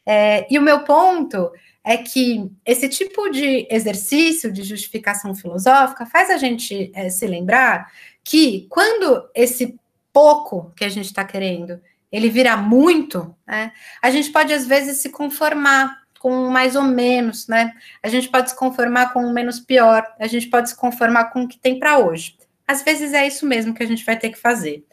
É, 0.07 0.47
e 0.49 0.57
o 0.57 0.63
meu 0.63 0.85
ponto 0.85 1.51
é 1.85 1.97
que 1.97 2.51
esse 2.65 2.89
tipo 2.89 3.29
de 3.31 3.67
exercício 3.71 4.53
de 4.53 4.63
justificação 4.63 5.35
filosófica 5.35 6.07
faz 6.07 6.31
a 6.31 6.37
gente 6.37 6.91
é, 6.95 7.11
se 7.11 7.27
lembrar 7.27 7.91
que 8.23 8.67
quando 8.69 9.29
esse 9.35 9.79
pouco 10.13 10.73
que 10.77 10.85
a 10.85 10.89
gente 10.89 11.07
está 11.07 11.25
querendo 11.25 11.81
ele 12.13 12.29
vira 12.29 12.57
muito, 12.57 13.35
né? 13.47 13.73
A 14.03 14.11
gente 14.11 14.31
pode 14.31 14.53
às 14.53 14.67
vezes 14.67 14.99
se 14.99 15.09
conformar 15.09 16.03
com 16.21 16.51
mais 16.51 16.77
ou 16.77 16.83
menos, 16.83 17.49
né? 17.49 17.73
A 18.03 18.09
gente 18.09 18.29
pode 18.29 18.51
se 18.51 18.57
conformar 18.57 19.13
com 19.13 19.25
o 19.25 19.33
menos 19.33 19.59
pior, 19.59 20.07
a 20.21 20.27
gente 20.27 20.49
pode 20.49 20.69
se 20.69 20.77
conformar 20.77 21.31
com 21.31 21.43
o 21.43 21.49
que 21.49 21.59
tem 21.59 21.79
para 21.79 21.99
hoje. 21.99 22.37
Às 22.69 22.83
vezes 22.83 23.15
é 23.15 23.27
isso 23.27 23.47
mesmo 23.47 23.75
que 23.75 23.83
a 23.83 23.87
gente 23.87 24.05
vai 24.05 24.17
ter 24.17 24.29
que 24.29 24.39
fazer. 24.39 24.85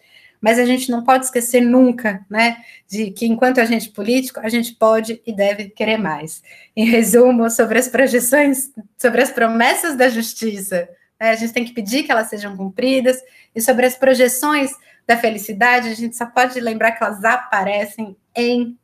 Mas 0.41 0.57
a 0.57 0.65
gente 0.65 0.89
não 0.89 1.03
pode 1.03 1.25
esquecer 1.25 1.61
nunca, 1.61 2.25
né, 2.29 2.63
de 2.87 3.11
que 3.11 3.25
enquanto 3.25 3.59
agente 3.59 3.89
político, 3.89 4.39
a 4.39 4.49
gente 4.49 4.73
pode 4.73 5.21
e 5.25 5.33
deve 5.33 5.69
querer 5.69 5.97
mais. 5.97 6.41
Em 6.75 6.85
resumo, 6.85 7.49
sobre 7.49 7.77
as 7.77 7.87
projeções, 7.87 8.71
sobre 8.97 9.21
as 9.21 9.31
promessas 9.31 9.97
da 9.97 10.07
justiça, 10.07 10.87
né, 11.19 11.31
a 11.31 11.35
gente 11.35 11.53
tem 11.53 11.65
que 11.65 11.73
pedir 11.73 12.03
que 12.03 12.11
elas 12.11 12.29
sejam 12.29 12.55
cumpridas, 12.55 13.21
e 13.53 13.61
sobre 13.61 13.85
as 13.85 13.95
projeções 13.95 14.71
da 15.05 15.17
felicidade, 15.17 15.89
a 15.89 15.95
gente 15.95 16.15
só 16.15 16.25
pode 16.25 16.59
lembrar 16.59 16.91
que 16.91 17.03
elas 17.03 17.23
aparecem 17.23 18.15
em 18.35 18.77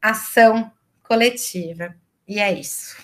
ação 0.00 0.70
coletiva. 1.02 1.94
E 2.26 2.38
é 2.38 2.52
isso. 2.52 2.96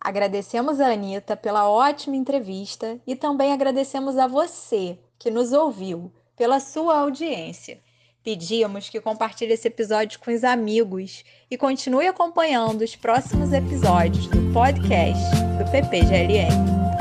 Agradecemos 0.00 0.80
a 0.80 0.88
Anitta 0.90 1.36
pela 1.36 1.68
ótima 1.68 2.16
entrevista 2.16 2.98
e 3.06 3.14
também 3.14 3.52
agradecemos 3.52 4.18
a 4.18 4.26
você 4.26 4.98
que 5.22 5.30
nos 5.30 5.52
ouviu 5.52 6.12
pela 6.36 6.58
sua 6.58 6.98
audiência. 6.98 7.78
Pedimos 8.24 8.88
que 8.88 9.00
compartilhe 9.00 9.52
esse 9.52 9.68
episódio 9.68 10.18
com 10.18 10.32
os 10.32 10.42
amigos 10.42 11.22
e 11.48 11.56
continue 11.56 12.08
acompanhando 12.08 12.82
os 12.82 12.96
próximos 12.96 13.52
episódios 13.52 14.26
do 14.26 14.52
podcast 14.52 15.22
do 15.58 15.70
PPGLM. 15.70 16.91